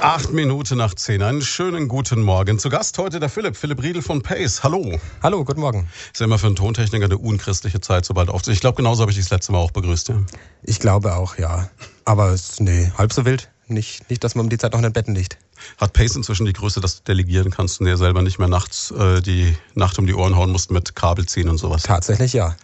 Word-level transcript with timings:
Acht 0.00 0.32
Minuten 0.32 0.78
nach 0.78 0.94
zehn. 0.94 1.22
Einen 1.22 1.42
schönen 1.42 1.86
guten 1.86 2.22
Morgen. 2.22 2.58
Zu 2.58 2.70
Gast 2.70 2.96
heute 2.96 3.20
der 3.20 3.28
Philipp, 3.28 3.56
Philipp 3.56 3.82
Riedel 3.82 4.00
von 4.00 4.22
Pace. 4.22 4.64
Hallo. 4.64 4.98
Hallo, 5.22 5.44
guten 5.44 5.60
Morgen. 5.60 5.86
Ist 6.12 6.18
ja 6.18 6.24
immer 6.24 6.38
für 6.38 6.46
einen 6.46 6.56
Tontechniker 6.56 7.04
eine 7.04 7.18
unchristliche 7.18 7.80
Zeit, 7.80 8.06
sobald 8.06 8.30
auf. 8.30 8.46
Ich 8.48 8.60
glaube, 8.60 8.76
genauso 8.76 9.02
habe 9.02 9.10
ich 9.10 9.18
dich 9.18 9.26
das 9.26 9.30
letzte 9.32 9.52
Mal 9.52 9.58
auch 9.58 9.70
begrüßt, 9.70 10.08
ja. 10.08 10.16
Ich 10.62 10.80
glaube 10.80 11.14
auch, 11.14 11.36
ja. 11.36 11.68
Aber 12.06 12.34
nee, 12.58 12.90
halb 12.96 13.12
so 13.12 13.26
wild. 13.26 13.50
Nicht, 13.72 14.08
nicht, 14.10 14.22
dass 14.24 14.34
man 14.34 14.46
um 14.46 14.50
die 14.50 14.58
Zeit 14.58 14.72
noch 14.72 14.78
in 14.78 14.84
den 14.84 14.92
Betten 14.92 15.14
liegt. 15.14 15.38
Hat 15.78 15.92
Pace 15.92 16.16
inzwischen 16.16 16.46
die 16.46 16.52
Größe, 16.52 16.80
dass 16.80 16.96
du 16.96 17.02
delegieren 17.04 17.50
kannst 17.50 17.80
und 17.80 17.86
dir 17.86 17.96
selber 17.96 18.22
nicht 18.22 18.38
mehr 18.38 18.48
nachts 18.48 18.90
äh, 18.90 19.20
die 19.20 19.56
Nacht 19.74 19.98
um 19.98 20.06
die 20.06 20.14
Ohren 20.14 20.36
hauen 20.36 20.50
musst 20.50 20.70
mit 20.70 20.94
Kabel 20.94 21.26
ziehen 21.26 21.48
und 21.48 21.58
sowas? 21.58 21.82
Tatsächlich 21.82 22.32
ja. 22.32 22.56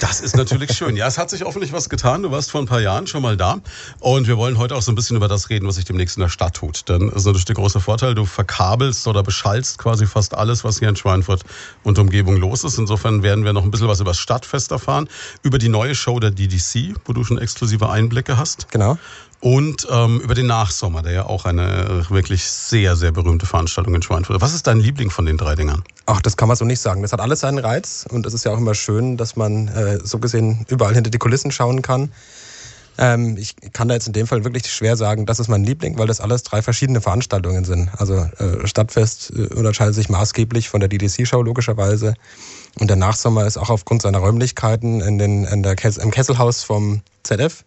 Das 0.00 0.20
ist 0.20 0.36
natürlich 0.36 0.72
schön. 0.76 0.96
Ja, 0.96 1.06
es 1.06 1.18
hat 1.18 1.30
sich 1.30 1.42
hoffentlich 1.42 1.72
was 1.72 1.88
getan. 1.88 2.22
Du 2.22 2.30
warst 2.30 2.50
vor 2.50 2.60
ein 2.60 2.66
paar 2.66 2.80
Jahren 2.80 3.06
schon 3.06 3.22
mal 3.22 3.36
da. 3.36 3.58
Und 4.00 4.26
wir 4.26 4.36
wollen 4.36 4.58
heute 4.58 4.74
auch 4.76 4.82
so 4.82 4.92
ein 4.92 4.94
bisschen 4.94 5.16
über 5.16 5.28
das 5.28 5.50
reden, 5.50 5.66
was 5.66 5.76
sich 5.76 5.84
demnächst 5.84 6.16
in 6.16 6.22
der 6.22 6.28
Stadt 6.28 6.54
tut. 6.54 6.88
Denn 6.88 7.08
das 7.08 7.18
ist 7.18 7.26
natürlich 7.26 7.46
der 7.46 7.56
große 7.56 7.80
Vorteil, 7.80 8.14
du 8.14 8.24
verkabelst 8.24 9.06
oder 9.06 9.22
beschallst 9.22 9.78
quasi 9.78 10.06
fast 10.06 10.34
alles, 10.34 10.64
was 10.64 10.78
hier 10.78 10.88
in 10.88 10.96
Schweinfurt 10.96 11.42
und 11.82 11.98
Umgebung 11.98 12.36
los 12.36 12.64
ist. 12.64 12.78
Insofern 12.78 13.22
werden 13.22 13.44
wir 13.44 13.52
noch 13.52 13.64
ein 13.64 13.70
bisschen 13.70 13.88
was 13.88 14.00
über 14.00 14.10
das 14.10 14.18
Stadtfest 14.18 14.70
erfahren, 14.70 15.08
über 15.42 15.58
die 15.58 15.68
neue 15.68 15.94
Show 15.94 16.20
der 16.20 16.30
DDC, 16.30 16.94
wo 17.04 17.12
du 17.12 17.24
schon 17.24 17.38
exklusive 17.38 17.88
Einblicke 17.88 18.36
hast. 18.36 18.70
Genau 18.70 18.98
und 19.46 19.86
ähm, 19.88 20.18
über 20.18 20.34
den 20.34 20.48
Nachsommer, 20.48 21.02
der 21.02 21.12
ja 21.12 21.26
auch 21.26 21.44
eine 21.44 22.04
wirklich 22.10 22.42
sehr, 22.42 22.96
sehr 22.96 23.12
berühmte 23.12 23.46
Veranstaltung 23.46 23.94
in 23.94 24.02
Schweinfurt. 24.02 24.40
Was 24.40 24.52
ist 24.52 24.66
dein 24.66 24.80
Liebling 24.80 25.08
von 25.08 25.24
den 25.24 25.36
drei 25.36 25.54
Dingern? 25.54 25.84
Ach, 26.04 26.20
das 26.20 26.36
kann 26.36 26.48
man 26.48 26.56
so 26.56 26.64
nicht 26.64 26.80
sagen. 26.80 27.02
Das 27.02 27.12
hat 27.12 27.20
alles 27.20 27.38
seinen 27.38 27.58
Reiz 27.58 28.06
und 28.10 28.26
es 28.26 28.34
ist 28.34 28.44
ja 28.44 28.50
auch 28.50 28.58
immer 28.58 28.74
schön, 28.74 29.16
dass 29.16 29.36
man 29.36 29.68
äh, 29.68 30.00
so 30.02 30.18
gesehen 30.18 30.66
überall 30.66 30.94
hinter 30.94 31.10
die 31.10 31.18
Kulissen 31.18 31.52
schauen 31.52 31.80
kann. 31.80 32.10
Ähm, 32.98 33.36
ich 33.36 33.54
kann 33.72 33.86
da 33.86 33.94
jetzt 33.94 34.08
in 34.08 34.14
dem 34.14 34.26
Fall 34.26 34.42
wirklich 34.42 34.66
schwer 34.66 34.96
sagen, 34.96 35.26
das 35.26 35.38
ist 35.38 35.46
mein 35.46 35.62
Liebling, 35.62 35.96
weil 35.96 36.08
das 36.08 36.20
alles 36.20 36.42
drei 36.42 36.60
verschiedene 36.60 37.00
Veranstaltungen 37.00 37.64
sind. 37.64 37.90
Also 37.98 38.14
äh, 38.16 38.66
Stadtfest 38.66 39.30
äh, 39.30 39.54
unterscheidet 39.54 39.94
sich 39.94 40.08
maßgeblich 40.08 40.68
von 40.68 40.80
der 40.80 40.88
DDC-Show 40.88 41.42
logischerweise. 41.42 42.14
Und 42.80 42.88
der 42.88 42.96
Nachsommer 42.96 43.46
ist 43.46 43.58
auch 43.58 43.70
aufgrund 43.70 44.02
seiner 44.02 44.18
Räumlichkeiten 44.18 45.00
in 45.02 45.18
den, 45.18 45.44
in 45.44 45.62
der 45.62 45.76
Kess 45.76 45.98
im 45.98 46.10
Kesselhaus 46.10 46.64
vom 46.64 47.02
ZF 47.22 47.64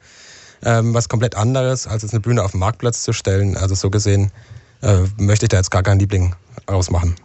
ähm, 0.64 0.94
was 0.94 1.10
komplett 1.10 1.36
anderes, 1.36 1.88
als 1.88 2.04
jetzt 2.04 2.14
eine 2.14 2.22
Bühne 2.22 2.44
auf 2.44 2.52
den 2.52 2.60
Marktplatz 2.60 3.04
zu 3.04 3.14
stellen. 3.14 3.58
Also 3.58 3.76
so 3.76 3.90
gesehen 3.90 4.32
äh, 4.82 5.04
möchte 5.18 5.46
ich 5.46 5.50
da 5.50 5.58
jetzt 5.58 5.72
gar 5.72 5.84
keinen 5.84 6.00
Liebling 6.00 6.36
ausmachen. 6.66 7.16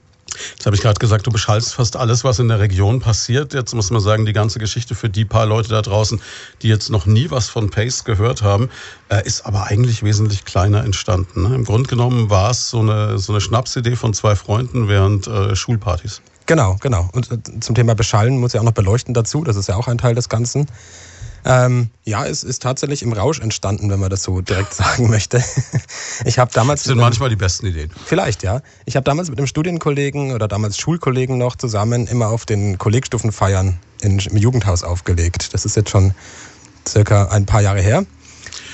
Jetzt 0.56 0.66
habe 0.66 0.74
ich 0.74 0.82
gerade 0.82 0.98
gesagt, 0.98 1.26
du 1.26 1.30
beschallst 1.30 1.74
fast 1.74 1.96
alles, 1.96 2.24
was 2.24 2.38
in 2.38 2.48
der 2.48 2.58
Region 2.58 3.00
passiert. 3.00 3.54
Jetzt 3.54 3.74
muss 3.74 3.90
man 3.90 4.00
sagen, 4.00 4.26
die 4.26 4.32
ganze 4.32 4.58
Geschichte 4.58 4.94
für 4.94 5.08
die 5.08 5.24
paar 5.24 5.46
Leute 5.46 5.68
da 5.68 5.82
draußen, 5.82 6.20
die 6.62 6.68
jetzt 6.68 6.90
noch 6.90 7.06
nie 7.06 7.30
was 7.30 7.48
von 7.48 7.70
Pace 7.70 8.04
gehört 8.04 8.42
haben, 8.42 8.68
äh, 9.08 9.24
ist 9.24 9.46
aber 9.46 9.64
eigentlich 9.64 10.02
wesentlich 10.02 10.44
kleiner 10.44 10.84
entstanden. 10.84 11.48
Ne? 11.48 11.54
Im 11.54 11.64
Grunde 11.64 11.88
genommen 11.88 12.30
war 12.30 12.50
es 12.50 12.70
so 12.70 12.80
eine, 12.80 13.18
so 13.18 13.32
eine 13.32 13.40
Schnapsidee 13.40 13.96
von 13.96 14.14
zwei 14.14 14.34
Freunden 14.34 14.88
während 14.88 15.26
äh, 15.26 15.54
Schulpartys. 15.54 16.20
Genau, 16.46 16.76
genau. 16.80 17.08
Und 17.12 17.30
äh, 17.30 17.38
zum 17.60 17.74
Thema 17.74 17.94
Beschallen 17.94 18.38
muss 18.38 18.52
ja 18.52 18.60
auch 18.60 18.64
noch 18.64 18.72
beleuchten 18.72 19.14
dazu. 19.14 19.44
Das 19.44 19.56
ist 19.56 19.68
ja 19.68 19.76
auch 19.76 19.88
ein 19.88 19.98
Teil 19.98 20.14
des 20.14 20.28
Ganzen. 20.28 20.66
Ähm, 21.44 21.90
ja, 22.04 22.26
es 22.26 22.42
ist 22.42 22.62
tatsächlich 22.62 23.02
im 23.02 23.12
Rausch 23.12 23.40
entstanden, 23.40 23.90
wenn 23.90 24.00
man 24.00 24.10
das 24.10 24.22
so 24.22 24.40
direkt 24.40 24.74
sagen 24.74 25.10
möchte. 25.10 25.42
Ich 26.24 26.38
habe 26.38 26.50
damals. 26.52 26.82
Das 26.82 26.88
sind 26.88 26.98
manchmal 26.98 27.28
die 27.28 27.36
besten 27.36 27.66
Ideen. 27.66 27.90
Vielleicht, 28.04 28.42
ja. 28.42 28.62
Ich 28.86 28.96
habe 28.96 29.04
damals 29.04 29.28
mit 29.28 29.38
einem 29.38 29.46
Studienkollegen 29.46 30.32
oder 30.32 30.48
damals 30.48 30.78
Schulkollegen 30.78 31.38
noch 31.38 31.56
zusammen 31.56 32.06
immer 32.06 32.28
auf 32.28 32.46
den 32.46 32.78
Kollegstufenfeiern 32.78 33.78
im 34.00 34.18
Jugendhaus 34.18 34.82
aufgelegt. 34.82 35.52
Das 35.54 35.64
ist 35.64 35.76
jetzt 35.76 35.90
schon 35.90 36.14
circa 36.86 37.28
ein 37.28 37.46
paar 37.46 37.60
Jahre 37.62 37.80
her. 37.80 38.04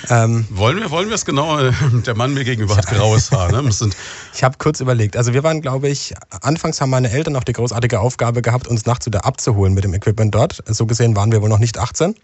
Ähm, 0.09 0.47
wollen 0.51 0.79
wir 0.79 0.91
wollen 0.91 1.09
wir 1.09 1.15
es 1.15 1.25
genau? 1.25 1.59
Der 2.07 2.15
Mann 2.17 2.35
mir 2.35 2.45
gegenüber 2.45 2.77
hat 2.77 2.87
graues 2.87 3.31
Haar. 3.31 3.53
Ne? 3.53 3.69
ich 4.35 4.43
habe 4.43 4.57
kurz 4.59 4.81
überlegt. 4.81 5.17
Also 5.17 5.33
wir 5.33 5.43
waren, 5.43 5.61
glaube 5.61 5.89
ich, 5.89 6.15
anfangs 6.43 6.81
haben 6.81 6.91
meine 6.91 7.11
Eltern 7.11 7.33
noch 7.33 7.45
die 7.45 7.53
großartige 7.53 8.01
Aufgabe 8.01 8.43
gehabt, 8.43 8.69
uns 8.69 8.87
nachts 8.87 9.07
wieder 9.07 9.25
abzuholen 9.25 9.75
mit 9.75 9.85
dem 9.85 9.95
Equipment 9.95 10.35
dort. 10.35 10.63
So 10.67 10.87
gesehen 10.87 11.17
waren 11.17 11.33
wir 11.33 11.43
wohl 11.43 11.49
noch 11.49 11.59
nicht 11.59 11.79
18. 11.79 12.15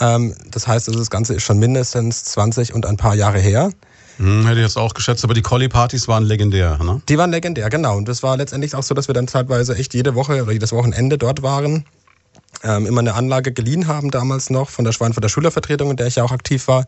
Ähm, 0.00 0.34
das 0.50 0.66
heißt, 0.66 0.88
das 0.88 1.10
Ganze 1.10 1.34
ist 1.34 1.42
schon 1.42 1.58
mindestens 1.58 2.24
20 2.24 2.74
und 2.74 2.86
ein 2.86 2.96
paar 2.96 3.14
Jahre 3.14 3.38
her. 3.38 3.70
Hm, 4.18 4.46
hätte 4.46 4.60
ich 4.60 4.64
jetzt 4.64 4.76
auch 4.76 4.92
geschätzt, 4.92 5.24
aber 5.24 5.34
die 5.34 5.42
Collie-Partys 5.42 6.06
waren 6.06 6.24
legendär, 6.24 6.78
ne? 6.82 7.00
Die 7.08 7.16
waren 7.16 7.30
legendär, 7.30 7.70
genau. 7.70 7.96
Und 7.96 8.06
das 8.06 8.22
war 8.22 8.36
letztendlich 8.36 8.74
auch 8.74 8.82
so, 8.82 8.94
dass 8.94 9.08
wir 9.08 9.14
dann 9.14 9.28
zeitweise 9.28 9.74
echt 9.76 9.94
jede 9.94 10.14
Woche 10.14 10.42
oder 10.42 10.52
jedes 10.52 10.72
Wochenende 10.72 11.16
dort 11.16 11.42
waren 11.42 11.84
ähm, 12.62 12.86
immer 12.86 13.00
eine 13.00 13.14
Anlage 13.14 13.52
geliehen 13.52 13.86
haben 13.86 14.10
damals 14.10 14.50
noch 14.50 14.70
von 14.70 14.84
der 14.84 14.92
Schweinfurter 14.92 15.28
Schülervertretung, 15.28 15.90
in 15.90 15.96
der 15.96 16.06
ich 16.06 16.16
ja 16.16 16.24
auch 16.24 16.32
aktiv 16.32 16.68
war. 16.68 16.86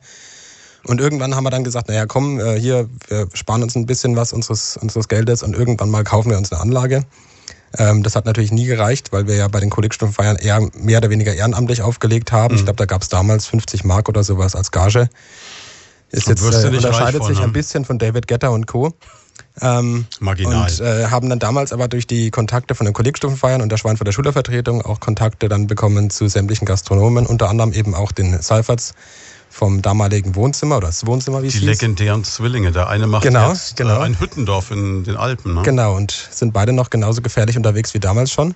Und 0.85 1.01
irgendwann 1.01 1.37
haben 1.37 1.45
wir 1.45 1.51
dann 1.51 1.65
gesagt, 1.65 1.89
naja, 1.89 2.07
komm, 2.07 2.41
äh, 2.41 2.59
hier, 2.59 2.89
wir 3.09 3.29
sparen 3.35 3.63
uns 3.63 3.77
ein 3.77 3.87
bisschen 3.87 4.17
was 4.17 4.33
unseres, 4.33 4.77
unseres 4.77 5.09
Geldes 5.09 5.43
und 5.43 5.55
irgendwann 5.55 5.91
mal 5.91 6.03
kaufen 6.03 6.31
wir 6.31 6.39
uns 6.39 6.53
eine 6.53 6.61
Anlage. 6.61 7.05
Ähm, 7.79 8.03
das 8.03 8.17
hat 8.17 8.27
natürlich 8.27 8.53
nie 8.53 8.67
gereicht, 8.67 9.13
weil 9.13 9.27
wir 9.27 9.37
ja 9.37 9.49
bei 9.49 9.61
den 9.61 9.71
Kollegstundenfeiern 9.71 10.37
eher 10.37 10.61
mehr 10.75 10.99
oder 10.99 11.11
weniger 11.11 11.35
ehrenamtlich 11.35 11.83
aufgelegt 11.83 12.33
haben. 12.33 12.55
Mhm. 12.55 12.59
Ich 12.59 12.65
glaube, 12.65 12.77
da 12.77 12.85
gab 12.85 13.03
es 13.03 13.09
damals 13.09 13.47
50 13.47 13.85
Mark 13.85 14.09
oder 14.09 14.25
sowas 14.25 14.55
als 14.55 14.71
Gage. 14.71 15.09
Ist 16.11 16.29
jetzt, 16.29 16.43
äh, 16.43 16.67
unterscheidet 16.67 17.25
sich 17.25 17.41
ein 17.41 17.53
bisschen 17.53 17.85
von 17.87 17.99
David 17.99 18.27
Getter 18.27 18.53
und 18.53 18.67
Co. 18.67 18.93
Ähm, 19.61 20.07
Marginal. 20.21 20.71
Und 20.71 20.81
äh, 20.81 21.07
haben 21.07 21.29
dann 21.29 21.39
damals 21.39 21.73
aber 21.73 21.89
durch 21.89 22.07
die 22.07 22.31
Kontakte 22.31 22.75
von 22.75 22.87
den 22.87 22.95
Kollegstufenfeiern 22.95 23.61
und 23.61 23.71
der 23.71 23.77
Schweinfurter 23.77 24.13
Schülervertretung 24.13 24.83
auch 24.83 25.01
Kontakte 25.01 25.49
dann 25.49 25.67
bekommen 25.67 26.11
zu 26.11 26.27
sämtlichen 26.29 26.65
Gastronomen, 26.67 27.27
unter 27.27 27.51
anderem 27.51 27.73
eben 27.73 27.95
auch 27.95 28.13
den 28.13 28.41
Seiferts 28.41 28.95
vom 29.51 29.83
damaligen 29.83 30.35
Wohnzimmer 30.35 30.79
oder 30.79 30.87
das 30.87 31.07
Wohnzimmer, 31.07 31.43
wie 31.43 31.49
es 31.49 31.53
Die 31.53 31.61
hieß. 31.61 31.69
legendären 31.69 32.25
Zwillinge. 32.25 32.73
Der 32.73 32.89
eine 32.89 33.07
macht 33.07 33.23
genau, 33.23 33.51
jetzt 33.51 33.77
genau. 33.77 34.01
Äh, 34.01 34.05
ein 34.05 34.19
Hüttendorf 34.19 34.71
in 34.71 35.05
den 35.05 35.17
Alpen. 35.17 35.55
Ne? 35.55 35.63
Genau, 35.63 35.95
und 35.95 36.11
sind 36.31 36.55
beide 36.55 36.73
noch 36.73 36.89
genauso 36.89 37.21
gefährlich 37.21 37.59
unterwegs 37.59 37.93
wie 37.93 38.01
damals 38.01 38.33
schon. 38.33 38.55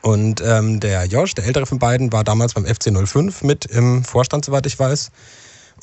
Und 0.00 0.40
ähm, 0.40 0.78
der 0.78 1.06
Josh, 1.06 1.34
der 1.34 1.44
ältere 1.44 1.66
von 1.66 1.80
beiden, 1.80 2.12
war 2.12 2.22
damals 2.22 2.54
beim 2.54 2.64
FC 2.64 2.92
05 2.96 3.42
mit 3.42 3.64
im 3.66 4.04
Vorstand, 4.04 4.44
soweit 4.44 4.66
ich 4.66 4.78
weiß, 4.78 5.10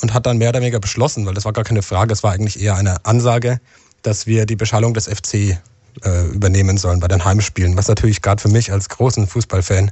und 0.01 0.13
hat 0.13 0.25
dann 0.25 0.37
mehr 0.37 0.49
oder 0.49 0.61
weniger 0.61 0.79
beschlossen, 0.79 1.25
weil 1.25 1.33
das 1.33 1.43
war 1.43 1.51
gar 1.51 1.65
keine 1.65 1.81
Frage, 1.81 2.13
es 2.13 2.23
war 2.23 2.31
eigentlich 2.31 2.61
eher 2.61 2.75
eine 2.75 3.05
Ansage, 3.05 3.59
dass 4.05 4.27
wir 4.27 4.45
die 4.45 4.55
Beschallung 4.55 4.93
des 4.93 5.07
FC 5.07 5.57
äh, 6.03 6.25
übernehmen 6.33 6.77
sollen 6.77 6.99
bei 6.99 7.07
den 7.07 7.23
Heimspielen, 7.23 7.77
was 7.77 7.87
natürlich 7.87 8.21
gerade 8.21 8.41
für 8.41 8.49
mich 8.49 8.71
als 8.71 8.89
großen 8.89 9.27
Fußballfan 9.27 9.91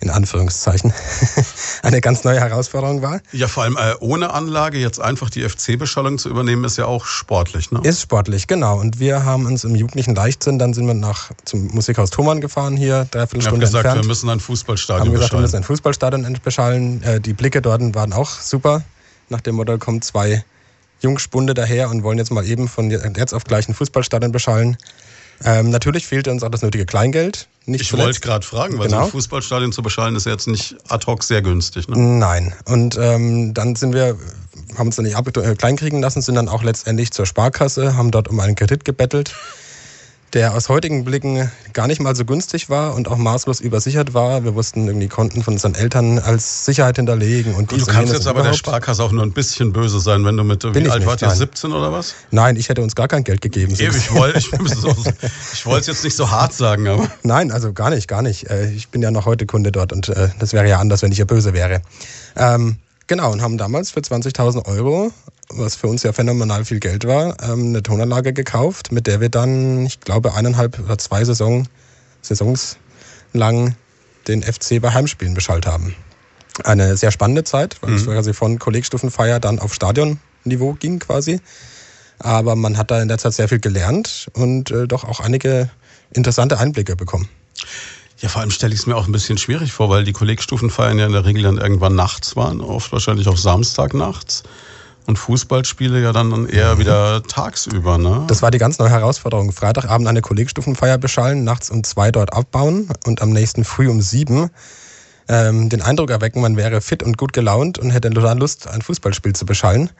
in 0.00 0.10
Anführungszeichen 0.10 0.92
eine 1.82 2.00
ganz 2.00 2.22
neue 2.22 2.38
Herausforderung 2.38 3.02
war. 3.02 3.20
Ja, 3.32 3.48
vor 3.48 3.64
allem 3.64 3.76
äh, 3.76 3.94
ohne 3.98 4.32
Anlage 4.32 4.78
jetzt 4.78 5.00
einfach 5.00 5.28
die 5.28 5.42
FC-Beschallung 5.48 6.18
zu 6.18 6.28
übernehmen, 6.28 6.64
ist 6.64 6.78
ja 6.78 6.86
auch 6.86 7.04
sportlich, 7.04 7.72
ne? 7.72 7.80
Ist 7.82 8.02
sportlich, 8.02 8.46
genau. 8.46 8.78
Und 8.78 9.00
wir 9.00 9.24
haben 9.24 9.46
uns 9.46 9.64
im 9.64 9.74
jugendlichen 9.74 10.14
Leichtsinn, 10.14 10.58
dann 10.60 10.72
sind 10.72 10.86
wir 10.86 10.94
nach 10.94 11.30
zum 11.44 11.66
Musikhaus 11.68 12.10
Thomann 12.10 12.40
gefahren 12.40 12.76
hier, 12.76 13.06
dreiviertel 13.10 13.42
Stunde 13.42 13.66
gesagt, 13.66 13.86
entfernt. 13.86 14.04
wir 14.04 14.08
müssen 14.08 14.30
ein 14.30 14.40
Fußballstadion 14.40 15.06
haben 15.08 15.12
gesagt, 15.12 15.30
beschallen. 15.30 15.40
wir 15.40 15.46
müssen 15.46 15.56
ein 15.56 15.64
Fußballstadion 15.64 16.38
beschallen. 16.44 17.02
Äh, 17.02 17.20
die 17.20 17.32
Blicke 17.32 17.60
dort 17.60 17.82
waren 17.94 18.12
auch 18.12 18.30
super. 18.30 18.84
Nach 19.30 19.40
dem 19.40 19.56
Motto 19.56 19.78
kommen 19.78 20.00
zwei 20.00 20.44
Jungspunde 21.00 21.54
daher 21.54 21.90
und 21.90 22.02
wollen 22.02 22.18
jetzt 22.18 22.30
mal 22.30 22.44
eben 22.46 22.68
von 22.68 22.90
jetzt 22.90 23.32
auf 23.32 23.44
gleich 23.44 23.68
ein 23.68 23.74
Fußballstadion 23.74 24.32
beschallen. 24.32 24.76
Ähm, 25.44 25.70
natürlich 25.70 26.06
fehlte 26.06 26.32
uns 26.32 26.42
auch 26.42 26.50
das 26.50 26.62
nötige 26.62 26.84
Kleingeld. 26.84 27.46
Nicht 27.64 27.82
ich 27.82 27.92
wollte 27.96 28.20
gerade 28.20 28.44
fragen, 28.44 28.78
weil 28.78 28.88
genau. 28.88 29.00
so 29.00 29.04
ein 29.04 29.10
Fußballstadion 29.12 29.72
zu 29.72 29.82
beschallen 29.82 30.16
ist 30.16 30.26
jetzt 30.26 30.48
nicht 30.48 30.74
ad 30.88 31.06
hoc 31.06 31.22
sehr 31.22 31.42
günstig. 31.42 31.88
Ne? 31.88 31.96
Nein. 31.96 32.54
Und 32.64 32.98
ähm, 33.00 33.54
dann 33.54 33.76
sind 33.76 33.94
wir, 33.94 34.18
haben 34.76 34.86
uns 34.88 34.96
dann 34.96 35.04
nicht 35.04 35.16
ab, 35.16 35.28
äh, 35.36 35.54
kleinkriegen 35.54 36.00
lassen, 36.00 36.22
sind 36.22 36.34
dann 36.34 36.48
auch 36.48 36.64
letztendlich 36.64 37.12
zur 37.12 37.26
Sparkasse, 37.26 37.96
haben 37.96 38.10
dort 38.10 38.28
um 38.28 38.40
einen 38.40 38.56
Kredit 38.56 38.84
gebettelt 38.84 39.34
der 40.34 40.54
aus 40.54 40.68
heutigen 40.68 41.04
Blicken 41.04 41.50
gar 41.72 41.86
nicht 41.86 42.00
mal 42.00 42.14
so 42.14 42.24
günstig 42.24 42.68
war 42.68 42.94
und 42.94 43.08
auch 43.08 43.16
maßlos 43.16 43.60
übersichert 43.60 44.14
war. 44.14 44.44
Wir 44.44 44.54
wussten 44.54 44.86
irgendwie 44.86 45.08
Konten 45.08 45.42
von 45.42 45.54
unseren 45.54 45.74
Eltern 45.74 46.18
als 46.18 46.64
Sicherheit 46.64 46.96
hinterlegen. 46.96 47.54
Und 47.54 47.72
du 47.72 47.84
kannst 47.86 48.12
jetzt 48.12 48.26
aber 48.26 48.42
der 48.42 48.52
Sparkasse 48.52 49.02
auch 49.02 49.12
nur 49.12 49.22
ein 49.22 49.32
bisschen 49.32 49.72
böse 49.72 50.00
sein, 50.00 50.24
wenn 50.24 50.36
du 50.36 50.44
mit, 50.44 50.60
Bin 50.60 50.84
wie 50.84 50.90
alt 50.90 51.06
wart 51.06 51.22
ihr, 51.22 51.30
17 51.30 51.72
oder 51.72 51.92
was? 51.92 52.14
Nein, 52.30 52.56
ich 52.56 52.68
hätte 52.68 52.82
uns 52.82 52.94
gar 52.94 53.08
kein 53.08 53.24
Geld 53.24 53.40
gegeben. 53.40 53.74
Ewig, 53.74 53.96
ich 53.96 54.12
wollte 54.12 54.38
ich, 54.38 54.52
ich 54.52 55.66
es 55.66 55.86
jetzt 55.86 56.04
nicht 56.04 56.16
so 56.16 56.30
hart 56.30 56.52
sagen, 56.52 56.88
aber... 56.88 57.10
Nein, 57.22 57.50
also 57.50 57.72
gar 57.72 57.90
nicht, 57.90 58.08
gar 58.08 58.22
nicht. 58.22 58.50
Äh, 58.50 58.70
ich 58.70 58.88
bin 58.88 59.02
ja 59.02 59.10
noch 59.10 59.26
heute 59.26 59.46
Kunde 59.46 59.72
dort 59.72 59.92
und 59.92 60.08
äh, 60.08 60.28
das 60.38 60.52
wäre 60.52 60.68
ja 60.68 60.78
anders, 60.78 61.02
wenn 61.02 61.12
ich 61.12 61.18
ja 61.18 61.24
böse 61.24 61.54
wäre. 61.54 61.82
Ähm, 62.36 62.76
genau, 63.08 63.32
und 63.32 63.42
haben 63.42 63.58
damals 63.58 63.90
für 63.90 64.00
20.000 64.00 64.66
Euro 64.66 65.12
was 65.50 65.76
für 65.76 65.88
uns 65.88 66.02
ja 66.02 66.12
phänomenal 66.12 66.64
viel 66.64 66.80
Geld 66.80 67.06
war, 67.06 67.36
ähm, 67.42 67.68
eine 67.68 67.82
Tonanlage 67.82 68.32
gekauft, 68.32 68.92
mit 68.92 69.06
der 69.06 69.20
wir 69.20 69.28
dann, 69.28 69.86
ich 69.86 70.00
glaube, 70.00 70.34
eineinhalb 70.34 70.78
oder 70.78 70.98
zwei 70.98 71.24
Saison, 71.24 71.66
Saisons 72.20 72.76
lang 73.32 73.74
den 74.26 74.42
FC 74.42 74.80
bei 74.80 74.92
Heimspielen 74.92 75.34
beschallt 75.34 75.66
haben. 75.66 75.94
Eine 76.64 76.96
sehr 76.96 77.10
spannende 77.10 77.44
Zeit, 77.44 77.76
weil 77.80 77.90
mhm. 77.90 77.96
es 77.96 78.04
quasi 78.04 78.34
von 78.34 78.58
Kollegstufenfeier 78.58 79.40
dann 79.40 79.58
auf 79.58 79.72
Stadionniveau 79.72 80.74
ging 80.78 80.98
quasi. 80.98 81.40
Aber 82.18 82.56
man 82.56 82.76
hat 82.76 82.90
da 82.90 83.00
in 83.00 83.08
der 83.08 83.18
Zeit 83.18 83.34
sehr 83.34 83.48
viel 83.48 83.60
gelernt 83.60 84.28
und 84.34 84.70
äh, 84.70 84.88
doch 84.88 85.04
auch 85.04 85.20
einige 85.20 85.70
interessante 86.10 86.58
Einblicke 86.58 86.96
bekommen. 86.96 87.28
Ja, 88.20 88.28
vor 88.28 88.40
allem 88.40 88.50
stelle 88.50 88.74
ich 88.74 88.80
es 88.80 88.86
mir 88.86 88.96
auch 88.96 89.06
ein 89.06 89.12
bisschen 89.12 89.38
schwierig 89.38 89.72
vor, 89.72 89.90
weil 89.90 90.04
die 90.04 90.12
Kollegstufenfeiern 90.12 90.98
ja 90.98 91.06
in 91.06 91.12
der 91.12 91.24
Regel 91.24 91.42
dann 91.44 91.58
irgendwann 91.58 91.94
nachts 91.94 92.34
waren, 92.34 92.60
oft 92.60 92.92
wahrscheinlich 92.92 93.28
auch 93.28 93.36
Samstag 93.36 93.94
nachts. 93.94 94.42
Und 95.06 95.16
Fußballspiele 95.16 96.02
ja 96.02 96.12
dann 96.12 96.46
eher 96.46 96.78
wieder 96.78 97.22
tagsüber, 97.22 97.96
ne? 97.96 98.24
Das 98.26 98.42
war 98.42 98.50
die 98.50 98.58
ganz 98.58 98.78
neue 98.78 98.90
Herausforderung. 98.90 99.52
Freitagabend 99.52 100.06
eine 100.06 100.20
Kollegstufenfeier 100.20 100.98
beschallen, 100.98 101.44
nachts 101.44 101.70
um 101.70 101.82
zwei 101.82 102.10
dort 102.10 102.34
abbauen 102.34 102.90
und 103.06 103.22
am 103.22 103.30
nächsten 103.30 103.64
Früh 103.64 103.88
um 103.88 104.02
sieben 104.02 104.50
ähm, 105.28 105.68
den 105.68 105.82
Eindruck 105.82 106.10
erwecken, 106.10 106.40
man 106.40 106.56
wäre 106.56 106.80
fit 106.80 107.02
und 107.02 107.18
gut 107.18 107.32
gelaunt 107.32 107.78
und 107.78 107.90
hätte 107.90 108.10
total 108.10 108.38
Lust, 108.38 108.66
ein 108.66 108.82
Fußballspiel 108.82 109.34
zu 109.34 109.46
beschallen. 109.46 109.90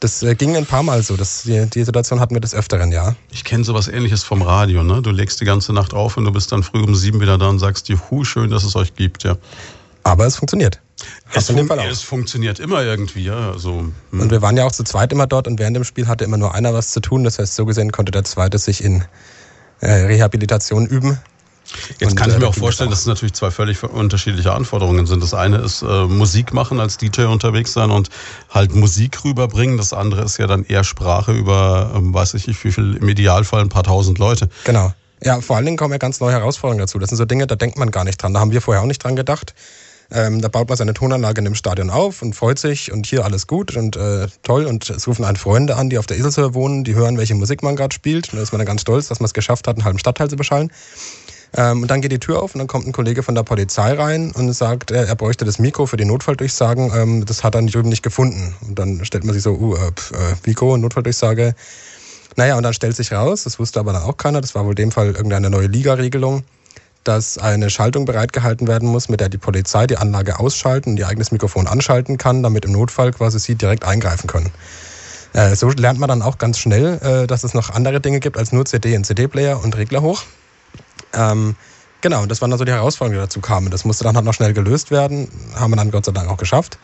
Das 0.00 0.22
äh, 0.22 0.34
ging 0.34 0.56
ein 0.56 0.66
paar 0.66 0.82
Mal 0.82 1.02
so. 1.02 1.16
Das, 1.16 1.44
die, 1.44 1.66
die 1.66 1.84
Situation 1.84 2.20
hatten 2.20 2.34
wir 2.34 2.40
des 2.40 2.54
Öfteren, 2.54 2.92
ja. 2.92 3.14
Ich 3.30 3.44
kenne 3.44 3.64
sowas 3.64 3.88
ähnliches 3.88 4.22
vom 4.24 4.42
Radio, 4.42 4.82
ne? 4.82 5.00
Du 5.00 5.10
legst 5.10 5.40
die 5.40 5.44
ganze 5.44 5.72
Nacht 5.72 5.94
auf 5.94 6.16
und 6.16 6.24
du 6.24 6.32
bist 6.32 6.52
dann 6.52 6.62
früh 6.62 6.82
um 6.82 6.94
sieben 6.94 7.20
wieder 7.20 7.38
da 7.38 7.48
und 7.48 7.58
sagst, 7.58 7.88
juhu, 7.88 8.24
schön, 8.24 8.50
dass 8.50 8.64
es 8.64 8.76
euch 8.76 8.94
gibt, 8.94 9.24
ja. 9.24 9.36
Aber 10.02 10.26
es 10.26 10.36
funktioniert. 10.36 10.80
Es, 11.34 11.50
fun 11.50 11.68
es, 11.90 12.02
funktioniert 12.02 12.58
immer 12.58 12.82
irgendwie, 12.82 13.24
ja. 13.24 13.50
Also, 13.50 13.80
hm. 14.10 14.20
Und 14.20 14.30
wir 14.30 14.42
waren 14.42 14.56
ja 14.56 14.64
auch 14.64 14.72
zu 14.72 14.84
zweit 14.84 15.12
immer 15.12 15.26
dort 15.26 15.48
und 15.48 15.58
während 15.58 15.76
dem 15.76 15.84
Spiel 15.84 16.06
hatte 16.06 16.24
immer 16.24 16.36
nur 16.36 16.54
einer 16.54 16.72
was 16.74 16.92
zu 16.92 17.00
tun. 17.00 17.24
Das 17.24 17.38
heißt, 17.38 17.54
so 17.54 17.64
gesehen 17.66 17.90
konnte 17.90 18.12
der 18.12 18.24
Zweite 18.24 18.58
sich 18.58 18.84
in 18.84 19.04
äh, 19.80 19.90
Rehabilitation 19.90 20.86
üben. 20.86 21.18
Jetzt 21.98 22.12
und, 22.12 22.16
kann 22.16 22.30
ich 22.30 22.38
mir 22.38 22.44
äh, 22.44 22.48
auch 22.48 22.54
vorstellen, 22.54 22.90
dass 22.90 23.00
es 23.00 23.06
natürlich 23.06 23.34
zwei 23.34 23.50
völlig 23.50 23.82
unterschiedliche 23.82 24.52
Anforderungen 24.52 25.06
sind. 25.06 25.22
Das 25.22 25.34
eine 25.34 25.58
ist 25.58 25.82
äh, 25.82 26.04
Musik 26.04 26.52
machen, 26.52 26.80
als 26.80 26.96
DJ 26.96 27.22
unterwegs 27.22 27.72
sein 27.72 27.90
und 27.90 28.08
halt 28.50 28.74
Musik 28.74 29.24
rüberbringen. 29.24 29.76
Das 29.76 29.92
andere 29.92 30.22
ist 30.22 30.38
ja 30.38 30.46
dann 30.46 30.64
eher 30.64 30.84
Sprache 30.84 31.32
über, 31.32 31.92
ähm, 31.94 32.14
weiß 32.14 32.34
ich 32.34 32.46
nicht, 32.46 32.62
wie 32.64 32.72
viel, 32.72 32.96
im 32.96 33.08
Idealfall 33.08 33.60
ein 33.60 33.68
paar 33.68 33.84
tausend 33.84 34.18
Leute. 34.18 34.48
Genau. 34.64 34.92
Ja, 35.22 35.40
vor 35.40 35.56
allen 35.56 35.64
Dingen 35.64 35.78
kommen 35.78 35.92
ja 35.92 35.98
ganz 35.98 36.20
neue 36.20 36.32
Herausforderungen 36.32 36.80
dazu. 36.80 36.98
Das 36.98 37.08
sind 37.08 37.16
so 37.16 37.24
Dinge, 37.24 37.46
da 37.46 37.56
denkt 37.56 37.78
man 37.78 37.90
gar 37.90 38.04
nicht 38.04 38.22
dran. 38.22 38.34
Da 38.34 38.40
haben 38.40 38.52
wir 38.52 38.60
vorher 38.60 38.82
auch 38.82 38.86
nicht 38.86 39.02
dran 39.02 39.16
gedacht. 39.16 39.54
Ähm, 40.10 40.40
da 40.40 40.48
baut 40.48 40.68
man 40.68 40.76
seine 40.76 40.94
Tonanlage 40.94 41.40
in 41.40 41.44
dem 41.46 41.54
Stadion 41.56 41.90
auf 41.90 42.22
und 42.22 42.34
freut 42.34 42.58
sich 42.58 42.92
und 42.92 43.06
hier 43.06 43.24
alles 43.24 43.46
gut 43.46 43.76
und 43.76 43.96
äh, 43.96 44.28
toll. 44.42 44.66
Und 44.66 44.88
es 44.88 45.08
rufen 45.08 45.24
einen 45.24 45.36
Freunde 45.36 45.76
an, 45.76 45.90
die 45.90 45.98
auf 45.98 46.06
der 46.06 46.16
Eselshöhe 46.16 46.54
wohnen, 46.54 46.84
die 46.84 46.94
hören, 46.94 47.18
welche 47.18 47.34
Musik 47.34 47.62
man 47.62 47.74
gerade 47.74 47.94
spielt. 47.94 48.32
Und 48.32 48.36
da 48.36 48.42
ist 48.42 48.52
man 48.52 48.60
dann 48.60 48.66
ganz 48.66 48.82
stolz, 48.82 49.08
dass 49.08 49.18
man 49.18 49.26
es 49.26 49.34
geschafft 49.34 49.66
hat, 49.66 49.76
einen 49.76 49.84
halben 49.84 49.98
Stadtteil 49.98 50.30
zu 50.30 50.36
beschallen. 50.36 50.70
Ähm, 51.56 51.82
und 51.82 51.90
dann 51.90 52.00
geht 52.00 52.12
die 52.12 52.18
Tür 52.18 52.42
auf 52.42 52.54
und 52.54 52.58
dann 52.58 52.66
kommt 52.66 52.86
ein 52.86 52.92
Kollege 52.92 53.22
von 53.22 53.34
der 53.34 53.42
Polizei 53.42 53.92
rein 53.92 54.32
und 54.32 54.52
sagt, 54.52 54.90
er, 54.90 55.06
er 55.06 55.16
bräuchte 55.16 55.44
das 55.44 55.58
Mikro 55.58 55.86
für 55.86 55.96
die 55.96 56.04
Notfalldurchsagen. 56.04 56.92
Ähm, 56.94 57.24
das 57.24 57.44
hat 57.44 57.54
er 57.54 57.62
nicht, 57.62 57.74
drüben 57.74 57.88
nicht 57.88 58.02
gefunden. 58.02 58.54
Und 58.66 58.78
dann 58.78 59.04
stellt 59.04 59.24
man 59.24 59.34
sich 59.34 59.42
so, 59.42 59.52
uh, 59.52 59.74
äh, 59.74 59.90
Mikro, 60.46 60.76
Notfalldurchsage. 60.76 61.54
Naja, 62.36 62.56
und 62.56 62.62
dann 62.62 62.74
stellt 62.74 62.94
sich 62.94 63.12
raus, 63.12 63.44
das 63.44 63.58
wusste 63.58 63.80
aber 63.80 63.92
dann 63.92 64.02
auch 64.02 64.18
keiner, 64.18 64.42
das 64.42 64.54
war 64.54 64.64
wohl 64.64 64.72
in 64.72 64.76
dem 64.76 64.92
Fall 64.92 65.06
irgendeine 65.06 65.48
neue 65.48 65.68
Liga-Regelung 65.68 66.44
dass 67.06 67.38
eine 67.38 67.70
Schaltung 67.70 68.04
bereitgehalten 68.04 68.66
werden 68.66 68.88
muss, 68.88 69.08
mit 69.08 69.20
der 69.20 69.28
die 69.28 69.38
Polizei 69.38 69.86
die 69.86 69.96
Anlage 69.96 70.38
ausschalten 70.40 70.90
und 70.90 70.96
ihr 70.98 71.06
eigenes 71.06 71.30
Mikrofon 71.30 71.66
anschalten 71.66 72.18
kann, 72.18 72.42
damit 72.42 72.64
im 72.64 72.72
Notfall 72.72 73.12
quasi 73.12 73.38
sie 73.38 73.54
direkt 73.54 73.84
eingreifen 73.84 74.26
können. 74.26 74.50
Äh, 75.32 75.54
so 75.54 75.70
lernt 75.70 76.00
man 76.00 76.08
dann 76.08 76.22
auch 76.22 76.38
ganz 76.38 76.58
schnell, 76.58 76.98
äh, 77.02 77.26
dass 77.26 77.44
es 77.44 77.54
noch 77.54 77.70
andere 77.70 78.00
Dinge 78.00 78.20
gibt 78.20 78.36
als 78.36 78.52
nur 78.52 78.64
CD 78.64 78.96
und 78.96 79.04
CD-Player 79.04 79.62
und 79.62 79.76
Regler 79.76 80.02
hoch. 80.02 80.22
Ähm, 81.16 81.56
genau, 82.00 82.26
das 82.26 82.40
waren 82.40 82.50
dann 82.50 82.58
so 82.58 82.64
die 82.64 82.72
Herausforderungen, 82.72 83.20
die 83.20 83.26
dazu 83.26 83.40
kamen. 83.40 83.70
Das 83.70 83.84
musste 83.84 84.04
dann 84.04 84.16
halt 84.16 84.24
noch 84.24 84.34
schnell 84.34 84.52
gelöst 84.52 84.90
werden, 84.90 85.28
haben 85.54 85.72
wir 85.72 85.76
dann 85.76 85.90
Gott 85.90 86.04
sei 86.04 86.12
Dank 86.12 86.28
auch 86.28 86.36
geschafft. 86.36 86.78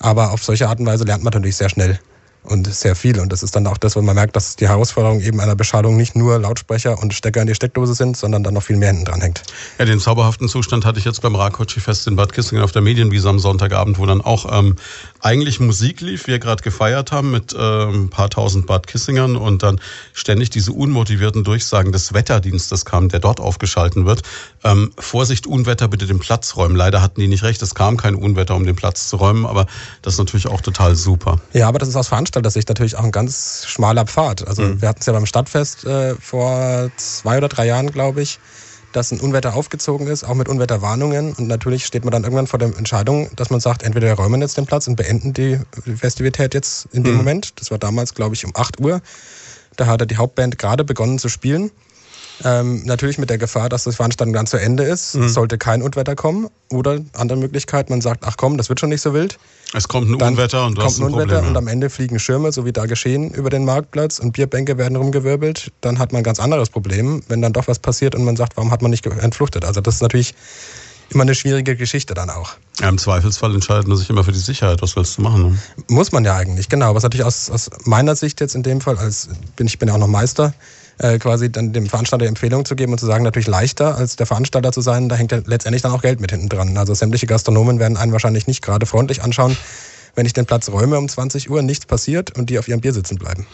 Aber 0.00 0.32
auf 0.32 0.42
solche 0.42 0.68
Art 0.68 0.80
und 0.80 0.86
Weise 0.86 1.04
lernt 1.04 1.22
man 1.22 1.32
natürlich 1.32 1.56
sehr 1.56 1.68
schnell 1.68 2.00
und 2.44 2.72
sehr 2.72 2.94
viel. 2.94 3.18
Und 3.20 3.32
das 3.32 3.42
ist 3.42 3.56
dann 3.56 3.66
auch 3.66 3.78
das, 3.78 3.96
wo 3.96 4.02
man 4.02 4.14
merkt, 4.14 4.36
dass 4.36 4.56
die 4.56 4.68
Herausforderung 4.68 5.20
eben 5.20 5.40
einer 5.40 5.56
Beschallung 5.56 5.96
nicht 5.96 6.14
nur 6.14 6.38
Lautsprecher 6.38 6.98
und 7.00 7.14
Stecker 7.14 7.40
in 7.40 7.46
die 7.46 7.54
Steckdose 7.54 7.94
sind, 7.94 8.16
sondern 8.16 8.42
dann 8.42 8.54
noch 8.54 8.62
viel 8.62 8.76
mehr 8.76 8.90
hinten 8.90 9.06
dran 9.06 9.20
hängt. 9.20 9.42
Ja, 9.78 9.84
den 9.84 10.00
zauberhaften 10.00 10.48
Zustand 10.48 10.84
hatte 10.84 10.98
ich 10.98 11.04
jetzt 11.04 11.22
beim 11.22 11.34
Rakoczy-Fest 11.34 12.06
in 12.06 12.16
Bad 12.16 12.32
Kissingen 12.32 12.62
auf 12.62 12.72
der 12.72 12.82
Medienwiese 12.82 13.28
am 13.28 13.38
Sonntagabend, 13.38 13.98
wo 13.98 14.06
dann 14.06 14.20
auch 14.20 14.46
ähm, 14.50 14.76
eigentlich 15.20 15.60
Musik 15.60 16.00
lief, 16.00 16.26
wir 16.26 16.38
gerade 16.38 16.62
gefeiert 16.62 17.12
haben 17.12 17.30
mit 17.30 17.52
äh, 17.52 17.56
ein 17.58 18.10
paar 18.10 18.30
tausend 18.30 18.66
Bad 18.66 18.86
Kissingern 18.86 19.36
und 19.36 19.62
dann 19.62 19.80
ständig 20.12 20.50
diese 20.50 20.72
unmotivierten 20.72 21.44
Durchsagen 21.44 21.92
des 21.92 22.12
Wetterdienstes 22.12 22.84
kamen, 22.84 23.08
der 23.08 23.20
dort 23.20 23.40
aufgeschalten 23.40 24.06
wird. 24.06 24.22
Ähm, 24.62 24.92
Vorsicht, 24.98 25.46
Unwetter, 25.46 25.88
bitte 25.88 26.06
den 26.06 26.18
Platz 26.18 26.56
räumen. 26.56 26.76
Leider 26.76 27.00
hatten 27.00 27.20
die 27.20 27.28
nicht 27.28 27.42
recht, 27.42 27.62
es 27.62 27.74
kam 27.74 27.96
kein 27.96 28.14
Unwetter, 28.14 28.54
um 28.54 28.64
den 28.64 28.76
Platz 28.76 29.08
zu 29.08 29.16
räumen, 29.16 29.46
aber 29.46 29.66
das 30.02 30.14
ist 30.14 30.18
natürlich 30.18 30.48
auch 30.48 30.60
total 30.60 30.94
super. 30.94 31.40
Ja, 31.52 31.68
aber 31.68 31.78
das 31.78 31.88
ist 31.88 31.96
aus 31.96 32.08
Veranstalter-Sicht 32.34 32.68
natürlich 32.68 32.96
auch 32.96 33.04
ein 33.04 33.12
ganz 33.12 33.64
schmaler 33.66 34.06
Pfad. 34.06 34.46
Also 34.46 34.62
mhm. 34.62 34.80
wir 34.80 34.88
hatten 34.88 35.00
es 35.00 35.06
ja 35.06 35.12
beim 35.12 35.26
Stadtfest 35.26 35.84
äh, 35.84 36.14
vor 36.16 36.90
zwei 36.96 37.38
oder 37.38 37.48
drei 37.48 37.66
Jahren, 37.66 37.90
glaube 37.90 38.22
ich 38.22 38.38
dass 38.92 39.10
ein 39.10 39.18
Unwetter 39.18 39.56
aufgezogen 39.56 40.06
ist, 40.06 40.22
auch 40.22 40.36
mit 40.36 40.48
Unwetterwarnungen. 40.48 41.32
Und 41.32 41.48
natürlich 41.48 41.84
steht 41.84 42.04
man 42.04 42.12
dann 42.12 42.22
irgendwann 42.22 42.46
vor 42.46 42.60
der 42.60 42.68
Entscheidung, 42.78 43.28
dass 43.34 43.50
man 43.50 43.58
sagt, 43.58 43.82
entweder 43.82 44.06
wir 44.06 44.14
räumen 44.14 44.40
jetzt 44.40 44.56
den 44.56 44.66
Platz 44.66 44.86
und 44.86 44.94
beenden 44.94 45.32
die 45.32 45.58
Festivität 45.96 46.54
jetzt 46.54 46.86
in 46.92 47.02
dem 47.02 47.14
mhm. 47.14 47.18
Moment. 47.18 47.60
Das 47.60 47.72
war 47.72 47.78
damals, 47.78 48.14
glaube 48.14 48.36
ich, 48.36 48.44
um 48.44 48.52
8 48.54 48.78
Uhr. 48.78 49.00
Da 49.74 49.86
hatte 49.86 50.06
die 50.06 50.16
Hauptband 50.16 50.58
gerade 50.58 50.84
begonnen 50.84 51.18
zu 51.18 51.28
spielen. 51.28 51.72
Ähm, 52.42 52.82
natürlich 52.84 53.18
mit 53.18 53.30
der 53.30 53.38
Gefahr, 53.38 53.68
dass 53.68 53.84
das 53.84 53.96
Veranstaltung 53.96 54.34
dann 54.34 54.46
zu 54.46 54.56
Ende 54.56 54.82
ist, 54.82 55.14
mhm. 55.14 55.28
sollte 55.28 55.56
kein 55.56 55.82
Unwetter 55.82 56.16
kommen. 56.16 56.48
Oder 56.70 57.00
andere 57.12 57.38
Möglichkeit, 57.38 57.90
man 57.90 58.00
sagt, 58.00 58.24
ach 58.26 58.36
komm, 58.36 58.56
das 58.56 58.68
wird 58.68 58.80
schon 58.80 58.88
nicht 58.88 59.02
so 59.02 59.14
wild. 59.14 59.38
Es 59.72 59.88
kommt 59.88 60.10
ein 60.10 60.18
dann 60.18 60.34
Unwetter 60.34 60.66
und 60.66 60.76
du 60.76 60.82
kommt 60.82 60.92
hast 60.92 61.00
ein, 61.00 61.06
ein 61.06 61.12
Unwetter 61.12 61.34
Problem, 61.34 61.50
und 61.50 61.56
am 61.56 61.68
Ende 61.68 61.90
fliegen 61.90 62.18
Schirme, 62.18 62.50
so 62.50 62.64
wie 62.64 62.72
da 62.72 62.86
geschehen, 62.86 63.30
über 63.30 63.50
den 63.50 63.64
Marktplatz 63.64 64.18
und 64.18 64.32
Bierbänke 64.32 64.78
werden 64.78 64.96
rumgewirbelt. 64.96 65.70
Dann 65.80 65.98
hat 65.98 66.12
man 66.12 66.20
ein 66.20 66.24
ganz 66.24 66.40
anderes 66.40 66.70
Problem, 66.70 67.22
wenn 67.28 67.40
dann 67.40 67.52
doch 67.52 67.68
was 67.68 67.78
passiert 67.78 68.14
und 68.14 68.24
man 68.24 68.36
sagt, 68.36 68.56
warum 68.56 68.70
hat 68.70 68.82
man 68.82 68.90
nicht 68.90 69.06
entfluchtet? 69.06 69.64
Also 69.64 69.80
das 69.80 69.96
ist 69.96 70.02
natürlich 70.02 70.34
immer 71.10 71.22
eine 71.22 71.34
schwierige 71.34 71.76
Geschichte 71.76 72.14
dann 72.14 72.30
auch. 72.30 72.54
Ja, 72.80 72.88
Im 72.88 72.98
Zweifelsfall 72.98 73.54
entscheidet 73.54 73.86
man 73.86 73.96
sich 73.96 74.10
immer 74.10 74.24
für 74.24 74.32
die 74.32 74.38
Sicherheit. 74.38 74.82
Was 74.82 74.96
willst 74.96 75.18
du 75.18 75.22
machen? 75.22 75.42
Ne? 75.42 75.58
Muss 75.88 76.12
man 76.12 76.24
ja 76.24 76.34
eigentlich, 76.34 76.68
genau. 76.68 76.94
Was 76.94 77.02
natürlich 77.02 77.26
aus, 77.26 77.50
aus 77.50 77.70
meiner 77.84 78.16
Sicht 78.16 78.40
jetzt 78.40 78.54
in 78.54 78.62
dem 78.62 78.80
Fall, 78.80 78.98
als 78.98 79.28
bin 79.56 79.66
ich 79.66 79.78
bin 79.78 79.88
ja 79.88 79.94
auch 79.94 79.98
noch 79.98 80.08
Meister, 80.08 80.54
äh, 80.98 81.18
quasi 81.18 81.50
dann 81.50 81.72
dem 81.72 81.86
Veranstalter 81.86 82.26
Empfehlungen 82.26 82.64
zu 82.64 82.76
geben 82.76 82.92
und 82.92 82.98
zu 82.98 83.06
sagen, 83.06 83.24
natürlich 83.24 83.48
leichter 83.48 83.96
als 83.96 84.16
der 84.16 84.26
Veranstalter 84.26 84.72
zu 84.72 84.80
sein, 84.80 85.08
da 85.08 85.16
hängt 85.16 85.32
ja 85.32 85.40
letztendlich 85.44 85.82
dann 85.82 85.92
auch 85.92 86.02
Geld 86.02 86.20
mit 86.20 86.30
hinten 86.30 86.48
dran. 86.48 86.76
Also 86.76 86.94
sämtliche 86.94 87.26
Gastronomen 87.26 87.78
werden 87.78 87.96
einen 87.96 88.12
wahrscheinlich 88.12 88.46
nicht 88.46 88.62
gerade 88.62 88.86
freundlich 88.86 89.22
anschauen, 89.22 89.56
wenn 90.14 90.26
ich 90.26 90.32
den 90.32 90.46
Platz 90.46 90.68
räume 90.68 90.98
um 90.98 91.08
20 91.08 91.50
Uhr, 91.50 91.62
nichts 91.62 91.86
passiert 91.86 92.36
und 92.38 92.50
die 92.50 92.58
auf 92.58 92.68
ihrem 92.68 92.80
Bier 92.80 92.92
sitzen 92.92 93.16
bleiben. 93.16 93.46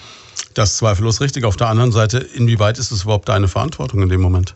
Das 0.55 0.73
ist 0.73 0.79
zweifellos 0.79 1.21
richtig. 1.21 1.45
Auf 1.45 1.57
der 1.57 1.69
anderen 1.69 1.93
Seite, 1.93 2.19
inwieweit 2.19 2.79
ist 2.79 2.91
es 2.91 3.05
überhaupt 3.05 3.29
deine 3.29 3.49
Verantwortung 3.49 4.03
in 4.03 4.09
dem 4.09 4.21
Moment? 4.21 4.55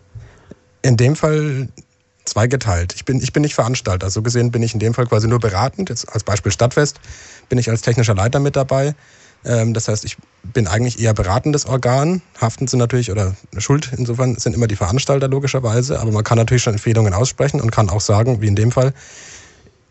In 0.83 0.97
dem 0.97 1.17
Fall 1.17 1.69
zweigeteilt. 2.25 2.95
Ich 2.95 3.05
bin, 3.05 3.21
ich 3.21 3.33
bin 3.33 3.43
nicht 3.43 3.55
Veranstalter. 3.55 4.11
So 4.11 4.23
gesehen 4.23 4.51
bin 4.51 4.63
ich 4.63 4.75
in 4.75 4.81
dem 4.81 4.95
Fall 4.95 5.07
quasi 5.07 5.29
nur 5.29 5.41
beratend. 5.41 5.89
Jetzt 5.89 6.13
als 6.13 6.25
Beispiel 6.25 6.53
Stadtfest 6.53 7.01
bin 7.49 7.59
ich 7.59 7.71
als 7.71 7.83
technischer 7.83 8.15
Leiter 8.15 8.41
mit 8.41 8.57
dabei. 8.57 8.95
Ähm, 9.45 9.75
das 9.75 9.89
heißt, 9.89 10.05
ich 10.05 10.17
bin 10.43 10.67
eigentlich 10.67 11.01
eher 11.01 11.15
beratendes 11.15 11.67
Organ. 11.67 12.23
Haften 12.41 12.67
sind 12.67 12.79
natürlich, 12.79 13.11
oder 13.11 13.35
Schuld 13.59 13.91
insofern 13.97 14.37
sind 14.37 14.55
immer 14.55 14.67
die 14.67 14.77
Veranstalter 14.77 15.29
logischerweise, 15.29 16.01
aber 16.01 16.13
man 16.13 16.25
kann 16.25 16.39
natürlich 16.39 16.63
schon 16.63 16.75
Empfehlungen 16.75 17.15
aussprechen 17.15 17.61
und 17.61 17.71
kann 17.71 17.91
auch 17.91 18.01
sagen, 18.01 18.41
wie 18.41 18.47
in 18.47 18.57
dem 18.57 18.73
Fall, 18.73 18.93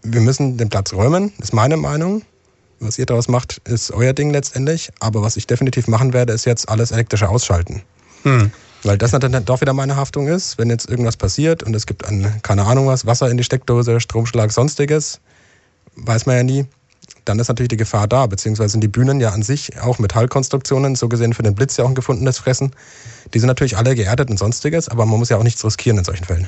wir 0.03 0.21
müssen 0.21 0.57
den 0.57 0.69
Platz 0.69 0.93
räumen, 0.93 1.31
ist 1.39 1.53
meine 1.53 1.77
Meinung. 1.77 2.23
Was 2.79 2.99
ihr 2.99 3.05
daraus 3.05 3.29
macht, 3.29 3.61
ist 3.65 3.91
euer 3.91 4.11
Ding 4.11 4.31
letztendlich. 4.31 4.91
Aber 4.99 5.21
was 5.21 5.37
ich 5.37 5.47
definitiv 5.47 5.87
machen 5.87 6.11
werde, 6.11 6.33
ist 6.33 6.43
jetzt 6.45 6.67
alles 6.67 6.91
elektrische 6.91 7.29
ausschalten. 7.29 7.81
Hm. 8.23 8.51
Weil 8.83 8.97
das 8.97 9.11
dann 9.11 9.45
doch 9.45 9.61
wieder 9.61 9.71
meine 9.71 9.95
Haftung 9.95 10.27
ist, 10.27 10.57
wenn 10.57 10.69
jetzt 10.69 10.89
irgendwas 10.89 11.15
passiert 11.15 11.63
und 11.63 11.73
es 11.73 11.85
gibt 11.85 12.05
ein, 12.05 12.41
keine 12.41 12.65
Ahnung 12.65 12.87
was, 12.87 13.05
Wasser 13.05 13.29
in 13.31 13.37
die 13.37 13.45
Steckdose, 13.45 14.01
Stromschlag, 14.01 14.51
sonstiges, 14.51 15.21
weiß 15.95 16.25
man 16.25 16.35
ja 16.35 16.43
nie 16.43 16.65
dann 17.25 17.39
ist 17.39 17.47
natürlich 17.47 17.69
die 17.69 17.77
Gefahr 17.77 18.07
da, 18.07 18.27
beziehungsweise 18.27 18.69
sind 18.69 18.81
die 18.81 18.87
Bühnen 18.87 19.19
ja 19.19 19.29
an 19.29 19.41
sich 19.41 19.79
auch 19.81 19.99
Metallkonstruktionen, 19.99 20.95
so 20.95 21.09
gesehen 21.09 21.33
für 21.33 21.43
den 21.43 21.55
Blitz 21.55 21.77
ja 21.77 21.85
auch 21.85 21.89
ein 21.89 21.95
gefundenes 21.95 22.37
Fressen. 22.37 22.71
Die 23.33 23.39
sind 23.39 23.47
natürlich 23.47 23.77
alle 23.77 23.95
geerdet 23.95 24.29
und 24.29 24.37
sonstiges, 24.37 24.89
aber 24.89 25.05
man 25.05 25.17
muss 25.17 25.29
ja 25.29 25.37
auch 25.37 25.43
nichts 25.43 25.65
riskieren 25.65 25.97
in 25.97 26.03
solchen 26.03 26.25
Fällen. 26.25 26.47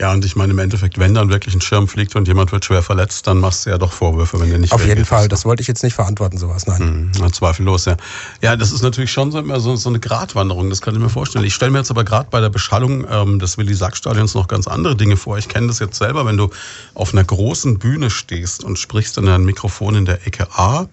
Ja, 0.00 0.12
und 0.12 0.24
ich 0.24 0.34
meine 0.34 0.52
im 0.52 0.58
Endeffekt, 0.58 0.98
wenn 0.98 1.14
dann 1.14 1.30
wirklich 1.30 1.54
ein 1.54 1.60
Schirm 1.60 1.86
fliegt 1.86 2.16
und 2.16 2.26
jemand 2.26 2.50
wird 2.50 2.64
schwer 2.64 2.82
verletzt, 2.82 3.26
dann 3.26 3.38
machst 3.38 3.66
du 3.66 3.70
ja 3.70 3.78
doch 3.78 3.92
Vorwürfe, 3.92 4.40
wenn 4.40 4.50
der 4.50 4.58
nicht 4.58 4.72
Auf 4.72 4.84
jeden 4.84 5.04
Fall, 5.04 5.28
das 5.28 5.44
wollte 5.44 5.62
ich 5.62 5.68
jetzt 5.68 5.84
nicht 5.84 5.94
verantworten, 5.94 6.38
sowas, 6.38 6.66
nein. 6.66 7.12
Hm, 7.14 7.32
zweifellos, 7.32 7.84
ja. 7.84 7.96
Ja, 8.42 8.56
das 8.56 8.72
ist 8.72 8.82
natürlich 8.82 9.12
schon 9.12 9.30
so, 9.30 9.76
so, 9.76 9.88
eine 9.88 10.00
Gratwanderung, 10.00 10.70
das 10.70 10.80
kann 10.80 10.94
ich 10.94 11.00
mir 11.00 11.08
vorstellen. 11.08 11.44
Ich 11.44 11.54
stelle 11.54 11.70
mir 11.70 11.78
jetzt 11.78 11.90
aber 11.90 12.04
gerade 12.04 12.28
bei 12.30 12.40
der 12.40 12.50
Beschallung 12.50 13.06
ähm, 13.08 13.38
des 13.38 13.56
Willi-Sack-Stadions 13.56 14.34
noch 14.34 14.48
ganz 14.48 14.66
andere 14.66 14.96
Dinge 14.96 15.16
vor. 15.16 15.38
Ich 15.38 15.48
kenne 15.48 15.68
das 15.68 15.78
jetzt 15.78 15.98
selber, 15.98 16.26
wenn 16.26 16.36
du 16.36 16.50
auf 16.94 17.12
einer 17.12 17.24
großen 17.24 17.78
Bühne 17.78 18.10
stehst 18.10 18.64
und 18.64 18.78
sprichst 18.78 19.18
in 19.18 19.28
ein 19.28 19.44
Mikrofon 19.44 19.94
in 19.94 20.04
der 20.04 20.26
Ecke 20.26 20.48
A 20.52 20.88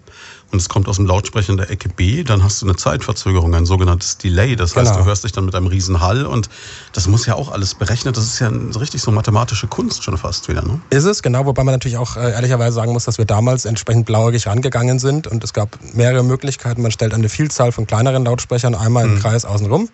und 0.52 0.58
es 0.60 0.68
kommt 0.68 0.86
aus 0.86 0.96
dem 0.96 1.06
Lautsprecher 1.06 1.50
in 1.50 1.56
der 1.56 1.70
Ecke 1.70 1.88
B, 1.88 2.22
dann 2.24 2.44
hast 2.44 2.60
du 2.60 2.66
eine 2.66 2.76
Zeitverzögerung, 2.76 3.54
ein 3.54 3.64
sogenanntes 3.64 4.18
Delay. 4.18 4.54
Das 4.54 4.76
heißt, 4.76 4.92
genau. 4.92 5.02
du 5.02 5.08
hörst 5.08 5.24
dich 5.24 5.32
dann 5.32 5.46
mit 5.46 5.54
einem 5.54 5.66
riesen 5.66 6.00
Hall 6.00 6.26
und 6.26 6.50
das 6.92 7.08
muss 7.08 7.24
ja 7.24 7.34
auch 7.34 7.50
alles 7.50 7.74
berechnet. 7.74 8.16
Das 8.16 8.24
ist 8.24 8.38
ja 8.38 8.48
richtig 8.48 9.00
so 9.00 9.10
mathematische 9.10 9.66
Kunst 9.66 10.04
schon 10.04 10.18
fast 10.18 10.48
wieder. 10.48 10.62
Ne? 10.62 10.80
Ist 10.90 11.04
es, 11.04 11.22
genau. 11.22 11.46
Wobei 11.46 11.64
man 11.64 11.74
natürlich 11.74 11.96
auch 11.96 12.16
äh, 12.16 12.32
ehrlicherweise 12.32 12.74
sagen 12.74 12.92
muss, 12.92 13.04
dass 13.04 13.16
wir 13.16 13.24
damals 13.24 13.64
entsprechend 13.64 14.04
blauäugig 14.04 14.46
rangegangen 14.46 14.98
sind 14.98 15.26
und 15.26 15.42
es 15.42 15.54
gab 15.54 15.78
mehrere 15.94 16.22
Möglichkeiten. 16.22 16.82
Man 16.82 16.92
stellt 16.92 17.14
eine 17.14 17.30
Vielzahl 17.30 17.72
von 17.72 17.86
kleineren 17.86 18.24
Lautsprechern 18.24 18.74
einmal 18.74 19.06
im 19.06 19.14
mhm. 19.14 19.20
Kreis 19.20 19.46
außenrum. 19.46 19.88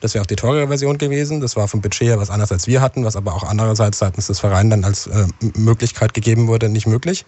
Das 0.00 0.14
wäre 0.14 0.22
auch 0.22 0.26
die 0.26 0.36
teurere 0.36 0.68
Version 0.68 0.96
gewesen. 0.96 1.40
Das 1.40 1.56
war 1.56 1.66
vom 1.66 1.80
Budget 1.80 2.06
her 2.06 2.20
was 2.20 2.30
anderes 2.30 2.52
als 2.52 2.68
wir 2.68 2.80
hatten, 2.80 3.04
was 3.04 3.16
aber 3.16 3.34
auch 3.34 3.42
andererseits 3.42 3.98
seitens 3.98 4.28
des 4.28 4.38
Vereins 4.38 4.70
dann 4.70 4.84
als 4.84 5.08
äh, 5.08 5.26
Möglichkeit 5.56 6.14
gegeben 6.14 6.46
wurde, 6.46 6.68
nicht 6.68 6.86
möglich. 6.86 7.26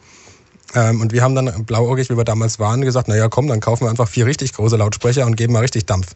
Ähm, 0.75 1.01
und 1.01 1.13
wir 1.13 1.23
haben 1.23 1.35
dann 1.35 1.65
blauäugig, 1.65 2.11
wie 2.11 2.17
wir 2.17 2.25
damals 2.25 2.59
waren, 2.59 2.83
gesagt, 2.83 3.09
naja 3.09 3.29
komm, 3.29 3.49
dann 3.49 3.61
kaufen 3.61 3.85
wir 3.85 3.91
einfach 3.91 4.09
vier 4.09 4.27
richtig 4.27 4.53
große 4.53 4.77
Lautsprecher 4.77 5.27
und 5.27 5.37
geben 5.37 5.53
mal 5.53 5.61
richtig 5.61 5.87
Dampf. 5.87 6.15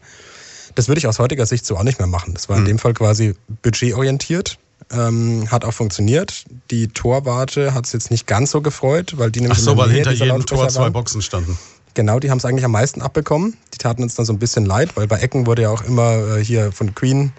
Das 0.75 0.87
würde 0.87 0.99
ich 0.99 1.07
aus 1.07 1.19
heutiger 1.19 1.45
Sicht 1.45 1.65
so 1.65 1.77
auch 1.77 1.83
nicht 1.83 1.99
mehr 1.99 2.07
machen. 2.07 2.33
Das 2.33 2.49
war 2.49 2.57
in 2.57 2.63
mhm. 2.63 2.67
dem 2.67 2.79
Fall 2.79 2.93
quasi 2.93 3.35
budgetorientiert. 3.61 4.57
Ähm, 4.91 5.49
hat 5.49 5.65
auch 5.65 5.73
funktioniert. 5.73 6.43
Die 6.69 6.89
Torwarte 6.89 7.73
hat 7.73 7.85
es 7.85 7.93
jetzt 7.93 8.11
nicht 8.11 8.27
ganz 8.27 8.51
so 8.51 8.61
gefreut, 8.61 9.17
weil 9.17 9.31
die 9.31 9.39
nämlich 9.39 9.57
Ach 9.59 9.63
so, 9.63 9.77
weil 9.77 9.89
hinter 9.89 10.11
jedem 10.11 10.45
Tor 10.45 10.67
zwei 10.67 10.89
Boxen 10.89 11.21
standen. 11.21 11.57
Genau, 11.95 12.19
die 12.19 12.29
haben 12.29 12.37
es 12.37 12.45
eigentlich 12.45 12.65
am 12.65 12.71
meisten 12.71 13.01
abbekommen. 13.01 13.55
Die 13.73 13.77
taten 13.77 14.03
uns 14.03 14.15
dann 14.15 14.25
so 14.25 14.33
ein 14.33 14.39
bisschen 14.39 14.65
leid, 14.65 14.95
weil 14.95 15.07
bei 15.07 15.17
Ecken 15.17 15.47
wurde 15.47 15.63
ja 15.63 15.69
auch 15.69 15.81
immer 15.83 16.37
äh, 16.37 16.43
hier 16.43 16.73
von 16.73 16.93
Queen 16.93 17.31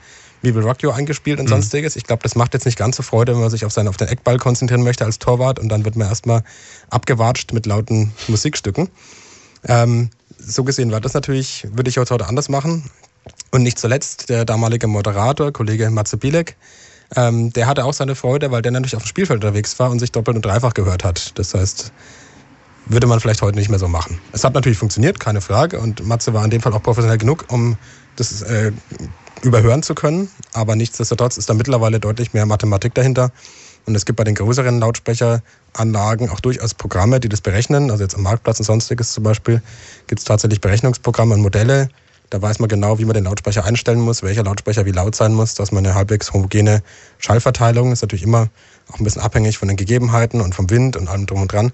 We 0.43 0.55
Will 0.55 0.63
Rock 0.63 0.83
You 0.83 0.91
eingespielt 0.91 1.39
und 1.41 1.47
mhm. 1.47 1.51
sonstiges. 1.51 1.97
Ich 1.97 2.05
glaube, 2.05 2.23
das 2.23 2.35
macht 2.35 2.55
jetzt 2.55 2.67
nicht 2.67 2.79
ganz 2.79 2.97
so 2.97 3.03
Freude, 3.03 3.33
wenn 3.33 3.41
man 3.41 3.51
sich 3.51 3.65
auf, 3.65 3.73
seinen, 3.73 3.89
auf 3.89 3.97
den 3.97 4.09
Eckball 4.09 4.39
konzentrieren 4.39 4.83
möchte 4.83 5.05
als 5.05 5.19
Torwart 5.19 5.59
und 5.59 5.69
dann 5.69 5.85
wird 5.85 5.97
man 5.97 6.09
erstmal 6.09 6.43
abgewatscht 6.91 7.53
mit 7.53 7.67
lauten 7.67 8.13
Musikstücken. 8.29 8.89
Ähm, 9.67 10.11
so 10.39 10.65
gesehen 10.65 10.93
war 10.93 11.01
das 11.01 11.15
natürlich, 11.15 11.67
würde 11.73 11.89
ich 11.89 11.99
heute 11.99 12.27
anders 12.27 12.49
machen. 12.49 12.91
Und 13.51 13.63
nicht 13.63 13.79
zuletzt 13.79 14.29
der 14.29 14.45
damalige 14.45 14.87
Moderator, 14.87 15.53
Kollege 15.53 15.91
Matze 15.91 16.17
Bielek, 16.17 16.57
ähm, 17.15 17.53
der 17.53 17.67
hatte 17.67 17.85
auch 17.85 17.93
seine 17.93 18.15
Freude, 18.15 18.51
weil 18.51 18.63
der 18.63 18.73
natürlich 18.73 18.97
auf 18.97 19.03
dem 19.03 19.09
Spielfeld 19.09 19.43
unterwegs 19.43 19.79
war 19.79 19.91
und 19.91 19.99
sich 19.99 20.13
doppelt 20.13 20.37
und 20.37 20.45
dreifach 20.45 20.75
gehört 20.75 21.05
hat. 21.05 21.39
Das 21.39 21.55
heißt, 21.55 21.93
würde 22.87 23.07
man 23.07 23.21
vielleicht 23.21 23.43
heute 23.43 23.59
nicht 23.59 23.69
mehr 23.69 23.79
so 23.79 23.89
machen. 23.89 24.19
Es 24.33 24.45
hat 24.45 24.55
natürlich 24.55 24.79
funktioniert, 24.79 25.21
keine 25.21 25.41
Frage. 25.41 25.81
Und 25.81 26.07
Matze 26.07 26.33
war 26.35 26.45
in 26.45 26.51
dem 26.51 26.61
Fall 26.61 26.73
auch 26.73 26.83
professionell 26.83 27.19
genug, 27.19 27.47
um 27.49 27.77
das 28.17 28.43
äh, 28.43 28.73
überhören 29.43 29.83
zu 29.83 29.95
können. 29.95 30.31
Aber 30.53 30.77
nichtsdestotrotz 30.77 31.37
ist 31.37 31.49
da 31.49 31.55
mittlerweile 31.55 32.01
deutlich 32.01 32.33
mehr 32.33 32.47
Mathematik 32.47 32.95
dahinter. 32.95 33.31
Und 33.87 33.95
es 33.95 34.05
gibt 34.05 34.17
bei 34.17 34.25
den 34.25 34.35
größeren 34.35 34.81
Lautsprecheranlagen 34.81 36.31
auch 36.31 36.41
durchaus 36.41 36.75
Programme, 36.75 37.21
die 37.21 37.29
das 37.29 37.41
berechnen. 37.41 37.91
Also 37.91 38.03
jetzt 38.03 38.17
am 38.17 38.23
Marktplatz 38.23 38.59
und 38.59 38.65
sonstiges 38.65 39.13
zum 39.13 39.23
Beispiel 39.23 39.63
gibt 40.09 40.19
es 40.19 40.25
tatsächlich 40.25 40.61
Berechnungsprogramme 40.61 41.35
und 41.35 41.41
Modelle. 41.41 41.89
Da 42.31 42.43
weiß 42.43 42.59
man 42.59 42.69
genau, 42.69 42.99
wie 42.99 43.05
man 43.05 43.15
den 43.15 43.25
Lautsprecher 43.25 43.65
einstellen 43.65 44.01
muss, 44.01 44.25
welcher 44.25 44.43
Lautsprecher 44.43 44.85
wie 44.85 44.91
laut 44.91 45.15
sein 45.15 45.33
muss, 45.33 45.55
dass 45.55 45.71
man 45.71 45.87
eine 45.87 45.95
halbwegs 45.95 46.33
homogene 46.33 46.83
Schallverteilung 47.19 47.93
ist 47.93 48.03
natürlich 48.03 48.25
immer 48.25 48.49
auch 48.93 48.99
ein 48.99 49.05
bisschen 49.05 49.23
abhängig 49.23 49.59
von 49.59 49.69
den 49.69 49.77
Gegebenheiten 49.77 50.41
und 50.41 50.55
vom 50.55 50.69
Wind 50.71 50.97
und 50.97 51.09
allem 51.09 51.27
drum 51.27 51.43
und 51.43 51.53
dran 51.53 51.73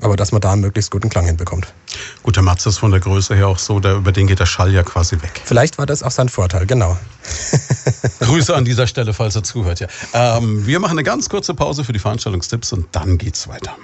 aber 0.00 0.16
dass 0.16 0.32
man 0.32 0.40
da 0.40 0.52
einen 0.52 0.62
möglichst 0.62 0.90
guten 0.90 1.08
Klang 1.08 1.26
hinbekommt. 1.26 1.72
Gut, 2.22 2.36
der 2.36 2.42
Matze 2.42 2.68
ist 2.68 2.78
von 2.78 2.90
der 2.90 3.00
Größe 3.00 3.34
her 3.34 3.48
auch 3.48 3.58
so, 3.58 3.80
der, 3.80 3.94
über 3.94 4.12
den 4.12 4.26
geht 4.26 4.40
der 4.40 4.46
Schall 4.46 4.72
ja 4.72 4.82
quasi 4.82 5.16
weg. 5.22 5.42
Vielleicht 5.44 5.78
war 5.78 5.86
das 5.86 6.02
auch 6.02 6.10
sein 6.10 6.28
Vorteil, 6.28 6.66
genau. 6.66 6.96
Grüße 8.20 8.54
an 8.54 8.64
dieser 8.64 8.86
Stelle, 8.86 9.12
falls 9.12 9.36
er 9.36 9.42
zuhört. 9.42 9.80
Ja. 9.80 9.88
Ähm, 10.12 10.66
wir 10.66 10.80
machen 10.80 10.92
eine 10.92 11.04
ganz 11.04 11.28
kurze 11.28 11.54
Pause 11.54 11.84
für 11.84 11.92
die 11.92 11.98
Veranstaltungstipps 11.98 12.72
und 12.72 12.86
dann 12.92 13.18
geht's 13.18 13.48
weiter. 13.48 13.76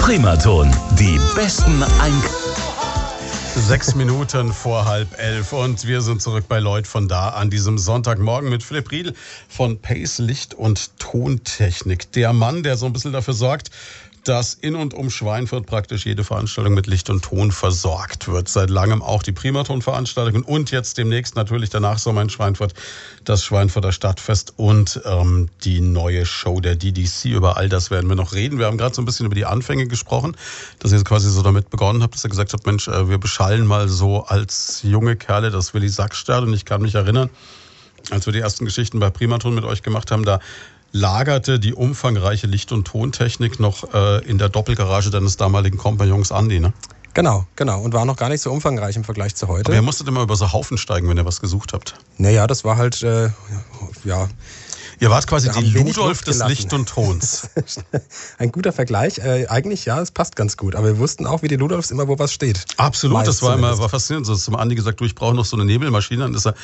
Primaton, 0.00 0.74
die 0.98 1.20
besten 1.34 1.82
Ein 1.82 2.22
Sechs 3.60 3.94
Minuten 3.94 4.52
vor 4.52 4.86
halb 4.86 5.18
elf 5.18 5.52
und 5.52 5.86
wir 5.86 6.00
sind 6.00 6.22
zurück 6.22 6.44
bei 6.48 6.58
Lloyd 6.58 6.86
von 6.86 7.08
da 7.08 7.30
an 7.30 7.50
diesem 7.50 7.76
Sonntagmorgen 7.76 8.48
mit 8.48 8.62
Philipp 8.62 8.90
Riedl 8.90 9.14
von 9.48 9.78
Pace 9.80 10.18
Licht 10.18 10.54
und 10.54 10.98
Tontechnik. 10.98 12.10
Der 12.12 12.32
Mann, 12.32 12.62
der 12.62 12.76
so 12.76 12.86
ein 12.86 12.92
bisschen 12.92 13.12
dafür 13.12 13.34
sorgt, 13.34 13.70
dass 14.28 14.52
in 14.52 14.76
und 14.76 14.92
um 14.92 15.08
Schweinfurt 15.08 15.64
praktisch 15.64 16.04
jede 16.04 16.22
Veranstaltung 16.22 16.74
mit 16.74 16.86
Licht 16.86 17.08
und 17.08 17.24
Ton 17.24 17.50
versorgt 17.50 18.28
wird. 18.28 18.48
Seit 18.48 18.68
langem 18.68 19.00
auch 19.00 19.22
die 19.22 19.32
Primaton-Veranstaltungen 19.32 20.42
und 20.42 20.70
jetzt 20.70 20.98
demnächst 20.98 21.34
natürlich 21.34 21.70
danach 21.70 21.98
Sommer 21.98 22.20
in 22.20 22.28
Schweinfurt 22.28 22.74
das 23.24 23.42
Schweinfurter 23.42 23.90
Stadtfest 23.90 24.52
und 24.58 25.00
ähm, 25.06 25.48
die 25.64 25.80
neue 25.80 26.26
Show 26.26 26.60
der 26.60 26.76
DDC. 26.76 27.24
Über 27.26 27.56
all 27.56 27.70
das 27.70 27.90
werden 27.90 28.06
wir 28.08 28.16
noch 28.16 28.34
reden. 28.34 28.58
Wir 28.58 28.66
haben 28.66 28.76
gerade 28.76 28.94
so 28.94 29.00
ein 29.00 29.06
bisschen 29.06 29.24
über 29.24 29.34
die 29.34 29.46
Anfänge 29.46 29.86
gesprochen, 29.86 30.36
dass 30.78 30.92
ihr 30.92 31.02
quasi 31.04 31.30
so 31.30 31.42
damit 31.42 31.70
begonnen 31.70 32.02
habt, 32.02 32.14
dass 32.14 32.24
ihr 32.24 32.30
gesagt 32.30 32.52
habt, 32.52 32.66
Mensch, 32.66 32.86
äh, 32.86 33.08
wir 33.08 33.18
beschallen 33.18 33.66
mal 33.66 33.88
so 33.88 34.24
als 34.24 34.80
junge 34.82 35.16
Kerle 35.16 35.50
das 35.50 35.72
Willi 35.72 35.88
Sackstall 35.88 36.42
und 36.42 36.52
ich 36.52 36.66
kann 36.66 36.82
mich 36.82 36.94
erinnern, 36.94 37.30
als 38.10 38.26
wir 38.26 38.34
die 38.34 38.40
ersten 38.40 38.66
Geschichten 38.66 39.00
bei 39.00 39.08
Primaton 39.08 39.54
mit 39.54 39.64
euch 39.64 39.82
gemacht 39.82 40.10
haben, 40.10 40.24
da 40.24 40.38
lagerte 40.92 41.58
die 41.58 41.74
umfangreiche 41.74 42.46
Licht- 42.46 42.72
und 42.72 42.86
Tontechnik 42.86 43.60
noch 43.60 43.92
äh, 43.92 44.24
in 44.24 44.38
der 44.38 44.48
Doppelgarage 44.48 45.10
deines 45.10 45.36
damaligen 45.36 45.78
Kompagnons 45.78 46.32
Andi, 46.32 46.60
ne? 46.60 46.72
Genau, 47.14 47.46
genau. 47.56 47.80
Und 47.80 47.94
war 47.94 48.04
noch 48.04 48.16
gar 48.16 48.28
nicht 48.28 48.42
so 48.42 48.52
umfangreich 48.52 48.94
im 48.94 49.02
Vergleich 49.02 49.34
zu 49.34 49.48
heute. 49.48 49.66
Aber 49.66 49.74
ihr 49.74 49.82
musstet 49.82 50.06
immer 50.06 50.22
über 50.22 50.36
so 50.36 50.52
Haufen 50.52 50.78
steigen, 50.78 51.08
wenn 51.08 51.16
ihr 51.16 51.24
was 51.24 51.40
gesucht 51.40 51.72
habt. 51.72 51.96
Naja, 52.16 52.46
das 52.46 52.64
war 52.64 52.76
halt, 52.76 53.02
äh, 53.02 53.30
ja, 54.04 54.28
Ihr 55.00 55.10
wart 55.10 55.26
quasi 55.26 55.48
die 55.50 55.78
Ludolf 55.78 56.22
des 56.22 56.44
Licht 56.46 56.72
und 56.72 56.88
Tons. 56.88 57.48
Ein 58.38 58.50
guter 58.50 58.72
Vergleich. 58.72 59.18
Äh, 59.18 59.46
eigentlich 59.46 59.84
ja, 59.84 60.00
es 60.00 60.10
passt 60.10 60.34
ganz 60.34 60.56
gut. 60.56 60.74
Aber 60.74 60.88
wir 60.88 60.98
wussten 60.98 61.26
auch, 61.26 61.42
wie 61.42 61.48
die 61.48 61.56
Ludolfs 61.56 61.90
immer, 61.90 62.08
wo 62.08 62.18
was 62.18 62.32
steht. 62.32 62.64
Absolut, 62.76 63.18
Meist 63.18 63.28
das 63.28 63.42
war 63.42 63.54
immer 63.54 63.78
war 63.78 63.88
faszinierend. 63.88 64.26
So 64.26 64.34
zum 64.34 64.56
Andi 64.56 64.74
gesagt, 64.74 65.00
du, 65.00 65.04
ich 65.04 65.14
brauche 65.14 65.34
noch 65.34 65.44
so 65.44 65.56
eine 65.56 65.64
Nebelmaschine. 65.64 66.22
Dann 66.22 66.34
ist 66.34 66.46
er 66.46 66.54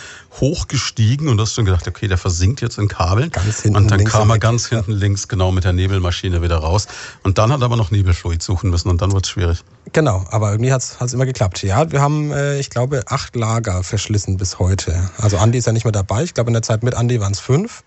hochgestiegen 0.40 1.28
und 1.28 1.36
du 1.36 1.42
hast 1.42 1.54
schon 1.54 1.64
gedacht, 1.64 1.86
okay, 1.86 2.08
der 2.08 2.18
versinkt 2.18 2.60
jetzt 2.60 2.78
in 2.78 2.88
Kabeln. 2.88 3.30
Ganz 3.30 3.62
hinten 3.62 3.76
und 3.76 3.90
dann 3.90 4.04
kam 4.04 4.30
er 4.30 4.38
ganz 4.38 4.68
hinten 4.68 4.92
ja. 4.92 4.98
links 4.98 5.28
genau 5.28 5.52
mit 5.52 5.64
der 5.64 5.72
Nebelmaschine 5.72 6.42
wieder 6.42 6.56
raus. 6.56 6.88
Und 7.22 7.38
dann 7.38 7.52
hat 7.52 7.60
er 7.60 7.66
aber 7.66 7.76
noch 7.76 7.92
Nebelfluid 7.92 8.42
suchen 8.42 8.70
müssen 8.70 8.88
und 8.88 9.00
dann 9.00 9.12
wird 9.12 9.26
es 9.26 9.30
schwierig. 9.30 9.62
Genau, 9.92 10.24
aber 10.30 10.50
irgendwie 10.50 10.72
hat 10.72 10.82
es 10.82 11.12
immer 11.12 11.26
geklappt. 11.26 11.62
Ja, 11.62 11.92
wir 11.92 12.00
haben, 12.00 12.32
äh, 12.32 12.58
ich 12.58 12.70
glaube, 12.70 13.04
acht 13.06 13.36
Lager 13.36 13.84
verschlissen 13.84 14.38
bis 14.38 14.58
heute. 14.58 15.10
Also 15.18 15.38
Andi 15.38 15.58
ist 15.58 15.66
ja 15.66 15.72
nicht 15.72 15.84
mehr 15.84 15.92
dabei. 15.92 16.24
Ich 16.24 16.34
glaube, 16.34 16.48
in 16.48 16.54
der 16.54 16.62
Zeit 16.62 16.82
mit 16.82 16.94
Andi 16.94 17.20
waren 17.20 17.32
es 17.32 17.40
fünf 17.40 17.84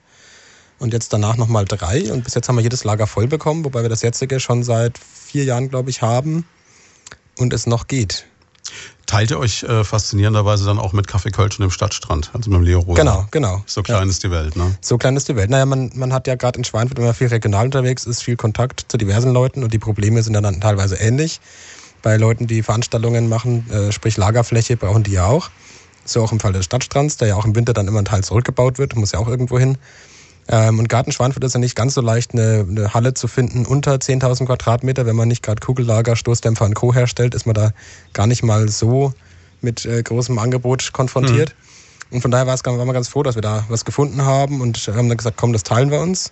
und 0.79 0.93
jetzt 0.93 1.13
danach 1.13 1.37
nochmal 1.37 1.65
drei. 1.65 2.11
Und 2.11 2.23
bis 2.23 2.33
jetzt 2.33 2.47
haben 2.47 2.55
wir 2.55 2.63
jedes 2.63 2.83
Lager 2.83 3.07
voll 3.07 3.27
bekommen, 3.27 3.65
wobei 3.65 3.81
wir 3.81 3.89
das 3.89 4.01
jetzige 4.01 4.39
schon 4.39 4.63
seit 4.63 4.97
vier 4.97 5.43
Jahren, 5.43 5.69
glaube 5.69 5.89
ich, 5.89 6.01
haben 6.01 6.45
und 7.37 7.53
es 7.53 7.67
noch 7.67 7.87
geht. 7.87 8.25
Teilt 9.05 9.31
ihr 9.31 9.39
euch 9.39 9.63
äh, 9.63 9.85
faszinierenderweise 9.85 10.65
dann 10.65 10.79
auch 10.79 10.91
mit 10.91 11.07
Kaffee 11.07 11.31
Kölsch 11.31 11.57
und 11.57 11.63
dem 11.63 11.71
Stadtstrand, 11.71 12.31
also 12.33 12.49
mit 12.49 12.59
dem 12.59 12.63
Leo 12.65 12.79
Rosa? 12.79 13.01
Genau, 13.01 13.25
genau. 13.31 13.63
So 13.65 13.81
klein 13.81 14.03
ja. 14.03 14.09
ist 14.09 14.21
die 14.21 14.31
Welt, 14.31 14.57
ne? 14.57 14.77
So 14.81 14.97
klein 14.97 15.15
ist 15.15 15.29
die 15.29 15.37
Welt. 15.37 15.49
Naja, 15.49 15.65
man, 15.65 15.91
man 15.95 16.11
hat 16.11 16.27
ja 16.27 16.35
gerade 16.35 16.57
in 16.57 16.65
Schweinfurt, 16.65 16.97
wenn 16.97 17.05
man 17.05 17.13
viel 17.13 17.27
regional 17.27 17.65
unterwegs 17.65 18.05
ist, 18.05 18.21
viel 18.21 18.35
Kontakt 18.35 18.85
zu 18.89 18.97
diversen 18.97 19.31
Leuten 19.31 19.63
und 19.63 19.73
die 19.73 19.79
Probleme 19.79 20.21
sind 20.23 20.33
dann 20.33 20.59
teilweise 20.59 20.95
ähnlich. 20.97 21.39
Bei 22.01 22.17
Leuten, 22.17 22.47
die 22.47 22.61
Veranstaltungen 22.63 23.29
machen, 23.29 23.69
äh, 23.71 23.93
sprich 23.93 24.17
Lagerfläche, 24.17 24.75
brauchen 24.75 25.03
die 25.03 25.11
ja 25.11 25.25
auch. 25.25 25.49
So 26.03 26.21
auch 26.21 26.33
im 26.33 26.41
Fall 26.41 26.51
des 26.51 26.65
Stadtstrands, 26.65 27.15
der 27.15 27.29
ja 27.29 27.35
auch 27.35 27.45
im 27.45 27.55
Winter 27.55 27.71
dann 27.71 27.87
immer 27.87 27.99
ein 27.99 28.05
Teil 28.05 28.25
zurückgebaut 28.25 28.77
wird, 28.77 28.95
muss 28.97 29.13
ja 29.13 29.19
auch 29.19 29.29
irgendwo 29.29 29.57
hin. 29.57 29.77
Ähm, 30.49 30.79
und 30.79 30.87
Gartenschweinfurt 30.87 31.43
ist 31.43 31.53
ja 31.53 31.59
nicht 31.59 31.75
ganz 31.75 31.93
so 31.93 32.01
leicht, 32.01 32.33
eine, 32.33 32.65
eine 32.69 32.93
Halle 32.93 33.13
zu 33.13 33.27
finden 33.27 33.65
unter 33.65 33.95
10.000 33.95 34.45
Quadratmeter. 34.45 35.05
Wenn 35.05 35.15
man 35.15 35.27
nicht 35.27 35.43
gerade 35.43 35.59
Kugellager, 35.59 36.15
Stoßdämpfer 36.15 36.65
und 36.65 36.73
Co. 36.73 36.93
herstellt, 36.93 37.35
ist 37.35 37.45
man 37.45 37.55
da 37.55 37.71
gar 38.13 38.27
nicht 38.27 38.43
mal 38.43 38.69
so 38.69 39.13
mit 39.61 39.85
äh, 39.85 40.01
großem 40.01 40.37
Angebot 40.39 40.93
konfrontiert. 40.93 41.49
Mhm. 41.49 42.15
Und 42.15 42.21
von 42.21 42.31
daher 42.31 42.47
waren 42.47 42.87
wir 42.87 42.93
ganz 42.93 43.09
froh, 43.09 43.23
dass 43.23 43.35
wir 43.35 43.41
da 43.41 43.65
was 43.67 43.83
gefunden 43.83 44.23
haben 44.23 44.61
und 44.61 44.77
haben 44.87 45.09
dann 45.09 45.17
gesagt, 45.17 45.35
komm, 45.37 45.51
das 45.51 45.63
teilen 45.63 45.91
wir 45.91 45.99
uns. 45.99 46.31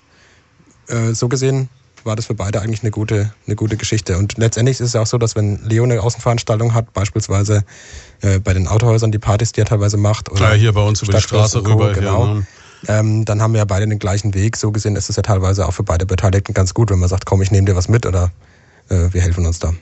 Äh, 0.88 1.14
so 1.14 1.28
gesehen 1.28 1.70
war 2.06 2.16
das 2.16 2.28
für 2.28 2.36
beide 2.36 2.62
eigentlich 2.62 2.84
eine 2.84 2.92
gute, 2.92 3.34
eine 3.48 3.56
gute 3.56 3.78
Geschichte. 3.78 4.18
Und 4.18 4.38
letztendlich 4.38 4.80
ist 4.80 4.88
es 4.88 4.94
ja 4.94 5.02
auch 5.02 5.08
so, 5.08 5.18
dass 5.18 5.36
wenn 5.36 5.60
Leo 5.64 5.84
eine 5.84 6.02
Außenveranstaltung 6.02 6.74
hat, 6.74 6.94
beispielsweise 6.94 7.66
äh, 8.22 8.40
bei 8.40 8.54
den 8.54 8.68
Autohäusern 8.68 9.12
die 9.12 9.20
Partys, 9.20 9.52
die 9.52 9.62
er 9.62 9.66
teilweise 9.66 9.98
macht. 9.98 10.32
Oder 10.32 10.52
ja, 10.52 10.54
hier 10.54 10.74
bei 10.74 10.84
uns 10.84 11.02
über 11.02 11.14
die 11.14 11.22
Straße 11.22 11.66
rüber. 11.66 11.94
Genau. 11.94 12.26
Hier, 12.26 12.36
ne? 12.36 12.48
Ähm, 12.88 13.26
dann 13.26 13.42
haben 13.42 13.54
wir 13.54 13.60
ja 13.60 13.66
beide 13.66 13.88
den 13.88 14.00
gleichen 14.00 14.34
Weg. 14.34 14.58
So 14.58 14.72
gesehen 14.72 14.96
ist 14.96 15.10
es 15.10 15.16
ja 15.16 15.24
teilweise 15.24 15.68
auch 15.68 15.72
für 15.72 15.84
beide 15.84 16.06
Beteiligten 16.06 16.54
ganz 16.54 16.74
gut, 16.74 16.90
wenn 16.92 17.00
man 17.00 17.10
sagt, 17.10 17.26
komm, 17.26 17.42
ich 17.42 17.52
nehme 17.52 17.66
dir 17.66 17.76
was 17.76 17.88
mit 17.88 18.06
oder 18.06 18.32
äh, 18.90 19.08
wir 19.12 19.22
helfen 19.22 19.46
uns 19.46 19.60
da. 19.60 19.74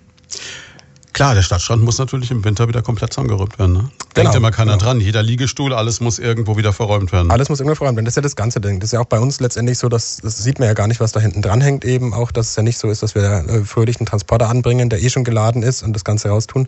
Klar, 1.13 1.35
der 1.35 1.43
Stadtstrand 1.43 1.83
muss 1.83 1.99
natürlich 1.99 2.31
im 2.31 2.43
Winter 2.43 2.67
wieder 2.67 2.81
komplett 2.81 3.13
zusammengeräumt 3.13 3.59
werden. 3.59 3.73
Ne? 3.73 3.79
Denkt 4.15 4.31
genau, 4.31 4.35
immer 4.35 4.49
keiner 4.49 4.73
genau. 4.73 4.83
dran. 4.83 4.99
Jeder 4.99 5.21
Liegestuhl, 5.21 5.71
alles 5.71 5.99
muss 5.99 6.17
irgendwo 6.17 6.57
wieder 6.57 6.73
verräumt 6.73 7.11
werden. 7.11 7.29
Alles 7.29 7.49
muss 7.49 7.59
irgendwo 7.59 7.75
verräumt 7.75 7.97
werden. 7.97 8.05
Das 8.05 8.13
ist 8.13 8.15
ja 8.15 8.21
das 8.23 8.35
ganze 8.35 8.59
Ding. 8.59 8.79
Das 8.79 8.87
ist 8.87 8.93
ja 8.93 8.99
auch 8.99 9.05
bei 9.05 9.19
uns 9.19 9.39
letztendlich 9.39 9.77
so, 9.77 9.89
dass 9.89 10.17
das 10.17 10.39
sieht 10.39 10.57
man 10.57 10.67
ja 10.67 10.73
gar 10.73 10.87
nicht, 10.87 10.99
was 10.99 11.11
da 11.11 11.19
hinten 11.19 11.43
dran 11.43 11.61
hängt. 11.61 11.85
Eben 11.85 12.15
auch, 12.15 12.31
dass 12.31 12.49
es 12.49 12.55
ja 12.55 12.63
nicht 12.63 12.79
so 12.79 12.89
ist, 12.89 13.03
dass 13.03 13.13
wir 13.13 13.23
äh, 13.23 13.63
fröhlich 13.63 13.99
einen 13.99 14.07
Transporter 14.07 14.49
anbringen, 14.49 14.89
der 14.89 15.03
eh 15.03 15.09
schon 15.09 15.23
geladen 15.23 15.61
ist 15.61 15.83
und 15.83 15.93
das 15.93 16.03
Ganze 16.03 16.29
raustun. 16.29 16.67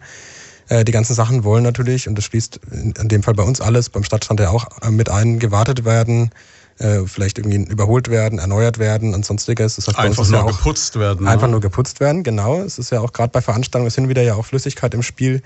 Äh, 0.67 0.83
die 0.83 0.91
ganzen 0.91 1.13
Sachen 1.13 1.43
wollen 1.43 1.63
natürlich, 1.63 2.07
und 2.07 2.15
das 2.15 2.25
schließt 2.25 2.59
in 2.71 3.07
dem 3.07 3.23
Fall 3.23 3.35
bei 3.35 3.43
uns 3.43 3.61
alles, 3.61 3.89
beim 3.89 4.03
Stadtstrand 4.03 4.39
ja 4.39 4.49
auch 4.49 4.67
äh, 4.81 4.89
mit 4.89 5.09
ein, 5.09 5.39
gewartet 5.39 5.85
werden, 5.85 6.31
äh, 6.79 7.01
vielleicht 7.05 7.37
irgendwie 7.37 7.71
überholt 7.71 8.09
werden, 8.09 8.39
erneuert 8.39 8.79
werden 8.79 9.13
und 9.13 9.25
sonstiges. 9.25 9.75
Das 9.75 9.87
heißt, 9.87 9.99
einfach 9.99 10.27
nur 10.27 10.39
ja 10.39 10.45
geputzt 10.45 10.97
werden. 10.97 11.27
Einfach 11.27 11.47
ne? 11.47 11.51
nur 11.51 11.61
geputzt 11.61 11.99
werden, 11.99 12.23
genau. 12.23 12.61
Es 12.61 12.79
ist 12.79 12.91
ja 12.91 13.01
auch 13.01 13.13
gerade 13.13 13.29
bei 13.29 13.41
Veranstaltungen, 13.41 13.87
es 13.87 13.95
hin 13.95 14.09
wieder 14.09 14.23
ja 14.23 14.35
auch 14.35 14.45
Flüssigkeit 14.45 14.93
im 14.93 15.03
Spiel, 15.03 15.41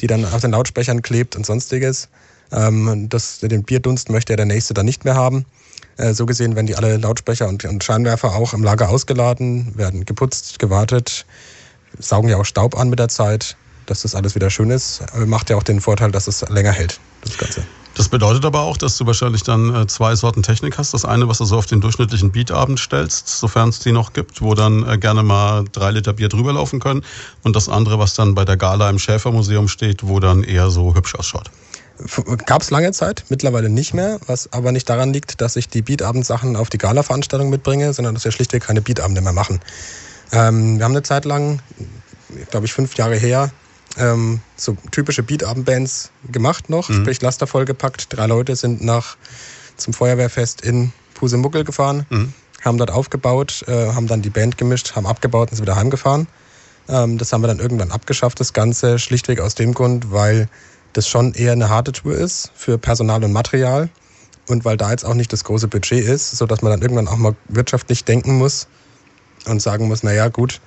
die 0.00 0.06
dann 0.06 0.24
auf 0.24 0.40
den 0.40 0.52
Lautsprechern 0.52 1.02
klebt 1.02 1.36
und 1.36 1.44
sonstiges. 1.44 2.08
Ähm, 2.52 3.08
das, 3.08 3.40
den 3.40 3.64
Bierdunst 3.64 4.08
möchte 4.08 4.32
ja 4.32 4.36
der 4.36 4.46
Nächste 4.46 4.74
dann 4.74 4.86
nicht 4.86 5.04
mehr 5.04 5.14
haben. 5.14 5.46
So 6.12 6.24
gesehen 6.24 6.56
werden 6.56 6.66
die 6.66 6.76
alle 6.76 6.96
Lautsprecher 6.96 7.46
und, 7.46 7.64
und 7.66 7.84
Scheinwerfer 7.84 8.34
auch 8.34 8.54
im 8.54 8.64
Lager 8.64 8.88
ausgeladen, 8.88 9.76
werden 9.76 10.06
geputzt, 10.06 10.58
gewartet, 10.58 11.26
saugen 11.98 12.28
ja 12.28 12.38
auch 12.38 12.44
Staub 12.46 12.78
an 12.78 12.88
mit 12.88 12.98
der 12.98 13.08
Zeit 13.08 13.56
dass 13.90 14.02
das 14.02 14.14
alles 14.14 14.34
wieder 14.34 14.50
schön 14.50 14.70
ist, 14.70 15.02
macht 15.26 15.50
ja 15.50 15.56
auch 15.56 15.62
den 15.62 15.80
Vorteil, 15.80 16.10
dass 16.10 16.26
es 16.26 16.48
länger 16.48 16.72
hält, 16.72 17.00
das 17.22 17.36
Ganze. 17.36 17.62
Das 17.96 18.08
bedeutet 18.08 18.44
aber 18.44 18.60
auch, 18.60 18.76
dass 18.76 18.96
du 18.96 19.06
wahrscheinlich 19.06 19.42
dann 19.42 19.74
äh, 19.74 19.86
zwei 19.86 20.14
Sorten 20.14 20.42
Technik 20.42 20.78
hast. 20.78 20.94
Das 20.94 21.04
eine, 21.04 21.28
was 21.28 21.38
du 21.38 21.44
so 21.44 21.58
auf 21.58 21.66
den 21.66 21.80
durchschnittlichen 21.80 22.30
Beatabend 22.30 22.78
stellst, 22.78 23.28
sofern 23.28 23.70
es 23.70 23.80
die 23.80 23.92
noch 23.92 24.12
gibt, 24.12 24.42
wo 24.42 24.54
dann 24.54 24.88
äh, 24.88 24.96
gerne 24.96 25.22
mal 25.22 25.64
drei 25.72 25.90
Liter 25.90 26.12
Bier 26.12 26.28
drüber 26.28 26.52
laufen 26.52 26.78
können. 26.80 27.04
Und 27.42 27.56
das 27.56 27.68
andere, 27.68 27.98
was 27.98 28.14
dann 28.14 28.34
bei 28.34 28.44
der 28.44 28.56
Gala 28.56 28.88
im 28.88 28.98
Schäfermuseum 28.98 29.68
steht, 29.68 30.06
wo 30.06 30.20
dann 30.20 30.44
eher 30.44 30.70
so 30.70 30.94
hübsch 30.94 31.14
ausschaut. 31.16 31.50
Gab 32.46 32.62
es 32.62 32.70
lange 32.70 32.92
Zeit, 32.92 33.24
mittlerweile 33.28 33.68
nicht 33.68 33.92
mehr, 33.92 34.18
was 34.26 34.50
aber 34.52 34.72
nicht 34.72 34.88
daran 34.88 35.12
liegt, 35.12 35.40
dass 35.40 35.56
ich 35.56 35.68
die 35.68 35.82
Beatabend-Sachen 35.82 36.56
auf 36.56 36.70
die 36.70 36.78
Gala-Veranstaltung 36.78 37.50
mitbringe, 37.50 37.92
sondern 37.92 38.14
dass 38.14 38.24
wir 38.24 38.32
schlichtweg 38.32 38.62
keine 38.62 38.80
Beatabende 38.80 39.20
mehr 39.20 39.34
machen. 39.34 39.60
Ähm, 40.32 40.78
wir 40.78 40.84
haben 40.84 40.92
eine 40.92 41.02
Zeit 41.02 41.26
lang, 41.26 41.60
glaube 42.50 42.64
ich, 42.64 42.72
fünf 42.72 42.94
Jahre 42.94 43.16
her, 43.16 43.50
ähm, 43.96 44.40
so 44.56 44.76
typische 44.90 45.22
Beatabend-Bands 45.22 46.10
gemacht 46.30 46.70
noch, 46.70 46.88
mhm. 46.88 46.94
sprich 46.94 47.20
Laster 47.22 47.46
vollgepackt. 47.46 48.06
Drei 48.10 48.26
Leute 48.26 48.56
sind 48.56 48.82
nach 48.82 49.16
zum 49.76 49.92
Feuerwehrfest 49.92 50.60
in 50.60 50.92
Pusemuckel 51.14 51.64
gefahren, 51.64 52.06
mhm. 52.10 52.34
haben 52.62 52.78
dort 52.78 52.90
aufgebaut, 52.90 53.64
äh, 53.66 53.92
haben 53.92 54.06
dann 54.06 54.22
die 54.22 54.30
Band 54.30 54.58
gemischt, 54.58 54.94
haben 54.94 55.06
abgebaut 55.06 55.50
und 55.50 55.56
sind 55.56 55.66
wieder 55.66 55.76
heimgefahren. 55.76 56.28
Ähm, 56.88 57.18
das 57.18 57.32
haben 57.32 57.42
wir 57.42 57.48
dann 57.48 57.58
irgendwann 57.58 57.90
abgeschafft, 57.90 58.40
das 58.40 58.52
Ganze, 58.52 58.98
schlichtweg 58.98 59.40
aus 59.40 59.54
dem 59.54 59.74
Grund, 59.74 60.10
weil 60.12 60.48
das 60.92 61.08
schon 61.08 61.34
eher 61.34 61.52
eine 61.52 61.68
harte 61.68 61.92
Tour 61.92 62.14
ist 62.14 62.50
für 62.54 62.78
Personal 62.78 63.22
und 63.22 63.32
Material 63.32 63.90
und 64.48 64.64
weil 64.64 64.76
da 64.76 64.90
jetzt 64.90 65.04
auch 65.04 65.14
nicht 65.14 65.32
das 65.32 65.44
große 65.44 65.68
Budget 65.68 66.04
ist, 66.04 66.32
sodass 66.32 66.62
man 66.62 66.72
dann 66.72 66.82
irgendwann 66.82 67.08
auch 67.08 67.16
mal 67.16 67.36
wirtschaftlich 67.48 68.04
denken 68.04 68.36
muss 68.38 68.66
und 69.46 69.62
sagen 69.62 69.88
muss, 69.88 70.02
naja 70.02 70.28
gut, 70.28 70.60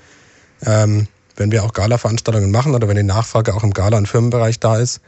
ähm, 0.66 1.08
wenn 1.36 1.52
wir 1.52 1.64
auch 1.64 1.74
Gala-Veranstaltungen 1.74 2.52
machen 2.52 2.76
oder 2.76 2.88
wenn 2.88 2.96
die 2.96 3.04
Nachfrage 3.04 3.54
auch 3.54 3.64
im 3.64 3.74
Gala- 3.74 3.98
und 3.98 4.08
Firmenbereich 4.08 4.60
da 4.60 4.78
ist, 4.78 5.02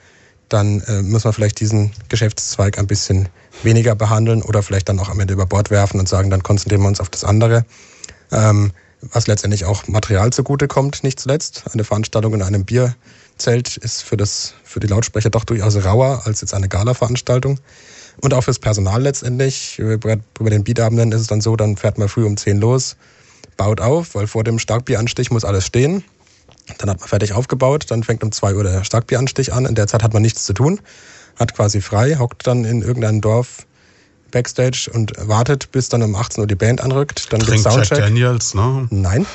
dann 0.49 0.81
äh, 0.81 1.01
muss 1.01 1.23
man 1.23 1.33
vielleicht 1.33 1.59
diesen 1.59 1.91
Geschäftszweig 2.09 2.77
ein 2.77 2.87
bisschen 2.87 3.29
weniger 3.63 3.95
behandeln 3.95 4.41
oder 4.41 4.61
vielleicht 4.63 4.89
dann 4.89 4.99
auch 4.99 5.09
am 5.09 5.19
Ende 5.19 5.33
über 5.33 5.45
Bord 5.45 5.71
werfen 5.71 5.99
und 5.99 6.07
sagen, 6.07 6.29
dann 6.29 6.43
konzentrieren 6.43 6.81
wir 6.81 6.87
uns 6.87 6.99
auf 6.99 7.09
das 7.09 7.23
andere. 7.23 7.65
Ähm, 8.31 8.71
was 9.01 9.27
letztendlich 9.27 9.65
auch 9.65 9.87
Material 9.87 10.31
zugute 10.31 10.67
kommt, 10.67 11.03
nicht 11.03 11.19
zuletzt. 11.19 11.63
Eine 11.71 11.83
Veranstaltung 11.83 12.33
in 12.33 12.41
einem 12.41 12.65
Bierzelt 12.65 13.77
ist 13.77 14.03
für, 14.03 14.17
das, 14.17 14.53
für 14.63 14.79
die 14.79 14.87
Lautsprecher 14.87 15.29
doch 15.29 15.43
durchaus 15.43 15.83
rauer 15.83 16.23
als 16.25 16.41
jetzt 16.41 16.53
eine 16.53 16.67
Gala-Veranstaltung. 16.67 17.59
Und 18.21 18.33
auch 18.33 18.43
fürs 18.45 18.59
Personal 18.59 19.01
letztendlich. 19.01 19.81
Bei 20.01 20.49
den 20.49 20.63
Bietabenden 20.63 21.11
ist 21.11 21.21
es 21.21 21.27
dann 21.27 21.41
so, 21.41 21.55
dann 21.55 21.75
fährt 21.77 21.97
man 21.97 22.07
früh 22.07 22.25
um 22.25 22.37
10 22.37 22.59
los, 22.59 22.95
baut 23.57 23.81
auf, 23.81 24.15
weil 24.15 24.27
vor 24.27 24.43
dem 24.43 24.57
Starkbieranstich 24.57 25.31
muss 25.31 25.43
alles 25.43 25.65
stehen. 25.65 26.03
Dann 26.77 26.89
hat 26.89 26.99
man 26.99 27.07
fertig 27.07 27.33
aufgebaut, 27.33 27.85
dann 27.89 28.03
fängt 28.03 28.23
um 28.23 28.31
zwei 28.31 28.55
Uhr 28.55 28.63
der 28.63 28.83
Starkbieranstich 28.83 29.53
an. 29.53 29.65
In 29.65 29.75
der 29.75 29.87
Zeit 29.87 30.03
hat 30.03 30.13
man 30.13 30.21
nichts 30.21 30.45
zu 30.45 30.53
tun, 30.53 30.79
hat 31.39 31.55
quasi 31.55 31.81
frei, 31.81 32.17
hockt 32.17 32.47
dann 32.47 32.65
in 32.65 32.81
irgendeinem 32.81 33.21
Dorf 33.21 33.65
Backstage 34.31 34.89
und 34.91 35.13
wartet, 35.17 35.71
bis 35.71 35.89
dann 35.89 36.01
um 36.03 36.15
18 36.15 36.41
Uhr 36.41 36.47
die 36.47 36.55
Band 36.55 36.81
anrückt. 36.81 37.31
Dann 37.31 37.39
Trinkt 37.39 37.63
Soundcheck. 37.63 37.97
Jack 37.97 38.07
Daniels, 38.07 38.53
ne? 38.53 38.87
Nein. 38.89 39.25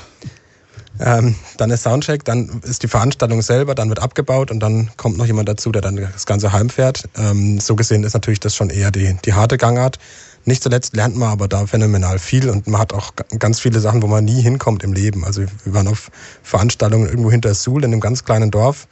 Ähm, 0.99 1.35
dann 1.57 1.71
ist 1.71 1.85
Soundcheck, 1.85 2.25
dann 2.25 2.61
ist 2.63 2.83
die 2.83 2.89
Veranstaltung 2.89 3.41
selber, 3.41 3.75
dann 3.75 3.89
wird 3.89 4.01
abgebaut 4.01 4.51
und 4.51 4.61
dann 4.61 4.91
kommt 4.99 5.17
noch 5.17 5.25
jemand 5.25 5.49
dazu, 5.49 5.73
der 5.73 5.81
dann 5.81 5.97
das 5.97 6.27
Ganze 6.27 6.53
heimfährt. 6.53 7.09
Ähm, 7.17 7.59
so 7.61 7.75
gesehen 7.75 8.05
ist 8.05 8.13
natürlich 8.13 8.41
das 8.41 8.55
schon 8.55 8.69
eher 8.69 8.91
die, 8.91 9.17
die 9.25 9.33
harte 9.33 9.57
Gangart. 9.57 9.99
Nicht 10.45 10.63
zuletzt 10.63 10.97
lernt 10.97 11.17
man 11.17 11.29
aber 11.29 11.49
da 11.49 11.67
phänomenal 11.67 12.19
viel 12.19 12.49
und 12.49 12.67
man 12.67 12.81
hat 12.81 12.93
auch 12.93 13.13
ganz 13.39 13.61
viele 13.61 13.81
Sachen, 13.81 14.03
wo 14.03 14.07
man 14.07 14.25
nie 14.25 14.41
hinkommt 14.41 14.83
im 14.83 14.93
Leben. 14.93 15.25
Also 15.25 15.43
wir 15.65 15.75
waren 15.75 15.87
auf 15.87 16.11
Veranstaltungen 16.43 17.09
irgendwo 17.09 17.31
hinter 17.31 17.55
Suhl 17.55 17.85
in 17.85 17.93
einem 17.93 18.01
ganz 18.01 18.25
kleinen 18.25 18.51
Dorf. 18.51 18.89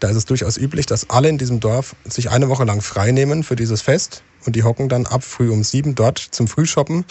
Da 0.00 0.08
ist 0.08 0.16
es 0.16 0.24
durchaus 0.24 0.56
üblich, 0.56 0.86
dass 0.86 1.10
alle 1.10 1.28
in 1.28 1.38
diesem 1.38 1.60
Dorf 1.60 1.94
sich 2.04 2.30
eine 2.30 2.48
Woche 2.48 2.64
lang 2.64 2.80
frei 2.80 3.10
nehmen 3.10 3.42
für 3.42 3.56
dieses 3.56 3.82
Fest 3.82 4.22
und 4.46 4.56
die 4.56 4.62
hocken 4.62 4.88
dann 4.88 5.06
ab 5.06 5.24
früh 5.24 5.50
um 5.50 5.62
sieben 5.62 5.94
dort 5.94 6.18
zum 6.18 6.48
Frühshoppen. 6.48 7.04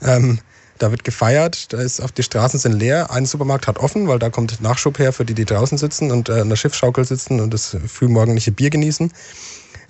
Ähm, 0.00 0.38
da 0.78 0.90
wird 0.90 1.04
gefeiert, 1.04 1.72
da 1.72 1.80
ist 1.80 2.00
auf 2.00 2.12
die 2.12 2.22
Straßen 2.22 2.58
sind 2.58 2.72
leer. 2.72 3.10
Ein 3.10 3.26
Supermarkt 3.26 3.66
hat 3.66 3.78
offen, 3.78 4.08
weil 4.08 4.18
da 4.18 4.30
kommt 4.30 4.60
Nachschub 4.60 4.98
her 4.98 5.12
für 5.12 5.24
die, 5.24 5.34
die 5.34 5.44
draußen 5.44 5.78
sitzen 5.78 6.10
und 6.10 6.28
äh, 6.28 6.40
in 6.40 6.48
der 6.48 6.56
Schiffschaukel 6.56 7.04
sitzen 7.04 7.40
und 7.40 7.54
das 7.54 7.76
frühmorgendliche 7.86 8.52
Bier 8.52 8.70
genießen. 8.70 9.12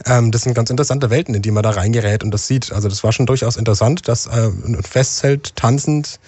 Ähm, 0.06 0.30
das 0.30 0.42
sind 0.42 0.54
ganz 0.54 0.70
interessante 0.70 1.10
Welten, 1.10 1.34
in 1.34 1.42
die 1.42 1.50
man 1.50 1.62
da 1.62 1.70
reingerät 1.70 2.24
und 2.24 2.30
das 2.32 2.46
sieht. 2.46 2.72
Also 2.72 2.88
das 2.88 3.04
war 3.04 3.12
schon 3.12 3.26
durchaus 3.26 3.56
interessant, 3.56 4.08
dass 4.08 4.26
äh, 4.26 4.50
ein 4.66 4.82
Festzelt 4.82 5.54
tanzend, 5.56 6.18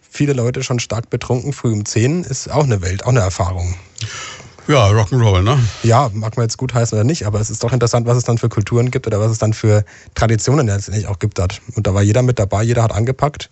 viele 0.00 0.32
Leute 0.32 0.62
schon 0.62 0.78
stark 0.78 1.10
betrunken, 1.10 1.52
früh 1.52 1.72
um 1.72 1.84
10, 1.84 2.24
ist 2.24 2.50
auch 2.50 2.64
eine 2.64 2.82
Welt, 2.82 3.04
auch 3.04 3.08
eine 3.08 3.20
Erfahrung. 3.20 3.74
Ja, 4.66 4.88
Rock'n'Roll, 4.88 5.42
ne? 5.42 5.58
Ja, 5.82 6.10
mag 6.14 6.36
man 6.36 6.44
jetzt 6.44 6.56
gut 6.56 6.72
heißen 6.72 6.96
oder 6.96 7.04
nicht, 7.04 7.26
aber 7.26 7.38
es 7.40 7.50
ist 7.50 7.62
doch 7.62 7.72
interessant, 7.72 8.06
was 8.06 8.16
es 8.16 8.24
dann 8.24 8.38
für 8.38 8.48
Kulturen 8.48 8.90
gibt 8.90 9.06
oder 9.06 9.20
was 9.20 9.30
es 9.30 9.38
dann 9.38 9.52
für 9.52 9.84
Traditionen 10.14 10.66
letztendlich 10.66 11.06
auch 11.06 11.18
gibt 11.18 11.38
dort. 11.38 11.60
Und 11.74 11.86
da 11.86 11.92
war 11.92 12.02
jeder 12.02 12.22
mit 12.22 12.38
dabei, 12.38 12.62
jeder 12.62 12.82
hat 12.82 12.92
angepackt, 12.92 13.50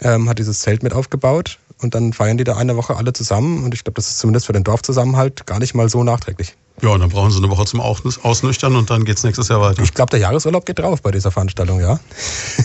ähm, 0.00 0.28
hat 0.28 0.38
dieses 0.38 0.60
Zelt 0.60 0.82
mit 0.82 0.94
aufgebaut 0.94 1.58
und 1.82 1.94
dann 1.94 2.12
feiern 2.12 2.38
die 2.38 2.44
da 2.44 2.56
eine 2.56 2.76
Woche 2.76 2.96
alle 2.96 3.12
zusammen 3.12 3.64
und 3.64 3.74
ich 3.74 3.84
glaube, 3.84 3.94
das 3.94 4.08
ist 4.08 4.18
zumindest 4.18 4.46
für 4.46 4.52
den 4.52 4.64
Dorfzusammenhalt 4.64 5.46
gar 5.46 5.58
nicht 5.58 5.74
mal 5.74 5.88
so 5.88 6.02
nachträglich. 6.04 6.56
Ja, 6.82 6.90
und 6.90 7.00
dann 7.00 7.08
brauchen 7.08 7.30
sie 7.30 7.38
eine 7.38 7.50
Woche 7.50 7.64
zum 7.64 7.80
Ausnüchtern 7.80 8.76
und 8.76 8.90
dann 8.90 9.04
geht's 9.04 9.24
nächstes 9.24 9.48
Jahr 9.48 9.60
weiter. 9.60 9.82
Ich 9.82 9.94
glaube, 9.94 10.10
der 10.10 10.20
Jahresurlaub 10.20 10.66
geht 10.66 10.78
drauf 10.78 11.00
bei 11.00 11.10
dieser 11.10 11.30
Veranstaltung, 11.30 11.80
ja. 11.80 11.98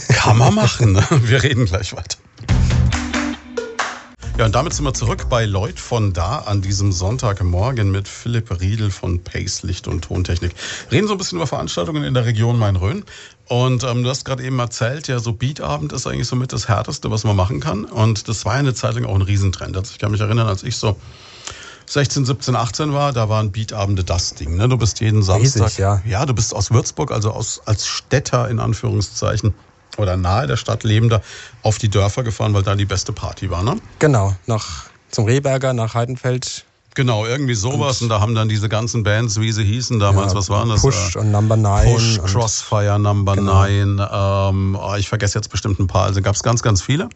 Kann 0.10 0.38
man 0.38 0.54
machen. 0.54 0.94
Ne? 0.94 1.04
Wir 1.24 1.44
reden 1.44 1.66
gleich 1.66 1.96
weiter. 1.96 2.18
Ja, 4.38 4.46
und 4.46 4.56
damit 4.56 4.74
sind 4.74 4.86
wir 4.86 4.94
zurück 4.94 5.28
bei 5.30 5.46
Lloyd 5.46 5.80
von 5.80 6.14
da 6.14 6.40
an 6.40 6.62
diesem 6.62 6.92
Sonntagmorgen 6.92 7.92
mit 7.92 8.08
Philipp 8.08 8.62
Riedel 8.62 8.90
von 8.90 9.24
Pace 9.24 9.64
Licht 9.64 9.88
und 9.88 10.06
Tontechnik. 10.06 10.54
Reden 10.92 11.08
so 11.08 11.14
ein 11.14 11.18
bisschen 11.18 11.38
über 11.38 11.48
Veranstaltungen 11.48 12.04
in 12.04 12.14
der 12.14 12.26
Region 12.26 12.58
Main-Rhön. 12.58 13.04
Und 13.48 13.84
ähm, 13.84 14.04
du 14.04 14.10
hast 14.10 14.24
gerade 14.24 14.44
eben 14.44 14.58
erzählt, 14.60 15.08
ja, 15.10 15.20
so 15.20 15.34
Beatabend 15.34 15.92
ist 15.92 16.08
eigentlich 16.08 16.28
somit 16.28 16.54
das 16.54 16.70
Härteste, 16.70 17.12
was 17.12 17.24
man 17.26 17.36
machen 17.36 17.60
kann. 17.60 17.84
Und 17.86 18.30
das 18.30 18.46
war 18.46 18.54
ja 18.54 18.60
eine 18.60 18.74
Zeit 18.74 18.96
lang 18.96 19.06
auch 19.06 19.16
ein 19.16 19.22
Riesentrend. 19.22 19.76
Also 19.76 19.92
ich 19.92 20.00
kann 20.00 20.12
mich 20.12 20.22
erinnern, 20.22 20.48
als 20.48 20.64
ich 20.64 20.78
so 20.78 20.96
16, 21.88 22.26
17, 22.26 22.56
18 22.56 22.94
war, 22.94 23.12
da 23.12 23.28
waren 23.28 23.52
Beatabende 23.52 24.06
das 24.06 24.34
Ding. 24.34 24.56
Ne? 24.56 24.70
Du 24.70 24.78
bist 24.78 25.02
jeden 25.02 25.24
Samstag. 25.24 25.66
Riesig, 25.66 25.78
ja. 25.80 26.02
ja, 26.06 26.26
du 26.26 26.34
bist 26.34 26.56
aus 26.56 26.72
Würzburg, 26.72 27.12
also 27.12 27.32
aus, 27.32 27.62
als 27.66 27.86
Städter 27.86 28.50
in 28.50 28.60
Anführungszeichen 28.60 29.54
oder 29.98 30.18
nahe 30.18 30.48
der 30.48 30.58
Stadt 30.58 30.84
lebender 30.84 31.22
auf 31.64 31.78
die 31.78 31.90
Dörfer 31.90 32.24
gefahren, 32.24 32.54
weil 32.54 32.64
da 32.64 32.76
die 32.76 32.86
beste 32.86 33.12
Party 33.14 33.50
war, 33.50 33.64
ne? 33.64 33.78
Genau, 34.00 34.36
nach 34.46 34.86
zum 35.10 35.26
Rehberger, 35.26 35.74
nach 35.74 35.94
Heidenfeld. 35.94 36.66
Genau, 36.94 37.26
irgendwie 37.26 37.54
sowas. 37.54 38.02
Und, 38.02 38.06
und, 38.06 38.10
da 38.10 38.20
haben 38.20 38.36
dann 38.36 38.50
diese 38.50 38.68
ganzen 38.68 39.04
Bands, 39.04 39.40
wie 39.40 39.52
sie 39.52 39.64
hießen 39.64 40.00
damals, 40.00 40.34
ja, 40.34 40.38
was 40.38 40.50
waren 40.50 40.70
das? 40.70 40.82
Push 40.82 41.16
und 41.16 41.32
Number 41.32 41.56
Nine. 41.56 41.94
Push, 41.94 42.20
Crossfire, 42.26 43.00
Number 43.00 43.36
genau. 43.36 43.66
Nine. 43.66 44.10
Ähm, 44.12 44.78
oh, 44.82 44.96
ich 44.96 45.08
vergesse 45.08 45.38
jetzt 45.38 45.50
bestimmt 45.50 45.80
ein 45.80 45.88
paar. 45.88 46.04
Also 46.04 46.22
gab 46.22 46.36
es 46.36 46.44
ganz, 46.44 46.62
ganz 46.62 46.82
viele. 46.82 47.08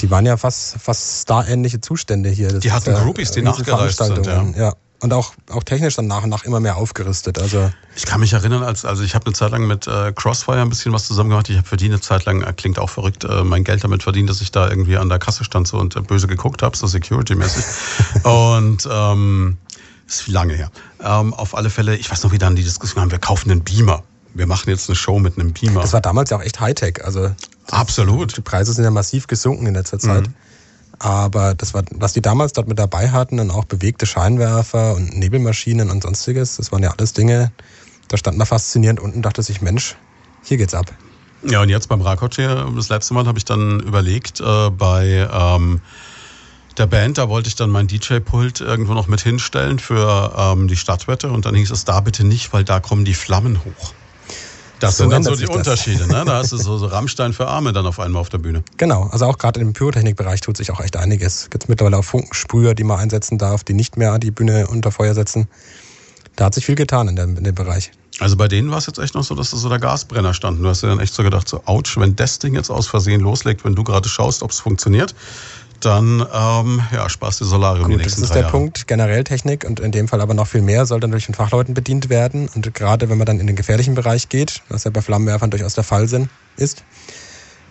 Die 0.00 0.10
waren 0.10 0.26
ja 0.26 0.36
fast, 0.36 0.76
fast 0.78 1.22
starähnliche 1.22 1.80
Zustände 1.80 2.28
hier. 2.28 2.48
Das 2.48 2.60
die 2.60 2.72
hatten 2.72 2.90
ja 2.90 3.02
Groupies, 3.02 3.30
die 3.30 3.40
nachgereist 3.40 4.02
sind. 4.02 4.26
Ja. 4.26 4.44
ja. 4.54 4.72
Und 5.00 5.12
auch, 5.12 5.34
auch 5.50 5.62
technisch 5.62 5.96
dann 5.96 6.06
nach 6.06 6.22
und 6.22 6.30
nach 6.30 6.44
immer 6.44 6.58
mehr 6.58 6.76
aufgerüstet. 6.76 7.38
Also 7.38 7.70
ich 7.94 8.06
kann 8.06 8.20
mich 8.20 8.32
erinnern, 8.32 8.62
als 8.62 8.86
also 8.86 9.02
ich 9.02 9.14
habe 9.14 9.26
eine 9.26 9.34
Zeit 9.34 9.50
lang 9.50 9.66
mit 9.66 9.86
äh, 9.86 10.12
Crossfire 10.12 10.62
ein 10.62 10.70
bisschen 10.70 10.92
was 10.92 11.06
zusammen 11.06 11.28
gemacht. 11.30 11.50
Ich 11.50 11.56
habe 11.58 11.68
für 11.68 11.76
die 11.76 11.86
eine 11.86 12.00
Zeit 12.00 12.24
lang, 12.24 12.42
äh, 12.42 12.52
klingt 12.54 12.78
auch 12.78 12.88
verrückt, 12.88 13.24
äh, 13.24 13.44
mein 13.44 13.62
Geld 13.62 13.84
damit 13.84 14.02
verdient, 14.02 14.30
dass 14.30 14.40
ich 14.40 14.52
da 14.52 14.68
irgendwie 14.70 14.96
an 14.96 15.10
der 15.10 15.18
Kasse 15.18 15.44
stand 15.44 15.68
so 15.68 15.78
und 15.78 15.96
äh, 15.96 16.00
böse 16.00 16.26
geguckt 16.28 16.62
habe, 16.62 16.76
so 16.76 16.86
security-mäßig. 16.86 17.64
und 18.22 18.88
ähm, 18.90 19.58
ist 20.06 20.28
lange 20.28 20.54
her. 20.54 20.70
Ähm, 21.02 21.34
auf 21.34 21.54
alle 21.54 21.68
Fälle, 21.68 21.96
ich 21.96 22.10
weiß 22.10 22.22
noch, 22.22 22.32
wie 22.32 22.38
dann 22.38 22.56
die 22.56 22.64
Diskussion 22.64 23.02
haben, 23.02 23.10
wir 23.10 23.18
kaufen 23.18 23.50
einen 23.50 23.64
Beamer 23.64 24.02
wir 24.36 24.46
machen 24.46 24.68
jetzt 24.68 24.88
eine 24.88 24.96
Show 24.96 25.18
mit 25.18 25.38
einem 25.38 25.52
Beamer. 25.52 25.80
Das 25.80 25.92
war 25.92 26.00
damals 26.00 26.30
ja 26.30 26.36
auch 26.36 26.42
echt 26.42 26.60
Hightech. 26.60 27.04
Also 27.04 27.30
Absolut. 27.70 28.36
Die 28.36 28.42
Preise 28.42 28.72
sind 28.72 28.84
ja 28.84 28.90
massiv 28.90 29.26
gesunken 29.26 29.66
in 29.66 29.74
letzter 29.74 29.98
Zeit. 29.98 30.28
Mhm. 30.28 30.34
Aber 30.98 31.54
das 31.54 31.74
war, 31.74 31.84
was 31.92 32.14
die 32.14 32.22
damals 32.22 32.52
dort 32.52 32.68
mit 32.68 32.78
dabei 32.78 33.10
hatten 33.10 33.38
und 33.38 33.50
auch 33.50 33.64
bewegte 33.64 34.06
Scheinwerfer 34.06 34.94
und 34.94 35.16
Nebelmaschinen 35.16 35.90
und 35.90 36.02
sonstiges, 36.02 36.56
das 36.56 36.72
waren 36.72 36.82
ja 36.82 36.90
alles 36.96 37.12
Dinge, 37.12 37.52
da 38.08 38.16
stand 38.16 38.38
man 38.38 38.46
faszinierend 38.46 39.00
unten 39.00 39.22
dachte 39.22 39.42
sich, 39.42 39.60
Mensch, 39.60 39.96
hier 40.42 40.56
geht's 40.56 40.74
ab. 40.74 40.92
Ja, 41.42 41.62
und 41.62 41.68
jetzt 41.68 41.88
beim 41.88 42.00
Rakotsch 42.00 42.36
hier, 42.36 42.66
das 42.74 42.88
letzte 42.88 43.14
Mal 43.14 43.26
habe 43.26 43.38
ich 43.38 43.44
dann 43.44 43.80
überlegt, 43.80 44.40
äh, 44.40 44.70
bei 44.70 45.28
ähm, 45.30 45.80
der 46.78 46.86
Band, 46.86 47.18
da 47.18 47.28
wollte 47.28 47.48
ich 47.48 47.56
dann 47.56 47.70
mein 47.70 47.86
DJ-Pult 47.86 48.60
irgendwo 48.60 48.94
noch 48.94 49.06
mit 49.06 49.20
hinstellen 49.20 49.78
für 49.78 50.34
ähm, 50.36 50.68
die 50.68 50.76
Stadtwette 50.76 51.30
und 51.30 51.46
dann 51.46 51.54
hieß 51.54 51.70
es 51.70 51.84
da 51.84 52.00
bitte 52.00 52.24
nicht, 52.24 52.52
weil 52.52 52.64
da 52.64 52.80
kommen 52.80 53.04
die 53.04 53.14
Flammen 53.14 53.64
hoch. 53.64 53.92
Das 54.80 54.96
so 54.96 55.04
sind 55.04 55.12
dann 55.12 55.22
so 55.22 55.34
die 55.34 55.46
Unterschiede, 55.46 56.06
ne? 56.06 56.24
Da 56.26 56.38
hast 56.38 56.52
du 56.52 56.56
so, 56.58 56.76
so 56.76 56.86
Rammstein 56.86 57.32
für 57.32 57.46
Arme 57.46 57.72
dann 57.72 57.86
auf 57.86 57.98
einmal 57.98 58.20
auf 58.20 58.28
der 58.28 58.38
Bühne. 58.38 58.62
Genau, 58.76 59.08
also 59.10 59.26
auch 59.26 59.38
gerade 59.38 59.60
im 59.60 59.72
Pyrotechnikbereich 59.72 60.40
tut 60.40 60.56
sich 60.56 60.70
auch 60.70 60.80
echt 60.80 60.96
einiges. 60.96 61.42
Es 61.42 61.50
gibt 61.50 61.68
mittlerweile 61.68 61.98
auch 61.98 62.04
Funkensprüher, 62.04 62.74
die 62.74 62.84
man 62.84 62.98
einsetzen 62.98 63.38
darf, 63.38 63.64
die 63.64 63.74
nicht 63.74 63.96
mehr 63.96 64.18
die 64.18 64.30
Bühne 64.30 64.66
unter 64.66 64.92
Feuer 64.92 65.14
setzen. 65.14 65.48
Da 66.36 66.46
hat 66.46 66.54
sich 66.54 66.66
viel 66.66 66.74
getan 66.74 67.08
in 67.08 67.16
dem, 67.16 67.36
in 67.36 67.44
dem 67.44 67.54
Bereich. 67.54 67.90
Also 68.18 68.36
bei 68.36 68.48
denen 68.48 68.70
war 68.70 68.78
es 68.78 68.86
jetzt 68.86 68.98
echt 68.98 69.14
noch 69.14 69.24
so, 69.24 69.34
dass 69.34 69.50
da 69.50 69.56
so 69.56 69.68
der 69.68 69.78
Gasbrenner 69.78 70.32
stand. 70.32 70.62
Du 70.62 70.68
hast 70.68 70.82
dir 70.82 70.88
dann 70.88 71.00
echt 71.00 71.14
so 71.14 71.22
gedacht, 71.22 71.48
so 71.48 71.62
ouch, 71.66 71.96
wenn 71.96 72.16
das 72.16 72.38
Ding 72.38 72.54
jetzt 72.54 72.70
aus 72.70 72.86
Versehen 72.86 73.20
loslegt, 73.20 73.64
wenn 73.64 73.74
du 73.74 73.84
gerade 73.84 74.08
schaust, 74.08 74.42
ob 74.42 74.50
es 74.50 74.60
funktioniert, 74.60 75.14
dann 75.84 76.26
ähm, 76.32 76.82
ja, 76.92 77.08
sparst 77.08 77.40
du 77.40 77.44
Solarium 77.44 77.90
Gut, 77.90 77.94
die 77.94 77.96
das 77.98 78.04
nächsten 78.06 78.22
ist 78.22 78.30
drei 78.30 78.34
der 78.34 78.42
Jahre. 78.42 78.52
Punkt. 78.52 78.86
Generell 78.86 79.24
Technik 79.24 79.64
und 79.64 79.80
in 79.80 79.92
dem 79.92 80.08
Fall 80.08 80.20
aber 80.20 80.34
noch 80.34 80.46
viel 80.46 80.62
mehr 80.62 80.86
soll 80.86 81.00
dann 81.00 81.10
durch 81.10 81.26
den 81.26 81.34
Fachleuten 81.34 81.74
bedient 81.74 82.08
werden. 82.08 82.48
Und 82.54 82.72
gerade 82.74 83.08
wenn 83.08 83.18
man 83.18 83.26
dann 83.26 83.40
in 83.40 83.46
den 83.46 83.56
gefährlichen 83.56 83.94
Bereich 83.94 84.28
geht, 84.28 84.62
was 84.68 84.84
ja 84.84 84.90
bei 84.90 85.02
Flammenwerfern 85.02 85.50
durchaus 85.50 85.74
der 85.74 85.84
Fall 85.84 86.08
sind, 86.08 86.28
ist, 86.56 86.84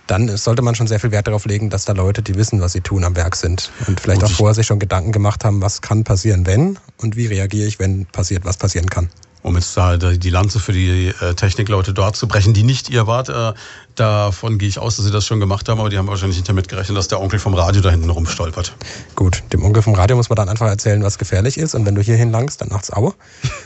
dann 0.07 0.37
sollte 0.37 0.61
man 0.61 0.75
schon 0.75 0.87
sehr 0.87 0.99
viel 0.99 1.11
Wert 1.11 1.27
darauf 1.27 1.45
legen, 1.45 1.69
dass 1.69 1.85
da 1.85 1.93
Leute, 1.93 2.21
die 2.21 2.35
wissen, 2.35 2.61
was 2.61 2.73
sie 2.73 2.81
tun, 2.81 3.03
am 3.03 3.15
Werk 3.15 3.35
sind. 3.35 3.71
Und 3.87 3.99
vielleicht 3.99 4.21
Gut, 4.21 4.29
auch 4.29 4.35
vorher 4.35 4.53
sich 4.53 4.67
schon 4.67 4.79
Gedanken 4.79 5.11
gemacht 5.11 5.43
haben, 5.43 5.61
was 5.61 5.81
kann 5.81 6.03
passieren, 6.03 6.45
wenn 6.45 6.77
und 6.97 7.15
wie 7.15 7.25
reagiere 7.25 7.67
ich, 7.67 7.79
wenn 7.79 8.05
passiert, 8.05 8.45
was 8.45 8.57
passieren 8.57 8.87
kann. 8.89 9.09
Um 9.45 9.55
jetzt 9.55 9.77
da 9.77 9.95
die 9.95 10.29
Lanze 10.31 10.60
für 10.60 10.73
die 10.73 11.13
äh, 11.21 11.36
Technikleute 11.36 11.93
dort 11.93 12.15
zu 12.15 12.27
brechen, 12.27 12.53
die 12.53 12.63
nicht 12.63 12.89
ihr 12.89 13.05
wart. 13.05 13.29
Äh, 13.29 13.53
davon 13.93 14.58
gehe 14.58 14.67
ich 14.67 14.79
aus, 14.79 14.95
dass 14.95 15.05
sie 15.05 15.12
das 15.12 15.25
schon 15.25 15.39
gemacht 15.39 15.69
haben, 15.69 15.79
aber 15.79 15.89
die 15.89 15.99
haben 15.99 16.08
wahrscheinlich 16.08 16.38
nicht 16.38 16.49
damit 16.49 16.67
gerechnet, 16.67 16.97
dass 16.97 17.08
der 17.10 17.21
Onkel 17.21 17.38
vom 17.38 17.53
Radio 17.53 17.81
da 17.81 17.91
hinten 17.91 18.10
rumstolpert. 18.10 18.75
Gut, 19.15 19.43
dem 19.53 19.63
Onkel 19.63 19.84
vom 19.84 19.93
Radio 19.93 20.15
muss 20.15 20.29
man 20.29 20.36
dann 20.38 20.49
einfach 20.49 20.67
erzählen, 20.67 21.03
was 21.03 21.19
gefährlich 21.19 21.60
ist. 21.60 21.75
Und 21.75 21.86
wenn 21.86 21.93
du 21.93 22.01
hier 22.01 22.15
hinlangst, 22.15 22.60
dann 22.60 22.69
nachts 22.69 22.91
Aue. 22.91 23.13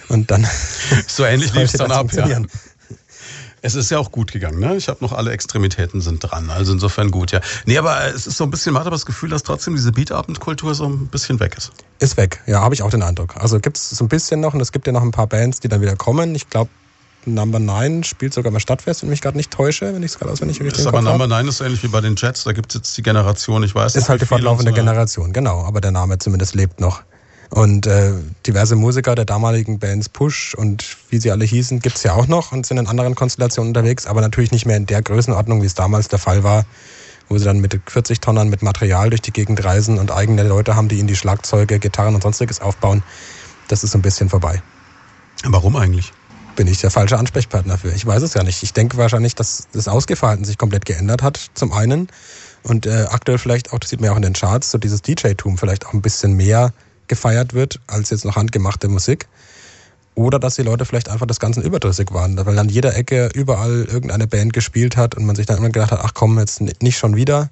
Und 0.10 0.30
dann 0.32 0.46
So 1.08 1.24
ähnlich 1.24 1.54
lief 1.54 1.63
es 1.63 1.72
dann 1.74 1.92
ab. 1.92 2.12
Ja. 2.12 2.42
Es 3.62 3.76
ist 3.76 3.89
ja 3.91 3.98
auch 4.00 4.12
gut 4.12 4.32
gegangen, 4.32 4.60
ne? 4.60 4.76
Ich 4.76 4.88
habe 4.88 5.00
noch 5.02 5.12
alle 5.12 5.32
Extremitäten 5.32 6.02
sind 6.02 6.19
dran, 6.19 6.50
also 6.50 6.72
insofern 6.72 7.12
gut, 7.12 7.32
ja. 7.32 7.41
Nee, 7.65 7.78
aber 7.78 8.08
es 8.08 8.28
ist 8.28 8.38
so 8.38 8.45
ein 8.45 8.52
bisschen, 8.52 8.74
man 8.74 8.82
hat 8.82 8.88
aber 8.88 8.95
das 8.95 9.06
Gefühl, 9.06 9.30
dass 9.30 9.43
trotzdem 9.43 9.76
diese 9.76 9.91
Beatabendkultur 9.91 10.74
so 10.76 10.86
ein 10.86 11.08
bisschen 11.08 11.39
weg 11.39 11.56
ist. 11.58 11.72
Ist 12.00 12.17
weg, 12.17 12.41
ja, 12.45 12.62
habe 12.62 12.74
ich 12.74 12.84
auch 12.84 12.89
den 12.89 13.04
Eindruck. 13.04 13.36
Also 13.36 13.60
gibt 13.60 13.78
es 13.78 13.89
so 13.89 14.06
ein 14.06 14.08
bisschen 14.08 14.39
noch 14.39 14.54
und 14.54 14.62
es 14.62 14.72
gibt 14.72 14.88
ja 14.88 14.93
noch 14.93 15.02
ein 15.02 15.12
paar 15.12 15.28
Bands, 15.28 15.60
die 15.60 15.67
dann 15.67 15.82
wieder 15.82 15.95
kommen. 15.95 16.36
Ich 16.36 16.50
glaube, 16.50 16.69
Number 17.26 17.60
9 17.60 18.04
spielt 18.04 18.34
sogar 18.34 18.52
mal 18.52 18.62
Stadtfest, 18.62 19.02
wenn 19.02 19.10
ich 19.10 19.12
mich 19.12 19.22
gerade 19.22 19.36
nicht 19.38 19.52
täusche, 19.52 19.93
wenn 19.93 20.04
ich 20.04 20.12
es 20.12 20.19
gerade 20.19 20.32
auswendig 20.32 20.62
richtig 20.62 20.82
im 20.82 20.88
aber 20.88 21.02
Number 21.02 21.26
habe. 21.26 21.28
9 21.28 21.48
ist 21.50 21.58
so 21.58 21.65
ähnlich 21.65 21.84
wie 21.84 21.89
bei 21.89 22.02
den 22.02 22.15
Jets, 22.15 22.45
da 22.45 22.54
gibt 22.54 22.72
es 22.72 22.76
jetzt 22.76 22.98
die 22.98 23.02
Generation, 23.02 23.62
ich 23.63 23.76
weiß 23.76 23.95
Ist 23.95 24.08
halt 24.08 24.22
die 24.22 24.26
fortlaufende 24.26 24.72
so. 24.72 24.76
Generation, 24.76 25.34
genau. 25.34 25.65
Aber 25.65 25.82
der 25.82 25.91
Name 25.91 26.17
zumindest 26.17 26.56
lebt 26.56 26.80
noch. 26.80 27.04
Und 27.50 27.88
äh, 27.88 28.14
diverse 28.46 28.76
Musiker 28.76 29.16
der 29.16 29.26
damaligen 29.26 29.80
Bands 29.80 30.08
Push 30.08 30.54
und 30.54 30.98
wie 31.10 31.18
sie 31.18 31.32
alle 31.32 31.46
hießen, 31.46 31.80
gibt's 31.80 32.04
ja 32.04 32.14
auch 32.14 32.28
noch 32.28 32.52
und 32.52 32.66
sind 32.66 32.78
in 32.78 32.88
anderen 32.88 33.16
Konstellationen 33.16 33.70
unterwegs, 33.70 34.06
aber 34.06 34.22
natürlich 34.22 34.52
nicht 34.52 34.68
mehr 34.68 34.78
in 34.78 34.86
der 34.86 35.02
Größenordnung, 35.02 35.62
wie 35.64 35.66
es 35.66 35.74
damals 35.74 36.10
der 36.10 36.20
Fall 36.20 36.44
war, 36.44 36.66
wo 37.28 37.38
sie 37.38 37.46
dann 37.46 37.60
mit 37.60 37.80
40 37.88 38.20
Tonnen 38.20 38.50
mit 38.50 38.62
Material 38.62 39.10
durch 39.10 39.22
die 39.22 39.34
Gegend 39.34 39.64
reisen 39.64 39.98
und 39.98 40.12
eigene 40.12 40.44
Leute 40.44 40.76
haben, 40.76 40.90
die 40.90 41.00
ihnen 41.00 41.08
die 41.08 41.16
Schlagzeuge, 41.16 41.80
Gitarren 41.80 42.14
und 42.14 42.22
sonstiges 42.22 42.62
aufbauen. 42.62 43.02
Das 43.68 43.84
ist 43.84 43.92
so 43.92 43.98
ein 43.98 44.04
bisschen 44.04 44.30
vorbei. 44.30 44.62
Warum 45.44 45.76
eigentlich? 45.76 46.12
Bin 46.56 46.68
ich 46.68 46.82
der 46.82 46.92
falsche 46.92 47.18
Ansprechpartner 47.18 47.78
für? 47.78 47.92
Ich 47.92 48.06
weiß 48.06 48.22
es 48.22 48.34
ja 48.36 48.44
nicht. 48.44 48.62
Ich 48.62 48.74
denke 48.74 48.98
wahrscheinlich, 48.98 49.34
dass 49.34 49.68
das 49.72 49.88
Ausgeverhalten 49.88 50.46
sich 50.46 50.58
komplett 50.58 50.86
geändert 50.86 51.24
hat, 51.24 51.40
zum 51.56 51.72
einen. 51.72 52.10
Und 52.62 52.86
äh, 52.86 53.06
aktuell 53.10 53.38
vielleicht 53.38 53.74
auch, 53.74 53.80
das 53.80 53.90
sieht 53.90 54.02
man 54.02 54.08
ja 54.08 54.12
auch 54.12 54.18
in 54.18 54.24
den 54.24 54.34
Charts, 54.34 54.70
so 54.70 54.78
dieses 54.78 55.02
DJ-Tum 55.02 55.58
vielleicht 55.58 55.88
auch 55.88 55.94
ein 55.94 56.02
bisschen 56.02 56.34
mehr 56.34 56.74
gefeiert 57.10 57.54
wird 57.54 57.82
als 57.88 58.10
jetzt 58.12 58.24
noch 58.24 58.38
handgemachte 58.38 58.88
Musik. 58.88 59.28
Oder 60.15 60.38
dass 60.38 60.56
die 60.56 60.63
Leute 60.63 60.84
vielleicht 60.84 61.08
einfach 61.08 61.28
das 61.28 61.39
Ganze 61.39 61.62
überdrüssig 61.62 62.12
waren, 62.12 62.38
weil 62.45 62.60
an 62.60 62.67
jeder 62.67 62.93
Ecke 62.93 63.30
überall 63.34 63.86
irgendeine 63.86 64.28
Band 64.28 64.52
gespielt 64.52 64.98
hat 64.98 65.15
und 65.15 65.26
man 65.26 65.36
sich 65.36 65.45
dann 65.45 65.58
immer 65.58 65.69
gedacht 65.69 65.91
hat, 65.91 66.02
ach 66.04 66.13
komm, 66.13 66.38
jetzt 66.39 66.62
nicht 66.62 66.98
schon 66.98 67.15
wieder. 67.15 67.50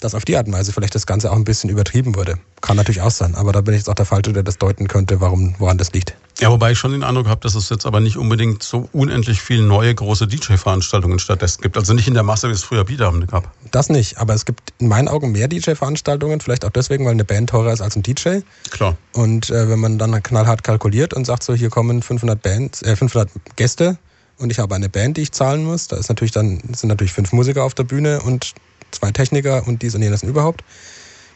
Dass 0.00 0.14
auf 0.14 0.24
die 0.24 0.36
Art 0.36 0.46
und 0.46 0.52
Weise 0.52 0.72
vielleicht 0.72 0.94
das 0.94 1.06
Ganze 1.06 1.32
auch 1.32 1.36
ein 1.36 1.44
bisschen 1.44 1.70
übertrieben 1.70 2.14
wurde. 2.14 2.38
Kann 2.60 2.76
natürlich 2.76 3.00
auch 3.00 3.10
sein, 3.10 3.34
aber 3.34 3.52
da 3.52 3.62
bin 3.62 3.74
ich 3.74 3.80
jetzt 3.80 3.88
auch 3.88 3.94
der 3.94 4.06
Falsche, 4.06 4.32
der 4.32 4.44
das 4.44 4.58
deuten 4.58 4.86
könnte, 4.86 5.20
warum, 5.20 5.56
woran 5.58 5.78
das 5.78 5.92
liegt. 5.92 6.14
Ja, 6.40 6.50
wobei 6.52 6.70
ich 6.70 6.78
schon 6.78 6.92
den 6.92 7.02
Eindruck 7.02 7.26
habe, 7.26 7.40
dass 7.40 7.56
es 7.56 7.68
jetzt 7.68 7.84
aber 7.84 7.98
nicht 7.98 8.16
unbedingt 8.16 8.62
so 8.62 8.88
unendlich 8.92 9.42
viele 9.42 9.62
neue 9.62 9.92
große 9.92 10.28
DJ-Veranstaltungen 10.28 11.18
stattdessen 11.18 11.62
gibt. 11.62 11.76
Also 11.76 11.94
nicht 11.94 12.06
in 12.06 12.14
der 12.14 12.22
Masse, 12.22 12.48
wie 12.48 12.52
es 12.52 12.62
früher 12.62 12.84
Beatabende 12.84 13.26
gab. 13.26 13.52
Das 13.72 13.88
nicht, 13.88 14.18
aber 14.18 14.34
es 14.34 14.44
gibt 14.44 14.72
in 14.78 14.86
meinen 14.86 15.08
Augen 15.08 15.32
mehr 15.32 15.48
DJ-Veranstaltungen, 15.48 16.40
vielleicht 16.40 16.64
auch 16.64 16.70
deswegen, 16.70 17.04
weil 17.04 17.12
eine 17.12 17.24
Band 17.24 17.50
teurer 17.50 17.72
ist 17.72 17.80
als 17.80 17.96
ein 17.96 18.04
DJ. 18.04 18.40
Klar. 18.70 18.96
Und 19.14 19.50
äh, 19.50 19.68
wenn 19.68 19.80
man 19.80 19.98
dann 19.98 20.22
knallhart 20.22 20.62
kalkuliert 20.62 21.12
und 21.12 21.24
sagt 21.24 21.42
so, 21.42 21.54
hier 21.54 21.70
kommen 21.70 22.02
500 22.02 22.40
Bands, 22.40 22.82
äh, 22.82 22.94
500 22.94 23.30
Gäste 23.56 23.98
und 24.38 24.52
ich 24.52 24.60
habe 24.60 24.76
eine 24.76 24.88
Band, 24.88 25.16
die 25.16 25.22
ich 25.22 25.32
zahlen 25.32 25.64
muss, 25.64 25.88
da 25.88 25.96
ist 25.96 26.08
natürlich 26.08 26.32
dann 26.32 26.60
sind 26.72 26.88
natürlich 26.88 27.12
fünf 27.12 27.32
Musiker 27.32 27.64
auf 27.64 27.74
der 27.74 27.84
Bühne 27.84 28.20
und 28.20 28.54
zwei 28.92 29.10
Techniker 29.10 29.66
und 29.66 29.82
dies 29.82 29.96
und 29.96 30.02
jenes 30.02 30.22
und 30.22 30.28
überhaupt. 30.28 30.62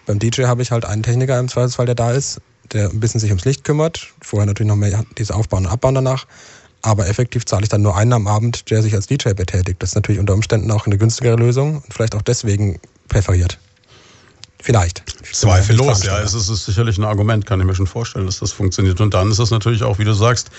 Beim 0.07 0.21
DJ 0.21 0.45
habe 0.45 0.63
ich 0.63 0.71
halt 0.71 0.85
einen 0.85 1.03
Techniker 1.03 1.39
im 1.39 1.49
Zweifelsfall, 1.49 1.87
der 1.87 1.95
da 1.97 2.13
ist, 2.13 2.41
der 2.73 2.91
ein 2.91 3.01
bisschen 3.01 3.21
sich 3.21 3.31
ums 3.31 3.45
Licht 3.45 3.65
kümmert. 3.65 4.09
Vorher 4.21 4.47
natürlich 4.47 4.69
noch 4.69 4.77
mehr 4.77 5.05
dieses 5.19 5.31
Aufbauen 5.31 5.67
und 5.67 5.73
Abbauen 5.73 5.95
danach. 5.95 6.27
Aber 6.83 7.09
effektiv 7.09 7.45
zahle 7.47 7.63
ich 7.63 7.69
dann 7.69 7.83
nur 7.83 7.97
einen 7.97 8.13
am 8.13 8.27
Abend, 8.27 8.71
der 8.71 8.83
sich 8.83 8.95
als 8.95 9.07
DJ 9.07 9.31
betätigt. 9.35 9.83
Das 9.83 9.91
ist 9.91 9.95
natürlich 9.95 10.19
unter 10.19 10.35
Umständen 10.35 10.71
auch 10.71 10.87
eine 10.87 10.99
günstigere 10.99 11.37
Lösung 11.37 11.77
und 11.77 11.95
vielleicht 11.95 12.15
auch 12.17 12.23
deswegen 12.23 12.81
präferiert. 13.09 13.59
Vielleicht. 14.61 15.03
Zweifellos, 15.33 16.05
ja. 16.05 16.21
Es 16.21 16.35
ist, 16.35 16.49
es 16.49 16.61
ist 16.61 16.67
sicherlich 16.67 16.97
ein 16.99 17.05
Argument, 17.05 17.47
kann 17.47 17.61
ich 17.61 17.67
mir 17.67 17.75
schon 17.75 17.89
vorstellen, 17.89 18.27
dass 18.27 18.39
das 18.39 18.53
funktioniert. 18.53 19.01
Und 19.01 19.13
dann 19.15 19.31
ist 19.31 19.41
es 19.41 19.51
natürlich 19.51 19.83
auch, 19.83 19.99
wie 19.99 20.05
du 20.05 20.13
sagst, 20.13 20.51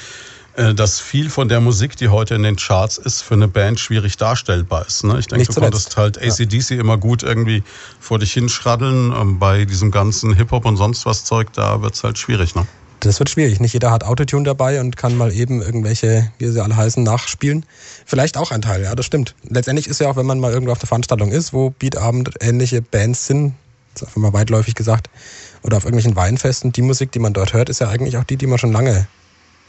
dass 0.55 0.99
viel 0.99 1.29
von 1.29 1.49
der 1.49 1.61
Musik, 1.61 1.97
die 1.97 2.09
heute 2.09 2.35
in 2.35 2.43
den 2.43 2.57
Charts 2.57 2.97
ist, 2.97 3.21
für 3.21 3.33
eine 3.33 3.47
Band 3.47 3.79
schwierig 3.79 4.17
darstellbar 4.17 4.85
ist. 4.85 5.03
Ne? 5.03 5.17
Ich 5.19 5.27
denke, 5.27 5.51
du 5.51 5.59
konntest 5.59 5.97
halt 5.97 6.21
ACDC 6.21 6.71
immer 6.71 6.97
gut 6.97 7.23
irgendwie 7.23 7.63
vor 7.99 8.19
dich 8.19 8.33
hinschraddeln. 8.33 9.11
Ähm, 9.19 9.39
Bei 9.39 9.65
diesem 9.65 9.89
ganzen 9.89 10.35
Hip-Hop 10.35 10.65
und 10.65 10.77
sonst 10.77 11.05
was 11.05 11.25
Zeug, 11.25 11.51
da 11.53 11.81
wird's 11.81 12.03
halt 12.03 12.19
schwierig. 12.19 12.53
Ne? 12.53 12.67
Das 12.99 13.19
wird 13.19 13.31
schwierig. 13.31 13.59
Nicht 13.59 13.73
jeder 13.73 13.91
hat 13.91 14.03
Autotune 14.03 14.43
dabei 14.43 14.79
und 14.79 14.95
kann 14.95 15.17
mal 15.17 15.33
eben 15.33 15.61
irgendwelche, 15.61 16.31
wie 16.37 16.47
sie 16.47 16.63
alle 16.63 16.77
heißen, 16.77 17.03
nachspielen. 17.03 17.65
Vielleicht 18.05 18.37
auch 18.37 18.51
ein 18.51 18.61
Teil, 18.61 18.83
ja, 18.83 18.93
das 18.95 19.07
stimmt. 19.07 19.35
Letztendlich 19.49 19.87
ist 19.87 19.99
ja 19.99 20.09
auch, 20.09 20.15
wenn 20.15 20.25
man 20.25 20.39
mal 20.39 20.53
irgendwo 20.53 20.71
auf 20.71 20.79
der 20.79 20.87
Veranstaltung 20.87 21.31
ist, 21.31 21.51
wo 21.51 21.71
Beatabend 21.71 22.29
ähnliche 22.39 22.81
Bands 22.81 23.25
sind, 23.25 23.55
das 23.93 24.03
ist 24.03 24.07
einfach 24.07 24.21
mal 24.21 24.33
weitläufig 24.33 24.75
gesagt, 24.75 25.09
oder 25.63 25.77
auf 25.77 25.83
irgendwelchen 25.83 26.15
Weinfesten, 26.15 26.71
die 26.71 26.81
Musik, 26.81 27.11
die 27.11 27.19
man 27.19 27.33
dort 27.33 27.53
hört, 27.53 27.69
ist 27.69 27.79
ja 27.79 27.89
eigentlich 27.89 28.17
auch 28.17 28.23
die, 28.23 28.37
die 28.37 28.47
man 28.47 28.57
schon 28.57 28.71
lange 28.71 29.07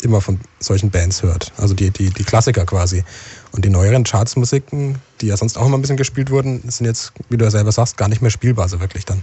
immer 0.04 0.20
von 0.20 0.40
solchen 0.60 0.90
Bands 0.90 1.22
hört. 1.22 1.52
Also 1.56 1.74
die, 1.74 1.90
die, 1.90 2.10
die 2.10 2.24
Klassiker 2.24 2.64
quasi. 2.64 3.04
Und 3.52 3.64
die 3.64 3.70
neueren 3.70 4.04
Chartsmusiken, 4.04 4.96
die 5.20 5.28
ja 5.28 5.36
sonst 5.36 5.56
auch 5.56 5.66
immer 5.66 5.78
ein 5.78 5.80
bisschen 5.80 5.96
gespielt 5.96 6.30
wurden, 6.30 6.62
sind 6.68 6.86
jetzt, 6.86 7.12
wie 7.28 7.36
du 7.36 7.44
ja 7.44 7.50
selber 7.50 7.72
sagst, 7.72 7.96
gar 7.96 8.08
nicht 8.08 8.20
mehr 8.20 8.30
spielbar 8.30 8.68
so 8.68 8.80
wirklich 8.80 9.04
dann. 9.04 9.22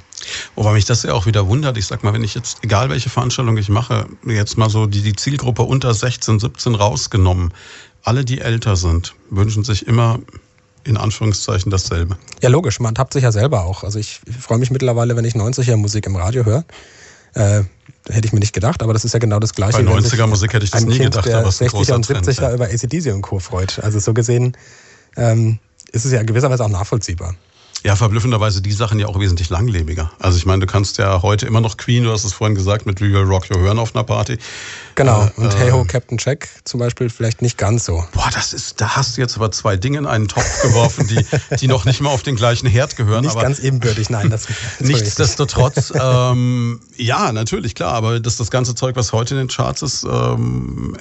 Wobei 0.55 0.73
mich 0.73 0.85
das 0.85 1.03
ja 1.03 1.13
auch 1.13 1.25
wieder 1.25 1.47
wundert. 1.47 1.77
Ich 1.77 1.87
sag 1.87 2.03
mal, 2.03 2.13
wenn 2.13 2.23
ich 2.23 2.33
jetzt, 2.33 2.59
egal 2.63 2.89
welche 2.89 3.09
Veranstaltung 3.09 3.57
ich 3.57 3.69
mache, 3.69 4.07
jetzt 4.25 4.57
mal 4.57 4.69
so 4.69 4.85
die, 4.87 5.01
die 5.01 5.15
Zielgruppe 5.15 5.63
unter 5.63 5.93
16, 5.93 6.39
17 6.39 6.75
rausgenommen, 6.75 7.53
alle, 8.03 8.25
die 8.25 8.39
älter 8.39 8.75
sind, 8.75 9.13
wünschen 9.29 9.63
sich 9.63 9.85
immer 9.85 10.19
in 10.83 10.97
Anführungszeichen 10.97 11.69
dasselbe. 11.69 12.17
Ja, 12.41 12.49
logisch, 12.49 12.79
man 12.79 12.95
tappt 12.95 13.13
sich 13.13 13.23
ja 13.23 13.31
selber 13.31 13.65
auch. 13.65 13.83
Also 13.83 13.99
ich 13.99 14.21
freue 14.39 14.57
mich 14.57 14.71
mittlerweile, 14.71 15.15
wenn 15.15 15.25
ich 15.25 15.35
90er 15.35 15.75
Musik 15.77 16.05
im 16.07 16.15
Radio 16.15 16.45
höre. 16.45 16.65
Äh, 17.33 17.63
hätte 18.09 18.25
ich 18.25 18.33
mir 18.33 18.39
nicht 18.39 18.53
gedacht, 18.53 18.83
aber 18.83 18.93
das 18.93 19.05
ist 19.05 19.13
ja 19.13 19.19
genau 19.19 19.39
das 19.39 19.53
Gleiche. 19.53 19.83
Bei 19.83 19.95
wenn 19.95 20.03
sich 20.03 20.19
90er 20.19 20.27
Musik 20.27 20.53
hätte 20.53 20.65
ich 20.65 20.71
das 20.71 20.85
nie 20.85 20.97
kind 20.97 21.11
gedacht, 21.11 21.25
der 21.25 21.39
aber 21.39 21.49
es 21.49 21.55
ist 21.55 21.61
ein 21.61 21.67
60er 21.67 21.71
großer 21.71 21.95
und 21.95 22.05
Trend, 22.05 22.27
70er 22.27 22.41
ja. 22.41 22.53
über 22.53 22.65
ACDC 22.65 23.13
und 23.13 23.21
Co. 23.21 23.39
freut. 23.39 23.79
Also 23.79 23.99
so 23.99 24.13
gesehen 24.13 24.57
ähm, 25.15 25.59
ist 25.91 26.05
es 26.05 26.11
ja 26.11 26.19
in 26.19 26.27
gewisser 26.27 26.49
Weise 26.49 26.63
auch 26.63 26.69
nachvollziehbar. 26.69 27.35
Ja, 27.83 27.95
verblüffenderweise 27.95 28.61
die 28.61 28.71
Sachen 28.71 28.99
ja 28.99 29.07
auch 29.07 29.19
wesentlich 29.19 29.49
langlebiger. 29.49 30.11
Also 30.19 30.37
ich 30.37 30.45
meine, 30.45 30.59
du 30.59 30.67
kannst 30.67 30.99
ja 30.99 31.23
heute 31.23 31.47
immer 31.47 31.61
noch 31.61 31.77
Queen, 31.77 32.03
du 32.03 32.11
hast 32.11 32.23
es 32.23 32.33
vorhin 32.33 32.53
gesagt, 32.53 32.85
mit 32.85 33.01
We 33.01 33.11
Will 33.11 33.23
Rock 33.23 33.49
You 33.49 33.59
hören 33.59 33.79
auf 33.79 33.95
einer 33.95 34.03
Party. 34.03 34.37
Genau. 34.93 35.25
Äh, 35.25 35.41
und 35.41 35.57
Hey 35.57 35.71
Ho 35.71 35.83
Captain 35.85 36.19
Jack 36.19 36.49
zum 36.63 36.79
Beispiel 36.79 37.09
vielleicht 37.09 37.41
nicht 37.41 37.57
ganz 37.57 37.85
so. 37.85 38.05
Boah, 38.11 38.29
das 38.33 38.53
ist, 38.53 38.79
da 38.81 38.95
hast 38.95 39.17
du 39.17 39.21
jetzt 39.21 39.35
aber 39.35 39.51
zwei 39.51 39.77
Dinge 39.77 39.97
in 39.97 40.05
einen 40.05 40.27
Topf 40.27 40.61
geworfen, 40.61 41.07
die, 41.07 41.25
die 41.57 41.67
noch 41.67 41.85
nicht 41.85 42.01
mal 42.01 42.09
auf 42.11 42.21
den 42.21 42.35
gleichen 42.35 42.67
Herd 42.67 42.97
gehören. 42.97 43.23
Nicht 43.23 43.31
aber 43.31 43.41
ganz 43.41 43.59
ebenbürtig, 43.59 44.11
nein. 44.11 44.29
Das. 44.29 44.47
Nichtsdestotrotz, 44.79 45.91
ähm, 45.99 46.81
ja, 46.97 47.31
natürlich, 47.31 47.73
klar, 47.73 47.93
aber 47.93 48.19
das, 48.19 48.37
das 48.37 48.51
ganze 48.51 48.75
Zeug, 48.75 48.95
was 48.95 49.11
heute 49.11 49.33
in 49.33 49.39
den 49.39 49.47
Charts 49.47 49.81
ist, 49.81 50.03
ähm, 50.03 50.97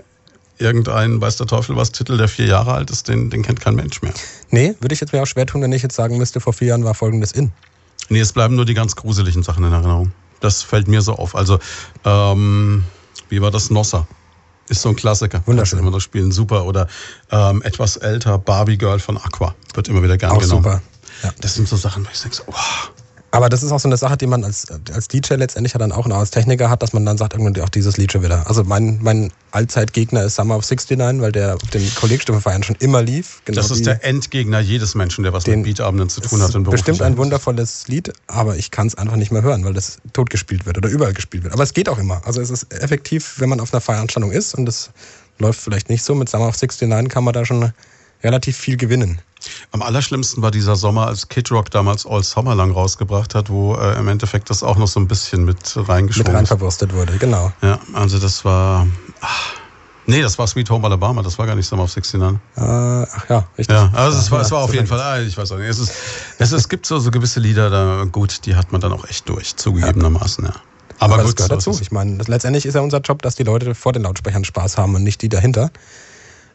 irgendein, 0.61 1.21
weiß 1.21 1.37
der 1.37 1.47
Teufel 1.47 1.77
was, 1.77 1.93
Titel, 1.93 2.17
der 2.17 2.29
vier 2.29 2.47
Jahre 2.47 2.75
alt 2.75 2.91
ist, 2.91 3.09
den, 3.09 3.31
den 3.31 3.43
kennt 3.43 3.61
kein 3.61 3.75
Mensch 3.75 4.03
mehr. 4.03 4.13
Nee, 4.51 4.75
würde 4.81 4.93
ich 4.93 5.01
jetzt 5.01 5.13
mir 5.13 5.23
auch 5.23 5.27
schwer 5.27 5.47
tun, 5.47 5.63
wenn 5.63 5.73
ich 5.73 5.83
jetzt 5.83 5.97
sagen 5.97 6.19
müsste, 6.19 6.41
vor 6.41 6.53
vier 6.53 6.69
Jahren 6.69 6.85
war 6.85 6.95
folgendes 6.95 7.33
in. 7.33 7.53
Nee, 8.09 8.21
es 8.21 8.33
bleiben 8.33 8.57
nur 8.57 8.65
die 8.65 8.75
ganz 8.75 8.97
gruseligen 8.97 9.43
Sachen 9.43 9.65
in 9.65 9.73
Erinnerung. 9.73 10.13
Das 10.41 10.63
fällt 10.63 10.89
mir 10.89 11.03
so 11.03 11.15
auf. 11.15 11.35
Also, 11.35 11.59
ähm, 12.05 12.85
wie 13.29 13.41
war 13.41 13.51
das? 13.51 13.71
Nosser. 13.71 14.07
Ist 14.69 14.83
so 14.83 14.89
ein 14.89 14.97
Klassiker. 14.97 15.43
Wunderschön. 15.47 15.79
Du 15.79 15.83
immer 15.83 15.91
noch 15.91 16.01
spielen. 16.01 16.33
Super. 16.33 16.65
Oder 16.65 16.87
ähm, 17.31 17.61
etwas 17.63 17.97
älter, 17.97 18.39
Barbie 18.39 18.79
Girl 18.79 18.99
von 18.99 19.17
Aqua. 19.17 19.55
Wird 19.75 19.89
immer 19.89 20.03
wieder 20.03 20.17
gern 20.17 20.31
Auch 20.31 20.39
genommen. 20.39 20.63
super. 20.63 20.83
Ja. 21.23 21.33
Das 21.41 21.55
sind 21.55 21.69
so 21.69 21.77
Sachen, 21.77 22.05
wo 22.05 22.09
ich 22.13 22.21
denke, 22.21 22.37
so, 22.37 22.45
oh, 22.47 22.55
Aber 23.33 23.49
das 23.49 23.63
ist 23.63 23.71
auch 23.71 23.79
so 23.79 23.89
eine 23.89 23.97
Sache, 23.97 24.17
die 24.17 24.27
man 24.27 24.43
als, 24.43 24.67
als 24.93 25.07
DJ 25.07 25.35
letztendlich 25.35 25.73
ja 25.73 25.79
dann 25.79 25.93
auch 25.93 26.07
auch 26.07 26.19
als 26.19 26.31
Techniker 26.31 26.69
hat, 26.69 26.83
dass 26.83 26.93
man 26.93 27.07
dann 27.07 27.17
sagt, 27.17 27.35
irgendwann 27.35 27.63
auch 27.63 27.69
dieses 27.69 27.97
Lied 27.97 28.11
schon 28.11 28.25
wieder. 28.25 28.49
Also 28.49 28.65
mein, 28.65 28.99
mein 29.03 29.33
Allzeitgegner 29.53 30.25
ist 30.25 30.35
Summer 30.35 30.57
of 30.57 30.69
69, 30.69 31.21
weil 31.21 31.31
der 31.31 31.55
auf 31.55 31.63
den 31.71 31.95
Kollegstimmenfeiern 31.95 32.63
schon 32.65 32.77
immer 32.81 33.03
lief. 33.03 33.41
Genau 33.45 33.61
das 33.61 33.71
ist 33.71 33.87
der 33.87 34.05
Endgegner 34.05 34.59
jedes 34.59 34.95
Menschen, 34.97 35.23
der 35.23 35.33
was 35.33 35.45
Den- 35.45 35.61
mit 35.61 35.77
Beatabenden 35.77 36.09
zu 36.09 36.21
tun 36.21 36.43
hat. 36.43 36.49
ist 36.49 36.55
im 36.57 36.65
bestimmt 36.65 37.03
ein 37.03 37.17
wundervolles 37.17 37.87
Lied, 37.87 38.13
aber 38.27 38.57
ich 38.57 38.73
kann 38.73 38.89
es 38.89 38.97
einfach 38.97 39.17
nicht 39.17 39.31
mehr 39.31 39.43
hören, 39.43 39.65
weil 39.65 39.75
das 39.75 39.99
totgespielt 40.13 40.67
wird 40.67 40.79
oder 40.79 40.89
überall 40.89 41.13
gespielt 41.13 41.45
wird. 41.45 41.53
Aber 41.55 41.63
es 41.63 41.73
geht 41.73 41.89
auch 41.89 41.99
immer. 41.99 42.23
Also 42.27 42.41
es 42.41 42.51
ist 42.51 42.73
effektiv, 42.73 43.37
wenn 43.39 43.49
man 43.49 43.61
auf 43.61 43.73
einer 43.73 43.81
Veranstaltung 43.81 44.33
ist 44.33 44.55
und 44.55 44.69
es 44.69 44.91
läuft 45.39 45.61
vielleicht 45.61 45.89
nicht 45.89 46.03
so, 46.03 46.15
mit 46.17 46.29
Summer 46.29 46.49
of 46.49 46.61
69 46.61 47.09
kann 47.09 47.23
man 47.25 47.33
da 47.33 47.45
schon 47.45 47.73
relativ 48.23 48.57
viel 48.57 48.77
gewinnen. 48.77 49.21
Am 49.73 49.83
allerschlimmsten 49.83 50.43
war 50.43 50.51
dieser 50.51 50.77
Sommer, 50.77 51.07
als 51.07 51.29
Kid 51.29 51.51
Rock 51.51 51.71
damals 51.71 52.07
All 52.07 52.23
Summer 52.23 52.55
lang 52.55 52.73
rausgebracht 52.73 53.35
hat, 53.35 53.49
wo 53.49 53.75
äh, 53.75 53.99
im 53.99 54.09
Endeffekt 54.09 54.51
das 54.51 54.63
auch 54.63 54.77
noch 54.77 54.89
so 54.89 55.01
ein 55.01 55.09
bisschen 55.09 55.45
mit 55.45 55.59
reingeschoben 55.77 56.33
Mit 56.33 56.39
rein 56.39 56.47
verwurstet 56.47 56.93
wurde, 56.93 57.17
genau. 57.19 57.53
Ja, 57.63 57.79
also 57.95 58.19
das 58.19 58.45
war. 58.45 58.87
Ach, 59.23 59.55
nee, 60.07 60.21
das 60.21 60.39
war 60.39 60.47
Sweet 60.47 60.69
Home 60.69 60.87
Alabama, 60.87 61.23
das 61.23 61.39
war 61.39 61.47
gar 61.47 61.55
nicht 61.55 61.67
Summer 61.67 61.85
of 61.85 61.97
69. 61.97 62.21
Äh, 62.57 62.61
ach 62.61 63.29
ja, 63.31 63.49
richtig. 63.57 63.75
Ja, 63.75 63.91
also 63.95 64.19
es 64.19 64.31
war, 64.31 64.41
ja, 64.41 64.45
es 64.45 64.51
war 64.51 64.61
auf 64.61 64.71
so 64.71 64.75
jeden. 64.77 64.87
Fall, 64.87 65.01
ah, 65.01 65.21
ich 65.21 65.37
weiß 65.37 65.53
auch 65.53 65.59
nicht. 65.59 65.69
Es, 65.69 65.79
ist, 65.79 65.93
es, 66.39 66.53
es 66.53 66.69
gibt 66.69 66.85
so, 66.85 66.99
so 66.99 67.11
gewisse 67.11 67.41
Lieder, 67.41 67.71
da 67.71 68.05
gut, 68.11 68.45
die 68.45 68.57
hat 68.57 68.73
man 68.73 68.81
dann 68.83 68.93
auch 68.93 69.07
echt 69.09 69.29
durch, 69.29 69.57
zugegebenermaßen, 69.57 70.45
ja. 70.45 70.53
Aber, 70.99 71.15
Aber, 71.15 71.23
das 71.23 71.31
gut, 71.31 71.37
gehört 71.37 71.63
so 71.63 71.71
dazu. 71.71 71.83
Ich 71.83 71.93
meine, 71.93 72.19
das, 72.19 72.29
letztendlich 72.29 72.67
ist 72.67 72.75
ja 72.75 72.83
unser 72.83 73.01
Job, 73.01 73.23
dass 73.23 73.35
die 73.35 73.43
Leute 73.43 73.75
vor 73.75 73.95
den 73.95 74.03
Lautsprechern 74.03 74.45
Spaß 74.45 74.77
haben 74.77 74.95
und 74.95 75.03
nicht 75.03 75.23
die 75.23 75.31
dahinter. 75.31 75.71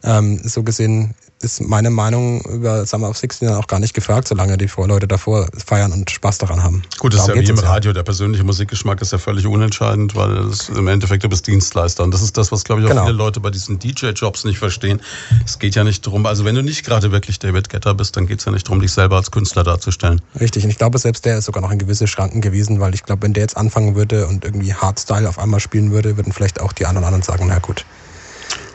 Ähm, 0.02 0.40
so 0.42 0.62
gesehen 0.62 1.14
ist 1.42 1.60
meine 1.60 1.90
Meinung 1.90 2.40
über 2.42 2.86
Summer 2.86 3.10
of 3.10 3.18
16 3.18 3.48
dann 3.48 3.58
auch 3.58 3.66
gar 3.66 3.78
nicht 3.78 3.92
gefragt, 3.92 4.26
solange 4.26 4.56
die 4.56 4.70
Leute 4.76 5.06
davor 5.06 5.48
feiern 5.64 5.92
und 5.92 6.10
Spaß 6.10 6.38
daran 6.38 6.62
haben. 6.62 6.82
Gut, 6.98 7.12
das 7.12 7.20
ist 7.20 7.28
ja 7.28 7.34
Darum 7.34 7.46
wie 7.46 7.50
im 7.50 7.58
Radio. 7.58 7.92
Der 7.92 8.04
persönliche 8.04 8.42
Musikgeschmack 8.42 9.02
ist 9.02 9.12
ja 9.12 9.18
völlig 9.18 9.46
unentscheidend, 9.46 10.14
weil 10.14 10.38
es 10.46 10.70
im 10.70 10.88
Endeffekt 10.88 11.24
du 11.24 11.28
bist 11.28 11.46
Dienstleister. 11.46 12.04
Und 12.04 12.12
das 12.14 12.22
ist 12.22 12.38
das, 12.38 12.52
was, 12.52 12.64
glaube 12.64 12.80
ich, 12.80 12.86
auch 12.86 12.90
Genau. 12.90 13.04
viele 13.04 13.16
Leute 13.16 13.40
bei 13.40 13.50
diesen 13.50 13.78
DJ-Jobs 13.78 14.44
nicht 14.44 14.58
verstehen. 14.58 15.00
Es 15.44 15.58
geht 15.58 15.74
ja 15.74 15.84
nicht 15.84 16.06
drum, 16.06 16.24
also 16.24 16.44
wenn 16.44 16.54
du 16.54 16.62
nicht 16.62 16.84
gerade 16.84 17.12
wirklich 17.12 17.38
David 17.38 17.68
Getter 17.68 17.94
bist, 17.94 18.16
dann 18.16 18.26
geht 18.26 18.38
es 18.38 18.46
ja 18.46 18.52
nicht 18.52 18.66
drum, 18.66 18.80
dich 18.80 18.92
selber 18.92 19.16
als 19.16 19.30
Künstler 19.30 19.62
darzustellen. 19.62 20.22
Richtig, 20.40 20.64
und 20.64 20.70
ich 20.70 20.78
glaube, 20.78 20.98
selbst 20.98 21.24
der 21.26 21.38
ist 21.38 21.44
sogar 21.44 21.60
noch 21.62 21.70
in 21.70 21.78
gewisse 21.78 22.06
Schranken 22.06 22.40
gewesen, 22.40 22.80
weil 22.80 22.94
ich 22.94 23.02
glaube, 23.02 23.22
wenn 23.22 23.34
der 23.34 23.42
jetzt 23.42 23.56
anfangen 23.56 23.94
würde 23.94 24.26
und 24.26 24.44
irgendwie 24.44 24.72
Hardstyle 24.72 25.28
auf 25.28 25.38
einmal 25.38 25.60
spielen 25.60 25.90
würde, 25.90 26.16
würden 26.16 26.32
vielleicht 26.32 26.60
auch 26.60 26.72
die 26.72 26.86
anderen 26.86 27.04
anderen 27.04 27.22
sagen, 27.22 27.46
na 27.48 27.58
gut. 27.58 27.84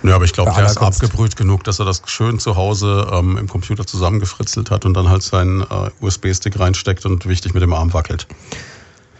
Ja, 0.03 0.15
aber 0.15 0.25
ich 0.25 0.33
glaube, 0.33 0.51
der 0.55 0.65
ist 0.65 0.77
abgebrüht 0.77 1.35
genug, 1.35 1.63
dass 1.63 1.79
er 1.79 1.85
das 1.85 2.01
schön 2.05 2.39
zu 2.39 2.55
Hause 2.55 3.07
ähm, 3.11 3.37
im 3.37 3.47
Computer 3.47 3.85
zusammengefritzelt 3.85 4.71
hat 4.71 4.85
und 4.85 4.93
dann 4.95 5.09
halt 5.09 5.21
seinen 5.21 5.61
äh, 5.61 5.91
USB-Stick 6.01 6.59
reinsteckt 6.59 7.05
und 7.05 7.27
wichtig 7.27 7.53
mit 7.53 7.61
dem 7.61 7.73
Arm 7.73 7.93
wackelt. 7.93 8.27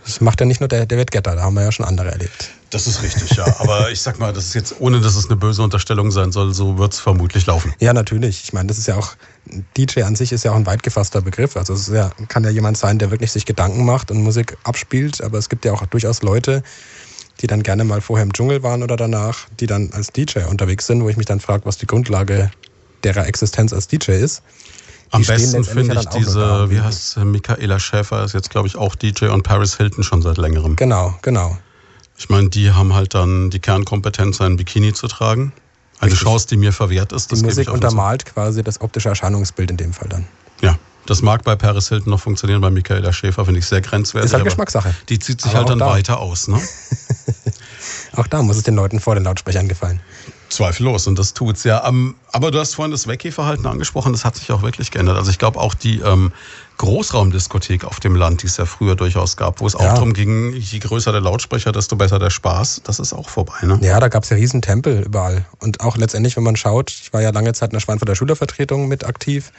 Das 0.04 0.20
macht 0.22 0.40
ja 0.40 0.48
nicht 0.48 0.60
nur 0.60 0.68
der 0.68 0.86
David 0.86 1.12
Getter, 1.12 1.36
da 1.36 1.44
haben 1.44 1.54
wir 1.54 1.64
ja 1.64 1.72
schon 1.72 1.86
andere 1.86 2.12
erlebt. 2.12 2.50
Das 2.72 2.88
ist 2.88 3.04
richtig, 3.04 3.38
ja. 3.38 3.46
Aber 3.60 3.92
ich 3.92 4.02
sag 4.02 4.18
mal, 4.18 4.34
das 4.34 4.46
ist 4.46 4.56
jetzt, 4.56 4.76
ohne 4.80 5.02
dass 5.02 5.16
es 5.16 5.28
eine 5.28 5.36
böse 5.36 5.62
Unterstellung 5.62 6.10
sein 6.10 6.32
soll, 6.32 6.54
so 6.54 6.78
wird's 6.78 7.00
vermutlich 7.00 7.46
laufen. 7.46 7.74
Ja, 7.80 7.94
natürlich. 7.94 8.44
Ich 8.44 8.54
meine, 8.54 8.68
das 8.68 8.78
ist 8.78 8.88
ja 8.88 8.96
auch, 8.96 9.14
DJ 9.78 10.04
an 10.04 10.16
sich 10.16 10.32
ist 10.32 10.44
ja 10.44 10.52
auch 10.52 10.56
ein 10.56 10.66
weit 10.66 10.82
gefasster 10.82 11.22
Begriff. 11.22 11.58
Also 11.58 11.74
es 11.74 11.88
ja, 11.88 12.12
kann 12.30 12.44
ja 12.44 12.50
jemand 12.50 12.78
sein, 12.78 12.98
der 12.98 13.12
wirklich 13.12 13.32
sich 13.32 13.46
Gedanken 13.46 13.86
macht 13.86 14.10
und 14.10 14.24
Musik 14.24 14.58
abspielt, 14.64 15.22
aber 15.22 15.38
es 15.38 15.50
gibt 15.50 15.66
ja 15.66 15.74
auch 15.74 15.86
durchaus 15.86 16.24
Leute, 16.24 16.64
die 17.42 17.48
dann 17.48 17.64
gerne 17.64 17.84
mal 17.84 18.02
vorher 18.02 18.24
im 18.24 18.34
Dschungel 18.34 18.64
waren 18.64 18.84
oder 18.84 18.96
danach, 18.96 19.48
die 19.60 19.68
dann 19.68 19.92
als 19.94 20.12
DJ 20.12 20.40
unterwegs 20.50 20.88
sind, 20.88 21.04
wo 21.04 21.10
ich 21.10 21.18
mich 21.18 21.26
dann 21.26 21.40
frage, 21.40 21.66
was 21.66 21.78
die 21.78 21.88
Grundlage 21.88 22.52
derer 23.04 23.28
Existenz 23.28 23.74
als 23.74 23.88
DJ 23.88 24.12
ist. 24.12 24.44
Am 25.12 25.22
Die 25.22 25.28
besten 25.28 25.64
finde 25.64 26.00
ich 26.00 26.06
diese, 26.08 26.70
wie 26.70 26.80
heißt 26.80 27.12
sie, 27.12 27.26
Michaela 27.26 27.80
Schäfer, 27.80 28.24
ist 28.24 28.34
jetzt, 28.34 28.50
glaube 28.50 28.68
ich, 28.68 28.78
auch 28.78 28.96
DJ 28.96 29.26
und 29.26 29.44
Paris 29.44 29.76
Hilton 29.76 30.04
schon 30.04 30.22
seit 30.22 30.38
längerem. 30.38 30.78
Genau, 30.78 31.16
genau. 31.22 31.58
Ich 32.18 32.30
meine, 32.30 32.50
die 32.50 32.72
haben 32.72 32.94
halt 32.94 33.14
dann 33.14 33.50
die 33.50 33.60
Kernkompetenz, 33.60 34.40
ein 34.40 34.56
Bikini 34.56 34.94
zu 34.94 35.08
tragen. 35.08 35.52
Eine 36.00 36.12
Richtig. 36.12 36.24
Chance, 36.24 36.48
die 36.48 36.58
mir 36.58 36.72
verwehrt 36.72 37.12
ist. 37.12 37.30
Die 37.30 37.36
Das 37.36 37.44
Musik 37.44 37.72
untermalt 37.72 38.26
quasi 38.26 38.64
das 38.64 38.80
optische 38.80 39.10
Erscheinungsbild 39.10 39.72
in 39.72 39.78
dem 39.78 39.94
Fall 39.94 40.08
dann. 40.08 40.28
Das 41.08 41.22
mag 41.22 41.44
bei 41.44 41.56
Paris 41.56 41.90
Hilton 41.90 42.12
noch 42.12 42.20
funktionieren, 42.20 42.62
bei 42.62 42.70
Michaela 42.70 43.12
Schäfer 43.12 43.46
finde 43.46 43.60
ich 43.60 43.66
sehr 43.66 43.82
grenzwertig. 43.82 44.28
Ist 44.30 44.34
halt 44.34 44.44
Geschmackssache. 44.44 44.94
Die 45.10 45.18
zieht 45.20 45.42
sich 45.42 45.52
Aber 45.52 45.60
halt 45.60 45.70
dann 45.70 45.80
da. 45.80 45.88
weiter 45.88 46.20
aus, 46.20 46.48
ne? 46.48 46.60
Auch 48.16 48.28
da 48.28 48.42
muss 48.44 48.58
es 48.58 48.64
den 48.64 48.76
Leuten 48.76 49.00
vor 49.00 49.16
den 49.16 49.24
Lautsprechern 49.24 49.68
gefallen. 49.68 50.02
Zweifellos 50.50 51.08
und 51.08 51.18
das 51.18 51.34
tut's 51.34 51.64
ja. 51.64 51.82
Aber 52.34 52.52
du 52.52 52.60
hast 52.60 52.76
vorhin 52.76 52.92
das 52.92 53.08
Weggeverhalten 53.08 53.66
angesprochen, 53.66 54.12
das 54.12 54.26
hat 54.26 54.36
sich 54.36 54.52
auch 54.52 54.62
wirklich 54.64 54.92
geändert. 54.92 55.16
Also 55.18 55.32
ich 55.32 55.40
glaube 55.40 55.58
auch 55.60 55.74
die 55.74 56.00
ähm, 56.02 56.34
Großraumdiskothek 56.78 57.86
auf 57.86 58.02
dem 58.02 58.16
Land, 58.16 58.44
die 58.44 58.48
es 58.48 58.58
ja 58.58 58.66
früher 58.66 58.96
durchaus 58.96 59.38
gab, 59.38 59.62
wo 59.62 59.68
es 59.68 59.76
auch 59.76 59.84
Ja. 59.84 59.94
darum 59.94 60.14
ging, 60.14 60.54
je 60.54 60.80
größer 60.80 61.14
der 61.14 61.22
Lautsprecher, 61.22 61.72
desto 61.72 61.96
besser 61.96 62.20
der 62.20 62.30
Spaß, 62.32 62.82
das 62.84 63.00
ist 63.00 63.14
auch 63.14 63.30
vorbei, 63.30 63.54
ne? 63.64 63.80
Ja, 63.82 64.00
da 64.02 64.10
gab 64.10 64.24
es 64.24 64.30
ja 64.30 64.36
riesen 64.36 64.62
Tempel 64.62 65.04
überall. 65.04 65.46
Und 65.60 65.80
auch 65.80 65.96
letztendlich, 65.96 66.36
wenn 66.36 66.44
man 66.44 66.58
schaut, 66.58 66.92
ich 66.92 67.14
war 67.14 67.22
ja 67.22 67.30
lange 67.32 67.54
Zeit 67.54 67.70
in 67.72 67.76
der 67.76 67.80
Schweinfurter 67.80 68.16
Schülervertretung 68.16 68.90
mit 68.90 69.06
aktiv. 69.06 69.52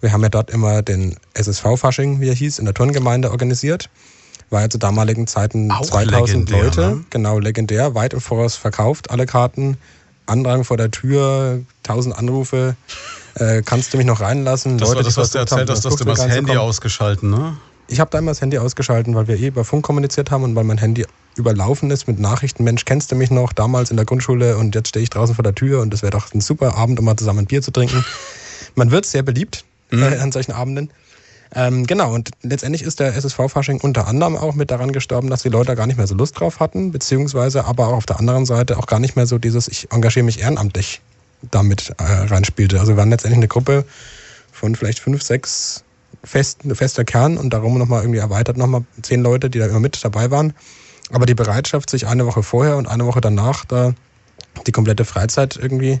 Wir 0.00 0.12
haben 0.12 0.22
ja 0.22 0.28
dort 0.28 0.50
immer 0.50 0.82
den 0.82 1.16
SSV-Fasching, 1.34 2.20
wie 2.20 2.28
er 2.28 2.34
hieß, 2.34 2.58
in 2.58 2.64
der 2.64 2.74
Turngemeinde 2.74 3.30
organisiert. 3.30 3.88
War 4.50 4.62
ja 4.62 4.70
zu 4.70 4.78
damaligen 4.78 5.26
Zeiten 5.26 5.70
Auch 5.70 5.82
2000 5.82 6.50
legendär, 6.50 6.64
Leute. 6.64 6.80
ne? 6.80 7.04
Genau, 7.10 7.38
legendär. 7.38 7.94
Weit 7.94 8.12
im 8.12 8.20
Voraus 8.20 8.56
verkauft, 8.56 9.10
alle 9.10 9.26
Karten. 9.26 9.76
Andrang 10.26 10.64
vor 10.64 10.76
der 10.76 10.90
Tür, 10.90 11.60
1000 11.84 12.16
Anrufe. 12.16 12.76
Äh, 13.34 13.62
kannst 13.62 13.92
du 13.92 13.96
mich 13.96 14.06
noch 14.06 14.20
reinlassen? 14.20 14.76
Das 14.78 14.94
war 14.94 15.02
das, 15.02 15.16
was 15.16 15.30
du 15.30 15.38
erzählt 15.38 15.70
hast, 15.70 15.84
dass 15.84 15.96
du 15.96 16.04
das 16.04 16.26
Handy 16.26 16.56
ausgeschalten, 16.56 17.30
ne? 17.30 17.56
Ich 17.88 18.00
habe 18.00 18.10
da 18.10 18.18
immer 18.18 18.32
das 18.32 18.40
Handy 18.40 18.58
ausgeschalten, 18.58 19.14
weil 19.14 19.28
wir 19.28 19.38
eh 19.38 19.46
über 19.46 19.64
Funk 19.64 19.84
kommuniziert 19.84 20.32
haben 20.32 20.42
und 20.42 20.56
weil 20.56 20.64
mein 20.64 20.78
Handy 20.78 21.06
überlaufen 21.36 21.92
ist 21.92 22.08
mit 22.08 22.18
Nachrichten. 22.18 22.64
Mensch, 22.64 22.84
kennst 22.84 23.12
du 23.12 23.16
mich 23.16 23.30
noch 23.30 23.52
damals 23.52 23.92
in 23.92 23.96
der 23.96 24.04
Grundschule 24.06 24.56
und 24.56 24.74
jetzt 24.74 24.88
stehe 24.88 25.04
ich 25.04 25.10
draußen 25.10 25.36
vor 25.36 25.44
der 25.44 25.54
Tür 25.54 25.80
und 25.80 25.92
das 25.92 26.02
wäre 26.02 26.10
doch 26.10 26.34
ein 26.34 26.40
super 26.40 26.76
Abend, 26.76 26.98
um 26.98 27.04
mal 27.04 27.16
zusammen 27.16 27.40
ein 27.40 27.46
Bier 27.46 27.62
zu 27.62 27.70
trinken. 27.70 28.04
Man 28.74 28.90
wird 28.90 29.06
sehr 29.06 29.22
beliebt 29.22 29.64
Mhm. 29.90 30.02
äh, 30.02 30.16
an 30.18 30.32
solchen 30.32 30.52
Abenden. 30.52 30.90
Ähm, 31.54 31.86
genau, 31.86 32.12
und 32.12 32.30
letztendlich 32.42 32.82
ist 32.82 32.98
der 32.98 33.14
SSV-Fasching 33.14 33.80
unter 33.80 34.08
anderem 34.08 34.36
auch 34.36 34.54
mit 34.54 34.70
daran 34.70 34.92
gestorben, 34.92 35.30
dass 35.30 35.42
die 35.42 35.48
Leute 35.48 35.76
gar 35.76 35.86
nicht 35.86 35.96
mehr 35.96 36.06
so 36.06 36.14
Lust 36.14 36.38
drauf 36.40 36.58
hatten, 36.60 36.90
beziehungsweise 36.90 37.64
aber 37.64 37.88
auch 37.88 37.94
auf 37.94 38.06
der 38.06 38.18
anderen 38.18 38.46
Seite 38.46 38.78
auch 38.78 38.86
gar 38.86 38.98
nicht 38.98 39.16
mehr 39.16 39.26
so 39.26 39.38
dieses, 39.38 39.68
ich 39.68 39.92
engagiere 39.92 40.24
mich 40.24 40.40
ehrenamtlich 40.40 41.00
damit 41.50 41.94
äh, 41.98 42.02
reinspielte. 42.02 42.80
Also 42.80 42.92
wir 42.92 42.96
waren 42.96 43.10
letztendlich 43.10 43.38
eine 43.38 43.48
Gruppe 43.48 43.84
von 44.52 44.74
vielleicht 44.74 44.98
fünf, 44.98 45.22
sechs 45.22 45.84
fest, 46.24 46.60
fester 46.72 47.04
Kern 47.04 47.38
und 47.38 47.50
darum 47.52 47.78
nochmal 47.78 48.02
irgendwie 48.02 48.18
erweitert 48.18 48.56
nochmal 48.56 48.84
zehn 49.02 49.22
Leute, 49.22 49.48
die 49.48 49.58
da 49.58 49.66
immer 49.66 49.80
mit 49.80 50.02
dabei 50.04 50.30
waren. 50.30 50.52
Aber 51.12 51.26
die 51.26 51.34
Bereitschaft, 51.34 51.90
sich 51.90 52.06
eine 52.06 52.26
Woche 52.26 52.42
vorher 52.42 52.76
und 52.76 52.88
eine 52.88 53.06
Woche 53.06 53.20
danach 53.20 53.64
da 53.64 53.94
die 54.66 54.72
komplette 54.72 55.04
Freizeit 55.04 55.56
irgendwie 55.56 56.00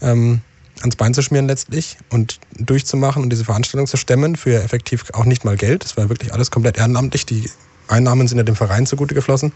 ähm, 0.00 0.40
ans 0.80 0.96
Bein 0.96 1.14
zu 1.14 1.22
schmieren 1.22 1.46
letztlich 1.46 1.98
und 2.10 2.40
durchzumachen 2.58 3.22
und 3.22 3.30
diese 3.30 3.44
Veranstaltung 3.44 3.86
zu 3.86 3.96
stemmen 3.96 4.36
für 4.36 4.62
effektiv 4.62 5.04
auch 5.12 5.24
nicht 5.24 5.44
mal 5.44 5.56
Geld. 5.56 5.84
Das 5.84 5.96
war 5.96 6.08
wirklich 6.08 6.32
alles 6.32 6.50
komplett 6.50 6.78
ehrenamtlich. 6.78 7.26
Die 7.26 7.50
Einnahmen 7.88 8.28
sind 8.28 8.38
ja 8.38 8.44
dem 8.44 8.56
Verein 8.56 8.86
zugute 8.86 9.14
geflossen. 9.14 9.52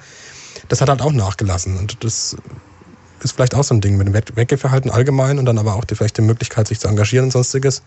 Das 0.69 0.81
hat 0.81 0.89
halt 0.89 1.03
auch 1.03 1.13
nachgelassen 1.13 1.77
und 1.77 2.05
das 2.05 2.37
ist 3.22 3.33
vielleicht 3.33 3.55
auch 3.55 3.64
so 3.64 3.74
ein 3.74 3.81
Ding 3.81 3.96
mit 3.96 4.07
dem 4.07 4.14
Weg- 4.14 4.37
Weggeverhalten 4.37 4.90
allgemein 4.90 5.38
und 5.38 5.46
dann 5.46 5.59
aber 5.59 5.74
auch 5.74 5.85
die, 5.85 5.94
vielleicht 5.94 6.18
die 6.18 6.22
Möglichkeit, 6.22 6.68
sich 6.68 6.81
zu 6.81 6.88
engagieren 6.88 7.27
und 7.27 7.31
sonstiges. 7.31 7.83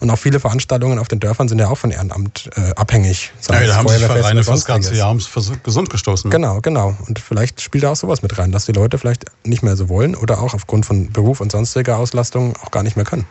Und 0.00 0.10
auch 0.10 0.18
viele 0.18 0.38
Veranstaltungen 0.38 0.98
auf 0.98 1.08
den 1.08 1.18
Dörfern 1.20 1.48
sind 1.48 1.58
ja 1.58 1.68
auch 1.68 1.76
von 1.78 1.90
Ehrenamt 1.90 2.48
äh, 2.56 2.70
abhängig. 2.76 3.32
Ja, 3.50 3.60
da 3.66 3.74
haben 3.74 3.88
sich 3.88 3.98
Vereine 3.98 4.44
fürs 4.44 4.64
ganze. 4.64 4.94
Jahr 4.94 5.18
vers- 5.18 5.52
gesund 5.62 5.90
gestoßen. 5.90 6.30
Genau, 6.30 6.60
genau. 6.60 6.96
Und 7.06 7.18
vielleicht 7.18 7.60
spielt 7.60 7.84
da 7.84 7.90
auch 7.92 7.96
sowas 7.96 8.22
mit 8.22 8.38
rein, 8.38 8.52
dass 8.52 8.66
die 8.66 8.72
Leute 8.72 8.98
vielleicht 8.98 9.24
nicht 9.44 9.62
mehr 9.62 9.76
so 9.76 9.88
wollen 9.88 10.14
oder 10.14 10.40
auch 10.40 10.54
aufgrund 10.54 10.86
von 10.86 11.10
Beruf 11.12 11.40
und 11.40 11.50
sonstiger 11.50 11.98
Auslastung 11.98 12.54
auch 12.62 12.70
gar 12.70 12.82
nicht 12.84 12.96
mehr 12.96 13.04
können. 13.04 13.26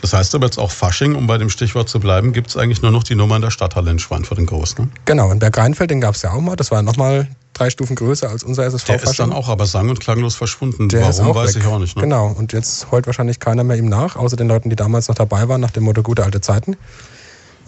Das 0.00 0.12
heißt 0.12 0.34
aber 0.34 0.46
jetzt 0.46 0.58
auch 0.58 0.70
Fasching, 0.70 1.14
um 1.14 1.26
bei 1.26 1.38
dem 1.38 1.50
Stichwort 1.50 1.88
zu 1.88 1.98
bleiben, 1.98 2.32
gibt 2.32 2.50
es 2.50 2.56
eigentlich 2.56 2.82
nur 2.82 2.90
noch 2.92 3.02
die 3.02 3.14
Nummer 3.14 3.36
in 3.36 3.42
der 3.42 3.50
Stadthalle 3.50 3.90
in 3.90 3.98
Schweinfurt 3.98 4.38
in 4.38 4.46
Groß, 4.46 4.78
ne? 4.78 4.88
Genau, 5.06 5.32
in 5.32 5.38
Bergreinfeld, 5.38 5.90
den 5.90 6.00
gab 6.00 6.14
es 6.14 6.22
ja 6.22 6.32
auch 6.32 6.40
mal. 6.40 6.56
Das 6.56 6.70
war 6.70 6.82
nochmal 6.82 7.26
drei 7.58 7.70
Stufen 7.70 7.96
größer 7.96 8.28
als 8.28 8.44
unser 8.44 8.64
SSV. 8.64 8.86
Der 8.86 9.02
ist 9.02 9.18
dann 9.18 9.32
auch 9.32 9.48
aber 9.48 9.66
sang- 9.66 9.88
und 9.88 10.00
klanglos 10.00 10.34
verschwunden. 10.34 10.88
Der 10.88 11.02
Warum, 11.02 11.34
weiß 11.34 11.54
weg. 11.54 11.62
ich 11.62 11.68
auch 11.68 11.78
nicht. 11.78 11.96
Ne? 11.96 12.02
Genau, 12.02 12.28
und 12.28 12.52
jetzt 12.52 12.90
heult 12.90 13.06
wahrscheinlich 13.06 13.40
keiner 13.40 13.64
mehr 13.64 13.76
ihm 13.76 13.88
nach, 13.88 14.16
außer 14.16 14.36
den 14.36 14.48
Leuten, 14.48 14.70
die 14.70 14.76
damals 14.76 15.08
noch 15.08 15.14
dabei 15.14 15.48
waren, 15.48 15.60
nach 15.60 15.70
dem 15.70 15.84
Motto 15.84 16.02
gute 16.02 16.24
alte 16.24 16.40
Zeiten. 16.40 16.76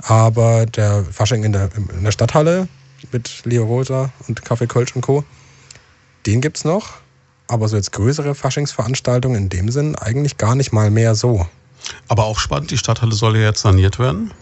Aber 0.02 0.66
der 0.66 1.04
Fasching 1.04 1.44
in 1.44 1.52
der, 1.52 1.70
in 1.76 2.04
der 2.04 2.12
Stadthalle 2.12 2.68
mit 3.12 3.44
Leo 3.44 3.64
Rosa 3.64 4.10
und 4.26 4.44
Kaffee 4.44 4.66
Kölsch 4.66 4.94
und 4.94 5.02
Co., 5.02 5.24
den 6.26 6.40
gibt's 6.40 6.64
noch. 6.64 6.94
Aber 7.48 7.68
so 7.68 7.76
jetzt 7.76 7.92
größere 7.92 8.34
Faschingsveranstaltungen 8.34 9.44
in 9.44 9.48
dem 9.48 9.70
Sinn 9.70 9.96
eigentlich 9.96 10.36
gar 10.36 10.54
nicht 10.54 10.72
mal 10.72 10.90
mehr 10.90 11.14
so. 11.14 11.46
Aber 12.08 12.24
auch 12.24 12.38
spannend, 12.38 12.70
die 12.70 12.78
Stadthalle 12.78 13.14
soll 13.14 13.36
ja 13.36 13.44
jetzt 13.44 13.62
saniert 13.62 13.98
werden. 13.98 14.32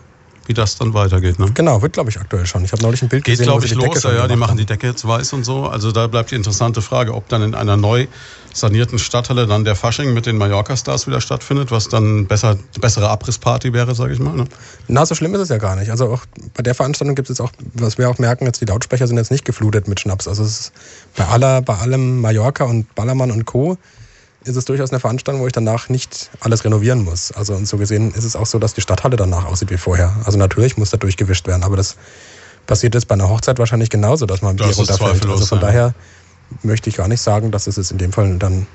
Wie 0.46 0.54
das 0.54 0.76
dann 0.76 0.94
weitergeht, 0.94 1.38
ne? 1.38 1.50
Genau, 1.54 1.82
wird 1.82 1.94
glaube 1.94 2.10
ich 2.10 2.20
aktuell 2.20 2.46
schon. 2.46 2.64
Ich 2.64 2.72
habe 2.72 2.82
neulich 2.82 3.02
ein 3.02 3.08
Bild 3.08 3.24
Geht, 3.24 3.34
gesehen, 3.34 3.46
glaube 3.46 3.64
ich, 3.64 3.72
die 3.72 3.78
Decke 3.78 3.94
los. 3.94 4.02
Ja, 4.02 4.10
schon 4.10 4.18
ja, 4.18 4.28
die 4.28 4.36
machen 4.36 4.50
haben. 4.50 4.58
die 4.58 4.66
Decke 4.66 4.86
jetzt 4.86 5.06
weiß 5.06 5.32
und 5.32 5.44
so. 5.44 5.64
Also 5.66 5.92
da 5.92 6.06
bleibt 6.06 6.30
die 6.30 6.36
interessante 6.36 6.82
Frage, 6.82 7.14
ob 7.14 7.28
dann 7.28 7.42
in 7.42 7.54
einer 7.54 7.76
neu 7.76 8.06
sanierten 8.56 8.98
Stadthalle 8.98 9.46
dann 9.46 9.64
der 9.64 9.76
Fasching 9.76 10.14
mit 10.14 10.26
den 10.26 10.38
Mallorca-Stars 10.38 11.06
wieder 11.06 11.20
stattfindet, 11.20 11.70
was 11.70 11.88
dann 11.88 12.26
besser, 12.26 12.56
bessere 12.80 13.10
Abrissparty 13.10 13.72
wäre, 13.72 13.94
sage 13.94 14.14
ich 14.14 14.18
mal. 14.18 14.34
Ne? 14.34 14.44
Na, 14.88 15.04
so 15.04 15.14
schlimm 15.14 15.34
ist 15.34 15.42
es 15.42 15.48
ja 15.50 15.58
gar 15.58 15.76
nicht. 15.76 15.90
Also 15.90 16.08
auch 16.08 16.22
bei 16.54 16.62
der 16.62 16.74
Veranstaltung 16.74 17.14
gibt 17.14 17.28
es 17.28 17.36
jetzt 17.36 17.46
auch, 17.46 17.52
was 17.74 17.98
wir 17.98 18.08
auch 18.08 18.18
merken, 18.18 18.46
jetzt 18.46 18.60
die 18.60 18.64
Lautsprecher 18.64 19.06
sind 19.06 19.18
jetzt 19.18 19.30
nicht 19.30 19.44
geflutet 19.44 19.88
mit 19.88 20.00
Schnaps. 20.00 20.26
Also 20.26 20.42
es 20.42 20.60
ist 20.60 20.72
bei 21.16 21.26
aller, 21.26 21.60
bei 21.60 21.74
allem 21.76 22.20
Mallorca 22.20 22.64
und 22.64 22.94
Ballermann 22.94 23.30
und 23.30 23.44
Co. 23.44 23.76
ist 24.46 24.56
es 24.56 24.64
durchaus 24.64 24.90
eine 24.90 25.00
Veranstaltung, 25.00 25.42
wo 25.42 25.46
ich 25.46 25.52
danach 25.52 25.88
nicht 25.88 26.30
alles 26.40 26.64
renovieren 26.64 27.04
muss. 27.04 27.32
Also 27.32 27.54
und 27.54 27.66
so 27.66 27.76
gesehen 27.76 28.12
ist 28.12 28.24
es 28.24 28.36
auch 28.36 28.46
so, 28.46 28.58
dass 28.58 28.74
die 28.74 28.80
Stadthalle 28.80 29.16
danach 29.16 29.44
aussieht 29.44 29.70
wie 29.70 29.76
vorher. 29.76 30.14
Also 30.24 30.38
natürlich 30.38 30.76
muss 30.76 30.90
da 30.90 30.96
durchgewischt 30.96 31.46
werden, 31.46 31.64
aber 31.64 31.76
das 31.76 31.96
passiert 32.66 32.94
jetzt 32.94 33.08
bei 33.08 33.14
einer 33.14 33.28
Hochzeit 33.28 33.58
wahrscheinlich 33.58 33.90
genauso, 33.90 34.26
dass 34.26 34.42
man 34.42 34.56
Das 34.56 34.66
Bier 34.66 34.72
ist 34.72 34.78
runterfällt. 34.78 35.26
Also 35.26 35.46
von 35.46 35.60
ja. 35.60 35.66
daher 35.66 35.94
möchte 36.62 36.88
ich 36.88 36.96
gar 36.96 37.08
nicht 37.08 37.20
sagen, 37.20 37.50
dass 37.50 37.66
es 37.66 37.90
in 37.90 37.98
dem 37.98 38.12
Fall 38.12 38.36
dann 38.38 38.66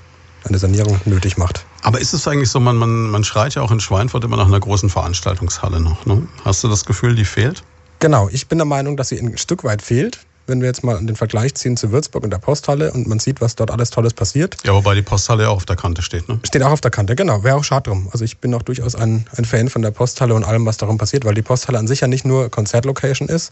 eine 0.44 0.58
Sanierung 0.58 1.00
nötig 1.06 1.38
macht. 1.38 1.66
Aber 1.84 2.00
ist 2.00 2.14
es 2.14 2.28
eigentlich 2.28 2.50
so, 2.50 2.60
man, 2.60 2.76
man, 2.78 3.10
man 3.10 3.24
schreit 3.24 3.56
ja 3.56 3.62
auch 3.62 3.72
in 3.72 3.80
Schweinfurt 3.80 4.24
immer 4.24 4.38
nach 4.38 4.48
einer 4.48 4.60
großen 4.60 4.90
Veranstaltungshalle 4.90 5.80
noch. 5.80 6.06
Ne? 6.06 6.28
Hast 6.44 6.64
du 6.64 6.68
das 6.68 6.86
Gefühl, 6.86 7.16
die 7.16 7.26
fehlt? 7.26 7.64
Genau, 8.00 8.28
ich 8.32 8.48
bin 8.48 8.58
der 8.58 8.66
Meinung, 8.66 8.98
dass 8.98 9.10
sie 9.10 9.20
ein 9.20 9.38
Stück 9.38 9.64
weit 9.64 9.82
fehlt. 9.82 10.20
Wenn 10.52 10.60
wir 10.60 10.68
jetzt 10.68 10.84
mal 10.84 11.00
den 11.00 11.16
Vergleich 11.16 11.56
ziehen 11.56 11.78
zu 11.78 11.94
Würzburg 11.94 12.26
und 12.26 12.30
der 12.30 12.38
Posthalle 12.38 12.92
und 12.92 13.08
man 13.08 13.20
sieht, 13.20 13.40
was 13.40 13.56
dort 13.56 13.72
alles 13.72 13.90
Tolles 13.90 14.14
passiert. 14.14 14.58
Ja, 14.66 14.74
wobei 14.74 14.96
die 14.96 15.02
Posthalle 15.02 15.44
ja 15.44 15.50
auch 15.50 15.56
auf 15.56 15.66
der 15.66 15.78
Kante 15.78 16.02
steht, 16.02 16.28
ne? 16.28 16.42
Steht 16.44 16.62
auch 16.62 16.72
auf 16.72 16.82
der 16.82 16.92
Kante, 16.92 17.16
genau. 17.16 17.46
Wäre 17.46 17.56
auch 17.56 17.64
schade 17.64 17.90
drum. 17.90 18.10
Also 18.12 18.26
ich 18.26 18.40
bin 18.40 18.54
auch 18.54 18.62
durchaus 18.62 18.96
ein, 18.96 19.26
ein 19.38 19.46
Fan 19.46 19.70
von 19.70 19.82
der 19.82 19.92
Posthalle 19.92 20.36
und 20.36 20.44
allem, 20.44 20.66
was 20.66 20.76
darum 20.76 20.98
passiert, 20.98 21.24
weil 21.24 21.36
die 21.36 21.42
Posthalle 21.42 21.80
an 21.80 21.88
sich 21.88 22.02
ja 22.02 22.08
nicht 22.08 22.26
nur 22.26 22.50
Konzertlocation 22.50 23.30
ist. 23.30 23.52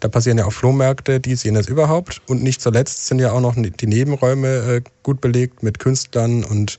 Da 0.00 0.08
passieren 0.08 0.36
ja 0.36 0.44
auch 0.44 0.52
Flohmärkte, 0.52 1.18
dies, 1.18 1.42
jenes 1.44 1.66
überhaupt. 1.66 2.20
Und 2.26 2.42
nicht 2.42 2.60
zuletzt 2.60 3.06
sind 3.06 3.18
ja 3.20 3.32
auch 3.32 3.40
noch 3.40 3.54
die 3.56 3.86
Nebenräume 3.86 4.48
äh, 4.48 4.82
gut 5.02 5.22
belegt 5.22 5.62
mit 5.62 5.78
Künstlern 5.78 6.44
und 6.44 6.78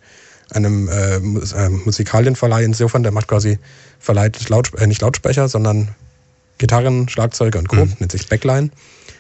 einem 0.52 0.88
äh, 0.88 1.16
äh 1.16 1.70
Musikalienverleih. 1.70 2.64
Insofern, 2.64 3.04
der 3.04 3.12
macht 3.12 3.28
quasi, 3.28 3.60
verleiht 4.00 4.48
Laut, 4.50 4.74
äh, 4.76 4.86
nicht 4.86 5.02
Lautsprecher, 5.02 5.50
sondern 5.50 5.90
Gitarren, 6.60 7.10
Schlagzeuger 7.10 7.58
und 7.58 7.68
Co. 7.68 7.78
Mhm. 7.78 7.96
nennt 8.00 8.12
sich 8.12 8.28
Backline. 8.28 8.70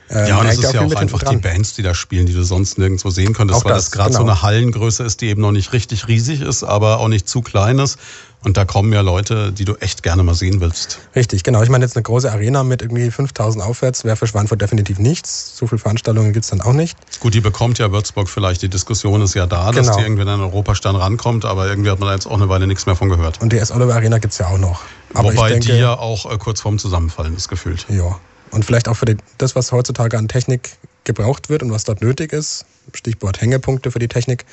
Ähm, 0.09 0.27
ja, 0.27 0.39
und 0.39 0.47
das 0.47 0.57
ist 0.57 0.73
ja 0.73 0.81
auch 0.81 0.95
einfach 0.95 1.23
die 1.23 1.37
Bands, 1.37 1.75
die 1.75 1.83
da 1.83 1.93
spielen, 1.93 2.25
die 2.25 2.33
du 2.33 2.43
sonst 2.43 2.77
nirgendwo 2.77 3.09
sehen 3.11 3.33
könntest, 3.33 3.59
auch 3.59 3.65
weil 3.65 3.73
das, 3.73 3.85
das 3.85 3.91
gerade 3.91 4.09
genau. 4.09 4.21
so 4.21 4.25
eine 4.25 4.41
Hallengröße 4.41 5.03
ist, 5.03 5.21
die 5.21 5.27
eben 5.27 5.41
noch 5.41 5.51
nicht 5.51 5.71
richtig 5.73 6.07
riesig 6.07 6.41
ist, 6.41 6.63
aber 6.63 6.99
auch 6.99 7.07
nicht 7.07 7.27
zu 7.27 7.41
klein 7.41 7.79
ist. 7.79 7.99
Und 8.41 8.55
da 8.55 8.63
kommen 8.63 8.93
ja 8.93 9.01
Leute, 9.01 9.51
die 9.51 9.65
du 9.65 9.75
echt 9.75 10.01
gerne 10.01 10.23
mal 10.23 10.33
sehen 10.33 10.61
willst. 10.61 10.99
Richtig, 11.13 11.43
genau. 11.43 11.61
Ich 11.61 11.67
meine, 11.67 11.83
jetzt 11.83 11.97
eine 11.97 12.03
große 12.03 12.31
Arena 12.31 12.63
mit 12.63 12.81
irgendwie 12.81 13.11
5000 13.11 13.63
aufwärts 13.63 14.05
wäre 14.05 14.15
für 14.15 14.27
Schweinfurt 14.27 14.61
definitiv 14.61 14.97
nichts. 14.97 15.57
So 15.57 15.67
viele 15.67 15.79
Veranstaltungen 15.79 16.31
gibt's 16.31 16.49
dann 16.49 16.61
auch 16.61 16.71
nicht. 16.71 16.97
Gut, 17.19 17.33
die 17.33 17.41
bekommt 17.41 17.79
ja 17.79 17.91
Würzburg 17.91 18.29
vielleicht. 18.29 18.61
Die 18.61 18.69
Diskussion 18.69 19.21
ist 19.21 19.33
ja 19.33 19.45
da, 19.45 19.71
genau. 19.71 19.87
dass 19.87 19.97
die 19.97 20.03
irgendwie 20.03 20.21
in 20.21 20.29
einen 20.29 20.41
Europastern 20.41 20.95
rankommt, 20.95 21.43
aber 21.43 21.67
irgendwie 21.67 21.89
hat 21.89 21.99
man 21.99 22.07
da 22.07 22.15
jetzt 22.15 22.27
auch 22.27 22.35
eine 22.35 22.47
Weile 22.47 22.65
nichts 22.65 22.85
mehr 22.85 22.95
von 22.95 23.09
gehört. 23.09 23.41
Und 23.41 23.51
die 23.51 23.57
S-Oliver 23.57 23.93
Arena 23.93 24.19
gibt's 24.19 24.37
ja 24.37 24.47
auch 24.47 24.57
noch. 24.57 24.83
Aber 25.13 25.33
Wobei 25.33 25.49
denke, 25.49 25.73
die 25.73 25.77
ja 25.77 25.97
auch 25.97 26.31
äh, 26.31 26.37
kurz 26.37 26.61
vorm 26.61 26.79
Zusammenfallen 26.79 27.35
ist 27.35 27.49
gefühlt. 27.49 27.87
Ja, 27.89 28.19
und 28.51 28.65
vielleicht 28.65 28.87
auch 28.87 28.95
für 28.95 29.05
die, 29.05 29.17
das, 29.37 29.55
was 29.55 29.71
heutzutage 29.71 30.17
an 30.17 30.27
Technik 30.27 30.71
gebraucht 31.03 31.49
wird 31.49 31.63
und 31.63 31.71
was 31.71 31.83
dort 31.83 32.01
nötig 32.01 32.33
ist, 32.33 32.65
Stichwort 32.93 33.41
Hängepunkte 33.41 33.91
für 33.91 33.99
die 33.99 34.07
Technik, 34.07 34.45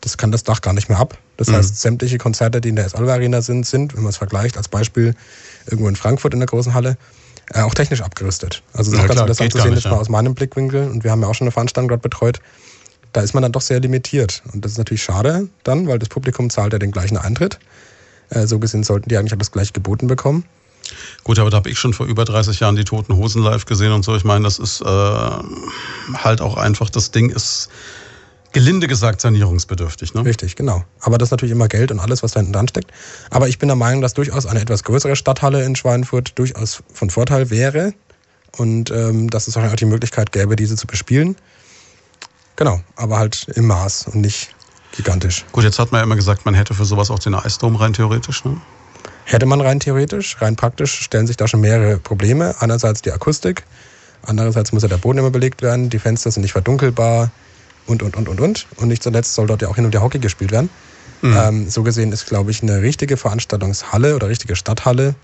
das 0.00 0.16
kann 0.16 0.32
das 0.32 0.44
Dach 0.44 0.60
gar 0.60 0.72
nicht 0.72 0.88
mehr 0.88 0.98
ab. 0.98 1.18
Das 1.36 1.48
mhm. 1.48 1.54
heißt, 1.54 1.80
sämtliche 1.80 2.18
Konzerte, 2.18 2.60
die 2.60 2.70
in 2.70 2.76
der 2.76 2.86
S-Alva 2.86 3.14
Arena 3.14 3.42
sind, 3.42 3.66
sind, 3.66 3.94
wenn 3.94 4.02
man 4.02 4.10
es 4.10 4.16
vergleicht, 4.16 4.56
als 4.56 4.68
Beispiel 4.68 5.14
irgendwo 5.66 5.88
in 5.88 5.96
Frankfurt 5.96 6.32
in 6.32 6.40
der 6.40 6.46
großen 6.46 6.74
Halle, 6.74 6.96
äh, 7.52 7.62
auch 7.62 7.74
technisch 7.74 8.00
abgerüstet. 8.00 8.62
Also 8.72 8.90
es 8.90 8.94
ist 8.94 8.98
ja, 8.98 9.04
auch 9.04 9.08
ganz 9.08 9.20
interessant 9.20 9.52
zu 9.52 9.60
sehen, 9.60 9.72
jetzt 9.74 9.84
ja. 9.84 9.90
mal 9.90 9.98
aus 9.98 10.08
meinem 10.08 10.34
Blickwinkel, 10.34 10.88
und 10.88 11.04
wir 11.04 11.10
haben 11.10 11.22
ja 11.22 11.28
auch 11.28 11.34
schon 11.34 11.46
eine 11.46 11.52
Veranstaltung 11.52 11.88
dort 11.88 12.02
betreut, 12.02 12.40
da 13.12 13.20
ist 13.20 13.34
man 13.34 13.42
dann 13.42 13.52
doch 13.52 13.60
sehr 13.60 13.80
limitiert. 13.80 14.42
Und 14.52 14.64
das 14.64 14.72
ist 14.72 14.78
natürlich 14.78 15.02
schade 15.02 15.48
dann, 15.64 15.88
weil 15.88 15.98
das 15.98 16.08
Publikum 16.08 16.48
zahlt 16.48 16.72
ja 16.72 16.78
den 16.78 16.92
gleichen 16.92 17.16
Eintritt. 17.16 17.58
Äh, 18.30 18.46
so 18.46 18.58
gesehen 18.58 18.84
sollten 18.84 19.08
die 19.08 19.16
eigentlich 19.16 19.34
auch 19.34 19.38
das 19.38 19.50
gleiche 19.50 19.72
geboten 19.72 20.06
bekommen. 20.06 20.44
Gut, 21.24 21.38
aber 21.38 21.50
da 21.50 21.56
habe 21.58 21.70
ich 21.70 21.78
schon 21.78 21.92
vor 21.92 22.06
über 22.06 22.24
30 22.24 22.60
Jahren 22.60 22.76
die 22.76 22.84
Toten 22.84 23.16
Hosen 23.16 23.42
live 23.42 23.64
gesehen 23.64 23.92
und 23.92 24.04
so. 24.04 24.16
Ich 24.16 24.24
meine, 24.24 24.44
das 24.44 24.58
ist 24.58 24.80
äh, 24.80 24.84
halt 24.84 26.40
auch 26.40 26.56
einfach, 26.56 26.90
das 26.90 27.10
Ding 27.10 27.30
ist 27.30 27.68
gelinde 28.52 28.86
gesagt 28.86 29.20
sanierungsbedürftig. 29.20 30.14
Ne? 30.14 30.24
Richtig, 30.24 30.56
genau. 30.56 30.84
Aber 31.00 31.18
das 31.18 31.28
ist 31.28 31.30
natürlich 31.30 31.52
immer 31.52 31.68
Geld 31.68 31.90
und 31.92 32.00
alles, 32.00 32.22
was 32.22 32.32
da 32.32 32.40
hinten 32.40 32.52
dran 32.52 32.68
steckt. 32.68 32.90
Aber 33.30 33.48
ich 33.48 33.58
bin 33.58 33.68
der 33.68 33.76
Meinung, 33.76 34.00
dass 34.00 34.14
durchaus 34.14 34.46
eine 34.46 34.60
etwas 34.60 34.84
größere 34.84 35.16
Stadthalle 35.16 35.64
in 35.64 35.76
Schweinfurt 35.76 36.38
durchaus 36.38 36.82
von 36.92 37.10
Vorteil 37.10 37.50
wäre 37.50 37.94
und 38.56 38.90
ähm, 38.90 39.30
dass 39.30 39.46
es 39.46 39.56
auch 39.56 39.76
die 39.76 39.84
Möglichkeit 39.84 40.32
gäbe, 40.32 40.56
diese 40.56 40.76
zu 40.76 40.86
bespielen. 40.86 41.36
Genau, 42.56 42.80
aber 42.96 43.18
halt 43.18 43.46
im 43.54 43.66
Maß 43.66 44.08
und 44.08 44.20
nicht 44.20 44.54
gigantisch. 44.92 45.44
Gut, 45.52 45.64
jetzt 45.64 45.78
hat 45.78 45.92
man 45.92 46.00
ja 46.00 46.04
immer 46.04 46.16
gesagt, 46.16 46.44
man 46.44 46.54
hätte 46.54 46.74
für 46.74 46.84
sowas 46.84 47.10
auch 47.10 47.20
den 47.20 47.34
Eisdom 47.34 47.76
rein 47.76 47.92
theoretisch. 47.92 48.44
Ne? 48.44 48.60
Hätte 49.24 49.46
man 49.46 49.60
rein 49.60 49.80
theoretisch, 49.80 50.40
rein 50.40 50.56
praktisch 50.56 50.92
stellen 50.92 51.26
sich 51.26 51.36
da 51.36 51.46
schon 51.46 51.60
mehrere 51.60 51.98
Probleme. 51.98 52.54
Einerseits 52.60 53.02
die 53.02 53.12
Akustik, 53.12 53.64
andererseits 54.22 54.72
muss 54.72 54.82
ja 54.82 54.88
der 54.88 54.96
Boden 54.96 55.18
immer 55.18 55.30
belegt 55.30 55.62
werden, 55.62 55.90
die 55.90 55.98
Fenster 55.98 56.30
sind 56.30 56.42
nicht 56.42 56.52
verdunkelbar 56.52 57.30
und, 57.86 58.02
und, 58.02 58.16
und, 58.16 58.28
und, 58.28 58.40
und. 58.40 58.66
Und 58.76 58.88
nicht 58.88 59.02
zuletzt 59.02 59.34
soll 59.34 59.46
dort 59.46 59.62
ja 59.62 59.68
auch 59.68 59.76
hin 59.76 59.84
und 59.84 59.94
her 59.94 60.02
Hockey 60.02 60.18
gespielt 60.18 60.52
werden. 60.52 60.70
Mhm. 61.22 61.36
Ähm, 61.36 61.70
so 61.70 61.82
gesehen 61.82 62.12
ist, 62.12 62.26
glaube 62.26 62.50
ich, 62.50 62.62
eine 62.62 62.82
richtige 62.82 63.16
Veranstaltungshalle 63.16 64.14
oder 64.14 64.28
richtige 64.28 64.56
Stadthalle, 64.56 65.14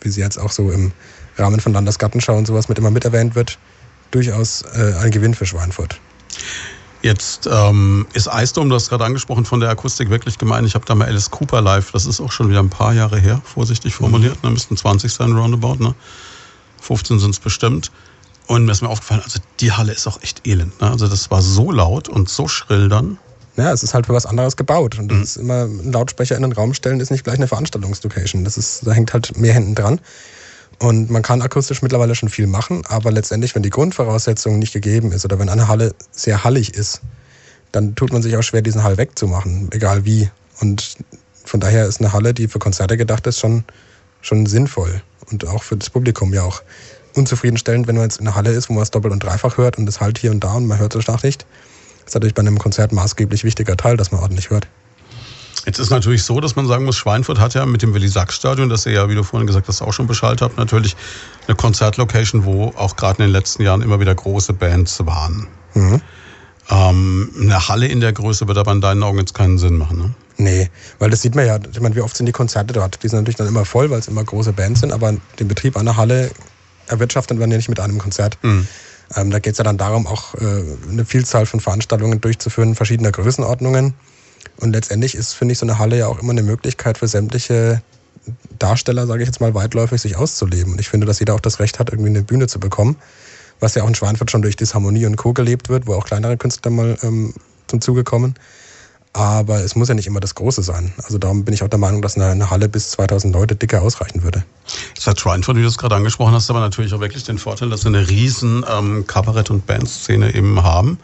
wie 0.00 0.08
sie 0.08 0.20
jetzt 0.20 0.38
auch 0.38 0.50
so 0.50 0.70
im 0.70 0.92
Rahmen 1.36 1.60
von 1.60 1.72
Landesgartenschau 1.72 2.36
und 2.36 2.46
sowas 2.46 2.68
mit 2.68 2.78
immer 2.78 2.90
mit 2.90 3.04
erwähnt 3.04 3.34
wird, 3.34 3.58
durchaus 4.10 4.62
äh, 4.62 4.94
ein 5.00 5.10
Gewinn 5.10 5.34
für 5.34 5.46
Schweinfurt. 5.46 6.00
Jetzt 7.04 7.46
ähm, 7.52 8.06
ist 8.14 8.28
Eisdom, 8.28 8.70
du 8.70 8.76
hast 8.76 8.88
gerade 8.88 9.04
angesprochen, 9.04 9.44
von 9.44 9.60
der 9.60 9.68
Akustik 9.68 10.08
wirklich 10.08 10.38
gemeint. 10.38 10.66
Ich 10.66 10.74
habe 10.74 10.86
da 10.86 10.94
mal 10.94 11.06
Alice 11.06 11.30
Cooper 11.30 11.60
live, 11.60 11.92
das 11.92 12.06
ist 12.06 12.18
auch 12.18 12.32
schon 12.32 12.48
wieder 12.48 12.60
ein 12.60 12.70
paar 12.70 12.94
Jahre 12.94 13.20
her, 13.20 13.42
vorsichtig 13.44 13.94
formuliert. 13.94 14.42
Ne? 14.42 14.48
Müssten 14.48 14.74
20 14.74 15.12
sein, 15.12 15.32
roundabout. 15.32 15.74
Ne? 15.84 15.94
15 16.80 17.18
sind 17.18 17.32
es 17.32 17.40
bestimmt. 17.40 17.92
Und 18.46 18.64
mir 18.64 18.72
ist 18.72 18.80
mir 18.80 18.88
aufgefallen, 18.88 19.20
also 19.22 19.38
die 19.60 19.72
Halle 19.72 19.92
ist 19.92 20.06
auch 20.06 20.22
echt 20.22 20.46
elend. 20.46 20.80
Ne? 20.80 20.90
Also 20.90 21.06
das 21.06 21.30
war 21.30 21.42
so 21.42 21.70
laut 21.70 22.08
und 22.08 22.30
so 22.30 22.48
schrill 22.48 22.88
dann. 22.88 23.18
Ja, 23.58 23.70
es 23.70 23.82
ist 23.82 23.92
halt 23.92 24.06
für 24.06 24.14
was 24.14 24.24
anderes 24.24 24.56
gebaut. 24.56 24.98
Und 24.98 25.08
das 25.08 25.18
mhm. 25.18 25.24
ist 25.24 25.36
immer 25.36 25.64
ein 25.64 25.92
Lautsprecher 25.92 26.36
in 26.36 26.42
den 26.42 26.52
Raum 26.52 26.72
stellen, 26.72 27.00
ist 27.00 27.10
nicht 27.10 27.24
gleich 27.24 27.36
eine 27.36 27.48
Veranstaltungslocation. 27.48 28.44
Das 28.44 28.56
ist, 28.56 28.86
da 28.86 28.92
hängt 28.92 29.12
halt 29.12 29.36
mehr 29.36 29.52
hinten 29.52 29.74
dran. 29.74 30.00
Und 30.78 31.10
man 31.10 31.22
kann 31.22 31.42
akustisch 31.42 31.82
mittlerweile 31.82 32.14
schon 32.14 32.28
viel 32.28 32.46
machen, 32.46 32.82
aber 32.88 33.12
letztendlich, 33.12 33.54
wenn 33.54 33.62
die 33.62 33.70
Grundvoraussetzung 33.70 34.58
nicht 34.58 34.72
gegeben 34.72 35.12
ist 35.12 35.24
oder 35.24 35.38
wenn 35.38 35.48
eine 35.48 35.68
Halle 35.68 35.94
sehr 36.10 36.44
hallig 36.44 36.74
ist, 36.74 37.00
dann 37.72 37.94
tut 37.94 38.12
man 38.12 38.22
sich 38.22 38.36
auch 38.36 38.42
schwer, 38.42 38.62
diesen 38.62 38.82
Hall 38.82 38.96
wegzumachen, 38.96 39.68
egal 39.72 40.04
wie. 40.04 40.30
Und 40.60 40.96
von 41.44 41.60
daher 41.60 41.86
ist 41.86 42.00
eine 42.00 42.12
Halle, 42.12 42.34
die 42.34 42.48
für 42.48 42.58
Konzerte 42.58 42.96
gedacht 42.96 43.26
ist, 43.26 43.40
schon, 43.40 43.64
schon 44.20 44.46
sinnvoll. 44.46 45.02
Und 45.30 45.46
auch 45.46 45.62
für 45.62 45.76
das 45.76 45.90
Publikum 45.90 46.32
ja 46.32 46.42
auch 46.42 46.62
unzufriedenstellend, 47.14 47.86
wenn 47.86 47.96
man 47.96 48.04
jetzt 48.04 48.20
in 48.20 48.26
einer 48.26 48.36
Halle 48.36 48.50
ist, 48.50 48.68
wo 48.68 48.74
man 48.74 48.82
es 48.82 48.90
doppelt 48.90 49.12
und 49.12 49.22
dreifach 49.22 49.56
hört 49.56 49.78
und 49.78 49.88
es 49.88 50.00
halt 50.00 50.18
hier 50.18 50.30
und 50.30 50.42
da 50.42 50.54
und 50.54 50.66
man 50.66 50.78
hört 50.78 50.94
es 50.94 51.06
nicht. 51.22 51.46
Das 52.00 52.10
ist 52.10 52.14
natürlich 52.14 52.34
bei 52.34 52.40
einem 52.40 52.58
Konzert 52.58 52.92
maßgeblich 52.92 53.44
wichtiger 53.44 53.76
Teil, 53.76 53.96
dass 53.96 54.12
man 54.12 54.20
ordentlich 54.20 54.50
hört. 54.50 54.68
Jetzt 55.66 55.78
ist 55.78 55.90
natürlich 55.90 56.24
so, 56.24 56.40
dass 56.40 56.56
man 56.56 56.66
sagen 56.66 56.84
muss, 56.84 56.96
Schweinfurt 56.96 57.38
hat 57.38 57.54
ja 57.54 57.64
mit 57.64 57.82
dem 57.82 57.94
Willi-Sachs-Stadion, 57.94 58.68
das 58.68 58.84
ihr 58.86 58.92
ja, 58.92 59.08
wie 59.08 59.14
du 59.14 59.22
vorhin 59.22 59.46
gesagt 59.46 59.68
hast, 59.68 59.80
auch 59.80 59.92
schon 59.92 60.06
Bescheid 60.06 60.42
habt, 60.42 60.58
natürlich 60.58 60.94
eine 61.46 61.56
Konzertlocation, 61.56 62.44
wo 62.44 62.74
auch 62.76 62.96
gerade 62.96 63.22
in 63.22 63.28
den 63.28 63.32
letzten 63.32 63.62
Jahren 63.62 63.80
immer 63.80 63.98
wieder 64.00 64.14
große 64.14 64.52
Bands 64.52 65.04
waren. 65.06 65.48
Mhm. 65.74 66.02
Ähm, 66.70 67.30
eine 67.40 67.68
Halle 67.68 67.86
in 67.86 68.00
der 68.00 68.12
Größe 68.12 68.46
wird 68.46 68.58
aber 68.58 68.72
in 68.72 68.80
deinen 68.80 69.02
Augen 69.02 69.18
jetzt 69.18 69.34
keinen 69.34 69.58
Sinn 69.58 69.76
machen, 69.76 69.98
ne? 69.98 70.14
Nee, 70.36 70.68
weil 70.98 71.10
das 71.10 71.22
sieht 71.22 71.36
man 71.36 71.46
ja, 71.46 71.58
ich 71.70 71.80
meine, 71.80 71.94
wie 71.94 72.00
oft 72.00 72.16
sind 72.16 72.26
die 72.26 72.32
Konzerte 72.32 72.72
dort? 72.72 73.02
Die 73.02 73.08
sind 73.08 73.20
natürlich 73.20 73.36
dann 73.36 73.46
immer 73.46 73.64
voll, 73.64 73.90
weil 73.90 74.00
es 74.00 74.08
immer 74.08 74.24
große 74.24 74.52
Bands 74.52 74.80
sind, 74.80 74.92
aber 74.92 75.14
den 75.38 75.48
Betrieb 75.48 75.76
einer 75.76 75.96
Halle 75.96 76.30
erwirtschaften 76.88 77.38
wir 77.38 77.46
ja 77.46 77.56
nicht 77.56 77.68
mit 77.68 77.78
einem 77.80 77.98
Konzert. 77.98 78.38
Mhm. 78.42 78.66
Ähm, 79.14 79.30
da 79.30 79.38
geht 79.38 79.52
es 79.52 79.58
ja 79.58 79.64
dann 79.64 79.78
darum, 79.78 80.06
auch 80.06 80.34
äh, 80.34 80.64
eine 80.90 81.04
Vielzahl 81.04 81.46
von 81.46 81.60
Veranstaltungen 81.60 82.20
durchzuführen, 82.20 82.74
verschiedener 82.74 83.12
Größenordnungen. 83.12 83.94
Und 84.60 84.72
letztendlich 84.72 85.14
ist, 85.14 85.34
finde 85.34 85.52
ich, 85.52 85.58
so 85.58 85.66
eine 85.66 85.78
Halle 85.78 85.98
ja 85.98 86.06
auch 86.06 86.20
immer 86.20 86.32
eine 86.32 86.42
Möglichkeit 86.42 86.98
für 86.98 87.08
sämtliche 87.08 87.82
Darsteller, 88.58 89.06
sage 89.06 89.22
ich 89.22 89.28
jetzt 89.28 89.40
mal, 89.40 89.54
weitläufig 89.54 90.00
sich 90.00 90.16
auszuleben. 90.16 90.72
Und 90.72 90.80
ich 90.80 90.88
finde, 90.88 91.06
dass 91.06 91.18
jeder 91.18 91.34
auch 91.34 91.40
das 91.40 91.60
Recht 91.60 91.78
hat, 91.78 91.90
irgendwie 91.90 92.10
eine 92.10 92.22
Bühne 92.22 92.46
zu 92.46 92.58
bekommen, 92.58 92.96
was 93.60 93.74
ja 93.74 93.82
auch 93.82 93.88
in 93.88 93.94
Schweinfurt 93.94 94.30
schon 94.30 94.42
durch 94.42 94.56
Disharmonie 94.56 95.06
und 95.06 95.16
Co. 95.16 95.32
gelebt 95.32 95.68
wird, 95.68 95.86
wo 95.86 95.94
auch 95.94 96.06
kleinere 96.06 96.36
Künstler 96.36 96.70
mal 96.70 96.96
ähm, 97.02 97.34
zum 97.66 97.80
Zuge 97.80 98.04
kommen. 98.04 98.34
Aber 99.12 99.60
es 99.60 99.76
muss 99.76 99.88
ja 99.88 99.94
nicht 99.94 100.08
immer 100.08 100.18
das 100.18 100.34
Große 100.34 100.62
sein. 100.64 100.92
Also 101.04 101.18
darum 101.18 101.44
bin 101.44 101.54
ich 101.54 101.62
auch 101.62 101.68
der 101.68 101.78
Meinung, 101.78 102.02
dass 102.02 102.16
eine, 102.16 102.50
Halle 102.50 102.68
bis 102.68 102.90
2000 102.90 103.32
Leute 103.32 103.54
dicker 103.54 103.80
ausreichen 103.80 104.24
würde. 104.24 104.44
Das 104.96 105.06
hat 105.06 105.20
Schweinfurt, 105.20 105.56
wie 105.56 105.62
du 105.62 105.68
es 105.68 105.78
gerade 105.78 105.94
angesprochen 105.94 106.34
hast, 106.34 106.50
aber 106.50 106.58
natürlich 106.58 106.92
auch 106.94 107.00
wirklich 107.00 107.22
den 107.22 107.38
Vorteil, 107.38 107.70
dass 107.70 107.82
sie 107.82 107.88
eine 107.88 108.08
riesen 108.08 108.64
ähm, 108.68 109.06
Kabarett- 109.06 109.50
und 109.50 109.66
Bandszene 109.66 110.34
eben 110.34 110.64
haben 110.64 110.98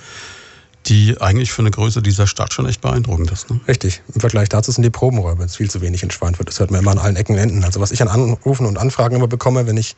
die 0.86 1.20
eigentlich 1.20 1.52
für 1.52 1.62
eine 1.62 1.70
Größe 1.70 2.02
dieser 2.02 2.26
Stadt 2.26 2.52
schon 2.52 2.66
echt 2.66 2.80
beeindruckend 2.80 3.30
ist. 3.30 3.50
Ne? 3.50 3.60
Richtig. 3.68 4.02
Im 4.14 4.20
Vergleich 4.20 4.48
dazu 4.48 4.72
sind 4.72 4.82
die 4.82 4.90
Probenräume 4.90 5.42
jetzt 5.42 5.56
viel 5.56 5.70
zu 5.70 5.80
wenig 5.80 6.02
in 6.02 6.10
Schweinfurt. 6.10 6.48
Das 6.48 6.58
hört 6.58 6.70
man 6.70 6.80
immer 6.80 6.92
an 6.92 6.98
allen 6.98 7.16
Ecken 7.16 7.34
und 7.34 7.38
Enden. 7.38 7.64
Also 7.64 7.80
was 7.80 7.92
ich 7.92 8.00
an 8.02 8.08
Anrufen 8.08 8.66
und 8.66 8.78
Anfragen 8.78 9.16
immer 9.16 9.28
bekomme, 9.28 9.66
wenn 9.66 9.76
ich 9.76 9.96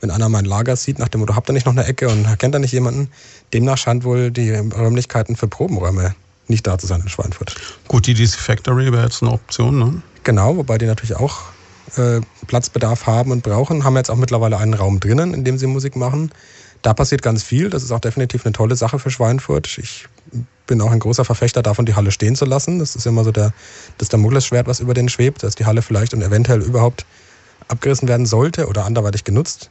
wenn 0.00 0.10
einer 0.10 0.28
mein 0.28 0.44
Lager 0.44 0.76
sieht, 0.76 0.98
nach 0.98 1.08
dem 1.08 1.20
Motto, 1.20 1.34
habt 1.34 1.48
ihr 1.48 1.54
nicht 1.54 1.66
noch 1.66 1.72
eine 1.72 1.84
Ecke 1.86 2.08
und 2.08 2.26
kennt 2.38 2.54
da 2.54 2.58
nicht 2.58 2.72
jemanden? 2.72 3.08
Demnach 3.54 3.78
scheint 3.78 4.04
wohl 4.04 4.30
die 4.30 4.50
Räumlichkeiten 4.50 5.34
für 5.36 5.48
Probenräume 5.48 6.14
nicht 6.46 6.66
da 6.66 6.76
zu 6.76 6.86
sein 6.86 7.00
in 7.00 7.08
Schweinfurt. 7.08 7.54
Gut, 7.88 8.06
die 8.06 8.12
DC 8.12 8.34
Factory 8.34 8.92
wäre 8.92 9.04
jetzt 9.04 9.22
eine 9.22 9.32
Option, 9.32 9.78
ne? 9.78 10.02
Genau, 10.24 10.56
wobei 10.56 10.76
die 10.76 10.86
natürlich 10.86 11.16
auch 11.16 11.40
äh, 11.96 12.20
Platzbedarf 12.46 13.06
haben 13.06 13.30
und 13.30 13.42
brauchen. 13.42 13.84
Haben 13.84 13.96
jetzt 13.96 14.10
auch 14.10 14.16
mittlerweile 14.16 14.58
einen 14.58 14.74
Raum 14.74 15.00
drinnen, 15.00 15.32
in 15.32 15.44
dem 15.44 15.58
sie 15.58 15.66
Musik 15.66 15.96
machen. 15.96 16.30
Da 16.84 16.92
passiert 16.92 17.22
ganz 17.22 17.42
viel. 17.42 17.70
Das 17.70 17.82
ist 17.82 17.92
auch 17.92 18.00
definitiv 18.00 18.44
eine 18.44 18.52
tolle 18.52 18.76
Sache 18.76 18.98
für 18.98 19.10
Schweinfurt. 19.10 19.78
Ich 19.78 20.06
bin 20.66 20.82
auch 20.82 20.90
ein 20.92 20.98
großer 20.98 21.24
Verfechter 21.24 21.62
davon, 21.62 21.86
die 21.86 21.94
Halle 21.94 22.10
stehen 22.10 22.36
zu 22.36 22.44
lassen. 22.44 22.78
Das 22.78 22.94
ist 22.94 23.06
immer 23.06 23.24
so 23.24 23.32
der, 23.32 23.54
das 23.96 24.10
Damoklesschwert, 24.10 24.66
was 24.66 24.80
über 24.80 24.92
den 24.92 25.08
schwebt, 25.08 25.42
dass 25.42 25.54
die 25.54 25.64
Halle 25.64 25.80
vielleicht 25.80 26.12
und 26.12 26.20
eventuell 26.20 26.60
überhaupt 26.60 27.06
abgerissen 27.68 28.06
werden 28.06 28.26
sollte 28.26 28.66
oder 28.66 28.84
anderweitig 28.84 29.24
genutzt. 29.24 29.70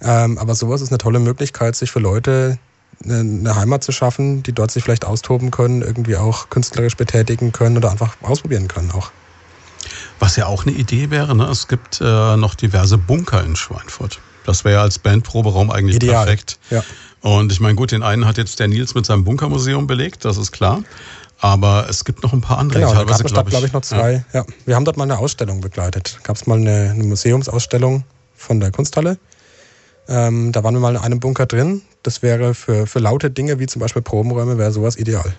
Ähm, 0.00 0.38
aber 0.38 0.54
sowas 0.54 0.80
ist 0.80 0.90
eine 0.90 0.98
tolle 0.98 1.18
Möglichkeit, 1.18 1.74
sich 1.74 1.90
für 1.90 1.98
Leute, 1.98 2.60
eine, 3.04 3.56
Heimat 3.56 3.82
zu 3.82 3.90
schaffen, 3.90 4.44
die 4.44 4.52
dort 4.52 4.70
sich 4.70 4.84
vielleicht 4.84 5.04
austoben 5.04 5.50
können, 5.50 5.82
irgendwie 5.82 6.16
auch 6.16 6.50
künstlerisch 6.50 6.96
betätigen 6.96 7.50
können 7.50 7.76
oder 7.76 7.90
einfach 7.90 8.16
ausprobieren 8.22 8.68
können 8.68 8.92
auch. 8.92 9.10
Was 10.20 10.36
ja 10.36 10.46
auch 10.46 10.64
eine 10.64 10.76
Idee 10.76 11.10
wäre, 11.10 11.34
ne? 11.34 11.46
es 11.46 11.66
gibt 11.66 12.00
äh, 12.00 12.36
noch 12.36 12.54
diverse 12.54 12.96
Bunker 12.96 13.42
in 13.42 13.56
Schweinfurt. 13.56 14.20
Das 14.48 14.64
wäre 14.64 14.76
ja 14.76 14.82
als 14.82 14.98
Bandproberaum 14.98 15.70
eigentlich 15.70 15.96
Ideal. 15.96 16.24
perfekt. 16.24 16.58
Ja. 16.70 16.82
Und 17.20 17.52
ich 17.52 17.60
meine, 17.60 17.74
gut, 17.74 17.92
den 17.92 18.02
einen 18.02 18.24
hat 18.24 18.38
jetzt 18.38 18.58
der 18.60 18.68
Nils 18.68 18.94
mit 18.94 19.04
seinem 19.04 19.22
Bunkermuseum 19.24 19.86
belegt, 19.86 20.24
das 20.24 20.38
ist 20.38 20.52
klar. 20.52 20.82
Aber 21.38 21.86
es 21.88 22.04
gibt 22.04 22.22
noch 22.22 22.32
ein 22.32 22.40
paar 22.40 22.58
andere. 22.58 22.80
Genau, 22.80 22.92
da 22.92 23.00
teilweise, 23.00 23.24
gab 23.24 23.46
es, 23.46 23.50
glaube 23.50 23.66
ich, 23.66 23.72
noch 23.72 23.82
zwei. 23.82 24.24
Ja. 24.32 24.44
Wir 24.64 24.74
haben 24.74 24.86
dort 24.86 24.96
mal 24.96 25.04
eine 25.04 25.18
Ausstellung 25.18 25.60
begleitet. 25.60 26.18
Gab 26.22 26.36
es 26.36 26.46
mal 26.46 26.58
eine, 26.58 26.90
eine 26.94 27.04
Museumsausstellung 27.04 28.04
von 28.34 28.58
der 28.58 28.70
Kunsthalle. 28.70 29.18
Ähm, 30.08 30.50
da 30.52 30.64
waren 30.64 30.74
wir 30.74 30.80
mal 30.80 30.96
in 30.96 31.00
einem 31.02 31.20
Bunker 31.20 31.44
drin. 31.44 31.82
Das 32.02 32.22
wäre 32.22 32.54
für, 32.54 32.86
für 32.86 32.98
laute 32.98 33.30
Dinge 33.30 33.58
wie 33.60 33.66
zum 33.66 33.80
Beispiel 33.80 34.00
Probenräume, 34.00 34.56
wäre 34.56 34.72
sowas 34.72 34.96
ideal. 34.96 35.34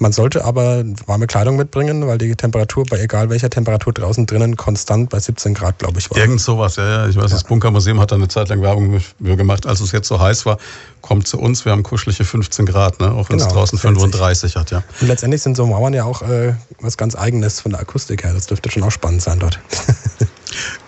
Man 0.00 0.12
sollte 0.12 0.46
aber 0.46 0.82
warme 1.04 1.26
Kleidung 1.26 1.56
mitbringen, 1.56 2.06
weil 2.06 2.16
die 2.16 2.34
Temperatur 2.34 2.86
bei 2.88 2.98
egal 3.00 3.28
welcher 3.28 3.50
Temperatur 3.50 3.92
draußen 3.92 4.24
drinnen 4.24 4.56
konstant 4.56 5.10
bei 5.10 5.20
17 5.20 5.52
Grad, 5.52 5.78
glaube 5.78 5.98
ich, 5.98 6.10
war. 6.10 6.16
Irgend 6.16 6.40
sowas, 6.40 6.76
ja, 6.76 6.88
ja. 6.88 7.08
Ich 7.08 7.16
weiß, 7.16 7.30
das 7.30 7.44
Bunkermuseum 7.44 8.00
hat 8.00 8.10
da 8.10 8.16
eine 8.16 8.28
Zeit 8.28 8.48
lang 8.48 8.62
Werbung 8.62 8.98
gemacht. 9.20 9.66
Als 9.66 9.80
es 9.80 9.92
jetzt 9.92 10.08
so 10.08 10.18
heiß 10.18 10.46
war, 10.46 10.56
kommt 11.02 11.28
zu 11.28 11.38
uns. 11.38 11.66
Wir 11.66 11.72
haben 11.72 11.82
kuschelige 11.82 12.24
15 12.24 12.64
Grad, 12.64 12.98
ne? 12.98 13.12
auch 13.12 13.28
wenn 13.28 13.36
es 13.36 13.42
Genau, 13.42 13.56
draußen 13.56 13.76
das 13.76 13.84
hält 13.84 13.94
sich. 13.96 14.10
35 14.10 14.56
hat, 14.56 14.70
ja. 14.70 14.82
Und 15.02 15.08
letztendlich 15.08 15.42
sind 15.42 15.54
so 15.54 15.66
Mauern 15.66 15.92
ja 15.92 16.04
auch 16.04 16.22
äh, 16.22 16.54
was 16.80 16.96
ganz 16.96 17.14
Eigenes 17.14 17.60
von 17.60 17.72
der 17.72 17.82
Akustik 17.82 18.24
her. 18.24 18.32
Das 18.32 18.46
dürfte 18.46 18.70
schon 18.70 18.82
auch 18.82 18.90
spannend 18.90 19.20
sein 19.20 19.38
dort. 19.38 19.60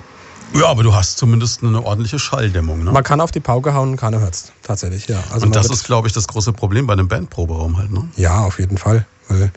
Ja, 0.54 0.66
aber 0.66 0.82
du 0.82 0.94
hast 0.94 1.18
zumindest 1.18 1.62
eine 1.62 1.82
ordentliche 1.82 2.18
Schalldämmung. 2.18 2.84
Ne? 2.84 2.92
Man 2.92 3.02
kann 3.02 3.20
auf 3.20 3.30
die 3.30 3.40
Pauke 3.40 3.74
hauen 3.74 3.90
und 3.90 3.96
keiner 3.96 4.20
hört's. 4.20 4.52
Tatsächlich, 4.62 5.06
ja. 5.08 5.22
Also 5.30 5.46
Und 5.46 5.56
das 5.56 5.70
ist, 5.70 5.84
glaube 5.84 6.08
ich, 6.08 6.14
das 6.14 6.28
große 6.28 6.52
Problem 6.52 6.86
bei 6.86 6.92
einem 6.92 7.08
Bandproberaum 7.08 7.78
halt. 7.78 7.90
Ne? 7.90 8.08
Ja, 8.16 8.40
auf 8.40 8.58
jeden 8.58 8.78
Fall. 8.78 9.06
Weil 9.28 9.50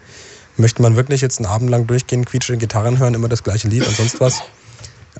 möchte 0.57 0.81
man 0.81 0.95
wirklich 0.95 1.21
jetzt 1.21 1.39
einen 1.39 1.47
Abend 1.47 1.69
lang 1.69 1.87
durchgehen, 1.87 2.25
quietschende 2.25 2.59
Gitarren 2.59 2.97
hören, 2.97 3.13
immer 3.13 3.27
das 3.27 3.43
gleiche 3.43 3.67
Lied 3.67 3.85
und 3.85 3.95
sonst 3.95 4.19
was? 4.19 4.41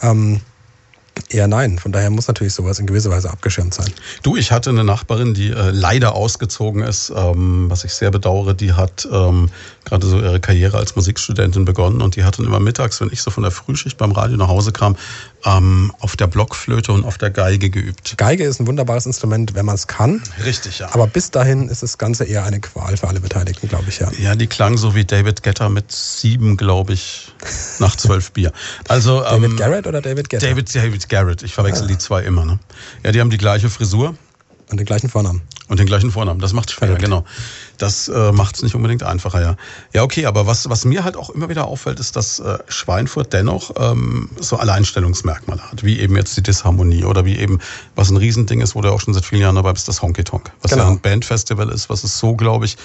Ähm, 0.01 0.41
eher 1.30 1.47
nein. 1.47 1.80
Von 1.80 1.91
daher 1.91 2.09
muss 2.09 2.28
natürlich 2.28 2.53
sowas 2.53 2.80
in 2.80 2.86
gewisser 2.86 3.09
Weise 3.09 3.30
abgeschirmt 3.30 3.73
sein. 3.73 3.91
Du, 4.23 4.36
ich 4.36 4.51
hatte 4.51 4.69
eine 4.69 4.84
Nachbarin, 4.84 5.34
die 5.34 5.49
äh, 5.49 5.71
leider 5.71 6.13
ausgezogen 6.13 6.84
ist, 6.84 7.11
ähm, 7.15 7.69
was 7.69 7.84
ich 7.84 7.93
sehr 7.93 8.11
bedauere. 8.11 8.53
Die 8.53 8.73
hat 8.73 9.07
ähm, 9.11 9.49
gerade 9.86 10.05
so 10.05 10.19
ihre 10.19 10.39
Karriere 10.39 10.78
als 10.78 10.95
Musikstudentin 10.95 11.65
begonnen 11.65 12.01
und 12.01 12.15
die 12.15 12.23
hat 12.23 12.38
dann 12.38 12.45
immer 12.45 12.59
mittags, 12.59 13.01
wenn 13.01 13.09
ich 13.11 13.21
so 13.21 13.32
von 13.32 13.43
der 13.43 13.51
Frühschicht 13.51 13.97
beim 13.97 14.11
Radio 14.11 14.38
nach 14.38 14.47
Hause 14.47 14.71
kam, 14.71 14.95
ähm, 15.45 15.91
auf 15.99 16.15
der 16.15 16.27
Blockflöte 16.27 16.91
und 16.91 17.05
auf 17.05 17.17
der 17.17 17.29
Geige 17.29 17.69
geübt. 17.69 18.17
Geige 18.17 18.43
ist 18.43 18.59
ein 18.59 18.67
wunderbares 18.67 19.05
Instrument, 19.05 19.53
wenn 19.53 19.65
man 19.65 19.75
es 19.75 19.87
kann. 19.87 20.21
Richtig, 20.43 20.79
ja. 20.79 20.93
Aber 20.93 21.07
bis 21.07 21.31
dahin 21.31 21.69
ist 21.69 21.83
das 21.83 21.97
Ganze 21.97 22.25
eher 22.25 22.43
eine 22.43 22.59
Qual 22.59 22.97
für 22.97 23.07
alle 23.07 23.19
Beteiligten, 23.19 23.67
glaube 23.67 23.85
ich, 23.89 23.99
ja. 23.99 24.11
ja, 24.19 24.35
die 24.35 24.47
klang 24.47 24.77
so 24.77 24.95
wie 24.95 25.05
David 25.05 25.43
Getter 25.43 25.69
mit 25.69 25.91
sieben, 25.91 26.57
glaube 26.57 26.93
ich, 26.93 27.33
nach 27.79 27.95
zwölf 27.95 28.31
Bier. 28.31 28.51
Also 28.87 29.21
David 29.21 29.51
ähm, 29.51 29.57
Garrett 29.57 29.87
oder 29.87 30.01
David 30.01 30.29
Guetta? 30.29 30.45
David, 30.45 30.73
David 30.73 31.09
Garrett. 31.09 31.43
Ich 31.43 31.53
verwechsel 31.53 31.87
die 31.87 31.97
zwei 31.97 32.23
immer. 32.23 32.45
Ne? 32.45 32.59
Ja, 33.03 33.11
die 33.11 33.21
haben 33.21 33.29
die 33.29 33.37
gleiche 33.37 33.69
Frisur. 33.69 34.15
Und 34.70 34.80
den 34.80 34.86
gleichen 34.86 35.09
Vornamen. 35.09 35.41
Und 35.68 35.80
den 35.80 35.86
gleichen 35.88 36.11
Vornamen. 36.11 36.39
Das 36.39 36.53
macht 36.53 36.72
schwer, 36.72 36.88
Verrückt. 36.89 37.03
genau. 37.03 37.24
Das 37.78 38.07
äh, 38.07 38.32
macht 38.32 38.55
es 38.55 38.63
nicht 38.63 38.76
unbedingt 38.76 39.03
einfacher, 39.03 39.41
ja. 39.41 39.55
Ja, 39.93 40.03
okay, 40.03 40.26
aber 40.26 40.47
was, 40.47 40.70
was 40.70 40.86
mir 40.86 41.03
halt 41.03 41.18
auch 41.18 41.30
immer 41.30 41.49
wieder 41.49 41.66
auffällt, 41.66 41.99
ist, 41.99 42.16
dass 42.16 42.39
äh, 42.39 42.57
Schweinfurt 42.68 43.34
dennoch 43.34 43.72
ähm, 43.78 44.30
so 44.39 44.57
Alleinstellungsmerkmale 44.57 45.61
hat, 45.72 45.84
wie 45.84 45.99
eben 45.99 46.16
jetzt 46.16 46.38
die 46.38 46.43
Disharmonie 46.43 47.03
oder 47.03 47.26
wie 47.26 47.38
eben, 47.38 47.59
was 47.95 48.09
ein 48.09 48.18
Riesending 48.18 48.61
ist, 48.61 48.76
wo 48.76 48.82
du 48.82 48.91
auch 48.91 49.01
schon 49.01 49.13
seit 49.13 49.26
vielen 49.26 49.41
Jahren 49.41 49.55
dabei 49.55 49.74
bist, 49.74 49.88
das 49.88 50.01
Honky 50.01 50.24
Tonk. 50.24 50.51
Was 50.61 50.72
Genau. 50.72 50.84
ja 50.84 50.89
ein 50.89 50.99
Bandfestival 50.99 51.70
ist, 51.70 51.89
was 51.89 52.03
es 52.03 52.18
so, 52.18 52.36
glaube 52.36 52.66
ich, 52.66 52.78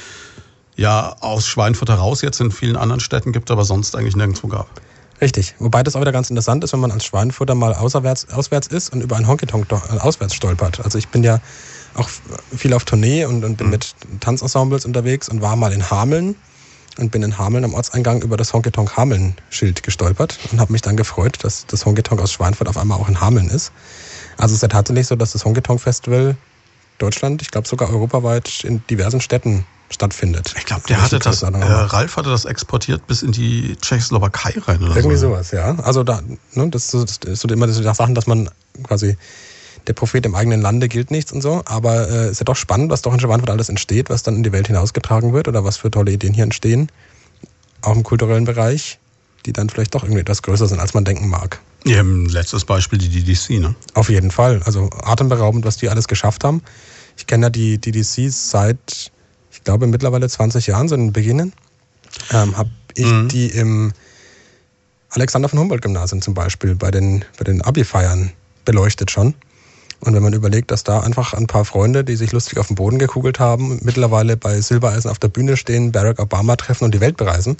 ja 0.76 1.16
aus 1.20 1.46
Schweinfurt 1.46 1.88
heraus 1.90 2.22
jetzt 2.22 2.40
in 2.40 2.50
vielen 2.50 2.76
anderen 2.76 3.00
Städten 3.00 3.32
gibt, 3.32 3.50
aber 3.50 3.64
sonst 3.64 3.94
eigentlich 3.96 4.16
nirgendwo 4.16 4.48
gab. 4.48 4.68
Richtig. 5.20 5.54
Wobei 5.58 5.82
das 5.82 5.96
auch 5.96 6.00
wieder 6.00 6.12
ganz 6.12 6.30
interessant 6.30 6.64
ist, 6.64 6.72
wenn 6.72 6.80
man 6.80 6.92
als 6.92 7.04
Schweinfurter 7.04 7.54
mal 7.54 7.74
auswärts, 7.74 8.28
auswärts 8.30 8.66
ist 8.68 8.90
und 8.92 9.02
über 9.02 9.16
einen 9.16 9.28
Honky-Tonk 9.28 9.66
äh, 9.70 9.98
auswärts 9.98 10.34
stolpert. 10.34 10.82
Also 10.82 10.98
ich 10.98 11.08
bin 11.08 11.22
ja 11.22 11.40
auch 11.94 12.08
viel 12.56 12.72
auf 12.72 12.84
Tournee 12.84 13.24
und, 13.26 13.44
und 13.44 13.56
bin 13.56 13.68
mit 13.68 13.94
Tanzensembles 14.20 14.86
unterwegs 14.86 15.28
und 15.28 15.42
war 15.42 15.56
mal 15.56 15.72
in 15.72 15.90
Hameln 15.90 16.36
und 16.98 17.10
bin 17.10 17.22
in 17.22 17.36
Hameln 17.38 17.64
am 17.64 17.74
Ortseingang 17.74 18.22
über 18.22 18.36
das 18.36 18.52
Honky-Tonk 18.52 18.96
Hameln-Schild 18.96 19.82
gestolpert 19.82 20.38
und 20.52 20.60
habe 20.60 20.72
mich 20.72 20.82
dann 20.82 20.96
gefreut, 20.96 21.38
dass 21.42 21.66
das 21.66 21.84
Honky-Tonk 21.84 22.20
aus 22.20 22.32
Schweinfurt 22.32 22.68
auf 22.68 22.78
einmal 22.78 22.98
auch 22.98 23.08
in 23.08 23.20
Hameln 23.20 23.48
ist. 23.48 23.72
Also 24.38 24.52
es 24.52 24.58
ist 24.58 24.62
ja 24.62 24.68
tatsächlich 24.68 25.06
so, 25.06 25.16
dass 25.16 25.32
das 25.32 25.44
Honky-Tonk-Festival 25.44 26.36
Deutschland, 26.98 27.42
ich 27.42 27.50
glaube 27.50 27.68
sogar 27.68 27.90
europaweit 27.90 28.64
in 28.64 28.82
diversen 28.88 29.20
Städten 29.20 29.64
stattfindet. 29.90 30.54
Ich 30.56 30.64
glaube, 30.64 30.82
der 30.88 31.02
hatte 31.02 31.18
das, 31.18 31.42
äh. 31.42 31.46
Ralf 31.48 32.16
hatte 32.16 32.30
das 32.30 32.44
exportiert 32.44 33.06
bis 33.06 33.22
in 33.22 33.32
die 33.32 33.76
Tschechoslowakei 33.80 34.54
rein 34.66 34.82
oder 34.82 34.96
Irgendwie 34.96 35.16
so. 35.16 35.30
sowas, 35.30 35.50
ja. 35.50 35.76
Also 35.80 36.04
da, 36.04 36.20
ne, 36.54 36.68
das, 36.70 36.84
ist 36.84 36.90
so- 36.92 37.04
das 37.04 37.18
ist 37.44 37.44
immer 37.50 37.68
so 37.68 37.80
die 37.80 37.94
Sachen, 37.94 38.14
dass 38.14 38.26
man 38.26 38.48
quasi 38.84 39.16
der 39.86 39.94
Prophet 39.94 40.24
im 40.26 40.34
eigenen 40.34 40.60
Lande 40.62 40.88
gilt 40.88 41.10
nichts 41.10 41.32
und 41.32 41.40
so. 41.40 41.62
Aber 41.64 42.08
äh, 42.08 42.30
ist 42.30 42.38
ja 42.40 42.44
doch 42.44 42.56
spannend, 42.56 42.90
was 42.90 43.02
doch 43.02 43.12
in 43.12 43.20
Schweinfurt 43.20 43.50
alles 43.50 43.68
entsteht, 43.68 44.10
was 44.10 44.22
dann 44.22 44.36
in 44.36 44.42
die 44.42 44.52
Welt 44.52 44.68
hinausgetragen 44.68 45.32
wird 45.32 45.48
oder 45.48 45.64
was 45.64 45.76
für 45.78 45.90
tolle 45.90 46.12
Ideen 46.12 46.34
hier 46.34 46.44
entstehen. 46.44 46.90
Auch 47.82 47.96
im 47.96 48.02
kulturellen 48.02 48.44
Bereich, 48.44 48.98
die 49.46 49.52
dann 49.52 49.70
vielleicht 49.70 49.94
doch 49.94 50.02
irgendwie 50.04 50.20
etwas 50.20 50.42
größer 50.42 50.68
sind, 50.68 50.80
als 50.80 50.94
man 50.94 51.04
denken 51.04 51.28
mag. 51.28 51.60
Ja, 51.86 52.00
ein 52.00 52.26
letztes 52.26 52.64
Beispiel 52.66 52.98
die 52.98 53.08
DDC, 53.08 53.58
ne? 53.58 53.74
Auf 53.94 54.10
jeden 54.10 54.30
Fall. 54.30 54.60
Also 54.66 54.90
atemberaubend, 55.02 55.64
was 55.64 55.78
die 55.78 55.88
alles 55.88 56.06
geschafft 56.08 56.44
haben. 56.44 56.62
Ich 57.16 57.26
kenne 57.26 57.46
ja 57.46 57.50
die 57.50 57.78
DDCs 57.78 58.50
seit, 58.50 59.10
ich 59.60 59.64
glaube, 59.64 59.86
mittlerweile 59.86 60.28
20 60.28 60.66
Jahren, 60.66 60.88
so 60.88 60.94
in 60.94 61.12
Beginnen. 61.12 61.52
Ähm, 62.32 62.56
habe 62.56 62.70
ich 62.94 63.06
Mhm. 63.06 63.28
die 63.28 63.46
im 63.50 63.92
Alexander 65.10 65.48
von 65.48 65.58
Humboldt 65.58 65.82
Gymnasium 65.82 66.22
zum 66.22 66.34
Beispiel 66.34 66.74
bei 66.74 66.90
den, 66.90 67.24
bei 67.38 67.44
den 67.44 67.62
Abi-Feiern 67.62 68.32
beleuchtet 68.64 69.10
schon. 69.10 69.34
Und 70.00 70.14
wenn 70.14 70.22
man 70.22 70.32
überlegt, 70.32 70.70
dass 70.70 70.82
da 70.82 71.00
einfach 71.00 71.34
ein 71.34 71.46
paar 71.46 71.64
Freunde, 71.66 72.04
die 72.04 72.16
sich 72.16 72.32
lustig 72.32 72.58
auf 72.58 72.68
den 72.68 72.76
Boden 72.76 72.98
gekugelt 72.98 73.38
haben, 73.38 73.80
mittlerweile 73.82 74.36
bei 74.38 74.58
Silbereisen 74.60 75.10
auf 75.10 75.18
der 75.18 75.28
Bühne 75.28 75.56
stehen, 75.58 75.92
Barack 75.92 76.18
Obama 76.20 76.56
treffen 76.56 76.84
und 76.84 76.94
die 76.94 77.00
Welt 77.00 77.18
bereisen, 77.18 77.58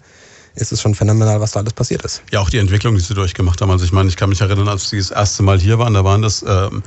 ist 0.55 0.73
es 0.73 0.81
schon 0.81 0.95
phänomenal, 0.95 1.41
was 1.41 1.53
da 1.53 1.61
alles 1.61 1.75
passiert 1.75 2.03
ist. 2.03 2.23
Ja, 2.33 2.41
auch 2.41 2.49
die 2.49 2.59
Entwicklung, 2.59 2.95
die 2.95 3.01
sie 3.01 3.15
durchgemacht 3.15 3.61
haben. 3.61 3.71
Also 3.71 3.85
ich 3.85 3.93
meine, 3.93 4.09
ich 4.09 4.17
kann 4.17 4.31
mich 4.31 4.41
erinnern, 4.41 4.69
als 4.69 4.89
sie 4.89 4.99
das 4.99 5.11
erste 5.11 5.43
Mal 5.43 5.61
hier 5.61 5.79
waren, 5.79 5.93
da 5.93 6.03
waren 6.03 6.23
das 6.23 6.43
ähm, 6.49 6.83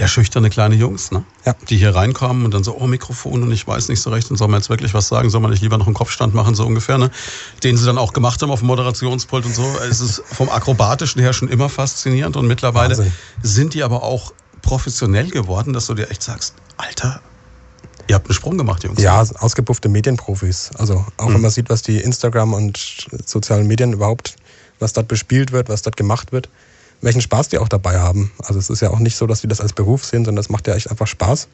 ja 0.00 0.08
schüchterne 0.08 0.50
kleine 0.50 0.74
Jungs, 0.74 1.10
ne? 1.12 1.24
Ja. 1.44 1.54
Die 1.68 1.76
hier 1.76 1.94
reinkamen 1.94 2.44
und 2.44 2.54
dann 2.54 2.64
so, 2.64 2.76
oh, 2.76 2.86
Mikrofon 2.86 3.42
und 3.42 3.52
ich 3.52 3.66
weiß 3.66 3.88
nicht 3.88 4.00
so 4.00 4.10
recht 4.10 4.30
und 4.30 4.36
soll 4.36 4.48
man 4.48 4.60
jetzt 4.60 4.70
wirklich 4.70 4.94
was 4.94 5.08
sagen, 5.08 5.28
soll 5.30 5.40
man 5.40 5.50
nicht 5.50 5.62
lieber 5.62 5.76
noch 5.78 5.86
einen 5.86 5.94
Kopfstand 5.94 6.34
machen, 6.34 6.54
so 6.54 6.66
ungefähr, 6.66 6.98
ne? 6.98 7.10
Den 7.62 7.76
sie 7.76 7.84
dann 7.86 7.98
auch 7.98 8.12
gemacht 8.12 8.40
haben 8.42 8.50
auf 8.50 8.60
dem 8.60 8.66
Moderationspult 8.68 9.44
und 9.44 9.54
so. 9.54 9.76
Es 9.88 10.00
ist 10.00 10.22
vom 10.32 10.48
Akrobatischen 10.48 11.20
her 11.20 11.32
schon 11.32 11.48
immer 11.48 11.68
faszinierend 11.68 12.36
und 12.36 12.46
mittlerweile 12.46 12.96
Wahnsinn. 12.96 13.12
sind 13.42 13.74
die 13.74 13.82
aber 13.82 14.02
auch 14.02 14.32
professionell 14.62 15.30
geworden, 15.30 15.72
dass 15.72 15.86
du 15.86 15.94
dir 15.94 16.10
echt 16.10 16.22
sagst, 16.22 16.54
Alter, 16.76 17.20
ihr 18.08 18.14
habt 18.14 18.26
einen 18.26 18.34
Sprung 18.34 18.56
gemacht, 18.58 18.82
Jungs. 18.84 19.02
Ja, 19.02 19.20
ausgepuffte 19.38 19.88
Medienprofis. 19.88 20.70
Also 20.78 21.04
auch 21.18 21.28
Mhm. 21.28 21.34
wenn 21.34 21.40
man 21.42 21.50
sieht, 21.50 21.68
was 21.70 21.82
die 21.82 21.98
Instagram 21.98 22.54
und 22.54 23.06
sozialen 23.26 23.66
Medien 23.66 23.92
überhaupt, 23.92 24.36
was 24.78 24.92
dort 24.94 25.08
bespielt 25.08 25.52
wird, 25.52 25.68
was 25.68 25.82
dort 25.82 25.96
gemacht 25.96 26.32
wird, 26.32 26.48
welchen 27.00 27.20
Spaß 27.20 27.48
die 27.48 27.58
auch 27.58 27.68
dabei 27.68 27.98
haben. 27.98 28.30
Also 28.42 28.58
es 28.58 28.70
ist 28.70 28.80
ja 28.80 28.90
auch 28.90 28.98
nicht 28.98 29.16
so, 29.16 29.26
dass 29.26 29.40
die 29.40 29.48
das 29.48 29.60
als 29.60 29.72
Beruf 29.72 30.04
sehen, 30.04 30.24
sondern 30.24 30.36
das 30.36 30.50
macht 30.50 30.66
ja 30.66 30.74
echt 30.74 30.90
einfach 30.90 31.06
Spaß. 31.06 31.48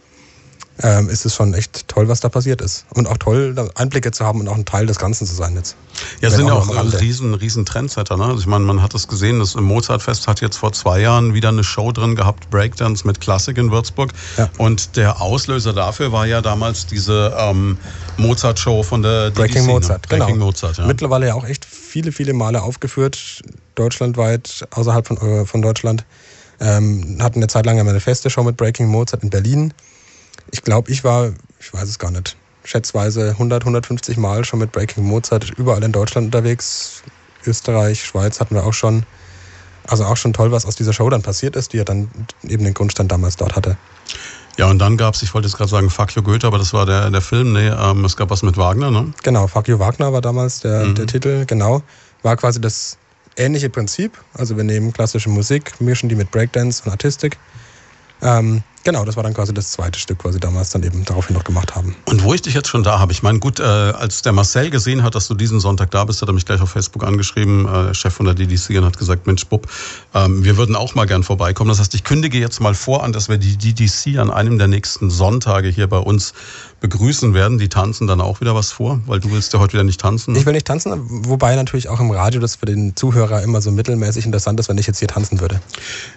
Ähm, 0.83 1.09
ist 1.09 1.25
es 1.25 1.35
schon 1.35 1.55
echt 1.55 1.89
toll, 1.89 2.09
was 2.09 2.21
da 2.21 2.29
passiert 2.29 2.61
ist. 2.61 2.85
Und 2.93 3.07
auch 3.07 3.17
toll, 3.17 3.55
Einblicke 3.77 4.11
zu 4.11 4.27
haben 4.27 4.41
und 4.41 4.49
auch 4.49 4.57
ein 4.57 4.67
Teil 4.67 4.85
des 4.85 4.99
Ganzen 4.99 5.27
zu 5.27 5.35
sein 5.35 5.55
jetzt. 5.55 5.75
Ja, 6.21 6.29
sind 6.29 6.49
ja 6.49 6.53
auch 6.53 6.69
auch 6.69 7.01
riesen, 7.01 7.33
riesen 7.33 7.65
Trendsetter. 7.65 8.19
Ne? 8.19 8.25
Also 8.25 8.41
ich 8.41 8.47
meine, 8.47 8.67
man 8.67 8.83
hat 8.83 8.95
es 8.95 9.09
gesehen, 9.09 9.39
das 9.39 9.55
Mozartfest 9.55 10.29
hat 10.29 10.43
jetzt 10.43 10.59
vor 10.59 10.75
zwei 10.75 11.01
Jahren 11.01 11.33
wieder 11.33 11.49
eine 11.49 11.65
Show 11.65 11.93
drin 11.93 12.15
gehabt, 12.15 12.51
Breakdance 12.51 13.07
mit 13.07 13.23
Klassik 13.23 13.57
in 13.57 13.71
Würzburg. 13.71 14.13
Ja. 14.37 14.51
Und 14.59 14.97
der 14.97 15.23
Auslöser 15.23 15.73
dafür 15.73 16.13
war 16.13 16.27
ja 16.27 16.43
damals 16.43 16.85
diese 16.85 17.35
ähm, 17.39 17.79
Mozart-Show 18.19 18.83
von 18.83 19.03
der 19.03 19.31
DDC, 19.31 19.35
Breaking 19.37 19.67
ne? 19.67 19.73
Mozart, 19.73 20.09
Breaking 20.09 20.35
genau. 20.35 20.45
Mozart, 20.47 20.77
ja. 20.77 20.87
Mittlerweile 20.87 21.29
ja 21.29 21.35
auch 21.35 21.47
echt 21.47 21.67
viele, 21.87 22.13
viele 22.13 22.33
Male 22.33 22.63
aufgeführt, 22.63 23.43
deutschlandweit, 23.75 24.67
außerhalb 24.71 25.07
von, 25.07 25.17
äh, 25.17 25.47
von 25.47 25.63
Deutschland. 25.63 26.05
Ähm, 26.61 27.19
hatten 27.21 27.39
eine 27.39 27.49
Zeit 27.49 27.67
lang 27.67 27.79
eine 27.79 28.01
feste 28.01 28.31
Show 28.31 28.43
mit 28.43 28.57
Breaking 28.57 28.89
Mozart 28.89 29.23
in 29.23 29.31
Berlin. 29.31 29.75
Ich 30.51 30.63
glaube, 30.63 30.91
ich 30.91 31.05
war, 31.05 31.33
ich 31.61 31.73
weiß 31.73 31.89
es 31.89 31.99
gar 31.99 32.11
nicht, 32.11 32.37
schätzweise 32.65 33.31
100, 33.31 33.63
150 33.63 34.17
Mal 34.17 34.45
schon 34.45 34.59
mit 34.59 34.73
Breaking 34.73 35.05
Mozart 35.05 35.51
überall 35.57 35.83
in 35.83 35.93
Deutschland 35.93 36.27
unterwegs. 36.27 37.03
Österreich, 37.47 38.05
Schweiz 38.05 38.41
hatten 38.41 38.55
wir 38.55 38.65
auch 38.65 38.75
schon. 38.75 39.05
Also 39.89 40.05
auch 40.05 40.17
schon 40.17 40.33
toll, 40.33 40.51
was 40.51 40.67
aus 40.67 40.75
dieser 40.75 40.93
Show 40.93 41.09
dann 41.11 41.23
passiert 41.23 41.55
ist, 41.55 41.73
die 41.73 41.77
ja 41.77 41.85
dann 41.85 42.11
eben 42.43 42.65
den 42.65 42.75
Grundstand 42.75 43.13
damals 43.13 43.37
dort 43.37 43.55
hatte. 43.55 43.77
Ja, 44.57 44.67
und 44.71 44.79
dann 44.79 44.97
gab's, 44.97 45.23
ich 45.23 45.33
wollte 45.35 45.49
jetzt 45.49 45.57
gerade 45.57 45.71
sagen, 45.71 45.91
Fuck 45.91 46.13
you 46.17 46.23
Goethe, 46.23 46.47
aber 46.47 46.59
das 46.59 46.73
war 46.73 46.87
der, 46.87 47.11
der 47.11 47.21
Film. 47.21 47.53
Nee, 47.53 47.69
ähm, 47.69 48.05
es 48.05 48.17
gab 48.17 48.31
was 48.31 48.43
mit 48.43 48.57
Wagner, 48.57 48.91
ne? 48.91 49.13
Genau, 49.23 49.47
Fuck 49.47 49.69
You 49.69 49.79
Wagner 49.79 50.13
war 50.13 50.21
damals 50.21 50.61
der, 50.61 50.87
Mhm. 50.87 50.95
der 50.95 51.07
Titel, 51.07 51.45
genau. 51.47 51.83
War 52.23 52.37
quasi 52.37 52.61
das 52.61 52.97
ähnliche 53.37 53.69
Prinzip. 53.69 54.13
Also 54.35 54.57
wir 54.57 54.65
nehmen 54.65 54.93
klassische 54.93 55.29
Musik, 55.29 55.81
mischen 55.81 56.09
die 56.09 56.15
mit 56.15 56.31
Breakdance 56.31 56.83
und 56.85 56.91
Artistik. 56.91 57.39
Ähm, 58.23 58.63
Genau, 58.87 59.05
das 59.05 59.17
war 59.17 59.25
dann 59.25 59.35
quasi 59.35 59.53
das 59.53 59.73
zweite 59.73 59.99
Stück, 59.99 60.25
was 60.25 60.35
sie 60.35 60.39
damals 60.39 60.71
dann 60.71 60.85
eben 60.85 61.05
daraufhin 61.05 61.35
noch 61.35 61.43
gemacht 61.43 61.75
haben. 61.75 61.97
Und 62.05 62.23
wo 62.23 62.33
ich 62.35 62.43
dich 62.43 62.55
jetzt 62.55 62.69
schon 62.69 62.85
da 62.85 63.01
habe, 63.01 63.11
ich 63.11 63.21
meine, 63.21 63.41
gut, 63.41 63.59
äh, 63.59 63.65
als 63.65 64.23
der 64.23 64.31
Marcel 64.31 64.71
gesehen 64.71 65.03
hat, 65.03 65.17
dass 65.17 65.27
du 65.27 65.35
diesen 65.35 65.59
Sonntag 65.59 65.91
da 65.91 66.05
bist, 66.05 66.23
hat 66.23 66.29
er 66.29 66.33
mich 66.33 66.47
gleich 66.47 66.61
auf 66.61 66.71
Facebook 66.71 67.03
angeschrieben, 67.03 67.67
äh, 67.67 67.95
Chef 67.95 68.15
von 68.15 68.27
der 68.27 68.37
DDC, 68.37 68.79
und 68.79 68.85
hat 68.85 68.97
gesagt, 68.97 69.27
Mensch, 69.27 69.45
Bub, 69.47 69.67
ähm, 70.15 70.45
wir 70.45 70.57
würden 70.57 70.77
auch 70.77 70.95
mal 70.95 71.05
gern 71.05 71.25
vorbeikommen. 71.25 71.69
Das 71.69 71.81
heißt, 71.81 71.97
ich 71.97 72.05
kündige 72.05 72.39
jetzt 72.39 72.61
mal 72.61 72.75
vor 72.75 73.03
an, 73.03 73.13
dass 73.13 73.29
wir 73.29 73.39
die 73.39 73.57
DDC 73.57 74.19
an 74.21 74.31
einem 74.31 74.57
der 74.57 74.69
nächsten 74.69 75.11
Sonntage 75.11 75.67
hier 75.67 75.89
bei 75.89 75.99
uns 75.99 76.33
begrüßen 76.79 77.35
werden. 77.35 77.59
Die 77.59 77.69
tanzen 77.69 78.07
dann 78.07 78.21
auch 78.21 78.41
wieder 78.41 78.55
was 78.55 78.71
vor, 78.71 79.01
weil 79.07 79.19
du 79.19 79.33
willst 79.33 79.53
ja 79.53 79.59
heute 79.59 79.73
wieder 79.73 79.85
nicht 79.85 80.01
tanzen. 80.01 80.37
Ich 80.37 80.47
will 80.47 80.53
nicht 80.53 80.67
tanzen, 80.67 80.93
wobei 81.27 81.57
natürlich 81.57 81.89
auch 81.89 81.99
im 81.99 82.11
Radio 82.11 82.41
das 82.41 82.57
für 82.57 82.67
den 82.67 82.95
Zuhörer 82.95 83.43
immer 83.43 83.61
so 83.61 83.73
mittelmäßig 83.73 84.27
interessant 84.27 84.61
ist, 84.61 84.69
wenn 84.69 84.79
ich 84.79 84.87
jetzt 84.87 84.99
hier 84.99 85.09
tanzen 85.09 85.41
würde. 85.41 85.61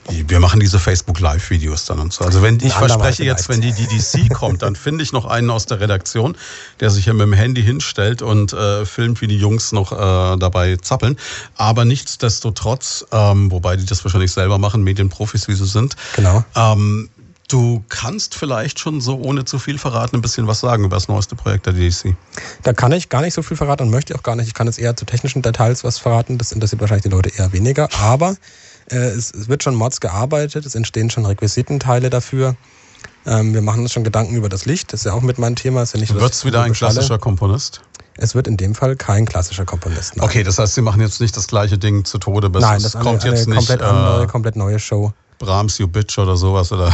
Wir 0.09 0.39
machen 0.39 0.59
diese 0.59 0.77
Facebook 0.77 1.19
Live-Videos 1.19 1.85
dann 1.85 1.99
und 1.99 2.13
so. 2.13 2.25
Also 2.25 2.41
wenn 2.41 2.58
ich 2.61 2.73
verspreche 2.73 3.23
jetzt, 3.23 3.49
wenn 3.49 3.61
die 3.61 3.71
DDC 3.71 4.33
kommt, 4.33 4.61
dann 4.61 4.75
finde 4.75 5.03
ich 5.03 5.11
noch 5.11 5.25
einen 5.25 5.49
aus 5.49 5.65
der 5.65 5.79
Redaktion, 5.79 6.35
der 6.79 6.89
sich 6.89 7.05
hier 7.05 7.13
mit 7.13 7.23
dem 7.23 7.33
Handy 7.33 7.63
hinstellt 7.63 8.21
und 8.21 8.53
äh, 8.53 8.85
filmt, 8.85 9.21
wie 9.21 9.27
die 9.27 9.37
Jungs 9.37 9.71
noch 9.71 9.91
äh, 9.91 10.37
dabei 10.37 10.77
zappeln. 10.77 11.17
Aber 11.55 11.85
nichtsdestotrotz, 11.85 13.05
ähm, 13.11 13.51
wobei 13.51 13.75
die 13.75 13.85
das 13.85 14.03
wahrscheinlich 14.03 14.31
selber 14.31 14.57
machen, 14.57 14.83
Medienprofis, 14.83 15.47
wie 15.47 15.55
sie 15.55 15.67
sind. 15.67 15.95
Genau. 16.15 16.43
Ähm, 16.55 17.09
Du 17.49 17.83
kannst 17.89 18.35
vielleicht 18.35 18.77
schon 18.77 19.01
so, 19.01 19.17
ohne 19.17 19.43
zu 19.43 19.57
viel 19.57 19.79
verraten, 19.79 20.17
ein 20.17 20.21
bisschen 20.21 20.45
was 20.45 20.59
sagen 20.59 20.83
über 20.83 20.95
das 20.95 21.07
neueste 21.07 21.35
Projekt 21.35 21.65
der 21.65 21.73
DDC. 21.73 22.15
Da 22.61 22.73
kann 22.73 22.91
ich 22.91 23.09
gar 23.09 23.21
nicht 23.23 23.33
so 23.33 23.41
viel 23.41 23.57
verraten 23.57 23.81
und 23.81 23.89
möchte 23.89 24.13
ich 24.13 24.19
auch 24.19 24.23
gar 24.23 24.35
nicht. 24.35 24.45
Ich 24.45 24.53
kann 24.53 24.67
jetzt 24.67 24.77
eher 24.77 24.95
zu 24.95 25.03
technischen 25.03 25.41
Details 25.41 25.83
was 25.83 25.97
verraten. 25.97 26.37
Das 26.37 26.51
interessiert 26.51 26.79
wahrscheinlich 26.79 27.03
die 27.03 27.09
Leute 27.09 27.29
eher 27.29 27.51
weniger. 27.51 27.89
Aber 27.99 28.35
es, 28.95 29.31
es, 29.33 29.47
wird 29.47 29.63
schon 29.63 29.75
Mods 29.75 29.99
gearbeitet, 29.99 30.65
es 30.65 30.75
entstehen 30.75 31.09
schon 31.09 31.25
Requisitenteile 31.25 32.09
dafür. 32.09 32.55
Ähm, 33.25 33.53
wir 33.53 33.61
machen 33.61 33.81
uns 33.81 33.93
schon 33.93 34.03
Gedanken 34.03 34.35
über 34.35 34.49
das 34.49 34.65
Licht. 34.65 34.93
Das 34.93 35.01
ist 35.01 35.05
ja 35.05 35.13
auch 35.13 35.21
mit 35.21 35.37
meinem 35.37 35.55
Thema. 35.55 35.83
Ist 35.83 35.93
ja 35.93 35.99
nicht 35.99 36.13
Wird 36.13 36.33
es 36.33 36.45
wieder 36.45 36.63
ein 36.63 36.73
klassischer 36.73 37.19
Komponist? 37.19 37.81
Es 38.17 38.35
wird 38.35 38.47
in 38.47 38.57
dem 38.57 38.75
Fall 38.75 38.95
kein 38.95 39.25
klassischer 39.25 39.65
Komponist. 39.65 40.17
Nein. 40.17 40.25
Okay, 40.25 40.43
das 40.43 40.59
heißt, 40.59 40.75
Sie 40.75 40.81
machen 40.81 40.99
jetzt 41.01 41.21
nicht 41.21 41.37
das 41.37 41.47
gleiche 41.47 41.77
Ding 41.77 42.03
zu 42.03 42.17
Tode, 42.17 42.49
bis 42.49 42.61
Nein, 42.61 42.81
das 42.81 42.95
es 42.95 43.01
kommt 43.01 43.23
eine, 43.23 43.31
jetzt 43.33 43.47
eine 43.47 43.55
nicht. 43.55 43.67
Komplett 43.67 43.81
andere, 43.81 44.23
äh, 44.23 44.27
komplett 44.27 44.55
neue 44.55 44.79
Show. 44.79 45.13
Brahms 45.37 45.77
You 45.77 45.87
Bitch 45.87 46.17
oder 46.17 46.35
sowas 46.35 46.71
oder. 46.71 46.93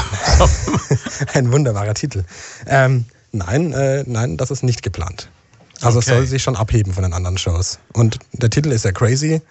Ein 1.34 1.52
wunderbarer 1.52 1.96
Titel. 1.96 2.24
Ähm, 2.68 3.06
nein, 3.32 3.74
äh, 3.74 4.04
nein, 4.06 4.38
das 4.38 4.52
ist 4.52 4.64
nicht 4.64 4.84
geplant. 4.84 5.30
Also 5.82 5.98
okay. 5.98 6.12
es 6.12 6.16
soll 6.16 6.28
sich 6.28 6.44
schon 6.44 6.56
abheben 6.56 6.94
von 6.94 7.04
den 7.04 7.14
anderen 7.14 7.38
Shows. 7.38 7.80
Und 7.94 8.20
der 8.34 8.50
Titel 8.52 8.72
ist 8.72 8.86
ja 8.86 8.92
crazy. 8.92 9.42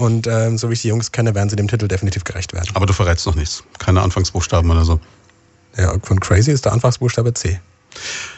Und 0.00 0.26
ähm, 0.26 0.56
so 0.56 0.70
wie 0.70 0.72
ich 0.72 0.80
die 0.80 0.88
Jungs 0.88 1.12
kenne, 1.12 1.34
werden 1.34 1.50
sie 1.50 1.56
dem 1.56 1.68
Titel 1.68 1.86
definitiv 1.86 2.24
gerecht 2.24 2.54
werden. 2.54 2.70
Aber 2.72 2.86
du 2.86 2.94
verrätst 2.94 3.26
noch 3.26 3.34
nichts. 3.34 3.62
Keine 3.78 4.00
Anfangsbuchstaben 4.00 4.70
oder 4.70 4.86
so. 4.86 4.98
Ja, 5.76 5.94
von 6.02 6.18
crazy 6.18 6.50
ist 6.52 6.64
der 6.64 6.72
Anfangsbuchstabe 6.72 7.34
C. 7.34 7.60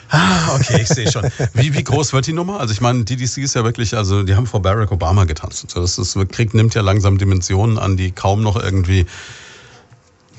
Ah, 0.09 0.57
okay, 0.57 0.81
ich 0.83 0.89
sehe 0.89 1.11
schon. 1.11 1.23
Wie, 1.55 1.73
wie 1.73 1.85
groß 1.85 2.13
wird 2.15 2.27
die 2.27 2.33
Nummer? 2.33 2.59
Also 2.59 2.75
ich 2.75 2.81
meine, 2.81 3.05
DDC 3.05 3.39
ist 3.39 3.55
ja 3.55 3.63
wirklich, 3.63 3.97
also 3.97 4.25
die 4.25 4.35
haben 4.35 4.49
vor 4.49 4.61
Barack 4.61 4.91
Obama 4.91 5.25
getanzt. 5.25 5.65
Das 5.77 5.99
ist, 5.99 6.19
Krieg 6.33 6.53
nimmt 6.53 6.75
ja 6.75 6.83
langsam 6.83 7.17
Dimensionen 7.17 7.79
an, 7.79 7.97
die 7.97 8.11
kaum 8.11 8.43
noch 8.43 8.61
irgendwie 8.61 9.07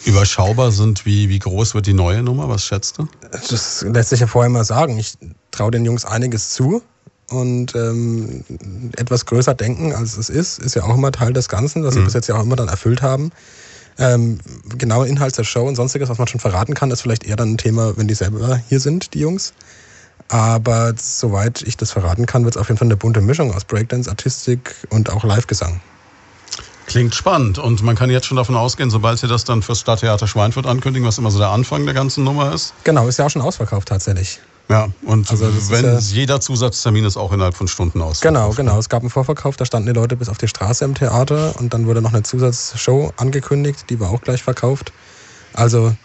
überschaubar 0.03 0.74
sind, 0.74 1.05
wie, 1.05 1.30
wie 1.30 1.39
groß 1.39 1.74
wird 1.74 1.88
die 1.88 1.93
neue 1.93 2.21
Nummer? 2.21 2.49
Was 2.49 2.65
schätzt 2.65 2.97
du? 2.97 3.07
Das 3.32 3.82
lässt 3.88 4.09
sich 4.09 4.19
ja 4.19 4.28
vorher 4.28 4.49
mal 4.49 4.65
sagen. 4.65 4.97
Ich 4.99 5.17
traue 5.51 5.71
den 5.71 5.86
Jungs 5.86 6.03
einiges 6.03 6.49
zu. 6.49 6.84
Und 7.30 7.74
ähm, 7.76 8.43
etwas 8.97 9.26
größer 9.26 9.53
denken, 9.53 9.93
als 9.93 10.17
es 10.17 10.30
ist, 10.30 10.59
ist 10.59 10.76
ja 10.76 10.84
auch 10.84 10.95
immer 10.95 11.11
Teil 11.11 11.34
des 11.34 11.49
Ganzen, 11.49 11.82
das 11.82 11.93
sie 11.93 12.01
mhm. 12.01 12.05
bis 12.05 12.13
jetzt 12.13 12.28
ja 12.28 12.36
auch 12.36 12.43
immer 12.43 12.55
dann 12.55 12.67
erfüllt 12.67 13.01
haben. 13.01 13.32
Ähm, 13.97 14.39
genaue 14.78 15.07
Inhalt 15.07 15.38
der 15.38 15.43
Show 15.43 15.67
und 15.67 15.76
sonstiges, 15.76 16.09
was 16.09 16.17
man 16.17 16.28
schon 16.28 16.39
verraten 16.39 16.74
kann, 16.74 16.91
ist 16.91 17.01
vielleicht 17.01 17.24
eher 17.26 17.36
dann 17.36 17.53
ein 17.53 17.57
Thema, 17.57 17.95
wenn 17.97 18.07
die 18.07 18.15
selber 18.15 18.59
hier 18.67 18.80
sind, 18.80 19.13
die 19.13 19.19
Jungs. 19.19 19.53
Aber 20.30 20.93
soweit 20.97 21.61
ich 21.61 21.78
das 21.78 21.91
verraten 21.91 22.26
kann, 22.26 22.43
wird 22.43 22.55
es 22.55 22.61
auf 22.61 22.67
jeden 22.67 22.78
Fall 22.78 22.88
eine 22.88 22.97
bunte 22.97 23.21
Mischung 23.21 23.53
aus 23.53 23.65
Breakdance, 23.65 24.09
Artistik 24.09 24.76
und 24.89 25.11
auch 25.11 25.24
Live-Gesang. 25.24 25.80
Klingt 26.86 27.15
spannend 27.15 27.59
und 27.59 27.82
man 27.82 27.95
kann 27.95 28.09
jetzt 28.09 28.26
schon 28.26 28.38
davon 28.38 28.55
ausgehen, 28.55 28.89
sobald 28.89 29.17
Sie 29.19 29.28
das 29.28 29.45
dann 29.45 29.61
fürs 29.61 29.80
Stadttheater 29.80 30.28
Schweinfurt 30.28 30.65
ankündigen, 30.65 31.07
was 31.07 31.17
immer 31.17 31.32
so 31.32 31.39
der 31.39 31.49
Anfang 31.49 31.86
der 31.86 31.93
ganzen 31.93 32.24
Nummer 32.24 32.53
ist. 32.53 32.74
Genau, 32.84 33.07
ist 33.07 33.19
ja 33.19 33.26
auch 33.26 33.30
schon 33.30 33.41
ausverkauft 33.41 33.88
tatsächlich. 33.88 34.39
Ja, 34.70 34.88
und 35.05 35.30
also 35.30 35.45
wenn 35.70 35.86
ja 35.86 35.99
jeder 35.99 36.39
Zusatztermin 36.39 37.05
ist 37.05 37.18
auch 37.18 37.32
innerhalb 37.34 37.55
von 37.55 37.68
Stunden 37.68 38.01
aus. 38.01 38.22
Genau, 38.22 38.51
genau. 38.51 38.80
Es 38.80 38.89
gab 38.89 39.01
einen 39.01 39.09
Vorverkauf, 39.09 39.57
da 39.57 39.66
standen 39.66 39.88
die 39.88 39.93
Leute 39.93 40.16
bis 40.16 40.30
auf 40.30 40.38
die 40.38 40.47
Straße 40.47 40.86
im 40.86 40.95
Theater 40.95 41.53
und 41.59 41.74
dann 41.74 41.86
wurde 41.86 42.01
noch 42.01 42.14
eine 42.14 42.24
Zusatzshow 42.24 43.11
angekündigt, 43.18 43.86
die 43.89 43.99
war 43.99 44.09
auch 44.09 44.22
gleich 44.22 44.41
verkauft. 44.41 44.93
Also 45.53 45.95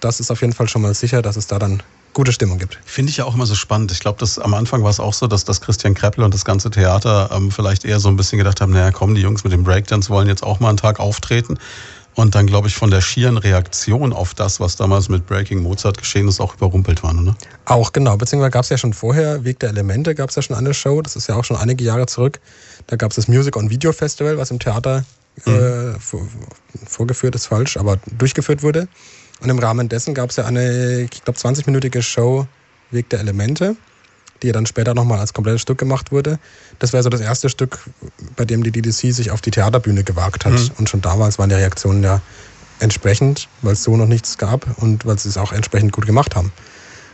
das 0.00 0.20
ist 0.20 0.30
auf 0.30 0.40
jeden 0.40 0.52
Fall 0.52 0.68
schon 0.68 0.82
mal 0.82 0.94
sicher, 0.94 1.20
dass 1.20 1.36
es 1.36 1.46
da 1.46 1.58
dann 1.58 1.82
gute 2.14 2.32
Stimmung 2.32 2.58
gibt. 2.58 2.78
Finde 2.84 3.10
ich 3.10 3.16
ja 3.16 3.24
auch 3.24 3.34
immer 3.34 3.46
so 3.46 3.54
spannend. 3.54 3.90
Ich 3.90 4.00
glaube, 4.00 4.24
am 4.40 4.54
Anfang 4.54 4.82
war 4.82 4.90
es 4.90 5.00
auch 5.00 5.12
so, 5.12 5.26
dass 5.26 5.44
das 5.44 5.60
Christian 5.60 5.94
Kreppel 5.94 6.24
und 6.24 6.32
das 6.32 6.44
ganze 6.44 6.70
Theater 6.70 7.30
ähm, 7.32 7.50
vielleicht 7.50 7.84
eher 7.84 8.00
so 8.00 8.08
ein 8.08 8.16
bisschen 8.16 8.38
gedacht 8.38 8.60
haben, 8.60 8.72
naja, 8.72 8.92
komm, 8.92 9.14
die 9.14 9.20
Jungs 9.20 9.44
mit 9.44 9.52
dem 9.52 9.64
Breakdance 9.64 10.08
wollen 10.08 10.28
jetzt 10.28 10.42
auch 10.42 10.60
mal 10.60 10.68
einen 10.68 10.78
Tag 10.78 11.00
auftreten. 11.00 11.58
Und 12.14 12.34
dann, 12.34 12.46
glaube 12.46 12.68
ich, 12.68 12.76
von 12.76 12.90
der 12.90 13.00
schieren 13.00 13.38
Reaktion 13.38 14.12
auf 14.12 14.34
das, 14.34 14.60
was 14.60 14.76
damals 14.76 15.08
mit 15.08 15.26
Breaking 15.26 15.62
Mozart 15.62 15.98
geschehen 15.98 16.28
ist, 16.28 16.40
auch 16.40 16.54
überrumpelt 16.54 17.02
waren, 17.02 17.18
oder? 17.18 17.36
Auch, 17.64 17.92
genau. 17.92 18.16
Beziehungsweise 18.16 18.52
gab 18.52 18.62
es 18.62 18.68
ja 18.68 18.78
schon 18.78 18.92
vorher, 18.92 19.44
Weg 19.44 19.58
der 19.58 19.70
Elemente, 19.70 20.14
gab 20.14 20.30
es 20.30 20.36
ja 20.36 20.42
schon 20.42 20.56
eine 20.56 20.74
Show, 20.74 21.02
das 21.02 21.16
ist 21.16 21.28
ja 21.28 21.34
auch 21.34 21.44
schon 21.44 21.56
einige 21.56 21.82
Jahre 21.82 22.06
zurück. 22.06 22.38
Da 22.86 22.96
gab 22.96 23.10
es 23.10 23.16
das 23.16 23.26
Music 23.26 23.56
on 23.56 23.68
Video 23.68 23.92
Festival, 23.92 24.38
was 24.38 24.52
im 24.52 24.60
Theater 24.60 25.04
mhm. 25.44 25.54
äh, 25.54 25.98
vor, 25.98 26.20
vorgeführt 26.86 27.34
ist 27.34 27.46
falsch, 27.46 27.76
aber 27.76 27.98
durchgeführt 28.16 28.62
wurde. 28.62 28.86
Und 29.40 29.50
im 29.50 29.58
Rahmen 29.58 29.88
dessen 29.88 30.14
gab 30.14 30.30
es 30.30 30.36
ja 30.36 30.44
eine, 30.44 31.02
ich 31.02 31.24
glaube, 31.24 31.38
20-minütige 31.38 32.00
Show 32.00 32.46
Weg 32.90 33.10
der 33.10 33.18
Elemente, 33.18 33.76
die 34.44 34.52
dann 34.52 34.66
später 34.66 34.94
nochmal 34.94 35.18
als 35.18 35.32
komplettes 35.32 35.62
Stück 35.62 35.78
gemacht 35.78 36.12
wurde. 36.12 36.38
Das 36.78 36.92
wäre 36.92 37.02
so 37.02 37.08
das 37.08 37.20
erste 37.20 37.48
Stück, 37.48 37.80
bei 38.36 38.44
dem 38.44 38.62
die 38.62 38.70
DDC 38.70 39.12
sich 39.12 39.30
auf 39.30 39.40
die 39.40 39.50
Theaterbühne 39.50 40.04
gewagt 40.04 40.44
hat. 40.44 40.52
Mhm. 40.52 40.70
Und 40.78 40.88
schon 40.88 41.00
damals 41.00 41.38
waren 41.38 41.48
die 41.48 41.56
Reaktionen 41.56 42.02
ja 42.02 42.20
entsprechend, 42.78 43.48
weil 43.62 43.72
es 43.72 43.82
so 43.82 43.96
noch 43.96 44.06
nichts 44.06 44.38
gab 44.38 44.66
und 44.80 45.06
weil 45.06 45.18
sie 45.18 45.28
es 45.28 45.38
auch 45.38 45.52
entsprechend 45.52 45.92
gut 45.92 46.06
gemacht 46.06 46.36
haben. 46.36 46.52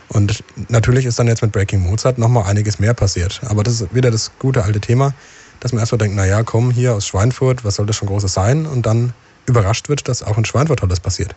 Und 0.09 0.43
natürlich 0.67 1.05
ist 1.05 1.17
dann 1.19 1.27
jetzt 1.27 1.41
mit 1.41 1.53
Breaking 1.53 1.81
Mozart 1.81 2.17
nochmal 2.17 2.43
einiges 2.43 2.79
mehr 2.79 2.93
passiert. 2.93 3.41
Aber 3.45 3.63
das 3.63 3.79
ist 3.79 3.95
wieder 3.95 4.11
das 4.11 4.31
gute 4.39 4.63
alte 4.63 4.81
Thema, 4.81 5.13
dass 5.61 5.71
man 5.71 5.79
erstmal 5.79 5.99
denkt, 5.99 6.17
naja, 6.17 6.43
komm 6.43 6.69
hier 6.71 6.93
aus 6.95 7.07
Schweinfurt, 7.07 7.63
was 7.63 7.75
soll 7.75 7.85
das 7.85 7.95
schon 7.95 8.09
Großes 8.09 8.33
sein? 8.33 8.65
Und 8.65 8.85
dann 8.85 9.13
überrascht 9.45 9.87
wird, 9.87 10.07
dass 10.09 10.21
auch 10.21 10.37
in 10.37 10.43
Schweinfurt 10.43 10.83
alles 10.83 10.99
passiert. 10.99 11.33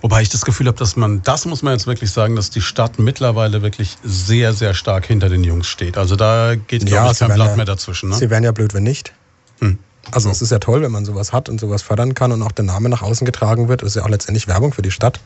Wobei 0.00 0.22
ich 0.22 0.28
das 0.28 0.44
Gefühl 0.44 0.66
habe, 0.66 0.78
dass 0.78 0.96
man, 0.96 1.22
das 1.22 1.46
muss 1.46 1.62
man 1.62 1.72
jetzt 1.74 1.86
wirklich 1.86 2.10
sagen, 2.10 2.36
dass 2.36 2.50
die 2.50 2.60
Stadt 2.60 2.98
mittlerweile 2.98 3.62
wirklich 3.62 3.96
sehr, 4.02 4.52
sehr 4.52 4.74
stark 4.74 5.06
hinter 5.06 5.28
den 5.28 5.44
Jungs 5.44 5.66
steht. 5.66 5.96
Also 5.96 6.16
da 6.16 6.54
geht, 6.54 6.86
glaube 6.86 7.06
ja, 7.06 7.10
ich, 7.10 7.18
kein 7.18 7.34
Blatt 7.34 7.48
ja, 7.48 7.56
mehr 7.56 7.64
dazwischen. 7.64 8.10
Ne? 8.10 8.16
Sie 8.16 8.30
wären 8.30 8.44
ja 8.44 8.52
blöd, 8.52 8.74
wenn 8.74 8.82
nicht. 8.82 9.12
Hm. 9.60 9.78
Also 10.10 10.30
es 10.30 10.42
ist 10.42 10.50
ja 10.50 10.58
toll, 10.58 10.82
wenn 10.82 10.90
man 10.90 11.04
sowas 11.04 11.32
hat 11.32 11.48
und 11.48 11.60
sowas 11.60 11.82
fördern 11.82 12.14
kann 12.14 12.32
und 12.32 12.42
auch 12.42 12.52
der 12.52 12.64
Name 12.64 12.88
nach 12.88 13.02
außen 13.02 13.24
getragen 13.24 13.68
wird. 13.68 13.82
Das 13.82 13.90
ist 13.90 13.94
ja 13.96 14.02
auch 14.02 14.08
letztendlich 14.08 14.48
Werbung 14.48 14.72
für 14.72 14.82
die 14.82 14.90
Stadt. 14.90 15.20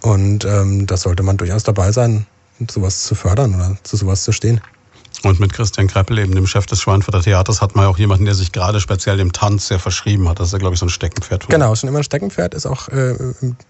Und 0.00 0.44
ähm, 0.44 0.86
da 0.86 0.96
sollte 0.96 1.22
man 1.24 1.36
durchaus 1.36 1.64
dabei 1.64 1.90
sein, 1.90 2.26
sowas 2.70 3.02
zu 3.02 3.14
fördern 3.14 3.54
oder 3.56 3.76
zu 3.82 3.96
sowas 3.96 4.22
zu 4.22 4.32
stehen. 4.32 4.60
Und 5.24 5.40
mit 5.40 5.52
Christian 5.52 5.88
Kreppel, 5.88 6.18
eben 6.18 6.34
dem 6.34 6.46
Chef 6.46 6.66
des 6.66 6.80
Schweinfurter 6.80 7.22
Theaters, 7.22 7.60
hat 7.60 7.74
man 7.74 7.84
ja 7.84 7.90
auch 7.90 7.98
jemanden, 7.98 8.24
der 8.24 8.34
sich 8.34 8.52
gerade 8.52 8.80
speziell 8.80 9.16
dem 9.16 9.32
Tanz 9.32 9.66
sehr 9.66 9.80
verschrieben 9.80 10.28
hat. 10.28 10.38
Das 10.38 10.48
ist 10.48 10.52
ja, 10.52 10.58
glaube 10.58 10.74
ich, 10.74 10.80
so 10.80 10.86
ein 10.86 10.90
Steckenpferd. 10.90 11.44
Von 11.44 11.50
genau, 11.52 11.74
schon 11.74 11.88
immer 11.88 11.98
ein 11.98 12.04
Steckenpferd. 12.04 12.54
Ist 12.54 12.66
auch, 12.66 12.88
äh, 12.88 13.14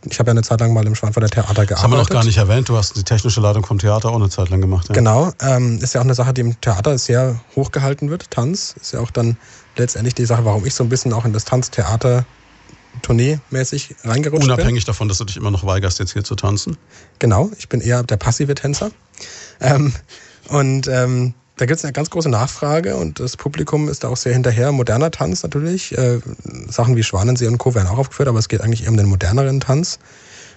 ich 0.04 0.18
habe 0.18 0.28
ja 0.28 0.32
eine 0.32 0.42
Zeit 0.42 0.60
lang 0.60 0.74
mal 0.74 0.86
im 0.86 0.94
Schweinfurter 0.94 1.28
Theater 1.28 1.64
gearbeitet. 1.64 1.70
Das 1.70 1.82
haben 1.82 1.92
wir 1.92 1.96
noch 1.96 2.10
gar 2.10 2.24
nicht 2.24 2.36
erwähnt. 2.36 2.68
Du 2.68 2.76
hast 2.76 2.96
die 2.96 3.02
technische 3.02 3.40
Leitung 3.40 3.64
vom 3.64 3.78
Theater 3.78 4.10
auch 4.10 4.16
eine 4.16 4.28
Zeit 4.28 4.50
lang 4.50 4.60
gemacht. 4.60 4.88
Ja. 4.88 4.94
Genau, 4.94 5.32
ähm, 5.40 5.78
ist 5.80 5.94
ja 5.94 6.00
auch 6.00 6.04
eine 6.04 6.14
Sache, 6.14 6.34
die 6.34 6.42
im 6.42 6.60
Theater 6.60 6.98
sehr 6.98 7.40
hochgehalten 7.56 8.10
wird. 8.10 8.30
Tanz 8.30 8.74
ist 8.80 8.92
ja 8.92 9.00
auch 9.00 9.10
dann 9.10 9.38
letztendlich 9.76 10.14
die 10.14 10.26
Sache, 10.26 10.44
warum 10.44 10.66
ich 10.66 10.74
so 10.74 10.84
ein 10.84 10.90
bisschen 10.90 11.14
auch 11.14 11.24
in 11.24 11.32
das 11.32 11.44
Tanztheater 11.46 12.26
Tournee-mäßig 13.02 13.94
reingerutscht 14.04 14.44
Unabhängig 14.44 14.84
bin. 14.84 14.92
davon, 14.92 15.08
dass 15.08 15.18
du 15.18 15.24
dich 15.24 15.36
immer 15.36 15.50
noch 15.50 15.64
weigerst, 15.64 15.98
jetzt 15.98 16.12
hier 16.12 16.24
zu 16.24 16.34
tanzen? 16.34 16.76
Genau, 17.18 17.50
ich 17.56 17.68
bin 17.68 17.80
eher 17.80 18.02
der 18.02 18.16
passive 18.16 18.54
Tänzer. 18.54 18.90
Ähm, 19.60 19.92
und 20.48 20.88
ähm, 20.88 21.34
da 21.56 21.66
gibt 21.66 21.78
es 21.78 21.84
eine 21.84 21.92
ganz 21.92 22.10
große 22.10 22.28
Nachfrage 22.28 22.94
und 22.96 23.18
das 23.18 23.36
Publikum 23.36 23.88
ist 23.88 24.04
da 24.04 24.08
auch 24.08 24.16
sehr 24.16 24.32
hinterher. 24.32 24.70
Moderner 24.70 25.10
Tanz 25.10 25.42
natürlich. 25.42 25.96
Äh, 25.98 26.20
Sachen 26.68 26.94
wie 26.94 27.02
Schwanensee 27.02 27.48
und 27.48 27.58
Co. 27.58 27.74
werden 27.74 27.88
auch 27.88 27.98
aufgeführt, 27.98 28.28
aber 28.28 28.38
es 28.38 28.48
geht 28.48 28.60
eigentlich 28.60 28.84
eher 28.84 28.90
um 28.90 28.96
den 28.96 29.06
moderneren 29.06 29.58
Tanz. 29.60 29.98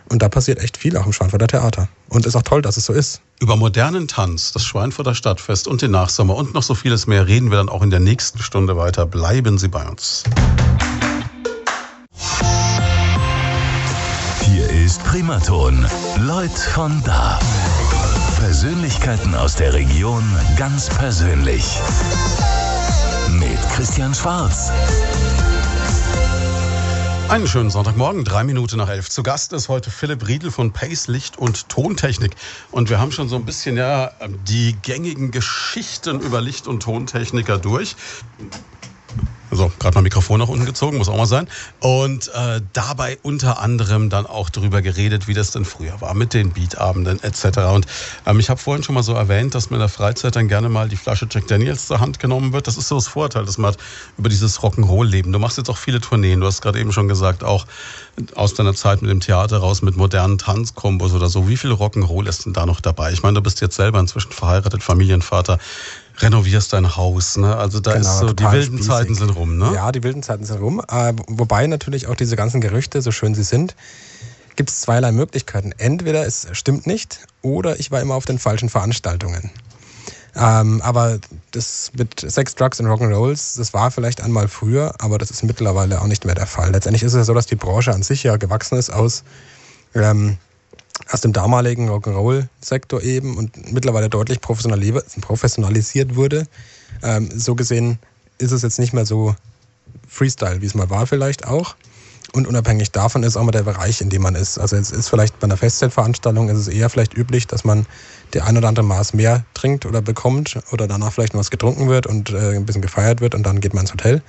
Und 0.09 0.21
da 0.21 0.29
passiert 0.29 0.59
echt 0.59 0.77
viel 0.77 0.97
auch 0.97 1.05
im 1.05 1.13
Schweinfurter 1.13 1.47
Theater. 1.47 1.87
Und 2.09 2.25
ist 2.25 2.35
auch 2.35 2.41
toll, 2.43 2.61
dass 2.61 2.77
es 2.77 2.85
so 2.85 2.93
ist. 2.93 3.21
Über 3.39 3.55
modernen 3.55 4.07
Tanz, 4.07 4.51
das 4.51 4.63
Schweinfurter 4.63 5.15
Stadtfest 5.15 5.67
und 5.67 5.81
den 5.81 5.91
Nachsommer 5.91 6.35
und 6.35 6.53
noch 6.53 6.63
so 6.63 6.75
vieles 6.75 7.07
mehr 7.07 7.27
reden 7.27 7.49
wir 7.49 7.57
dann 7.57 7.69
auch 7.69 7.81
in 7.81 7.89
der 7.89 7.99
nächsten 7.99 8.39
Stunde 8.39 8.77
weiter. 8.77 9.05
Bleiben 9.05 9.57
Sie 9.57 9.69
bei 9.69 9.87
uns. 9.87 10.23
Hier 14.41 14.69
ist 14.69 15.03
Primaton. 15.03 15.85
Leute 16.19 16.59
von 16.73 17.01
da. 17.05 17.39
Persönlichkeiten 18.41 19.35
aus 19.35 19.55
der 19.55 19.71
Region 19.71 20.23
ganz 20.57 20.89
persönlich. 20.89 21.63
Mit 23.29 23.59
Christian 23.69 24.15
Schwarz. 24.15 24.71
Einen 27.29 27.45
schönen 27.45 27.69
Sonntagmorgen, 27.69 28.25
drei 28.25 28.43
Minuten 28.43 28.77
nach 28.77 28.89
elf. 28.89 29.11
Zu 29.11 29.21
Gast 29.21 29.53
ist 29.53 29.69
heute 29.69 29.91
Philipp 29.91 30.27
Riedel 30.27 30.49
von 30.49 30.73
Pace 30.73 31.07
Licht 31.07 31.37
und 31.37 31.69
Tontechnik. 31.69 32.31
Und 32.71 32.89
wir 32.89 32.99
haben 32.99 33.11
schon 33.11 33.29
so 33.29 33.35
ein 33.35 33.45
bisschen 33.45 33.77
ja 33.77 34.11
die 34.47 34.75
gängigen 34.81 35.29
Geschichten 35.29 36.19
über 36.19 36.41
Licht- 36.41 36.65
und 36.67 36.81
Tontechniker 36.81 37.59
durch. 37.59 37.95
So, 39.51 39.71
gerade 39.79 39.95
mal 39.95 40.01
Mikrofon 40.01 40.39
nach 40.39 40.47
unten 40.47 40.65
gezogen, 40.65 40.97
muss 40.97 41.09
auch 41.09 41.17
mal 41.17 41.25
sein. 41.25 41.47
Und 41.79 42.29
äh, 42.29 42.61
dabei 42.71 43.17
unter 43.21 43.59
anderem 43.59 44.09
dann 44.09 44.25
auch 44.25 44.49
darüber 44.49 44.81
geredet, 44.81 45.27
wie 45.27 45.33
das 45.33 45.51
denn 45.51 45.65
früher 45.65 45.99
war 45.99 46.13
mit 46.13 46.33
den 46.33 46.51
Beatabenden 46.51 47.21
etc. 47.21 47.57
Und 47.73 47.85
ähm, 48.25 48.39
ich 48.39 48.49
habe 48.49 48.59
vorhin 48.59 48.83
schon 48.83 48.95
mal 48.95 49.03
so 49.03 49.13
erwähnt, 49.13 49.53
dass 49.53 49.69
mir 49.69 49.77
in 49.77 49.81
der 49.81 49.89
Freizeit 49.89 50.35
dann 50.35 50.47
gerne 50.47 50.69
mal 50.69 50.87
die 50.87 50.95
Flasche 50.95 51.27
Jack 51.29 51.47
Daniels 51.47 51.87
zur 51.87 51.99
Hand 51.99 52.19
genommen 52.19 52.53
wird. 52.53 52.67
Das 52.67 52.77
ist 52.77 52.87
so 52.87 52.95
das 52.95 53.07
Vorteil, 53.07 53.43
dass 53.45 53.57
man 53.57 53.71
hat 53.71 53.77
über 54.17 54.29
dieses 54.29 54.59
Rock'n'Roll-Leben. 54.59 55.31
Du 55.31 55.39
machst 55.39 55.57
jetzt 55.57 55.69
auch 55.69 55.77
viele 55.77 55.99
Tourneen. 55.99 56.39
Du 56.39 56.47
hast 56.47 56.61
gerade 56.61 56.79
eben 56.79 56.91
schon 56.91 57.07
gesagt, 57.07 57.43
auch 57.43 57.65
aus 58.35 58.53
deiner 58.53 58.73
Zeit 58.73 59.01
mit 59.01 59.11
dem 59.11 59.19
Theater 59.19 59.57
raus, 59.57 59.81
mit 59.81 59.97
modernen 59.97 60.37
Tanzkombos 60.37 61.13
oder 61.13 61.27
so. 61.27 61.47
Wie 61.47 61.57
viel 61.57 61.71
Rock'n'Roll 61.71 62.27
ist 62.27 62.45
denn 62.45 62.53
da 62.53 62.65
noch 62.65 62.81
dabei? 62.81 63.11
Ich 63.11 63.23
meine, 63.23 63.35
du 63.35 63.41
bist 63.41 63.61
jetzt 63.61 63.75
selber 63.75 63.99
inzwischen 63.99 64.31
verheiratet, 64.31 64.83
Familienvater 64.83 65.59
renovierst 66.21 66.73
dein 66.73 66.95
Haus. 66.95 67.37
Ne? 67.37 67.55
Also 67.55 67.79
da 67.79 67.93
genau, 67.93 68.09
ist 68.09 68.19
so, 68.19 68.33
die 68.33 68.43
wilden 68.43 68.77
spießig. 68.77 68.87
Zeiten 68.87 69.15
sind 69.15 69.29
rum. 69.31 69.57
Ne? 69.57 69.71
Ja, 69.73 69.91
die 69.91 70.03
wilden 70.03 70.23
Zeiten 70.23 70.45
sind 70.45 70.59
rum. 70.59 70.81
Äh, 70.87 71.13
wobei 71.27 71.67
natürlich 71.67 72.07
auch 72.07 72.15
diese 72.15 72.35
ganzen 72.35 72.61
Gerüchte, 72.61 73.01
so 73.01 73.11
schön 73.11 73.35
sie 73.35 73.43
sind, 73.43 73.75
gibt 74.55 74.69
es 74.69 74.81
zweierlei 74.81 75.11
Möglichkeiten. 75.11 75.73
Entweder 75.77 76.25
es 76.25 76.47
stimmt 76.51 76.87
nicht 76.87 77.19
oder 77.41 77.79
ich 77.79 77.91
war 77.91 78.01
immer 78.01 78.15
auf 78.15 78.25
den 78.25 78.39
falschen 78.39 78.69
Veranstaltungen. 78.69 79.51
Ähm, 80.35 80.81
aber 80.81 81.19
das 81.51 81.91
mit 81.97 82.19
Sex, 82.19 82.55
Drugs 82.55 82.79
und 82.79 82.87
Rock'n'Rolls, 82.87 83.57
das 83.57 83.73
war 83.73 83.91
vielleicht 83.91 84.21
einmal 84.21 84.47
früher, 84.47 84.93
aber 84.99 85.17
das 85.17 85.29
ist 85.29 85.43
mittlerweile 85.43 86.01
auch 86.01 86.07
nicht 86.07 86.23
mehr 86.25 86.35
der 86.35 86.47
Fall. 86.47 86.71
Letztendlich 86.71 87.03
ist 87.03 87.13
es 87.13 87.17
ja 87.17 87.23
so, 87.25 87.33
dass 87.33 87.47
die 87.47 87.55
Branche 87.55 87.93
an 87.93 88.01
sich 88.01 88.23
ja 88.23 88.37
gewachsen 88.37 88.77
ist 88.77 88.91
aus 88.91 89.23
ähm, 89.93 90.37
aus 91.11 91.21
dem 91.21 91.33
damaligen 91.33 91.89
Rock'n'Roll-Sektor 91.89 93.01
eben 93.01 93.37
und 93.37 93.73
mittlerweile 93.73 94.09
deutlich 94.09 94.39
professionalisiert 94.41 96.15
wurde. 96.15 96.47
Ähm, 97.03 97.29
so 97.37 97.55
gesehen 97.55 97.99
ist 98.37 98.51
es 98.51 98.61
jetzt 98.61 98.79
nicht 98.79 98.93
mehr 98.93 99.05
so 99.05 99.35
Freestyle, 100.07 100.61
wie 100.61 100.65
es 100.65 100.75
mal 100.75 100.89
war 100.89 101.07
vielleicht 101.07 101.47
auch. 101.47 101.75
Und 102.33 102.47
unabhängig 102.47 102.91
davon 102.91 103.23
ist 103.23 103.35
auch 103.35 103.43
mal 103.43 103.51
der 103.51 103.63
Bereich, 103.63 103.99
in 103.99 104.09
dem 104.09 104.21
man 104.21 104.35
ist. 104.35 104.57
Also 104.57 104.77
es 104.77 104.91
ist 104.91 105.09
vielleicht 105.09 105.39
bei 105.39 105.45
einer 105.45 105.57
Festzeitveranstaltung 105.57 106.47
ist 106.47 106.57
es 106.57 106.67
eher 106.69 106.89
vielleicht 106.89 107.13
üblich, 107.13 107.45
dass 107.45 107.65
man 107.65 107.85
der 108.33 108.45
ein 108.45 108.57
oder 108.57 108.69
andere 108.69 108.85
Maß 108.85 109.13
mehr 109.13 109.43
trinkt 109.53 109.85
oder 109.85 110.01
bekommt 110.01 110.57
oder 110.71 110.87
danach 110.87 111.11
vielleicht 111.11 111.33
noch 111.33 111.41
was 111.41 111.51
getrunken 111.51 111.89
wird 111.89 112.07
und 112.07 112.29
äh, 112.29 112.55
ein 112.55 112.65
bisschen 112.65 112.81
gefeiert 112.81 113.19
wird 113.19 113.35
und 113.35 113.43
dann 113.43 113.59
geht 113.59 113.73
man 113.73 113.83
ins 113.83 113.91
Hotel. 113.91 114.21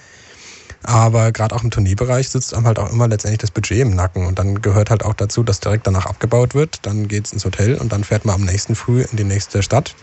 Aber 0.82 1.30
gerade 1.32 1.54
auch 1.54 1.62
im 1.62 1.70
Turnierbereich 1.70 2.28
sitzt 2.28 2.54
einem 2.54 2.66
halt 2.66 2.78
auch 2.78 2.92
immer 2.92 3.06
letztendlich 3.08 3.38
das 3.38 3.50
Budget 3.50 3.80
im 3.80 3.94
Nacken. 3.94 4.26
Und 4.26 4.38
dann 4.38 4.60
gehört 4.60 4.90
halt 4.90 5.04
auch 5.04 5.14
dazu, 5.14 5.42
dass 5.42 5.60
direkt 5.60 5.86
danach 5.86 6.06
abgebaut 6.06 6.54
wird. 6.54 6.80
Dann 6.82 7.08
geht's 7.08 7.32
ins 7.32 7.44
Hotel 7.44 7.76
und 7.76 7.92
dann 7.92 8.04
fährt 8.04 8.24
man 8.24 8.36
am 8.36 8.44
nächsten 8.44 8.74
Früh 8.74 9.02
in 9.02 9.16
die 9.16 9.24
nächste 9.24 9.62
Stadt, 9.62 9.94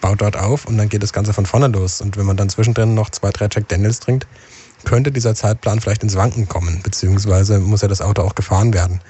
baut 0.00 0.20
dort 0.20 0.36
auf 0.36 0.66
und 0.66 0.78
dann 0.78 0.88
geht 0.88 1.02
das 1.02 1.12
Ganze 1.12 1.32
von 1.32 1.46
vorne 1.46 1.68
los. 1.68 2.00
Und 2.00 2.16
wenn 2.16 2.26
man 2.26 2.36
dann 2.36 2.48
zwischendrin 2.48 2.94
noch 2.94 3.10
zwei, 3.10 3.30
drei 3.30 3.48
Jack 3.50 3.68
Daniels 3.68 4.00
trinkt, 4.00 4.26
könnte 4.84 5.12
dieser 5.12 5.34
Zeitplan 5.34 5.80
vielleicht 5.80 6.02
ins 6.02 6.16
Wanken 6.16 6.48
kommen, 6.48 6.80
beziehungsweise 6.82 7.58
muss 7.58 7.82
ja 7.82 7.88
das 7.88 8.00
Auto 8.00 8.22
auch 8.22 8.34
gefahren 8.34 8.74
werden. 8.74 9.00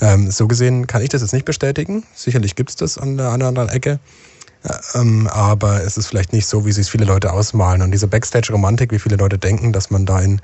Ähm, 0.00 0.30
so 0.30 0.46
gesehen 0.46 0.86
kann 0.86 1.02
ich 1.02 1.08
das 1.08 1.22
jetzt 1.22 1.32
nicht 1.32 1.44
bestätigen. 1.44 2.04
Sicherlich 2.14 2.54
gibt's 2.54 2.76
das 2.76 2.98
an 2.98 3.16
der 3.16 3.28
einen 3.28 3.42
oder 3.42 3.48
anderen 3.48 3.68
Ecke. 3.68 3.98
Ähm, 4.94 5.28
aber 5.28 5.84
es 5.84 5.96
ist 5.96 6.08
vielleicht 6.08 6.32
nicht 6.32 6.46
so, 6.46 6.66
wie 6.66 6.72
sich 6.72 6.90
viele 6.90 7.04
Leute 7.04 7.32
ausmalen. 7.32 7.82
Und 7.82 7.90
diese 7.90 8.08
Backstage-Romantik, 8.08 8.92
wie 8.92 8.98
viele 8.98 9.16
Leute 9.16 9.38
denken, 9.38 9.72
dass 9.72 9.90
man 9.90 10.06
da 10.06 10.20
in 10.20 10.40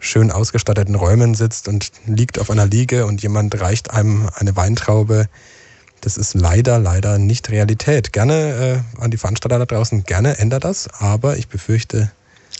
schön 0.00 0.30
ausgestatteten 0.30 0.94
Räumen 0.94 1.34
sitzt 1.34 1.68
und 1.68 1.90
liegt 2.06 2.38
auf 2.38 2.50
einer 2.50 2.66
Liege 2.66 3.06
und 3.06 3.22
jemand 3.22 3.60
reicht 3.60 3.90
einem 3.90 4.28
eine 4.34 4.56
Weintraube. 4.56 5.28
Das 6.00 6.16
ist 6.16 6.34
leider, 6.34 6.78
leider 6.78 7.18
nicht 7.18 7.50
Realität. 7.50 8.12
Gerne 8.12 8.84
äh, 8.98 9.02
an 9.02 9.10
die 9.10 9.16
Veranstalter 9.16 9.58
da 9.58 9.66
draußen, 9.66 10.04
gerne 10.04 10.38
ändert 10.38 10.64
das, 10.64 10.88
aber 11.00 11.36
ich 11.36 11.48
befürchte, 11.48 12.10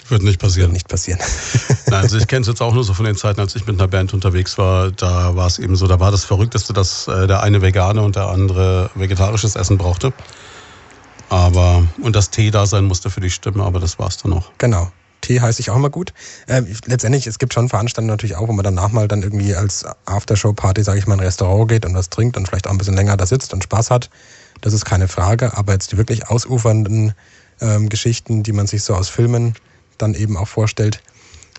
wird 0.09 0.22
nicht 0.22 0.40
passieren. 0.40 0.68
Wird 0.68 0.72
nicht 0.72 0.88
passieren. 0.88 1.20
Nein, 1.86 2.02
also 2.02 2.16
ich 2.16 2.26
kenne 2.26 2.40
es 2.40 2.48
jetzt 2.48 2.62
auch 2.62 2.72
nur 2.72 2.82
so 2.82 2.94
von 2.94 3.04
den 3.04 3.16
Zeiten, 3.16 3.40
als 3.40 3.54
ich 3.56 3.66
mit 3.66 3.78
einer 3.78 3.88
Band 3.88 4.14
unterwegs 4.14 4.56
war. 4.56 4.90
Da 4.90 5.36
war 5.36 5.46
es 5.46 5.59
eben 5.59 5.76
so, 5.76 5.86
da 5.86 6.00
war 6.00 6.11
das 6.11 6.24
Verrückteste, 6.24 6.72
dass 6.72 7.09
äh, 7.09 7.26
der 7.26 7.42
eine 7.42 7.61
vegane 7.61 8.02
und 8.02 8.16
der 8.16 8.28
andere 8.28 8.90
vegetarisches 8.94 9.54
Essen 9.54 9.76
brauchte. 9.76 10.12
Aber, 11.29 11.87
und 12.03 12.16
das 12.16 12.31
Tee 12.31 12.51
da 12.51 12.66
sein 12.66 12.85
musste 12.85 13.11
für 13.11 13.20
die 13.20 13.31
Stimme, 13.31 13.64
aber 13.64 13.81
das 13.81 13.99
war's 13.99 14.16
dann 14.18 14.33
auch. 14.33 14.51
Genau. 14.59 14.91
Tee 15.20 15.41
heiße 15.41 15.61
ich 15.61 15.70
auch 15.70 15.76
immer 15.76 15.91
gut. 15.91 16.12
Äh, 16.47 16.62
letztendlich, 16.87 17.26
es 17.26 17.39
gibt 17.39 17.53
schon 17.53 17.68
Veranstaltungen 17.68 18.11
natürlich 18.11 18.37
auch, 18.37 18.49
wo 18.49 18.53
man 18.53 18.64
danach 18.64 18.93
mal 18.93 19.09
dann 19.09 19.22
irgendwie 19.22 19.55
als 19.55 19.85
Aftershow-Party, 20.07 20.83
sage 20.85 20.99
ich 20.99 21.07
mal, 21.07 21.14
in 21.14 21.20
ein 21.20 21.26
Restaurant 21.26 21.68
geht 21.68 21.85
und 21.85 21.95
was 21.95 22.09
trinkt 22.09 22.37
und 22.37 22.47
vielleicht 22.47 22.66
auch 22.66 22.70
ein 22.70 22.79
bisschen 22.79 22.95
länger 22.95 23.16
da 23.16 23.26
sitzt 23.26 23.53
und 23.53 23.64
Spaß 23.64 23.91
hat. 23.91 24.11
Das 24.61 24.72
ist 24.72 24.85
keine 24.85 25.09
Frage. 25.09 25.57
Aber 25.57 25.72
jetzt 25.72 25.93
die 25.93 25.99
wirklich 25.99 26.29
ausufernden 26.29 27.14
ähm, 27.61 27.89
Geschichten, 27.89 28.43
die 28.43 28.53
man 28.53 28.66
sich 28.66 28.85
so 28.85 28.95
aus 28.95 29.09
Filmen 29.09 29.55
dann 29.99 30.14
eben 30.14 30.37
auch 30.37 30.49
vorstellt. 30.49 31.03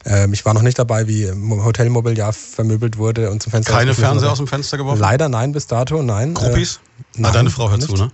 Ähm, 0.05 0.31
ich 0.33 0.45
war 0.45 0.53
noch 0.53 0.61
nicht 0.61 0.79
dabei, 0.79 1.07
wie 1.07 1.29
Hotelmobiliar 1.29 2.31
vermöbelt 2.31 2.97
wurde 2.97 3.29
und 3.29 3.43
zum 3.43 3.51
Fenster. 3.51 3.73
Keine 3.73 3.93
Fernseher 3.93 4.31
aus 4.31 4.37
dem 4.37 4.47
Fenster 4.47 4.77
geworfen? 4.77 4.99
Leider 4.99 5.27
nein, 5.27 5.51
bis 5.51 5.67
dato, 5.67 6.01
nein. 6.01 6.33
Groupies? 6.33 6.75
Äh, 6.75 7.21
nein, 7.21 7.31
ah, 7.31 7.33
deine 7.33 7.49
Frau 7.49 7.69
hört 7.69 7.81
zu, 7.81 7.93
ne? 7.93 8.11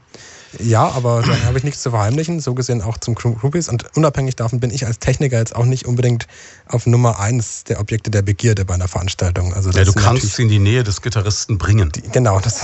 Ja, 0.60 0.90
aber 0.90 1.22
da 1.22 1.36
habe 1.46 1.58
ich 1.58 1.64
nichts 1.64 1.82
zu 1.82 1.90
verheimlichen. 1.90 2.40
So 2.40 2.54
gesehen 2.54 2.82
auch 2.82 2.98
zum 2.98 3.16
Groupies. 3.16 3.70
Und 3.70 3.86
unabhängig 3.96 4.36
davon 4.36 4.60
bin 4.60 4.72
ich 4.72 4.86
als 4.86 5.00
Techniker 5.00 5.38
jetzt 5.38 5.56
auch 5.56 5.66
nicht 5.66 5.86
unbedingt 5.86 6.28
auf 6.68 6.86
Nummer 6.86 7.20
eins 7.20 7.64
der 7.64 7.80
Objekte 7.80 8.12
der 8.12 8.22
Begierde 8.22 8.66
bei 8.66 8.74
einer 8.74 8.88
Veranstaltung. 8.88 9.54
Also 9.54 9.72
ja, 9.72 9.84
du 9.84 9.94
kannst 9.94 10.36
sie 10.36 10.44
in 10.44 10.50
die 10.50 10.60
Nähe 10.60 10.84
des 10.84 11.02
Gitarristen 11.02 11.58
bringen. 11.58 11.92
Die, 11.92 12.02
genau, 12.02 12.40
das 12.40 12.60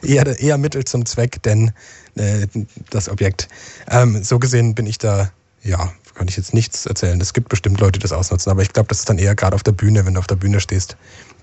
eher, 0.02 0.38
eher 0.38 0.58
Mittel 0.58 0.84
zum 0.84 1.06
Zweck, 1.06 1.42
denn 1.42 1.72
äh, 2.16 2.46
das 2.90 3.08
Objekt. 3.08 3.48
Ähm, 3.88 4.22
so 4.22 4.38
gesehen 4.38 4.74
bin 4.74 4.86
ich 4.86 4.98
da, 4.98 5.30
ja, 5.62 5.92
kann 6.14 6.28
ich 6.28 6.36
jetzt 6.36 6.52
nichts 6.52 6.84
erzählen. 6.84 7.18
Es 7.20 7.32
gibt 7.32 7.48
bestimmt 7.48 7.80
Leute, 7.80 7.92
die 7.92 8.02
das 8.02 8.12
ausnutzen, 8.12 8.50
aber 8.50 8.60
ich 8.60 8.72
glaube, 8.72 8.88
das 8.88 8.98
ist 8.98 9.08
dann 9.08 9.18
eher 9.18 9.34
gerade 9.34 9.54
auf 9.54 9.62
der 9.62 9.72
Bühne, 9.72 10.04
wenn 10.04 10.14
du 10.14 10.20
auf 10.20 10.26
der 10.26 10.36
Bühne 10.36 10.60
stehst, 10.60 10.96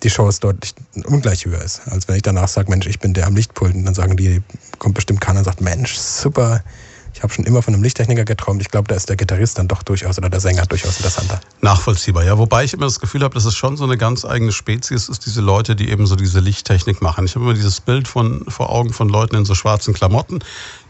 die 0.04 0.10
Chance 0.10 0.40
deutlich 0.42 0.74
ungleich 1.06 1.46
höher 1.46 1.62
ist, 1.62 1.82
als 1.88 2.08
wenn 2.08 2.16
ich 2.16 2.22
danach 2.22 2.48
sage, 2.48 2.70
Mensch, 2.70 2.88
ich 2.88 3.00
bin 3.00 3.14
der 3.14 3.28
am 3.28 3.36
Lichtpult 3.36 3.74
und 3.74 3.86
dann 3.86 3.94
sagen 3.94 4.18
die, 4.18 4.42
kommt 4.80 4.96
bestimmt 4.96 5.22
keiner 5.22 5.40
und 5.40 5.46
sagt, 5.46 5.62
Mensch, 5.62 5.96
super, 5.96 6.64
ich 7.18 7.24
habe 7.24 7.34
schon 7.34 7.46
immer 7.46 7.64
von 7.64 7.74
einem 7.74 7.82
Lichttechniker 7.82 8.26
geträumt. 8.26 8.62
Ich 8.62 8.70
glaube, 8.70 8.88
da 8.88 8.94
ist 8.94 9.10
der 9.10 9.16
Gitarrist 9.16 9.58
dann 9.58 9.68
doch 9.68 9.82
durchaus 9.82 10.20
oder 10.20 10.30
der 10.30 10.40
Sänger 10.40 10.68
durchaus 10.68 10.98
interessanter. 10.98 11.42
Nachvollziehbar, 11.62 12.24
ja. 12.24 12.38
Wobei 12.38 12.64
ich 12.64 12.74
immer 12.74 12.86
das 12.86 13.00
Gefühl 13.00 13.24
habe, 13.24 13.34
dass 13.34 13.46
es 13.46 13.56
schon 13.56 13.76
so 13.76 13.86
eine 13.86 13.98
ganz 13.98 14.24
eigene 14.24 14.52
Spezies 14.52 15.10
ist, 15.10 15.26
diese 15.26 15.42
Leute, 15.42 15.76
die 15.76 15.90
eben 15.90 16.06
so 16.06 16.16
diese 16.16 16.40
Lichttechnik 16.40 17.02
machen. 17.02 17.26
Ich 17.26 17.34
habe 17.34 17.46
immer 17.46 17.56
dieses 17.56 17.82
Bild 17.82 18.08
von, 18.08 18.46
vor 18.48 18.70
Augen 18.70 18.94
von 18.94 19.10
Leuten 19.10 19.36
in 19.36 19.46
so 19.46 19.56
schwarzen 19.56 19.96
Klamotten, 19.96 20.42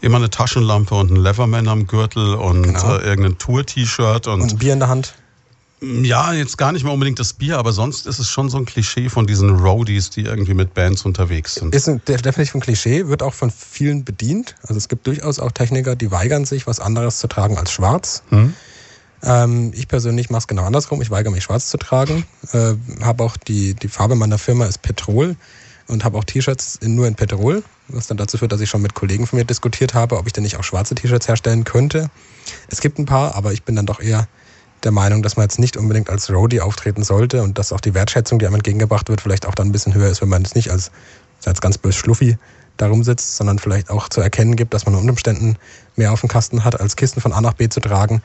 immer 0.02 0.18
eine 0.18 0.28
Taschenlampe 0.28 0.94
und 0.94 1.10
ein 1.10 1.16
Leverman 1.16 1.66
am 1.66 1.86
Gürtel 1.86 2.34
und 2.34 2.62
genau. 2.62 2.96
äh, 2.98 3.04
irgendein 3.04 3.38
Tour-T-Shirt. 3.38 4.26
Und, 4.26 4.42
und 4.42 4.52
ein 4.52 4.58
Bier 4.58 4.74
in 4.74 4.80
der 4.80 4.88
Hand. 4.88 5.14
Ja, 5.80 6.32
jetzt 6.32 6.58
gar 6.58 6.72
nicht 6.72 6.82
mehr 6.82 6.92
unbedingt 6.92 7.20
das 7.20 7.32
Bier, 7.32 7.58
aber 7.58 7.72
sonst 7.72 8.06
ist 8.06 8.18
es 8.18 8.28
schon 8.28 8.48
so 8.48 8.58
ein 8.58 8.64
Klischee 8.64 9.08
von 9.08 9.26
diesen 9.26 9.50
Roadies, 9.50 10.10
die 10.10 10.22
irgendwie 10.22 10.54
mit 10.54 10.74
Bands 10.74 11.04
unterwegs 11.04 11.54
sind. 11.54 11.74
Ist 11.74 11.88
ein, 11.88 12.02
definitiv 12.04 12.54
ein 12.54 12.60
Klischee, 12.60 13.06
wird 13.06 13.22
auch 13.22 13.34
von 13.34 13.50
vielen 13.50 14.04
bedient. 14.04 14.56
Also 14.62 14.76
es 14.76 14.88
gibt 14.88 15.06
durchaus 15.06 15.38
auch 15.38 15.52
Techniker, 15.52 15.94
die 15.94 16.10
weigern 16.10 16.44
sich, 16.44 16.66
was 16.66 16.80
anderes 16.80 17.18
zu 17.18 17.28
tragen 17.28 17.58
als 17.58 17.70
schwarz. 17.70 18.24
Hm. 18.30 18.54
Ähm, 19.22 19.72
ich 19.74 19.86
persönlich 19.86 20.30
mache 20.30 20.40
es 20.40 20.46
genau 20.48 20.64
andersrum. 20.64 21.00
Ich 21.00 21.10
weigere 21.10 21.30
mich, 21.30 21.44
schwarz 21.44 21.68
zu 21.68 21.76
tragen. 21.78 22.26
Äh, 22.52 22.74
habe 23.02 23.22
auch 23.22 23.36
die, 23.36 23.74
die 23.74 23.88
Farbe 23.88 24.16
meiner 24.16 24.38
Firma 24.38 24.66
ist 24.66 24.82
Petrol 24.82 25.36
und 25.86 26.04
habe 26.04 26.18
auch 26.18 26.24
T-Shirts 26.24 26.80
nur 26.82 27.06
in 27.06 27.14
Petrol, 27.14 27.62
was 27.86 28.08
dann 28.08 28.16
dazu 28.16 28.36
führt, 28.36 28.50
dass 28.50 28.60
ich 28.60 28.68
schon 28.68 28.82
mit 28.82 28.94
Kollegen 28.94 29.26
von 29.26 29.38
mir 29.38 29.44
diskutiert 29.44 29.94
habe, 29.94 30.18
ob 30.18 30.26
ich 30.26 30.32
denn 30.32 30.42
nicht 30.42 30.56
auch 30.56 30.64
schwarze 30.64 30.94
T-Shirts 30.96 31.28
herstellen 31.28 31.64
könnte. 31.64 32.10
Es 32.68 32.80
gibt 32.80 32.98
ein 32.98 33.06
paar, 33.06 33.36
aber 33.36 33.52
ich 33.52 33.62
bin 33.62 33.76
dann 33.76 33.86
doch 33.86 34.00
eher 34.00 34.26
der 34.84 34.92
Meinung, 34.92 35.22
dass 35.22 35.36
man 35.36 35.44
jetzt 35.44 35.58
nicht 35.58 35.76
unbedingt 35.76 36.10
als 36.10 36.30
Roadie 36.30 36.60
auftreten 36.60 37.02
sollte 37.02 37.42
und 37.42 37.58
dass 37.58 37.72
auch 37.72 37.80
die 37.80 37.94
Wertschätzung, 37.94 38.38
die 38.38 38.46
einem 38.46 38.56
entgegengebracht 38.56 39.08
wird, 39.08 39.20
vielleicht 39.20 39.46
auch 39.46 39.54
dann 39.54 39.68
ein 39.68 39.72
bisschen 39.72 39.94
höher 39.94 40.08
ist, 40.08 40.22
wenn 40.22 40.28
man 40.28 40.42
jetzt 40.42 40.54
nicht 40.54 40.70
als, 40.70 40.90
als 41.44 41.60
ganz 41.60 41.78
bös 41.78 41.96
Schluffi 41.96 42.38
darum 42.76 43.02
sitzt, 43.02 43.36
sondern 43.36 43.58
vielleicht 43.58 43.90
auch 43.90 44.08
zu 44.08 44.20
erkennen 44.20 44.56
gibt, 44.56 44.72
dass 44.72 44.86
man 44.86 44.94
unter 44.94 45.10
Umständen 45.10 45.56
mehr 45.96 46.12
auf 46.12 46.20
dem 46.20 46.28
Kasten 46.28 46.64
hat, 46.64 46.80
als 46.80 46.96
Kisten 46.96 47.20
von 47.20 47.32
A 47.32 47.40
nach 47.40 47.54
B 47.54 47.68
zu 47.68 47.80
tragen. 47.80 48.22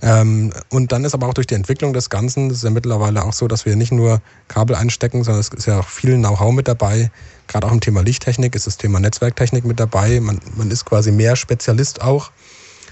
Ähm, 0.00 0.52
und 0.70 0.92
dann 0.92 1.04
ist 1.04 1.14
aber 1.14 1.26
auch 1.26 1.34
durch 1.34 1.48
die 1.48 1.54
Entwicklung 1.54 1.92
des 1.92 2.08
Ganzen, 2.08 2.48
das 2.48 2.58
ist 2.58 2.64
ja 2.64 2.70
mittlerweile 2.70 3.24
auch 3.24 3.32
so, 3.32 3.48
dass 3.48 3.66
wir 3.66 3.74
nicht 3.74 3.90
nur 3.90 4.22
Kabel 4.46 4.76
einstecken, 4.76 5.24
sondern 5.24 5.40
es 5.40 5.48
ist 5.48 5.66
ja 5.66 5.80
auch 5.80 5.88
viel 5.88 6.16
Know-how 6.16 6.52
mit 6.52 6.68
dabei. 6.68 7.10
Gerade 7.48 7.66
auch 7.66 7.72
im 7.72 7.80
Thema 7.80 8.02
Lichttechnik 8.02 8.54
ist 8.54 8.68
das 8.68 8.76
Thema 8.76 9.00
Netzwerktechnik 9.00 9.64
mit 9.64 9.80
dabei. 9.80 10.20
Man, 10.20 10.40
man 10.56 10.70
ist 10.70 10.84
quasi 10.84 11.10
mehr 11.10 11.34
Spezialist 11.34 12.00
auch. 12.00 12.30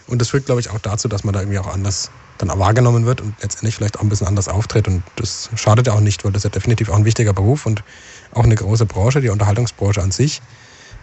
Und 0.09 0.21
das 0.21 0.31
führt, 0.31 0.47
glaube 0.47 0.61
ich, 0.61 0.71
auch 0.71 0.79
dazu, 0.81 1.07
dass 1.07 1.23
man 1.23 1.33
da 1.33 1.41
irgendwie 1.41 1.59
auch 1.59 1.73
anders 1.73 2.11
dann 2.39 2.51
auch 2.51 2.59
wahrgenommen 2.59 3.07
wird 3.07 3.21
und 3.21 3.35
letztendlich 3.43 3.77
vielleicht 3.77 3.99
auch 3.99 4.03
ein 4.03 4.09
bisschen 4.09 4.27
anders 4.27 4.49
auftritt. 4.49 4.89
Und 4.89 5.03
das 5.17 5.51
schadet 5.55 5.87
ja 5.87 5.93
auch 5.93 6.01
nicht, 6.01 6.25
weil 6.25 6.33
das 6.33 6.41
ist 6.41 6.45
ja 6.45 6.51
definitiv 6.51 6.91
auch 6.91 6.97
ein 6.97 7.05
wichtiger 7.05 7.33
Beruf 7.33 7.67
und 7.67 7.83
auch 8.33 8.45
eine 8.45 8.55
große 8.55 8.87
Branche, 8.87 9.21
die 9.21 9.29
Unterhaltungsbranche 9.29 10.03
an 10.03 10.11
sich. 10.11 10.43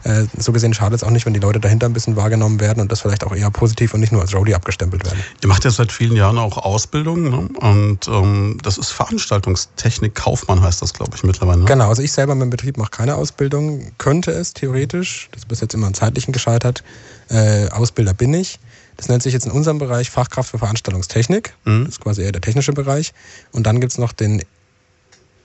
Äh, 0.04 0.26
so 0.38 0.52
gesehen 0.52 0.74
schadet 0.74 0.96
es 0.96 1.04
auch 1.04 1.12
nicht, 1.12 1.26
wenn 1.26 1.34
die 1.34 1.40
Leute 1.40 1.60
dahinter 1.60 1.86
ein 1.86 1.94
bisschen 1.94 2.16
wahrgenommen 2.16 2.60
werden 2.60 2.82
und 2.82 2.92
das 2.92 3.02
vielleicht 3.02 3.24
auch 3.24 3.34
eher 3.34 3.50
positiv 3.52 3.94
und 3.94 4.02
nicht 4.02 4.12
nur 4.12 4.22
als 4.22 4.34
Roadie 4.34 4.54
abgestempelt 4.54 5.06
werden. 5.06 5.20
Ihr 5.42 5.48
macht 5.48 5.64
ja 5.64 5.72
seit 5.72 5.92
vielen 5.92 6.16
Jahren 6.16 6.38
auch 6.38 6.58
Ausbildung 6.58 7.24
ne? 7.24 7.50
und 7.60 8.08
ähm, 8.08 8.58
das 8.62 8.78
ist 8.78 8.92
Veranstaltungstechnik 8.92 10.14
Kaufmann 10.14 10.62
heißt 10.62 10.82
das, 10.82 10.94
glaube 10.94 11.12
ich, 11.16 11.24
mittlerweile. 11.24 11.60
Ne? 11.60 11.66
Genau, 11.66 11.88
also 11.88 12.02
ich 12.02 12.12
selber 12.12 12.34
im 12.34 12.50
Betrieb 12.50 12.78
mache 12.78 12.92
keine 12.92 13.16
Ausbildung, 13.16 13.92
könnte 13.98 14.32
es 14.32 14.54
theoretisch, 14.54 15.30
das 15.32 15.44
ist 15.44 15.48
bis 15.48 15.62
jetzt 15.62 15.74
immer 15.74 15.88
an 15.88 15.94
zeitlichen 15.94 16.34
gescheitert. 16.34 16.84
Äh, 17.30 17.70
Ausbilder 17.70 18.14
bin 18.14 18.34
ich. 18.34 18.60
Das 18.98 19.10
nennt 19.10 19.24
sich 19.24 19.34
jetzt 19.34 19.46
in 19.46 19.52
unserem 19.52 19.80
Bereich 19.80 20.10
Fachkraft 20.10 20.52
für 20.52 20.60
Veranstaltungstechnik. 20.60 21.56
Mhm. 21.66 21.86
Das 21.86 21.96
ist 21.96 22.02
quasi 22.02 22.22
eher 22.22 22.32
der 22.32 22.42
technische 22.42 22.74
Bereich. 22.74 23.14
Und 23.52 23.66
dann 23.66 23.80
gibt 23.80 23.92
es 23.92 23.98
noch 23.98 24.12
den 24.12 24.44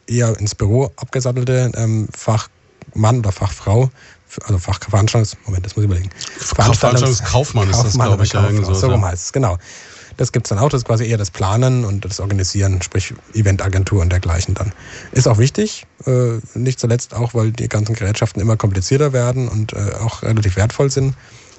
eher 0.06 0.38
ins 0.38 0.54
Büro 0.54 0.90
abgesattelte 0.96 1.70
ähm, 1.76 2.08
Fachmann 2.16 3.18
oder 3.18 3.32
Fachfrau, 3.32 3.90
also 4.44 4.58
Fachveranstaltungs, 4.58 5.36
Moment, 5.46 5.64
das 5.64 5.76
muss 5.76 5.84
ich 5.84 5.90
überlegen. 5.90 6.10
Veranstaltungskaufmann 6.38 7.70
ist 7.70 7.82
das, 7.82 7.94
glaube 7.94 8.24
ich, 8.24 8.32
ja, 8.32 8.50
so. 8.62 8.74
So 8.74 8.90
rum 8.90 9.04
heißt 9.04 9.26
es, 9.26 9.32
genau. 9.32 9.58
Das 10.16 10.32
gibt 10.32 10.46
es 10.46 10.48
dann 10.48 10.58
auch, 10.58 10.68
das 10.68 10.80
ist 10.80 10.84
quasi 10.84 11.06
eher 11.06 11.16
das 11.16 11.30
Planen 11.30 11.84
und 11.84 12.04
das 12.04 12.18
Organisieren, 12.18 12.82
sprich 12.82 13.14
Eventagentur 13.34 14.02
und 14.02 14.10
dergleichen 14.10 14.54
dann. 14.54 14.72
Ist 15.12 15.28
auch 15.28 15.38
wichtig, 15.38 15.86
äh, 16.06 16.38
nicht 16.54 16.80
zuletzt 16.80 17.14
auch, 17.14 17.34
weil 17.34 17.52
die 17.52 17.68
ganzen 17.68 17.94
Gerätschaften 17.94 18.42
immer 18.42 18.56
komplizierter 18.56 19.12
werden 19.12 19.48
und 19.48 19.74
äh, 19.74 19.94
auch 20.02 20.22
relativ 20.22 20.56
wertvoll 20.56 20.90
sind. 20.90 21.14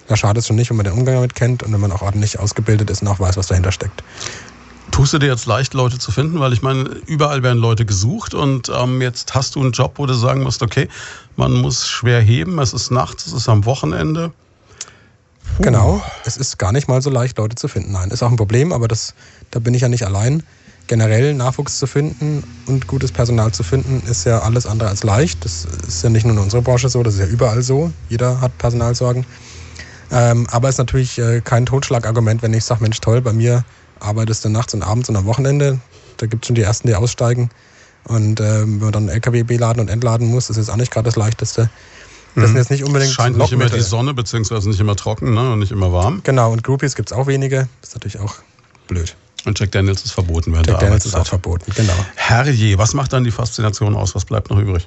Da 0.10 0.18
schadet 0.18 0.42
es 0.42 0.48
schon 0.48 0.56
nicht, 0.56 0.72
wenn 0.72 0.78
man 0.78 0.86
den 0.86 0.94
Umgang 0.94 1.16
damit 1.16 1.36
kennt 1.36 1.62
und 1.62 1.72
wenn 1.72 1.80
man 1.80 1.92
auch 1.92 2.02
ordentlich 2.02 2.40
ausgebildet 2.40 2.90
ist 2.90 3.04
und 3.04 3.08
auch 3.10 3.20
weiß, 3.20 3.38
was 3.38 3.46
dahinter 3.46 3.72
steckt. 3.72 4.04
Tust 4.90 5.14
du 5.14 5.20
dir 5.20 5.28
jetzt 5.28 5.46
leicht, 5.46 5.76
Leute 5.76 6.00
zu 6.00 6.12
finden? 6.12 6.40
Weil 6.40 6.52
ich 6.52 6.64
meine, 6.64 6.82
überall 7.06 7.44
werden 7.44 7.60
Leute 7.60 7.86
gesucht 7.86 8.34
und 8.34 8.72
ähm, 8.76 9.04
jetzt 9.04 9.36
hast 9.36 9.56
du 9.56 9.62
einen 9.62 9.72
Job, 9.72 9.94
wo 9.98 10.08
du 10.08 10.16
sagen 10.16 10.42
musst, 10.42 10.64
okay, 10.64 10.90
man 11.36 11.54
muss 11.54 11.88
schwer 11.88 12.22
heben, 12.22 12.58
es 12.58 12.74
ist 12.74 12.90
nachts, 12.90 13.28
es 13.28 13.34
ist 13.34 13.48
am 13.50 13.66
Wochenende. 13.66 14.32
Puh. 15.58 15.64
Genau, 15.64 16.02
es 16.26 16.38
ist 16.38 16.58
gar 16.58 16.72
nicht 16.72 16.88
mal 16.88 17.04
so 17.04 17.12
leicht, 17.12 17.38
Leute 17.38 17.56
zu 17.56 17.68
finden. 17.68 17.92
Nein, 17.92 18.10
ist 18.10 18.24
auch 18.24 18.32
ein 18.32 18.36
Problem, 18.36 18.74
aber 18.74 18.88
das, 18.88 19.14
da 19.52 19.60
bin 19.60 19.76
ich 19.76 19.84
ja 19.84 19.90
nicht 19.90 20.08
allein. 20.08 20.42
Generell 20.88 21.36
Nachwuchs 21.36 21.78
zu 21.78 21.86
finden 21.86 22.44
und 22.66 22.88
gutes 22.88 23.12
Personal 23.12 23.52
zu 23.52 23.62
finden, 23.62 24.02
ist 24.10 24.26
ja 24.26 24.40
alles 24.40 24.66
andere 24.66 24.90
als 24.90 25.04
leicht. 25.04 25.46
Das 25.46 25.68
ist 25.88 26.04
ja 26.04 26.10
nicht 26.10 26.26
nur 26.26 26.34
in 26.34 26.42
unserer 26.42 26.64
Branche 26.64 26.90
so, 26.90 27.04
das 27.04 27.14
ist 27.14 27.20
ja 27.20 27.28
überall 27.28 27.62
so. 27.62 27.92
Jeder 28.10 28.42
hat 28.42 28.58
Personalsorgen. 28.58 29.28
Ähm, 30.12 30.48
aber 30.52 30.70
es 30.70 30.76
ist 30.76 30.80
natürlich 30.80 31.20
äh, 31.20 31.42
kein 31.42 31.66
Totschlagargument, 31.66 32.42
wenn 32.42 32.54
ich 32.54 32.66
sage, 32.66 32.82
Mensch, 32.82 33.00
toll, 33.00 33.22
bei 33.22 33.34
mir 33.34 33.64
arbeitest 34.00 34.46
du 34.46 34.50
nachts 34.50 34.74
und 34.74 34.82
abends 34.82 35.10
und 35.10 35.16
am 35.16 35.26
Wochenende. 35.26 35.80
Da 36.18 36.26
gibt 36.26 36.44
es 36.44 36.48
schon 36.48 36.56
die 36.56 36.62
ersten, 36.62 36.88
die 36.88 36.96
aussteigen. 36.96 37.50
Und 38.06 38.40
äh, 38.40 38.62
wenn 38.62 38.80
man 38.80 38.92
dann 38.92 39.10
LKW 39.10 39.44
beladen 39.44 39.82
und 39.82 39.90
entladen 39.90 40.28
muss, 40.28 40.50
ist 40.50 40.58
jetzt 40.58 40.70
auch 40.70 40.78
nicht 40.78 40.92
gerade 40.92 41.06
das 41.06 41.16
Leichteste. 41.16 41.70
Das 42.36 42.44
sind 42.46 42.54
mhm. 42.54 42.58
jetzt 42.58 42.72
nicht 42.72 42.84
unbedingt. 42.84 43.12
Scheint 43.12 43.38
nicht 43.38 43.52
immer 43.52 43.70
die 43.70 43.82
Sonne, 43.82 44.14
beziehungsweise 44.14 44.70
nicht 44.70 44.80
immer 44.80 44.96
trocken 44.96 45.34
ne? 45.34 45.52
und 45.54 45.60
nicht 45.60 45.72
immer 45.72 45.92
warm. 45.92 46.22
Genau, 46.24 46.52
und 46.52 46.64
Groupies 46.64 46.96
gibt 46.96 47.12
es 47.12 47.18
auch 47.18 47.28
wenige. 47.28 47.68
Das 47.82 47.90
ist 47.90 47.96
natürlich 47.96 48.20
auch 48.20 48.36
blöd. 48.88 49.16
Und 49.46 49.60
Jack 49.60 49.72
Daniels 49.72 50.04
ist 50.04 50.12
verboten 50.12 50.52
während 50.52 50.68
Jack 50.68 50.80
Daniels 50.80 51.06
ist 51.06 51.16
auch 51.16 51.26
verboten, 51.26 51.72
genau. 51.74 51.94
Herrje, 52.16 52.78
was 52.78 52.94
macht 52.94 53.14
dann 53.14 53.24
die 53.24 53.32
Faszination 53.32 53.96
aus? 53.96 54.14
Was 54.14 54.26
bleibt 54.26 54.50
noch 54.50 54.60
übrig? 54.60 54.86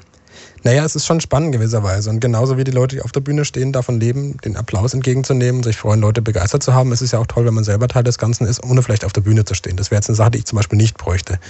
Naja, 0.65 0.85
es 0.85 0.95
ist 0.95 1.07
schon 1.07 1.21
spannend 1.21 1.53
gewisserweise. 1.53 2.09
Und 2.09 2.21
genauso 2.21 2.57
wie 2.57 2.63
die 2.63 2.71
Leute, 2.71 2.95
die 2.97 3.03
auf 3.03 3.11
der 3.11 3.21
Bühne 3.21 3.45
stehen, 3.45 3.73
davon 3.73 3.99
leben, 3.99 4.37
den 4.45 4.57
Applaus 4.57 4.95
entgegenzunehmen, 4.95 5.65
sich 5.65 5.77
freuen, 5.77 6.01
Leute 6.01 6.23
begeistert 6.23 6.63
zu 6.63 6.73
haben. 6.73 6.93
Es 6.93 7.03
ist 7.03 7.13
ja 7.13 7.19
auch 7.19 7.27
toll, 7.27 7.45
wenn 7.47 7.55
man 7.55 7.65
selber 7.65 7.89
Teil 7.89 8.05
des 8.05 8.17
Ganzen 8.17 8.47
ist, 8.47 8.63
ohne 8.63 8.83
vielleicht 8.83 9.05
auf 9.05 9.13
der 9.13 9.23
Bühne 9.23 9.45
zu 9.45 9.55
stehen. 9.55 9.77
Das 9.77 9.91
wäre 9.91 9.99
jetzt 9.99 10.09
eine 10.09 10.17
Sache, 10.17 10.33
die 10.33 10.39
ich 10.39 10.45
zum 10.45 10.57
Beispiel 10.57 10.77
nicht 10.77 10.97
bräuchte. 10.99 11.41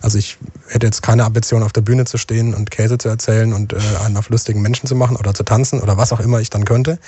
Also 0.00 0.18
ich 0.18 0.38
hätte 0.68 0.86
jetzt 0.86 1.02
keine 1.02 1.24
Ambition, 1.24 1.64
auf 1.64 1.72
der 1.72 1.80
Bühne 1.80 2.04
zu 2.04 2.16
stehen 2.16 2.54
und 2.54 2.70
Käse 2.70 2.96
zu 2.98 3.08
erzählen 3.08 3.52
und 3.52 3.72
äh, 3.72 3.78
einen 4.04 4.16
auf 4.16 4.28
lustigen 4.28 4.62
Menschen 4.62 4.86
zu 4.86 4.94
machen 4.94 5.16
oder 5.16 5.34
zu 5.34 5.42
tanzen 5.42 5.80
oder 5.80 5.96
was 5.96 6.12
auch 6.12 6.20
immer 6.20 6.40
ich 6.40 6.50
dann 6.50 6.64
könnte. 6.64 7.00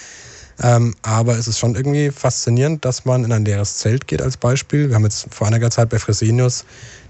Ähm, 0.61 0.95
aber 1.03 1.39
es 1.39 1.47
ist 1.47 1.61
schon 1.61 1.77
irgendwie 1.77 2.11
faszinierend, 2.11 2.85
dass 2.85 3.05
man 3.05 3.25
in 3.25 3.33
ein 3.33 3.45
leeres 3.45 3.79
Zelt 3.79 4.09
geht 4.09 4.21
als 4.21 4.37
Beispiel. 4.37 4.89
Wir 4.89 4.97
haben 4.97 5.05
jetzt 5.05 5.27
vor 5.31 5.47
einiger 5.47 5.71
Zeit 5.71 5.91
bei 5.91 5.99
Fresenius 5.99 6.65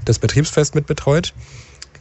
das 0.04 0.18
Betriebsfest 0.18 0.74
mitbetreut 0.74 1.32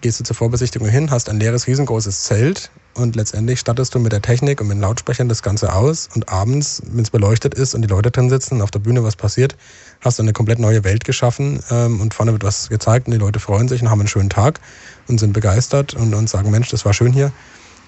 gehst 0.02 0.20
du 0.20 0.24
zur 0.24 0.36
Vorbesichtigung 0.36 0.88
hin, 0.88 1.12
hast 1.12 1.30
ein 1.30 1.40
leeres, 1.40 1.68
riesengroßes 1.68 2.24
Zelt 2.24 2.72
und 2.94 3.16
letztendlich 3.16 3.60
stattest 3.60 3.96
du 3.96 4.00
mit 4.00 4.12
der 4.12 4.22
Technik 4.22 4.60
und 4.60 4.68
mit 4.68 4.78
den 4.78 4.82
Lautsprechern 4.82 5.30
das 5.30 5.44
Ganze 5.44 5.74
aus 5.74 6.10
und 6.14 6.30
abends, 6.30 6.82
wenn 6.88 7.04
es 7.04 7.10
beleuchtet 7.10 7.54
ist 7.54 7.76
und 7.76 7.84
die 7.84 7.88
Leute 7.88 8.12
drin 8.12 8.30
sitzen 8.30 8.56
und 8.56 8.62
auf 8.64 8.72
der 8.72 8.80
Bühne 8.80 9.04
was 9.04 9.16
passiert, 9.16 9.56
hast 10.02 10.20
du 10.20 10.24
eine 10.24 10.34
komplett 10.34 10.60
neue 10.60 10.84
Welt 10.84 11.06
geschaffen 11.06 11.62
ähm, 11.70 12.02
und 12.02 12.14
vorne 12.14 12.32
wird 12.32 12.44
was 12.44 12.70
gezeigt 12.70 13.08
und 13.08 13.14
die 13.14 13.20
Leute 13.20 13.40
freuen 13.40 13.68
sich 13.68 13.82
und 13.82 13.90
haben 13.90 14.02
einen 14.02 14.10
schönen 14.10 14.30
Tag 14.30 14.60
und 15.08 15.20
sind 15.20 15.34
begeistert 15.34 15.94
und, 15.94 16.14
und 16.14 16.30
sagen, 16.30 16.52
Mensch, 16.52 16.70
das 16.70 16.84
war 16.84 16.94
schön 16.94 17.14
hier. 17.14 17.32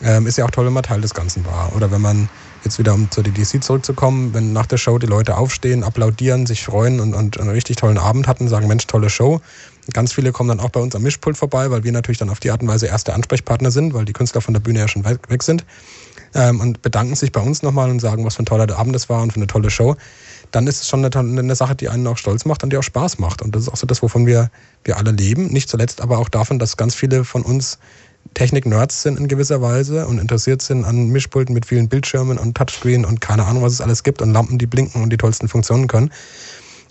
Ähm, 0.01 0.27
ist 0.27 0.37
ja 0.37 0.45
auch 0.45 0.51
toll, 0.51 0.65
wenn 0.65 0.73
man 0.73 0.83
Teil 0.83 1.01
des 1.01 1.13
Ganzen 1.13 1.45
war. 1.45 1.73
Oder 1.75 1.91
wenn 1.91 2.01
man 2.01 2.27
jetzt 2.63 2.79
wieder, 2.79 2.93
um 2.93 3.09
zur 3.09 3.23
DDC 3.23 3.63
zurückzukommen, 3.63 4.33
wenn 4.33 4.51
nach 4.51 4.65
der 4.65 4.77
Show 4.77 4.97
die 4.97 5.07
Leute 5.07 5.37
aufstehen, 5.37 5.83
applaudieren, 5.83 6.45
sich 6.45 6.63
freuen 6.63 6.99
und, 6.99 7.13
und 7.13 7.39
einen 7.39 7.49
richtig 7.49 7.77
tollen 7.77 7.97
Abend 7.97 8.27
hatten, 8.27 8.47
sagen, 8.47 8.67
Mensch, 8.67 8.85
tolle 8.87 9.09
Show. 9.09 9.41
Ganz 9.91 10.13
viele 10.13 10.31
kommen 10.31 10.49
dann 10.49 10.59
auch 10.59 10.69
bei 10.69 10.79
uns 10.79 10.95
am 10.95 11.01
Mischpult 11.01 11.37
vorbei, 11.37 11.69
weil 11.69 11.83
wir 11.83 11.91
natürlich 11.91 12.17
dann 12.17 12.29
auf 12.29 12.39
die 12.39 12.51
Art 12.51 12.61
und 12.61 12.67
Weise 12.67 12.87
erste 12.87 13.13
Ansprechpartner 13.13 13.71
sind, 13.71 13.93
weil 13.93 14.05
die 14.05 14.13
Künstler 14.13 14.39
von 14.39 14.53
der 14.53 14.61
Bühne 14.61 14.79
ja 14.79 14.87
schon 14.87 15.03
weg 15.03 15.43
sind. 15.43 15.65
Ähm, 16.35 16.61
und 16.61 16.81
bedanken 16.81 17.15
sich 17.15 17.31
bei 17.31 17.41
uns 17.41 17.61
nochmal 17.61 17.89
und 17.89 17.99
sagen, 17.99 18.25
was 18.25 18.35
für 18.35 18.43
ein 18.43 18.45
toller 18.45 18.73
Abend 18.77 18.95
das 18.95 19.09
war 19.09 19.21
und 19.21 19.33
für 19.33 19.37
eine 19.37 19.47
tolle 19.47 19.69
Show. 19.69 19.95
Dann 20.51 20.67
ist 20.67 20.81
es 20.81 20.87
schon 20.87 21.03
eine, 21.03 21.15
eine 21.15 21.55
Sache, 21.55 21.75
die 21.75 21.89
einen 21.89 22.07
auch 22.07 22.17
stolz 22.17 22.45
macht 22.45 22.63
und 22.63 22.71
die 22.71 22.77
auch 22.77 22.83
Spaß 22.83 23.19
macht. 23.19 23.41
Und 23.41 23.55
das 23.55 23.63
ist 23.63 23.69
auch 23.69 23.75
so 23.75 23.85
das, 23.85 24.01
wovon 24.01 24.25
wir, 24.25 24.49
wir 24.83 24.97
alle 24.97 25.11
leben. 25.11 25.47
Nicht 25.47 25.69
zuletzt 25.69 26.01
aber 26.01 26.17
auch 26.17 26.29
davon, 26.29 26.59
dass 26.59 26.77
ganz 26.77 26.95
viele 26.95 27.23
von 27.23 27.41
uns 27.43 27.77
Technik-Nerds 28.33 29.03
sind 29.03 29.19
in 29.19 29.27
gewisser 29.27 29.61
Weise 29.61 30.07
und 30.07 30.17
interessiert 30.17 30.61
sind 30.61 30.85
an 30.85 31.09
Mischpulten 31.09 31.53
mit 31.53 31.65
vielen 31.65 31.89
Bildschirmen 31.89 32.37
und 32.37 32.55
Touchscreen 32.55 33.05
und 33.05 33.21
keine 33.21 33.45
Ahnung, 33.45 33.63
was 33.63 33.73
es 33.73 33.81
alles 33.81 34.03
gibt 34.03 34.21
und 34.21 34.31
Lampen, 34.31 34.57
die 34.57 34.65
blinken 34.65 35.03
und 35.03 35.09
die 35.09 35.17
tollsten 35.17 35.47
Funktionen 35.47 35.87
können. 35.87 36.11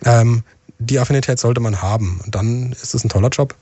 Ähm, 0.05 0.43
die 0.87 0.99
Affinität 0.99 1.39
sollte 1.39 1.61
man 1.61 1.83
haben. 1.83 2.20
Und 2.24 2.35
dann 2.35 2.72
ist 2.72 2.95
es 2.95 3.05
ein 3.05 3.09
toller 3.09 3.28
Job. 3.28 3.55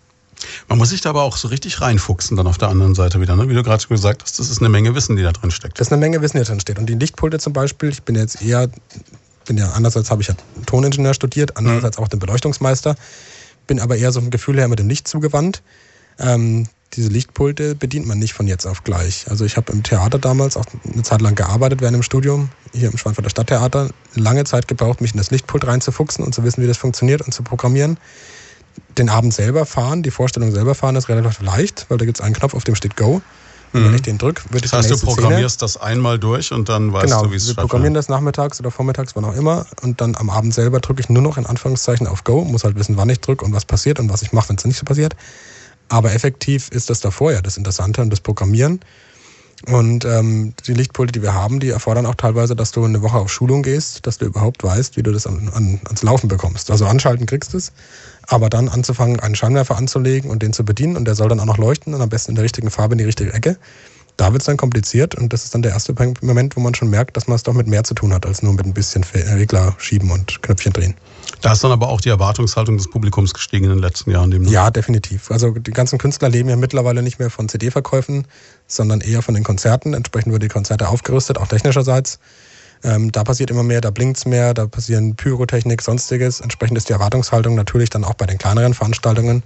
Man 0.68 0.79
muss 0.79 0.91
sich 0.91 1.01
da 1.01 1.11
aber 1.11 1.23
auch 1.23 1.37
so 1.37 1.49
richtig 1.49 1.81
reinfuchsen 1.81 2.37
dann 2.37 2.47
auf 2.47 2.59
der 2.59 2.68
anderen 2.68 2.95
Seite 2.95 3.21
wieder. 3.21 3.37
Ne? 3.37 3.49
Wie 3.49 3.55
du 3.55 3.62
gerade 3.62 3.83
schon 3.83 3.95
gesagt 3.95 4.23
hast, 4.23 4.39
das 4.39 4.49
ist 4.49 4.61
eine 4.61 4.68
Menge 4.68 4.95
Wissen, 4.95 5.16
die 5.16 5.23
da 5.23 5.33
drin 5.33 5.51
steckt. 5.51 5.79
Das 5.79 5.89
ist 5.89 5.93
eine 5.93 6.01
Menge 6.01 6.23
Wissen, 6.23 6.39
die 6.39 6.45
da 6.45 6.49
drin 6.49 6.61
steht. 6.61 6.79
Und 6.79 6.87
die 6.87 6.95
Lichtpulte 6.95 7.39
zum 7.39 7.53
Beispiel, 7.53 7.91
ich 7.91 8.03
bin 8.03 8.16
jetzt 8.16 8.43
eher, 8.43 8.71
bin 9.45 9.59
ja 9.59 9.73
einerseits 9.73 10.11
habe 10.11 10.23
ich 10.23 10.29
ja 10.29 10.35
Toningenieur 10.66 11.14
studiert, 11.14 11.57
andererseits 11.57 11.99
mhm. 11.99 12.05
auch 12.05 12.09
den 12.09 12.21
Beleuchtungsmeister, 12.21 12.97
bin 13.66 13.81
aber 13.81 13.97
eher 13.97 14.12
so 14.12 14.21
vom 14.21 14.31
Gefühl 14.31 14.59
her 14.59 14.68
mit 14.68 14.79
dem 14.79 14.89
Licht 14.89 15.09
zugewandt. 15.09 15.62
Ähm, 16.18 16.68
diese 16.95 17.09
Lichtpulte 17.09 17.74
bedient 17.74 18.07
man 18.07 18.18
nicht 18.18 18.32
von 18.32 18.49
jetzt 18.49 18.66
auf 18.66 18.82
gleich. 18.82 19.26
Also 19.28 19.45
ich 19.45 19.57
habe 19.57 19.72
im 19.72 19.82
Theater 19.82 20.18
damals 20.18 20.57
auch 20.57 20.64
eine 20.93 21.03
Zeit 21.03 21.20
lang 21.20 21.36
gearbeitet 21.36 21.80
während 21.80 21.95
dem 21.95 22.03
Studium, 22.03 22.49
hier 22.72 22.91
im 22.91 22.99
Schweinfurter 22.99 23.30
Stadttheater. 23.30 23.91
Lange 24.14 24.45
Zeit 24.45 24.66
gebraucht, 24.66 25.01
mich 25.01 25.12
in 25.12 25.18
das 25.18 25.30
Lichtpult 25.30 25.66
reinzufuchsen 25.66 26.24
und 26.24 26.34
zu 26.34 26.43
wissen, 26.43 26.62
wie 26.62 26.66
das 26.66 26.78
funktioniert 26.78 27.22
und 27.22 27.32
zu 27.32 27.43
programmieren. 27.43 27.97
Den 28.99 29.09
Abend 29.09 29.32
selber 29.32 29.66
fahren, 29.66 30.03
die 30.03 30.11
Vorstellung 30.11 30.51
selber 30.53 30.74
fahren 30.74 30.97
ist 30.97 31.09
relativ 31.09 31.41
leicht, 31.43 31.86
weil 31.88 31.99
da 31.99 32.05
gibt 32.05 32.18
es 32.18 32.24
einen 32.24 32.34
Knopf, 32.34 32.55
auf 32.55 32.64
dem 32.64 32.74
steht 32.74 32.97
Go. 32.97 33.22
Und 33.72 33.82
mhm. 33.82 33.86
wenn 33.86 33.95
ich 33.95 34.03
den 34.03 34.18
drücke, 34.18 34.43
wird 34.51 34.64
das 34.64 34.72
heißt, 34.72 34.91
du 34.91 34.99
programmierst 34.99 35.61
Szene. 35.61 35.72
das 35.72 35.76
einmal 35.76 36.18
durch 36.18 36.53
und 36.53 36.68
dann 36.68 36.93
weißt 36.93 37.05
genau, 37.05 37.24
du, 37.24 37.30
wie 37.30 37.36
es 37.36 37.47
wir 37.47 37.55
programmieren 37.55 37.95
das 37.95 38.09
nachmittags 38.09 38.59
oder 38.59 38.72
vormittags, 38.72 39.14
wann 39.14 39.24
auch 39.24 39.36
immer. 39.36 39.64
Und 39.82 40.01
dann 40.01 40.16
am 40.16 40.28
Abend 40.28 40.55
selber 40.55 40.80
drücke 40.80 41.01
ich 41.01 41.09
nur 41.09 41.22
noch 41.22 41.36
in 41.36 41.47
Anführungszeichen 41.47 42.09
auf 42.09 42.24
Go, 42.24 42.45
muss 42.45 42.64
halt 42.64 42.74
wissen, 42.74 42.97
wann 42.97 43.09
ich 43.11 43.20
drücke 43.20 43.45
und 43.45 43.53
was 43.53 43.64
passiert 43.64 44.01
und 44.01 44.11
was 44.11 44.22
ich 44.22 44.32
mache, 44.32 44.49
wenn 44.49 44.57
es 44.57 44.64
nicht 44.64 44.78
so 44.78 44.84
passiert. 44.84 45.14
Aber 45.91 46.14
effektiv 46.14 46.68
ist 46.70 46.88
das 46.88 47.01
davor 47.01 47.32
ja 47.32 47.43
das 47.43 47.57
Interessante 47.57 48.01
und 48.01 48.11
das 48.11 48.20
Programmieren. 48.20 48.80
Und 49.66 50.07
ähm, 50.07 50.55
die 50.66 50.72
Lichtpulte, 50.72 51.12
die 51.12 51.20
wir 51.20 51.34
haben, 51.34 51.61
die 51.61 51.68
erfordern 51.68 52.07
auch 52.07 52.14
teilweise, 52.14 52.57
dass 52.57 52.70
du 52.70 52.82
eine 52.82 53.03
Woche 53.03 53.18
auf 53.18 53.30
Schulung 53.30 53.62
gehst, 53.62 54.07
dass 54.07 54.16
du 54.16 54.24
überhaupt 54.24 54.62
weißt, 54.62 54.97
wie 54.97 55.03
du 55.03 55.12
das 55.12 55.26
an, 55.26 55.51
an, 55.53 55.80
ans 55.84 56.03
Laufen 56.03 56.28
bekommst. 56.28 56.70
Also 56.70 56.86
anschalten 56.86 57.26
kriegst 57.26 57.53
du 57.53 57.59
es, 57.59 57.72
aber 58.26 58.49
dann 58.49 58.70
anzufangen, 58.70 59.20
einen 59.20 59.34
Scheinwerfer 59.34 59.76
anzulegen 59.76 60.30
und 60.30 60.43
den 60.43 60.55
zu 60.55 60.64
bedienen 60.64 60.97
und 60.97 61.05
der 61.05 61.14
soll 61.14 61.28
dann 61.28 61.41
auch 61.41 61.47
noch 61.47 61.59
leuchten 61.59 61.93
und 61.93 62.01
am 62.01 62.09
besten 62.09 62.30
in 62.30 62.36
der 62.36 62.45
richtigen 62.45 62.70
Farbe 62.70 62.95
in 62.95 62.99
die 62.99 63.05
richtige 63.05 63.34
Ecke. 63.34 63.59
Da 64.16 64.32
wird 64.32 64.41
es 64.43 64.47
dann 64.47 64.57
kompliziert 64.57 65.14
und 65.14 65.32
das 65.32 65.45
ist 65.45 65.55
dann 65.55 65.62
der 65.62 65.72
erste 65.72 65.95
Moment, 66.22 66.57
wo 66.57 66.61
man 66.61 66.74
schon 66.74 66.88
merkt, 66.88 67.16
dass 67.16 67.26
man 67.26 67.36
es 67.36 67.43
doch 67.43 67.55
mit 67.55 67.66
mehr 67.66 67.84
zu 67.84 67.95
tun 67.95 68.14
hat, 68.14 68.24
als 68.24 68.43
nur 68.43 68.55
mit 68.55 68.64
ein 68.64 68.74
bisschen 68.74 69.05
Regler 69.05 69.74
schieben 69.78 70.11
und 70.11 70.43
Knöpfchen 70.43 70.72
drehen. 70.72 70.95
Da 71.41 71.53
ist 71.53 71.64
dann 71.64 71.73
aber 71.73 71.89
auch 71.89 72.01
die 72.01 72.11
Erwartungshaltung 72.11 72.77
des 72.77 72.89
Publikums 72.89 73.33
gestiegen 73.33 73.64
in 73.64 73.71
den 73.71 73.79
letzten 73.79 74.11
Jahren. 74.11 74.31
Dem 74.31 74.45
ja, 74.45 74.71
definitiv. 74.71 75.31
Also 75.31 75.53
die 75.53 75.71
ganzen 75.71 75.99
Künstler 75.99 76.29
leben 76.29 76.51
ja 76.51 76.57
mittlerweile 76.57 77.03
nicht 77.03 77.18
mehr 77.18 77.31
von 77.31 77.49
CD-Verkäufen, 77.49 78.27
sondern 78.66 79.01
eher 79.01 79.23
von 79.23 79.35
den 79.35 79.45
Konzerten. 79.45 79.95
Entsprechend 79.95 80.33
wird 80.33 80.43
die 80.43 80.49
Konzerte 80.49 80.89
aufgerüstet, 80.89 81.39
auch 81.39 81.49
technischerseits. 81.49 82.18
Ähm, 82.83 83.12
da 83.12 83.25
passiert 83.25 83.51
immer 83.51 83.62
mehr, 83.62 83.81
da 83.81 83.91
blinkt's 83.91 84.27
mehr, 84.27 84.55
da 84.55 84.66
passieren 84.66 85.16
Pyrotechnik, 85.16 85.83
sonstiges. 85.83 86.41
Entsprechend 86.41 86.77
ist 86.77 86.89
die 86.89 86.93
Erwartungshaltung 86.93 87.55
natürlich 87.55 87.91
dann 87.91 88.05
auch 88.05 88.14
bei 88.14 88.27
den 88.27 88.39
kleineren 88.39 88.75
Veranstaltungen 88.75 89.43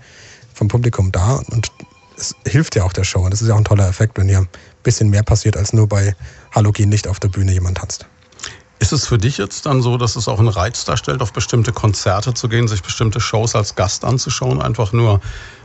vom 0.52 0.68
Publikum 0.68 1.12
da. 1.12 1.42
Und 1.50 1.70
es 2.16 2.34
hilft 2.46 2.76
ja 2.76 2.84
auch 2.84 2.92
der 2.92 3.04
Show. 3.04 3.20
Und 3.20 3.32
das 3.32 3.42
ist 3.42 3.48
ja 3.48 3.54
auch 3.54 3.58
ein 3.58 3.64
toller 3.64 3.88
Effekt, 3.88 4.18
wenn 4.18 4.28
hier 4.28 4.38
ein 4.38 4.48
bisschen 4.82 5.10
mehr 5.10 5.22
passiert, 5.22 5.56
als 5.56 5.72
nur 5.72 5.88
bei 5.88 6.14
Halogen-Licht 6.54 7.08
auf 7.08 7.20
der 7.20 7.28
Bühne 7.28 7.52
jemand 7.52 7.78
tanzt. 7.78 8.06
Ist 8.78 8.92
es 8.92 9.06
für 9.06 9.18
dich 9.18 9.38
jetzt 9.38 9.66
dann 9.66 9.82
so, 9.82 9.96
dass 9.96 10.16
es 10.16 10.28
auch 10.28 10.38
einen 10.38 10.48
Reiz 10.48 10.84
darstellt, 10.84 11.22
auf 11.22 11.32
bestimmte 11.32 11.72
Konzerte 11.72 12.34
zu 12.34 12.48
gehen, 12.48 12.68
sich 12.68 12.82
bestimmte 12.82 13.20
Shows 13.20 13.54
als 13.54 13.76
Gast 13.76 14.04
anzuschauen, 14.04 14.60
einfach 14.60 14.92
nur 14.92 15.20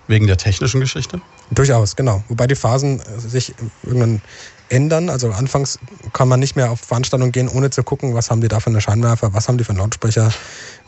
wegen 0.07 0.27
der 0.27 0.37
technischen 0.37 0.79
Geschichte? 0.79 1.21
Durchaus, 1.51 1.95
genau. 1.95 2.23
Wobei 2.29 2.47
die 2.47 2.55
Phasen 2.55 3.01
sich 3.17 3.53
irgendwann 3.83 4.21
ändern. 4.69 5.09
Also 5.09 5.31
anfangs 5.31 5.79
kann 6.13 6.27
man 6.27 6.39
nicht 6.39 6.55
mehr 6.55 6.71
auf 6.71 6.79
Veranstaltungen 6.81 7.31
gehen, 7.31 7.47
ohne 7.47 7.69
zu 7.69 7.83
gucken, 7.83 8.13
was 8.13 8.29
haben 8.31 8.41
die 8.41 8.47
da 8.47 8.59
für 8.59 8.69
eine 8.69 8.81
Scheinwerfer, 8.81 9.33
was 9.33 9.47
haben 9.47 9.57
die 9.57 9.63
für 9.63 9.71
einen 9.71 9.79
Lautsprecher, 9.79 10.31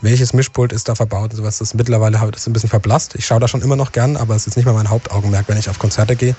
welches 0.02 0.34
Mischpult 0.34 0.72
ist 0.72 0.88
da 0.88 0.94
verbaut 0.94 1.30
und 1.30 1.36
sowas. 1.38 1.58
Das 1.58 1.68
ist 1.68 1.74
mittlerweile 1.74 2.20
halt 2.20 2.36
ist 2.36 2.46
ein 2.46 2.52
bisschen 2.52 2.68
verblasst. 2.68 3.14
Ich 3.14 3.24
schaue 3.26 3.40
da 3.40 3.48
schon 3.48 3.62
immer 3.62 3.76
noch 3.76 3.92
gern, 3.92 4.16
aber 4.16 4.34
es 4.34 4.46
ist 4.46 4.56
nicht 4.56 4.64
mehr 4.66 4.74
mein 4.74 4.90
Hauptaugenmerk, 4.90 5.48
wenn 5.48 5.56
ich 5.56 5.70
auf 5.70 5.78
Konzerte 5.78 6.16
gehe. 6.16 6.36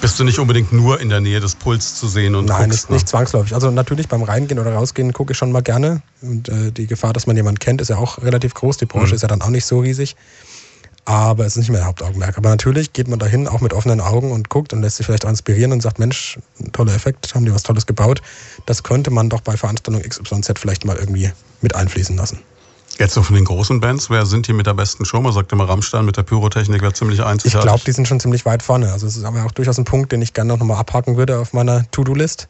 Bist 0.00 0.18
du 0.18 0.24
nicht 0.24 0.38
unbedingt 0.38 0.72
nur 0.72 1.00
in 1.00 1.08
der 1.08 1.20
Nähe 1.20 1.40
des 1.40 1.54
Puls 1.54 1.94
zu 1.94 2.08
sehen 2.08 2.34
und 2.34 2.44
Nein, 2.46 2.70
guckst, 2.70 2.90
nicht, 2.90 2.90
nicht 2.90 3.08
zwangsläufig. 3.08 3.54
Also 3.54 3.70
natürlich 3.70 4.08
beim 4.08 4.22
Reingehen 4.22 4.58
oder 4.58 4.74
Rausgehen 4.74 5.12
gucke 5.12 5.32
ich 5.32 5.38
schon 5.38 5.52
mal 5.52 5.62
gerne. 5.62 6.02
Und 6.20 6.48
äh, 6.48 6.72
die 6.72 6.86
Gefahr, 6.86 7.12
dass 7.12 7.26
man 7.26 7.36
jemanden 7.36 7.60
kennt, 7.60 7.80
ist 7.80 7.88
ja 7.88 7.96
auch 7.96 8.18
relativ 8.22 8.52
groß. 8.54 8.76
Die 8.78 8.86
Branche 8.86 9.08
Mhm. 9.08 9.14
ist 9.14 9.22
ja 9.22 9.28
dann 9.28 9.42
auch 9.42 9.48
nicht 9.50 9.64
so 9.64 9.78
riesig. 9.80 10.16
Aber 11.06 11.44
es 11.44 11.52
ist 11.52 11.58
nicht 11.58 11.70
mehr 11.70 11.84
Hauptaugenmerk. 11.84 12.38
Aber 12.38 12.48
natürlich 12.48 12.94
geht 12.94 13.08
man 13.08 13.18
dahin 13.18 13.46
auch 13.46 13.60
mit 13.60 13.74
offenen 13.74 14.00
Augen 14.00 14.32
und 14.32 14.48
guckt 14.48 14.72
und 14.72 14.80
lässt 14.80 14.96
sich 14.96 15.04
vielleicht 15.06 15.26
auch 15.26 15.30
inspirieren 15.30 15.70
und 15.72 15.82
sagt, 15.82 15.98
Mensch, 15.98 16.38
toller 16.72 16.94
Effekt, 16.94 17.34
haben 17.34 17.44
die 17.44 17.52
was 17.52 17.62
Tolles 17.62 17.84
gebaut. 17.84 18.22
Das 18.64 18.82
könnte 18.82 19.10
man 19.10 19.28
doch 19.28 19.42
bei 19.42 19.56
Veranstaltung 19.58 20.02
XYZ 20.02 20.52
vielleicht 20.58 20.86
mal 20.86 20.96
irgendwie 20.96 21.30
mit 21.60 21.74
einfließen 21.74 22.16
lassen. 22.16 22.40
Jetzt 22.98 23.14
so 23.14 23.22
von 23.22 23.34
den 23.34 23.44
großen 23.44 23.80
Bands, 23.80 24.08
wer 24.08 24.24
sind 24.24 24.46
die 24.46 24.52
mit 24.52 24.66
der 24.66 24.74
besten 24.74 25.04
Show? 25.04 25.20
Man 25.20 25.32
sagt 25.32 25.50
immer, 25.52 25.68
Rammstein 25.68 26.04
mit 26.04 26.16
der 26.16 26.22
Pyrotechnik 26.22 26.80
wäre 26.80 26.92
ziemlich 26.92 27.18
Ich 27.18 27.24
einzigartig. 27.24 27.66
glaube, 27.68 27.82
die 27.84 27.92
sind 27.92 28.06
schon 28.06 28.20
ziemlich 28.20 28.46
weit 28.46 28.62
vorne. 28.62 28.92
Also 28.92 29.06
es 29.06 29.16
ist 29.16 29.24
aber 29.24 29.44
auch 29.44 29.50
durchaus 29.50 29.78
ein 29.78 29.84
Punkt, 29.84 30.12
den 30.12 30.22
ich 30.22 30.32
gerne 30.32 30.56
noch 30.56 30.64
mal 30.64 30.78
abhaken 30.78 31.16
würde 31.16 31.38
auf 31.38 31.52
meiner 31.52 31.90
To-Do-List. 31.90 32.48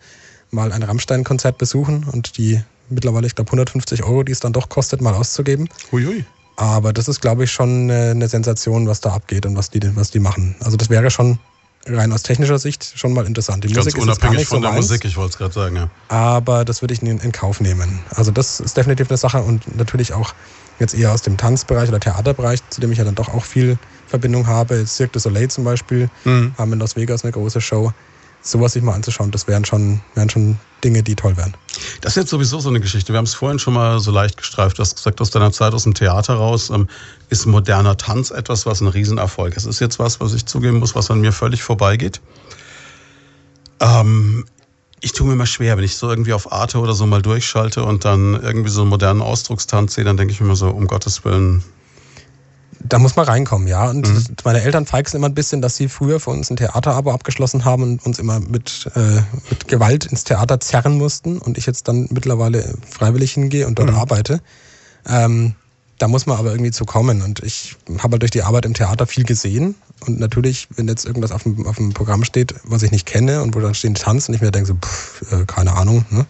Mal 0.51 0.71
ein 0.73 0.83
Rammstein-Konzert 0.83 1.57
besuchen 1.57 2.05
und 2.13 2.37
die 2.37 2.63
mittlerweile, 2.91 3.27
ich 3.27 3.35
glaube, 3.35 3.49
150 3.49 4.05
Euro, 4.05 4.23
die 4.23 4.33
es 4.33 4.41
dann 4.41 4.53
doch 4.53 4.69
kostet, 4.69 5.01
mal 5.01 5.15
auszugeben. 5.15 5.69
Huiui. 5.91 6.25
Aber 6.57 6.93
das 6.93 7.09
ist, 7.09 7.21
glaube 7.21 7.45
ich, 7.45 7.51
schon 7.51 7.89
äh, 7.91 8.11
eine 8.11 8.29
Sensation, 8.29 8.87
was 8.87 9.01
da 9.01 9.13
abgeht 9.13 9.47
und 9.47 9.57
was 9.57 9.71
die, 9.71 9.81
was 9.97 10.11
die 10.11 10.21
machen. 10.21 10.55
Also 10.61 10.77
das 10.77 10.91
wäre 10.91 11.11
schon 11.11 11.39
rein 11.87 12.13
aus 12.13 12.23
technischer 12.23 12.59
Sicht 12.59 12.93
schon 12.97 13.13
mal 13.13 13.27
interessant. 13.27 13.65
Die 13.65 13.69
Ganz 13.69 13.85
Musik 13.87 13.97
ist 13.99 14.03
unabhängig 14.03 14.49
so 14.49 14.55
von 14.57 14.63
der 14.63 14.73
meins, 14.73 14.89
Musik, 14.89 15.05
ich 15.05 15.17
wollte 15.17 15.33
es 15.33 15.39
gerade 15.39 15.53
sagen, 15.55 15.77
ja. 15.77 15.89
aber 16.09 16.65
das 16.65 16.83
würde 16.83 16.95
ich 16.95 17.03
in, 17.03 17.19
in 17.19 17.33
Kauf 17.33 17.61
nehmen. 17.61 18.01
Also 18.15 18.31
das 18.31 18.61
ist 18.61 18.77
definitiv 18.77 19.11
eine 19.11 19.17
Sache 19.19 19.43
und 19.43 19.77
natürlich 19.77 20.13
auch 20.13 20.35
jetzt 20.79 20.95
eher 20.95 21.13
aus 21.13 21.23
dem 21.23 21.37
Tanzbereich 21.37 21.89
oder 21.89 22.01
Theaterbereich, 22.01 22.61
zu 22.71 22.81
dem 22.81 22.91
ich 22.93 22.99
ja 22.99 23.05
dann 23.05 23.15
doch 23.15 23.29
auch 23.33 23.45
viel 23.45 23.79
Verbindung 24.07 24.47
habe. 24.47 24.87
Cirque 24.87 25.13
du 25.13 25.19
Soleil 25.21 25.49
zum 25.49 25.65
Beispiel 25.65 26.09
Mhm. 26.25 26.55
haben 26.59 26.73
in 26.73 26.79
Las 26.81 26.97
Vegas 26.97 27.23
eine 27.25 27.33
große 27.33 27.61
Show. 27.61 27.93
Sowas 28.47 28.75
sich 28.75 28.83
mal 28.83 28.93
anzuschauen, 28.93 29.31
das 29.31 29.49
wären 29.49 29.65
schon, 29.65 30.03
wären 30.15 30.29
schon 30.29 30.59
Dinge, 30.85 31.03
die 31.03 31.15
toll 31.15 31.35
wären. 31.39 31.57
Das 32.03 32.13
ist 32.13 32.17
jetzt 32.17 32.31
sowieso 32.31 32.61
so 32.61 32.69
eine 32.69 32.79
Geschichte. 32.79 33.13
Wir 33.15 33.17
haben 33.17 33.25
es 33.25 33.33
vorhin 33.33 33.59
schon 33.59 33.73
mal 33.73 33.99
so 34.01 34.11
leicht 34.11 34.37
gestreift. 34.37 34.79
Du 34.79 34.83
hast 34.83 34.97
gesagt, 34.97 35.23
aus 35.23 35.31
deiner 35.31 35.51
Zeit 35.51 35.73
aus 35.73 35.85
dem 35.85 35.95
Theater 35.95 36.35
raus 36.35 36.69
ähm, 36.69 36.89
ist 37.31 37.47
moderner 37.47 37.97
Tanz 37.97 38.31
etwas, 38.31 38.67
was 38.67 38.83
ein 38.83 38.89
Riesenerfolg 38.89 39.57
ist. 39.57 39.65
Ist 39.65 39.81
jetzt 39.81 39.99
was, 39.99 40.21
was 40.21 40.35
ich 40.35 40.45
zugeben 40.45 40.79
muss, 40.79 40.95
was 40.95 41.11
an 41.11 41.23
mir 41.23 41.33
völlig 41.33 41.63
vorbeigeht. 41.63 42.21
Ähm, 43.81 44.45
ich 45.01 45.13
tue 45.13 45.27
mir 45.27 45.33
immer 45.33 45.47
schwer, 45.47 45.79
wenn 45.79 45.85
ich 45.85 45.97
so 45.97 46.11
irgendwie 46.11 46.35
auf 46.35 46.53
Arte 46.53 46.79
oder 46.79 46.93
so 46.93 47.07
mal 47.07 47.23
durchschalte 47.23 47.83
und 47.83 48.05
dann 48.05 48.35
irgendwie 48.35 48.71
so 48.71 48.83
einen 48.83 48.91
modernen 48.91 49.23
Ausdruckstanz 49.23 49.95
sehe, 49.95 50.05
dann 50.05 50.19
denke 50.19 50.33
ich 50.33 50.41
mir 50.41 50.47
immer 50.47 50.57
so, 50.57 50.69
um 50.69 50.87
Gottes 50.87 51.25
Willen, 51.25 51.65
Da 52.87 52.99
muss 52.99 53.17
man 53.17 53.25
reinkommen, 53.25 53.67
ja. 53.67 53.89
Und 53.89 54.07
Mhm. 54.07 54.25
meine 54.45 54.61
Eltern 54.61 54.85
feixen 54.85 55.17
immer 55.17 55.29
ein 55.29 55.35
bisschen, 55.35 55.63
dass 55.63 55.77
sie 55.77 55.89
früher 55.89 56.21
für 56.21 56.31
uns 56.31 56.51
ein 56.51 56.57
Theaterabo 56.57 57.13
abgeschlossen 57.13 57.65
haben 57.65 57.83
und 57.83 58.05
uns 58.07 58.19
immer 58.19 58.41
mit, 58.41 58.91
äh, 58.95 59.23
mit 59.49 59.69
Gewalt 59.69 60.05
ins 60.05 60.25
Theater 60.25 60.61
zerren 60.61 60.99
mussten 60.99 61.39
und 61.39 61.57
ich 61.57 61.65
jetzt 61.67 61.89
dann 61.89 62.09
mittlerweile 62.11 62.75
freiwillig 62.89 63.33
hingehe 63.33 63.67
und 63.67 63.79
dort 63.79 63.91
Mhm. 63.91 63.97
arbeite. 63.97 64.41
Ähm, 65.07 65.55
da 65.99 66.09
muss 66.09 66.27
man 66.27 66.37
aber 66.39 66.51
irgendwie 66.51 66.73
zu 66.73 66.85
kommen. 66.85 67.23
Und 67.23 67.41
ich 67.43 67.77
habe 68.01 68.13
halt 68.15 68.23
durch 68.23 68.33
die 68.33 68.43
Arbeit 68.43 68.67
im 68.67 68.75
Theater 68.75 69.07
viel 69.07 69.25
gesehen. 69.25 69.77
Und 70.07 70.19
natürlich, 70.19 70.69
wenn 70.77 70.89
jetzt 70.89 71.07
irgendwas 71.07 71.31
auf 71.31 71.45
dem, 71.45 71.67
auf 71.67 71.77
dem 71.77 71.95
Programm 71.95 72.25
steht, 72.25 72.55
was 72.65 72.83
ich 72.83 72.91
nicht 72.91 73.07
kenne 73.07 73.41
und 73.43 73.55
wo 73.55 73.61
dann 73.61 73.75
steht 73.75 73.97
Tanz 73.99 74.29
und 74.29 74.35
ich 74.35 74.41
mir 74.43 74.51
denke 74.51 74.67
so, 74.69 74.75
pff, 74.75 75.33
äh, 75.33 75.45
keine 75.47 75.73
Ahnung, 75.75 76.05
ne? 76.11 76.27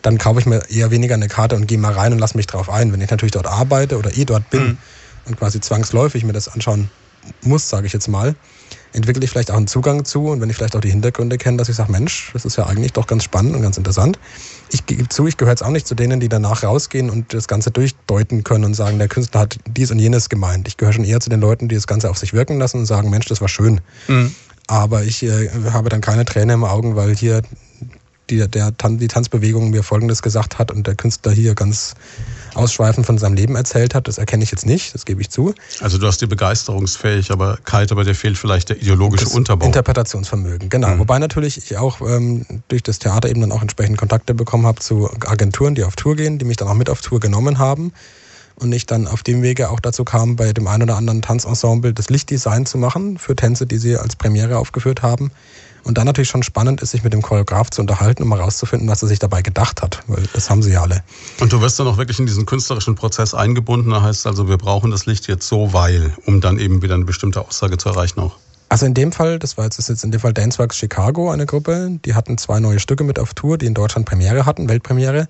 dann 0.00 0.16
kaufe 0.16 0.38
ich 0.40 0.46
mir 0.46 0.62
eher 0.70 0.90
weniger 0.90 1.14
eine 1.14 1.28
Karte 1.28 1.56
und 1.56 1.66
gehe 1.66 1.76
mal 1.76 1.92
rein 1.92 2.12
und 2.12 2.20
lasse 2.20 2.36
mich 2.36 2.46
drauf 2.46 2.70
ein. 2.70 2.92
Wenn 2.92 3.00
ich 3.02 3.10
natürlich 3.10 3.32
dort 3.32 3.48
arbeite 3.48 3.98
oder 3.98 4.16
eh 4.16 4.24
dort 4.24 4.48
bin 4.48 4.78
und 5.30 5.38
quasi 5.38 5.60
zwangsläufig 5.60 6.24
mir 6.24 6.32
das 6.32 6.48
anschauen 6.48 6.90
muss, 7.42 7.68
sage 7.68 7.86
ich 7.86 7.92
jetzt 7.92 8.08
mal, 8.08 8.34
entwickle 8.92 9.22
ich 9.22 9.30
vielleicht 9.30 9.50
auch 9.50 9.56
einen 9.56 9.66
Zugang 9.66 10.04
zu 10.04 10.26
und 10.26 10.40
wenn 10.40 10.50
ich 10.50 10.56
vielleicht 10.56 10.74
auch 10.74 10.80
die 10.80 10.90
Hintergründe 10.90 11.38
kenne, 11.38 11.58
dass 11.58 11.68
ich 11.68 11.76
sage, 11.76 11.92
Mensch, 11.92 12.30
das 12.32 12.44
ist 12.44 12.56
ja 12.56 12.66
eigentlich 12.66 12.92
doch 12.92 13.06
ganz 13.06 13.24
spannend 13.24 13.54
und 13.54 13.62
ganz 13.62 13.76
interessant. 13.76 14.18
Ich 14.72 14.86
gebe 14.86 15.08
zu, 15.08 15.26
ich 15.26 15.36
gehöre 15.36 15.52
jetzt 15.52 15.62
auch 15.62 15.70
nicht 15.70 15.86
zu 15.86 15.94
denen, 15.94 16.18
die 16.18 16.28
danach 16.28 16.62
rausgehen 16.62 17.10
und 17.10 17.32
das 17.32 17.46
Ganze 17.46 17.70
durchdeuten 17.70 18.42
können 18.42 18.64
und 18.64 18.74
sagen, 18.74 18.98
der 18.98 19.08
Künstler 19.08 19.40
hat 19.40 19.58
dies 19.68 19.90
und 19.90 19.98
jenes 19.98 20.28
gemeint. 20.28 20.66
Ich 20.66 20.76
gehöre 20.76 20.92
schon 20.92 21.04
eher 21.04 21.20
zu 21.20 21.30
den 21.30 21.40
Leuten, 21.40 21.68
die 21.68 21.74
das 21.74 21.86
Ganze 21.86 22.10
auf 22.10 22.18
sich 22.18 22.32
wirken 22.32 22.58
lassen 22.58 22.78
und 22.78 22.86
sagen, 22.86 23.10
Mensch, 23.10 23.26
das 23.26 23.40
war 23.40 23.48
schön. 23.48 23.80
Aber 24.66 25.04
ich 25.04 25.22
äh, 25.22 25.50
habe 25.72 25.88
dann 25.88 26.00
keine 26.00 26.24
Träne 26.24 26.54
im 26.54 26.64
Augen, 26.64 26.96
weil 26.96 27.14
hier 27.14 27.42
die, 28.30 28.48
der, 28.48 28.70
die 28.72 29.08
Tanzbewegung 29.08 29.70
mir 29.70 29.82
Folgendes 29.82 30.22
gesagt 30.22 30.58
hat 30.58 30.70
und 30.70 30.86
der 30.86 30.94
Künstler 30.94 31.32
hier 31.32 31.54
ganz 31.54 31.94
ausschweifend 32.54 33.06
von 33.06 33.18
seinem 33.18 33.34
Leben 33.34 33.56
erzählt 33.56 33.94
hat. 33.94 34.08
Das 34.08 34.18
erkenne 34.18 34.44
ich 34.44 34.50
jetzt 34.50 34.66
nicht, 34.66 34.94
das 34.94 35.04
gebe 35.04 35.20
ich 35.20 35.30
zu. 35.30 35.54
also 35.80 35.98
du 35.98 36.06
hast 36.06 36.20
die 36.20 36.26
Begeisterungsfähigkeit, 36.26 37.92
aber 37.92 38.04
dir 38.04 38.14
fehlt 38.14 38.38
vielleicht 38.38 38.68
der 38.68 38.76
ideologische 38.76 39.24
Das 39.24 39.34
Unterbau. 39.34 39.66
Interpretationsvermögen, 39.66 40.68
genau. 40.68 40.88
Mhm. 40.88 40.98
Wobei 41.00 41.18
natürlich 41.18 41.58
ich 41.58 41.76
auch 41.76 42.00
ähm, 42.00 42.46
durch 42.68 42.82
das 42.82 42.98
Theater 42.98 43.28
eben 43.28 43.40
dann 43.40 43.52
auch 43.52 43.62
entsprechend 43.62 43.98
Kontakte 43.98 44.34
bekommen 44.34 44.66
habe 44.66 44.80
zu 44.80 45.10
Agenturen, 45.26 45.74
die 45.74 45.84
auf 45.84 45.96
Tour 45.96 46.16
gehen, 46.16 46.38
die 46.38 46.44
mich 46.44 46.56
dann 46.56 46.68
auch 46.68 46.74
mit 46.74 46.90
auf 46.90 47.00
Tour 47.00 47.20
genommen 47.20 47.58
haben. 47.58 47.92
Und 48.56 48.72
ich 48.72 48.84
dann 48.84 49.06
auf 49.08 49.22
dem 49.22 49.40
Wege 49.40 49.70
auch 49.70 49.80
dazu 49.80 50.04
kam, 50.04 50.36
bei 50.36 50.52
dem 50.52 50.66
einen 50.66 50.82
oder 50.82 50.96
anderen 50.96 51.22
Tanzensemble 51.22 51.94
das 51.94 52.10
Lichtdesign 52.10 52.66
zu 52.66 52.76
machen 52.76 53.16
für 53.16 53.34
Tänze, 53.34 53.66
die 53.66 53.78
sie 53.78 53.96
als 53.96 54.16
Premiere 54.16 54.58
aufgeführt 54.58 55.00
haben. 55.00 55.30
Und 55.84 55.98
dann 55.98 56.06
natürlich 56.06 56.28
schon 56.28 56.42
spannend 56.42 56.80
ist, 56.82 56.90
sich 56.90 57.04
mit 57.04 57.12
dem 57.12 57.22
Choreograf 57.22 57.70
zu 57.70 57.80
unterhalten, 57.80 58.22
um 58.22 58.28
mal 58.28 58.40
rauszufinden, 58.40 58.88
was 58.88 59.02
er 59.02 59.08
sich 59.08 59.18
dabei 59.18 59.42
gedacht 59.42 59.82
hat. 59.82 60.02
Weil 60.06 60.24
das 60.32 60.50
haben 60.50 60.62
sie 60.62 60.72
ja 60.72 60.82
alle. 60.82 61.02
Und 61.40 61.52
du 61.52 61.60
wirst 61.60 61.78
dann 61.80 61.86
auch 61.86 61.96
wirklich 61.96 62.18
in 62.18 62.26
diesen 62.26 62.46
künstlerischen 62.46 62.94
Prozess 62.94 63.34
eingebunden. 63.34 63.90
Da 63.90 64.02
heißt 64.02 64.26
also, 64.26 64.48
wir 64.48 64.58
brauchen 64.58 64.90
das 64.90 65.06
Licht 65.06 65.26
jetzt 65.28 65.48
so, 65.48 65.72
weil, 65.72 66.12
um 66.26 66.40
dann 66.40 66.58
eben 66.58 66.82
wieder 66.82 66.94
eine 66.94 67.04
bestimmte 67.04 67.40
Aussage 67.40 67.78
zu 67.78 67.88
erreichen 67.88 68.20
auch. 68.20 68.36
Also 68.70 68.86
in 68.86 68.94
dem 68.94 69.10
Fall, 69.10 69.40
das 69.40 69.56
war 69.56 69.64
jetzt, 69.64 69.78
das 69.78 69.86
ist 69.86 69.96
jetzt 69.96 70.04
in 70.04 70.12
dem 70.12 70.20
Fall 70.20 70.32
Danceworks 70.32 70.76
Chicago, 70.76 71.32
eine 71.32 71.44
Gruppe, 71.44 71.98
die 72.04 72.14
hatten 72.14 72.38
zwei 72.38 72.60
neue 72.60 72.78
Stücke 72.78 73.02
mit 73.02 73.18
auf 73.18 73.34
Tour, 73.34 73.58
die 73.58 73.66
in 73.66 73.74
Deutschland 73.74 74.06
Premiere 74.06 74.46
hatten, 74.46 74.68
Weltpremiere. 74.68 75.26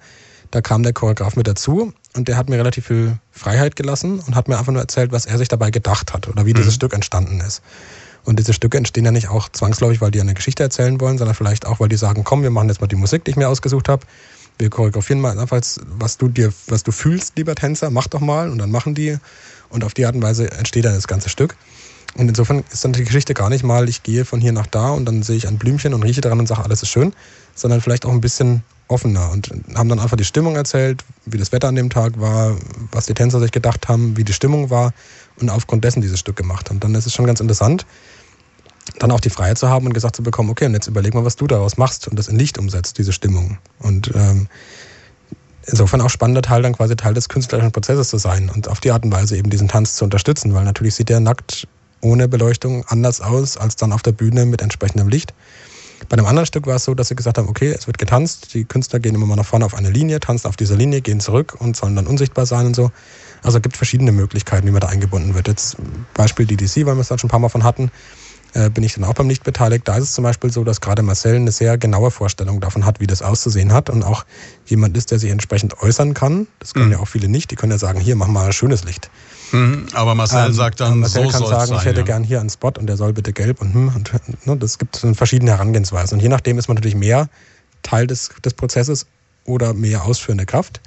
Da 0.51 0.61
kam 0.61 0.83
der 0.83 0.93
Choreograf 0.93 1.37
mit 1.37 1.47
dazu 1.47 1.95
und 2.15 2.29
der 2.29 2.37
hat 2.37 2.51
mir 2.51 2.59
relativ 2.59 2.89
viel 2.89 3.19
Freiheit 3.31 3.77
gelassen 3.77 4.19
und 4.19 4.35
hat 4.35 4.49
mir 4.49 4.59
einfach 4.59 4.73
nur 4.73 4.83
erzählt, 4.83 5.11
was 5.11 5.25
er 5.25 5.39
sich 5.39 5.49
dabei 5.49 5.71
gedacht 5.71 6.13
hat 6.13 6.29
oder 6.29 6.45
wie 6.45 6.53
dieses 6.53 6.75
Stück 6.75 6.93
entstanden 6.93 7.41
ist. 7.41 7.63
Und 8.31 8.39
diese 8.39 8.53
Stücke 8.53 8.79
entstehen 8.79 9.05
ja 9.05 9.11
nicht 9.11 9.29
auch 9.29 9.49
zwangsläufig, 9.49 10.01
weil 10.01 10.13
die 10.13 10.21
eine 10.21 10.35
Geschichte 10.35 10.63
erzählen 10.63 11.01
wollen, 11.01 11.19
sondern 11.19 11.35
vielleicht 11.35 11.67
auch, 11.67 11.81
weil 11.81 11.89
die 11.89 11.97
sagen, 11.97 12.23
komm, 12.23 12.45
wir 12.45 12.51
machen 12.51 12.69
jetzt 12.69 12.81
mal 12.81 12.87
die 12.87 12.95
Musik, 12.95 13.25
die 13.25 13.33
ich 13.33 13.37
mir 13.37 13.49
ausgesucht 13.49 13.89
habe. 13.89 14.07
Wir 14.57 14.71
choreografieren 14.71 15.21
mal 15.21 15.37
einfach, 15.37 15.61
was 15.99 16.17
du 16.17 16.29
dir, 16.29 16.53
was 16.69 16.85
du 16.85 16.93
fühlst, 16.93 17.37
lieber 17.37 17.57
Tänzer, 17.57 17.91
mach 17.91 18.07
doch 18.07 18.21
mal 18.21 18.49
und 18.49 18.59
dann 18.59 18.71
machen 18.71 18.95
die. 18.95 19.17
Und 19.69 19.83
auf 19.83 19.95
die 19.95 20.07
Art 20.07 20.15
und 20.15 20.23
Weise 20.23 20.49
entsteht 20.49 20.85
dann 20.85 20.95
das 20.95 21.09
ganze 21.09 21.29
Stück. 21.29 21.57
Und 22.15 22.29
insofern 22.29 22.63
ist 22.73 22.85
dann 22.85 22.93
die 22.93 23.03
Geschichte 23.03 23.35
gar 23.35 23.51
nicht 23.51 23.65
mal, 23.65 23.89
ich 23.89 24.05
gehe 24.05 24.25
von 24.25 24.41
hier 24.41 24.53
nach 24.53 24.69
da 24.69 24.91
und 24.91 25.07
dann 25.07 25.25
sehe 25.25 25.37
ich 25.37 25.49
ein 25.49 25.59
Blümchen 25.59 25.93
und 25.93 26.05
rieche 26.05 26.21
daran 26.21 26.39
und 26.39 26.47
sage, 26.47 26.63
alles 26.63 26.85
ist 26.85 26.89
schön, 26.89 27.13
sondern 27.57 27.81
vielleicht 27.81 28.07
auch 28.07 28.13
ein 28.13 28.21
bisschen 28.21 28.63
offener 28.87 29.31
und 29.33 29.51
haben 29.75 29.89
dann 29.89 29.99
einfach 29.99 30.17
die 30.17 30.25
Stimmung 30.25 30.55
erzählt, 30.55 31.05
wie 31.27 31.39
das 31.39 31.51
Wetter 31.51 31.67
an 31.67 31.75
dem 31.75 31.91
Tag 31.91 32.21
war, 32.21 32.57
was 32.93 33.07
die 33.07 33.15
Tänzer 33.15 33.41
sich 33.41 33.51
gedacht 33.51 33.89
haben, 33.89 34.17
wie 34.17 34.23
die 34.23 34.33
Stimmung 34.33 34.71
war 34.71 34.93
und 35.41 35.51
aufgrund 35.51 35.85
dessen 35.85 36.01
dieses 36.01 36.21
Stück 36.21 36.37
gemacht. 36.37 36.71
Und 36.71 36.85
dann 36.85 36.95
ist 36.95 37.07
es 37.07 37.15
schon 37.15 37.27
ganz 37.27 37.41
interessant, 37.41 37.87
dann 38.99 39.11
auch 39.11 39.21
die 39.21 39.31
Freiheit 39.31 39.59
zu 39.59 39.69
haben 39.69 39.87
und 39.87 39.95
gesagt 39.95 40.17
zu 40.17 40.23
bekommen, 40.23 40.51
okay, 40.51 40.67
und 40.67 40.75
jetzt 40.75 40.87
überleg 40.87 41.15
mal, 41.15 41.25
was 41.25 41.37
du 41.37 41.47
daraus 41.47 41.77
machst 41.77 42.09
und 42.09 42.19
das 42.19 42.29
in 42.29 42.39
Licht 42.39 42.59
umsetzt, 42.59 42.99
diese 42.99 43.13
Stimmung. 43.13 43.59
Und 43.79 44.11
ähm, 44.15 44.49
insofern 45.67 46.01
auch 46.01 46.11
spannender 46.11 46.43
Teil, 46.43 46.63
dann 46.63 46.75
quasi 46.75 46.97
Teil 46.97 47.15
des 47.15 47.29
künstlerischen 47.29 47.73
Prozesses 47.73 48.09
zu 48.09 48.19
sein 48.19 48.51
und 48.51 48.69
auf 48.69 48.81
die 48.81 48.91
Art 48.91 49.05
und 49.05 49.13
Weise 49.13 49.37
eben 49.37 49.51
diesen 49.51 49.69
Tanz 49.69 49.97
zu 49.97 50.05
unterstützen, 50.05 50.55
weil 50.55 50.65
natürlich 50.65 50.95
sieht 50.95 51.09
der 51.09 51.21
nackt 51.21 51.69
ohne 52.01 52.29
Beleuchtung 52.29 52.85
anders 52.89 53.21
aus 53.21 53.57
als 53.57 53.77
dann 53.77 53.93
auf 53.93 54.03
der 54.03 54.13
Bühne 54.13 54.47
mit 54.47 54.63
entsprechendem 54.63 55.09
Licht. 55.09 55.35
Bei 56.09 56.17
einem 56.17 56.27
anderen 56.27 56.47
Stück 56.47 56.67
war 56.67 56.77
es 56.77 56.85
so, 56.85 56.95
dass 56.95 57.09
sie 57.09 57.15
gesagt 57.15 57.37
haben, 57.37 57.49
okay, 57.49 57.75
es 57.77 57.87
wird 57.87 57.99
getanzt, 57.99 58.55
die 58.55 58.65
Künstler 58.65 59.01
gehen 59.01 59.15
immer 59.15 59.27
mal 59.27 59.37
nach 59.37 59.45
vorne 59.45 59.67
auf 59.67 59.75
eine 59.75 59.91
Linie, 59.91 60.19
tanzen 60.19 60.49
auf 60.49 60.57
dieser 60.57 60.75
Linie, 60.75 61.03
gehen 61.03 61.21
zurück 61.21 61.57
und 61.59 61.77
sollen 61.77 61.95
dann 61.95 62.07
unsichtbar 62.07 62.47
sein 62.47 62.67
und 62.67 62.75
so. 62.75 62.91
Also 63.43 63.59
es 63.59 63.63
gibt 63.63 63.77
verschiedene 63.77 64.11
Möglichkeiten, 64.11 64.67
wie 64.67 64.71
man 64.71 64.81
da 64.81 64.89
eingebunden 64.89 65.35
wird. 65.35 65.49
Jetzt 65.49 65.77
Beispiel 66.15 66.47
DDC, 66.47 66.87
weil 66.87 66.97
wir 66.97 67.01
es 67.01 67.09
dann 67.09 67.19
schon 67.19 67.29
ein 67.29 67.31
paar 67.31 67.41
Mal 67.41 67.49
von 67.51 67.65
hatten, 67.65 67.91
bin 68.75 68.83
ich 68.83 68.95
dann 68.95 69.05
auch 69.05 69.15
beim 69.15 69.29
Licht 69.29 69.45
beteiligt. 69.45 69.87
Da 69.87 69.97
ist 69.97 70.05
es 70.05 70.13
zum 70.13 70.25
Beispiel 70.25 70.51
so, 70.51 70.65
dass 70.65 70.81
gerade 70.81 71.03
Marcel 71.03 71.37
eine 71.37 71.53
sehr 71.53 71.79
genaue 71.79 72.11
Vorstellung 72.11 72.61
davon 72.61 72.85
hat, 72.85 72.99
wie 72.99 73.07
das 73.07 73.23
auszusehen 73.23 73.73
hat 73.73 73.91
und 73.91 74.03
auch 74.03 74.25
jemand 74.67 74.97
ist, 74.97 75.11
der 75.13 75.19
sich 75.19 75.31
entsprechend 75.31 75.81
äußern 75.83 76.15
kann. 76.15 76.49
Das 76.59 76.75
können 76.75 76.87
Mhm. 76.87 76.93
ja 76.93 76.99
auch 76.99 77.09
viele 77.09 77.29
nicht. 77.29 77.51
Die 77.51 77.57
können 77.57 77.71
ja 77.73 77.79
sagen, 77.79 78.01
hier, 78.01 78.17
mach 78.17 78.27
mal 78.27 78.53
schönes 78.53 78.83
Licht. 78.85 79.11
Mhm, 79.53 79.87
aber 79.95 80.15
Marcel 80.15 80.47
Ähm, 80.47 80.53
sagt 80.53 80.81
dann, 80.81 80.99
Marcel 81.01 81.25
so 81.27 81.31
kann 81.31 81.47
sagen, 81.47 81.67
sein. 81.69 81.79
ich 81.79 81.85
hätte 81.85 82.01
ja. 82.01 82.07
gern 82.07 82.25
hier 82.25 82.41
einen 82.41 82.51
Spot 82.51 82.73
und 82.79 82.87
der 82.87 82.97
soll 82.97 83.13
bitte 83.13 83.33
gelb 83.33 83.61
und 83.61 83.73
hm 83.75 83.93
und 83.95 84.13
ne, 84.47 84.57
das 84.57 84.79
gibt 84.79 85.05
verschiedene 85.15 85.53
Herangehensweisen. 85.53 86.19
Und 86.19 86.23
je 86.23 86.29
nachdem 86.29 86.59
ist 86.59 86.69
man 86.69 86.75
natürlich 86.77 86.97
mehr 86.97 87.29
Teil 87.83 88.07
des, 88.07 88.31
des 88.45 88.55
Prozesses 88.55 89.07
oder 89.45 89.75
mehr 89.75 90.05
ausführende 90.05 90.47
Kraft. 90.47 90.81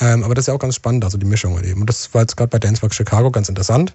Ähm, 0.00 0.24
aber 0.24 0.34
das 0.34 0.44
ist 0.44 0.46
ja 0.48 0.54
auch 0.54 0.58
ganz 0.58 0.74
spannend, 0.74 1.04
also 1.04 1.18
die 1.18 1.26
Mischung 1.26 1.62
eben. 1.62 1.80
Und 1.82 1.86
das 1.88 2.12
war 2.14 2.22
jetzt 2.22 2.36
gerade 2.36 2.48
bei 2.50 2.58
Danceworks 2.58 2.96
Chicago 2.96 3.30
ganz 3.30 3.48
interessant. 3.48 3.94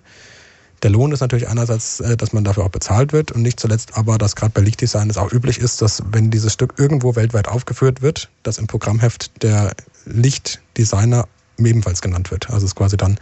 Der 0.84 0.90
Lohn 0.90 1.12
ist 1.12 1.20
natürlich 1.20 1.48
einerseits, 1.50 2.00
äh, 2.00 2.16
dass 2.16 2.34
man 2.34 2.44
dafür 2.44 2.66
auch 2.66 2.70
bezahlt 2.70 3.14
wird 3.14 3.32
und 3.32 3.42
nicht 3.42 3.60
zuletzt 3.60 3.98
aber, 3.98 4.18
dass 4.18 4.36
gerade 4.36 4.54
bei 4.54 4.62
Lichtdesign 4.62 5.10
es 5.10 5.18
auch 5.18 5.32
üblich 5.32 5.60
ist, 5.60 5.82
dass 5.82 6.04
wenn 6.12 6.32
dieses 6.32 6.54
Stück 6.54 6.76
irgendwo 6.78 7.16
weltweit 7.16 7.48
aufgeführt 7.48 8.02
wird, 8.02 8.30
dass 8.44 8.58
im 8.58 8.68
Programmheft 8.68 9.44
der 9.44 9.74
Lichtdesigner 10.06 11.28
ebenfalls 11.58 12.02
genannt 12.02 12.32
wird. 12.32 12.48
Also 12.48 12.66
es 12.66 12.72
ist 12.72 12.76
quasi 12.76 12.98
dann, 12.98 13.20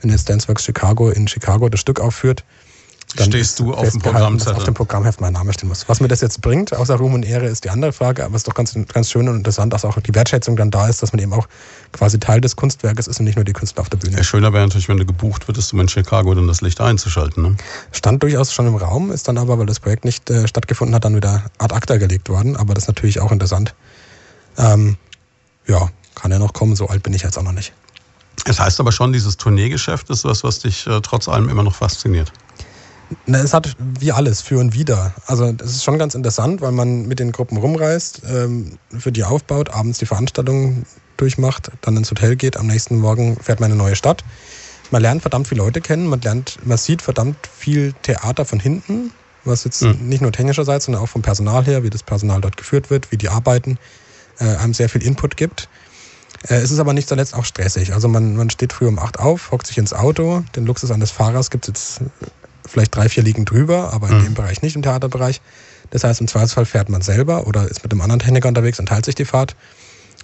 wenn 0.00 0.10
jetzt 0.10 0.28
Danceworks 0.28 0.64
Chicago 0.64 1.10
in 1.10 1.28
Chicago 1.28 1.68
das 1.68 1.80
Stück 1.80 2.00
aufführt, 2.00 2.44
dann 3.16 3.26
Stehst 3.26 3.58
du 3.58 3.74
auf 3.74 3.90
dem 3.90 4.00
Programmzettel? 4.00 4.56
auf 4.56 4.64
dem 4.64 4.74
Programmheft 4.74 5.20
mein 5.20 5.34
Name 5.34 5.52
stehen 5.52 5.68
muss. 5.68 5.88
Was 5.88 6.00
mir 6.00 6.08
das 6.08 6.20
jetzt 6.22 6.40
bringt, 6.40 6.74
außer 6.74 6.94
Ruhm 6.96 7.14
und 7.14 7.24
Ehre, 7.24 7.46
ist 7.46 7.64
die 7.64 7.70
andere 7.70 7.92
Frage. 7.92 8.24
Aber 8.24 8.34
es 8.34 8.40
ist 8.40 8.48
doch 8.48 8.54
ganz, 8.54 8.74
ganz 8.88 9.10
schön 9.10 9.28
und 9.28 9.36
interessant, 9.36 9.72
dass 9.72 9.84
auch 9.84 9.98
die 10.00 10.14
Wertschätzung 10.14 10.56
dann 10.56 10.70
da 10.70 10.88
ist, 10.88 11.02
dass 11.02 11.12
man 11.12 11.20
eben 11.20 11.32
auch 11.32 11.46
quasi 11.92 12.18
Teil 12.18 12.40
des 12.40 12.56
Kunstwerkes 12.56 13.06
ist 13.08 13.18
und 13.18 13.26
nicht 13.26 13.36
nur 13.36 13.44
die 13.44 13.52
Künstler 13.52 13.82
auf 13.82 13.90
der 13.90 13.98
Bühne. 13.98 14.16
Ja, 14.16 14.24
schöner 14.24 14.52
wäre 14.52 14.64
natürlich, 14.64 14.88
wenn 14.88 14.96
du 14.96 15.04
gebucht 15.04 15.46
würdest, 15.48 15.72
um 15.72 15.80
in 15.80 15.88
Chicago 15.88 16.34
dann 16.34 16.46
das 16.46 16.62
Licht 16.62 16.80
einzuschalten. 16.80 17.42
Ne? 17.42 17.56
Stand 17.92 18.22
durchaus 18.22 18.52
schon 18.52 18.66
im 18.66 18.76
Raum, 18.76 19.12
ist 19.12 19.28
dann 19.28 19.36
aber, 19.36 19.58
weil 19.58 19.66
das 19.66 19.80
Projekt 19.80 20.04
nicht 20.04 20.30
äh, 20.30 20.48
stattgefunden 20.48 20.94
hat, 20.94 21.04
dann 21.04 21.14
wieder 21.14 21.44
ad 21.58 21.74
acta 21.74 21.98
gelegt 21.98 22.28
worden. 22.28 22.56
Aber 22.56 22.72
das 22.74 22.84
ist 22.84 22.88
natürlich 22.88 23.20
auch 23.20 23.32
interessant. 23.32 23.74
Ähm, 24.56 24.96
ja, 25.66 25.88
kann 26.14 26.30
ja 26.30 26.38
noch 26.38 26.52
kommen. 26.52 26.76
So 26.76 26.88
alt 26.88 27.02
bin 27.02 27.12
ich 27.12 27.22
jetzt 27.22 27.36
auch 27.36 27.42
noch 27.42 27.52
nicht. 27.52 27.72
Es 28.44 28.58
heißt 28.58 28.80
aber 28.80 28.92
schon, 28.92 29.12
dieses 29.12 29.36
Tourneegeschäft 29.36 30.10
ist 30.10 30.24
was, 30.24 30.42
was 30.42 30.60
dich 30.60 30.86
äh, 30.86 31.00
trotz 31.02 31.28
allem 31.28 31.48
immer 31.48 31.62
noch 31.62 31.74
fasziniert. 31.74 32.32
Na, 33.26 33.38
es 33.40 33.54
hat 33.54 33.74
wie 33.78 34.12
alles 34.12 34.42
für 34.42 34.58
und 34.58 34.74
wider. 34.74 35.14
Also 35.26 35.52
das 35.52 35.70
ist 35.70 35.84
schon 35.84 35.98
ganz 35.98 36.14
interessant, 36.14 36.60
weil 36.60 36.72
man 36.72 37.06
mit 37.06 37.18
den 37.18 37.32
Gruppen 37.32 37.56
rumreist, 37.58 38.22
ähm, 38.28 38.78
für 38.98 39.12
die 39.12 39.24
aufbaut, 39.24 39.70
abends 39.70 39.98
die 39.98 40.06
Veranstaltung 40.06 40.84
durchmacht, 41.16 41.70
dann 41.82 41.96
ins 41.96 42.10
Hotel 42.10 42.36
geht, 42.36 42.56
am 42.56 42.66
nächsten 42.66 42.98
Morgen 42.98 43.36
fährt 43.40 43.60
man 43.60 43.70
in 43.70 43.74
eine 43.78 43.82
neue 43.82 43.96
Stadt. 43.96 44.24
Man 44.90 45.02
lernt 45.02 45.22
verdammt 45.22 45.48
viele 45.48 45.62
Leute 45.62 45.80
kennen, 45.80 46.06
man 46.06 46.20
lernt, 46.20 46.58
man 46.66 46.76
sieht 46.78 47.02
verdammt 47.02 47.36
viel 47.46 47.94
Theater 48.02 48.44
von 48.44 48.60
hinten, 48.60 49.10
was 49.44 49.64
jetzt 49.64 49.82
Mhm. 49.82 50.08
nicht 50.08 50.20
nur 50.20 50.32
technischerseits, 50.32 50.84
sondern 50.86 51.02
auch 51.02 51.08
vom 51.08 51.22
Personal 51.22 51.64
her, 51.64 51.82
wie 51.82 51.90
das 51.90 52.02
Personal 52.02 52.40
dort 52.40 52.56
geführt 52.56 52.90
wird, 52.90 53.10
wie 53.10 53.16
die 53.16 53.28
arbeiten, 53.28 53.78
äh, 54.38 54.44
einem 54.44 54.74
sehr 54.74 54.88
viel 54.88 55.02
Input 55.02 55.36
gibt. 55.36 55.68
Äh, 56.48 56.56
es 56.56 56.70
ist 56.70 56.78
aber 56.78 56.92
nicht 56.92 57.08
zuletzt 57.08 57.34
auch 57.34 57.44
stressig. 57.44 57.94
Also 57.94 58.08
man, 58.08 58.36
man 58.36 58.50
steht 58.50 58.72
früh 58.72 58.86
um 58.86 58.98
8 58.98 59.18
auf, 59.20 59.50
hockt 59.50 59.66
sich 59.66 59.78
ins 59.78 59.92
Auto. 59.92 60.42
Den 60.56 60.66
Luxus 60.66 60.90
eines 60.90 61.10
Fahrers 61.10 61.50
gibt 61.50 61.68
es 61.68 61.68
jetzt 61.68 62.10
vielleicht 62.66 62.94
drei, 62.94 63.08
vier 63.08 63.22
liegen 63.22 63.44
drüber, 63.44 63.92
aber 63.92 64.08
in 64.08 64.18
Mhm. 64.18 64.24
dem 64.24 64.34
Bereich 64.34 64.62
nicht, 64.62 64.76
im 64.76 64.82
Theaterbereich. 64.82 65.40
Das 65.90 66.04
heißt, 66.04 66.20
im 66.20 66.28
Zweifelsfall 66.28 66.64
fährt 66.64 66.88
man 66.88 67.02
selber 67.02 67.46
oder 67.46 67.68
ist 67.68 67.82
mit 67.82 67.92
einem 67.92 68.00
anderen 68.00 68.20
Techniker 68.20 68.48
unterwegs 68.48 68.78
und 68.78 68.86
teilt 68.86 69.04
sich 69.04 69.14
die 69.14 69.24
Fahrt, 69.24 69.54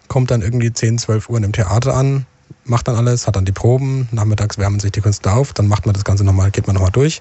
kommt 0.08 0.30
dann 0.30 0.40
irgendwie 0.42 0.72
10, 0.72 0.98
12 0.98 1.28
Uhr 1.28 1.36
in 1.36 1.42
dem 1.42 1.52
Theater 1.52 1.94
an, 1.94 2.26
macht 2.64 2.88
dann 2.88 2.96
alles, 2.96 3.26
hat 3.26 3.36
dann 3.36 3.44
die 3.44 3.52
Proben, 3.52 4.08
nachmittags 4.10 4.56
wärmen 4.58 4.80
sich 4.80 4.92
die 4.92 5.00
Künstler 5.00 5.34
auf, 5.34 5.52
dann 5.52 5.68
macht 5.68 5.84
man 5.84 5.94
das 5.94 6.04
Ganze 6.04 6.24
nochmal, 6.24 6.50
geht 6.50 6.66
man 6.66 6.74
nochmal 6.74 6.92
durch. 6.92 7.20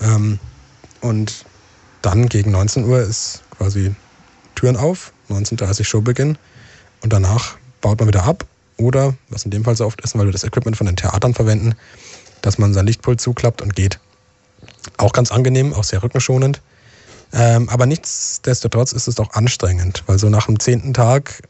Ähm, 0.00 0.38
und 1.00 1.44
dann 2.02 2.28
gegen 2.28 2.50
19 2.50 2.84
Uhr 2.84 3.00
ist 3.00 3.42
quasi 3.56 3.94
Türen 4.54 4.76
auf, 4.76 5.12
19.30 5.28 5.78
Uhr 5.80 5.84
Showbeginn 5.84 6.38
und 7.02 7.12
danach 7.12 7.56
baut 7.80 7.98
man 8.00 8.08
wieder 8.08 8.24
ab 8.24 8.44
oder, 8.76 9.14
was 9.28 9.44
in 9.44 9.50
dem 9.50 9.64
Fall 9.64 9.76
so 9.76 9.86
oft 9.86 10.00
ist, 10.00 10.16
weil 10.18 10.26
wir 10.26 10.32
das 10.32 10.44
Equipment 10.44 10.76
von 10.76 10.86
den 10.86 10.96
Theatern 10.96 11.34
verwenden, 11.34 11.74
dass 12.42 12.58
man 12.58 12.74
sein 12.74 12.86
Lichtpult 12.86 13.20
zuklappt 13.20 13.62
und 13.62 13.76
geht. 13.76 14.00
Auch 14.96 15.12
ganz 15.12 15.32
angenehm, 15.32 15.72
auch 15.72 15.84
sehr 15.84 16.02
rückenschonend. 16.02 16.60
Ähm, 17.32 17.68
aber 17.68 17.86
nichtsdestotrotz 17.86 18.92
ist 18.92 19.06
es 19.06 19.14
doch 19.14 19.32
anstrengend, 19.34 20.02
weil 20.06 20.18
so 20.18 20.28
nach 20.28 20.46
dem 20.46 20.58
zehnten 20.58 20.94
Tag 20.94 21.42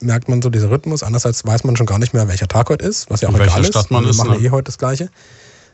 merkt 0.00 0.28
man 0.28 0.40
so 0.42 0.48
diesen 0.50 0.68
Rhythmus. 0.68 1.02
Andererseits 1.02 1.44
weiß 1.44 1.64
man 1.64 1.76
schon 1.76 1.86
gar 1.86 1.98
nicht 1.98 2.14
mehr, 2.14 2.28
welcher 2.28 2.48
Tag 2.48 2.70
heute 2.70 2.84
ist, 2.84 3.10
was 3.10 3.20
ja 3.20 3.28
auch 3.28 3.34
In 3.34 3.42
egal 3.42 3.60
ist. 3.60 3.68
Stadt 3.68 3.90
man 3.90 4.04
wir 4.04 4.10
ist, 4.10 4.16
machen 4.16 4.40
ne? 4.40 4.46
eh 4.46 4.50
heute 4.50 4.64
das 4.64 4.78
Gleiche. 4.78 5.10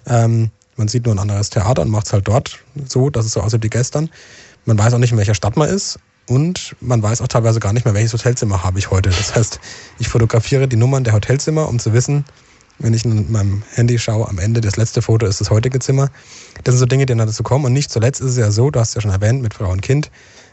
Ähm, 0.06 0.50
man 0.76 0.88
sieht 0.88 1.04
nur 1.04 1.14
ein 1.14 1.18
anderes 1.18 1.50
Theater 1.50 1.82
und 1.82 1.90
macht 1.90 2.06
es 2.06 2.12
halt 2.12 2.26
dort 2.26 2.58
so, 2.88 3.10
dass 3.10 3.26
es 3.26 3.32
so 3.32 3.40
aussieht 3.40 3.62
wie 3.62 3.70
gestern. 3.70 4.10
Man 4.64 4.78
weiß 4.78 4.94
auch 4.94 4.98
nicht, 4.98 5.12
in 5.12 5.18
welcher 5.18 5.34
Stadt 5.34 5.56
man 5.56 5.68
ist. 5.68 5.98
Und 6.26 6.74
man 6.80 7.02
weiß 7.02 7.20
auch 7.20 7.28
teilweise 7.28 7.60
gar 7.60 7.74
nicht 7.74 7.84
mehr, 7.84 7.92
welches 7.92 8.14
Hotelzimmer 8.14 8.64
habe 8.64 8.78
ich 8.78 8.90
heute. 8.90 9.10
Das 9.10 9.34
heißt, 9.34 9.60
ich 9.98 10.08
fotografiere 10.08 10.66
die 10.66 10.76
Nummern 10.76 11.04
der 11.04 11.12
Hotelzimmer, 11.12 11.68
um 11.68 11.78
zu 11.78 11.92
wissen, 11.92 12.24
wenn 12.78 12.94
ich 12.94 13.04
in 13.04 13.30
meinem 13.30 13.62
Handy 13.74 13.98
schaue, 13.98 14.28
am 14.28 14.38
Ende 14.38 14.60
das 14.60 14.76
letzte 14.76 15.02
Foto 15.02 15.26
ist 15.26 15.40
das 15.40 15.50
heutige 15.50 15.78
Zimmer. 15.78 16.10
Das 16.64 16.74
sind 16.74 16.80
so 16.80 16.86
Dinge, 16.86 17.06
die 17.06 17.14
dann 17.14 17.26
dazu 17.26 17.42
kommen. 17.42 17.64
Und 17.64 17.72
nicht 17.72 17.90
zuletzt 17.90 18.20
ist 18.20 18.32
es 18.32 18.36
ja 18.36 18.50
so, 18.50 18.70
du 18.70 18.80
hast 18.80 18.94
ja 18.94 19.00
schon 19.00 19.10
erwähnt, 19.10 19.42
mit 19.42 19.54
Frau 19.54 19.70
und 19.70 19.80
Kind, 19.80 20.10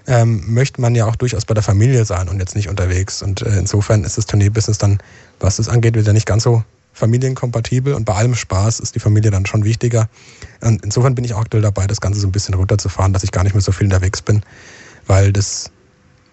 ähm, 0.08 0.44
möchte 0.54 0.82
man 0.82 0.96
ja 0.96 1.06
auch 1.06 1.16
durchaus 1.16 1.46
bei 1.46 1.54
der 1.54 1.64
Familie 1.64 2.06
sein 2.06 2.30
und 2.30 2.40
jetzt 2.40 2.56
nicht 2.56 2.70
unterwegs. 2.70 3.22
Und 3.22 3.42
äh, 3.42 3.58
insofern 3.58 4.04
ist 4.04 4.18
das 4.18 4.26
Tourneebusiness 4.26 4.78
dann, 4.78 5.00
was 5.40 5.58
das 5.58 5.70
angeht, 5.70 5.96
wieder 5.96 6.14
nicht 6.14 6.26
ganz 6.26 6.44
so 6.44 6.64
familienkompatibel. 6.94 7.94
Und 7.94 8.06
bei 8.06 8.14
allem 8.14 8.36
Spaß 8.36 8.80
ist 8.80 8.96
die 8.96 9.00
Familie 9.00 9.32
dann 9.32 9.46
schon 9.46 9.64
wichtiger. 9.64 10.10
Und 10.62 10.84
insofern 10.84 11.16
bin 11.16 11.26
ich 11.26 11.34
auch 11.34 11.42
aktuell 11.42 11.64
dabei, 11.64 11.88
das 11.88 12.02
Ganze 12.02 12.20
so 12.20 12.28
ein 12.28 12.32
bisschen 12.32 12.54
runterzufahren, 12.54 13.14
dass 13.14 13.24
ich 13.24 13.32
gar 13.32 13.44
nicht 13.44 13.54
mehr 13.54 13.62
so 13.62 13.72
viel 13.72 13.86
unterwegs 13.86 14.22
bin. 14.22 14.44
Weil 15.08 15.34
das, 15.34 15.72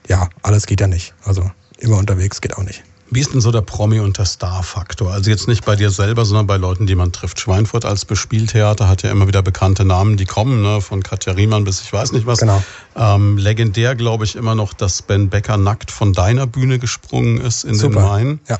ja, 0.06 0.28
alles 0.42 0.66
geht 0.66 0.80
ja 0.80 0.86
nicht. 0.86 1.14
Also 1.24 1.50
immer 1.78 1.96
unterwegs 1.96 2.40
geht 2.40 2.56
auch 2.56 2.64
nicht. 2.64 2.82
Wie 3.10 3.20
ist 3.20 3.32
denn 3.32 3.40
so 3.40 3.50
der 3.50 3.62
Promi- 3.62 4.00
und 4.00 4.18
der 4.18 4.26
Star-Faktor? 4.26 5.12
Also 5.12 5.30
jetzt 5.30 5.48
nicht 5.48 5.64
bei 5.64 5.76
dir 5.76 5.90
selber, 5.90 6.26
sondern 6.26 6.46
bei 6.46 6.58
Leuten, 6.58 6.86
die 6.86 6.94
man 6.94 7.10
trifft. 7.10 7.40
Schweinfurt 7.40 7.86
als 7.86 8.04
Bespieltheater 8.04 8.86
hat 8.86 9.02
ja 9.02 9.10
immer 9.10 9.26
wieder 9.26 9.40
bekannte 9.42 9.84
Namen, 9.86 10.18
die 10.18 10.26
kommen, 10.26 10.62
ne? 10.62 10.80
von 10.82 11.02
Katja 11.02 11.32
Riemann 11.32 11.64
bis 11.64 11.80
ich 11.80 11.92
weiß 11.92 12.12
nicht 12.12 12.26
was. 12.26 12.40
Genau. 12.40 12.62
Ähm, 12.96 13.38
legendär 13.38 13.94
glaube 13.94 14.24
ich 14.24 14.36
immer 14.36 14.54
noch, 14.54 14.74
dass 14.74 15.00
Ben 15.00 15.30
Becker 15.30 15.56
nackt 15.56 15.90
von 15.90 16.12
deiner 16.12 16.46
Bühne 16.46 16.78
gesprungen 16.78 17.40
ist 17.40 17.64
in 17.64 17.78
den 17.78 17.92
Main. 17.92 18.40
Ja. 18.48 18.58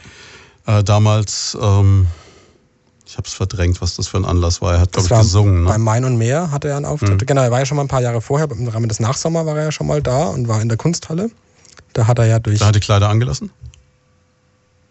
Äh, 0.67 0.83
damals, 0.85 1.57
ähm, 1.61 2.07
ich 3.07 3.17
habe 3.17 3.27
es 3.27 3.35
verdrängt, 3.35 3.81
was 3.83 3.97
das 3.97 4.09
für 4.09 4.17
ein 4.19 4.25
Anlass 4.25 4.63
war. 4.63 4.75
Er 4.75 4.81
hat, 4.81 4.93
glaube 4.93 5.09
ich, 5.11 5.19
gesungen. 5.19 5.65
Beim 5.67 5.81
Ne? 5.81 5.85
Main 5.85 6.05
und 6.05 6.17
Meer 6.19 6.51
hatte 6.51 6.69
er 6.69 6.77
einen 6.77 6.85
Auftritt. 6.87 7.21
Mhm. 7.21 7.27
Genau, 7.27 7.43
er 7.43 7.51
war 7.51 7.59
ja 7.59 7.67
schon 7.67 7.77
mal 7.77 7.85
ein 7.85 7.89
paar 7.89 8.03
Jahre 8.03 8.21
vorher, 8.23 8.51
im 8.51 8.69
Rahmen 8.69 8.89
des 8.89 9.01
Nachsommer 9.01 9.45
war 9.47 9.57
er 9.59 9.65
ja 9.65 9.73
schon 9.73 9.87
mal 9.87 10.03
da 10.03 10.25
und 10.25 10.49
war 10.49 10.61
in 10.63 10.69
der 10.69 10.79
Kunsthalle. 10.79 11.31
Da 11.93 12.07
hat 12.07 12.19
er 12.19 12.27
ja 12.27 12.39
durch. 12.39 12.59
Da 12.61 12.67
hat 12.67 12.75
die 12.75 12.81
Kleider 12.81 13.09
angelassen? 13.09 13.51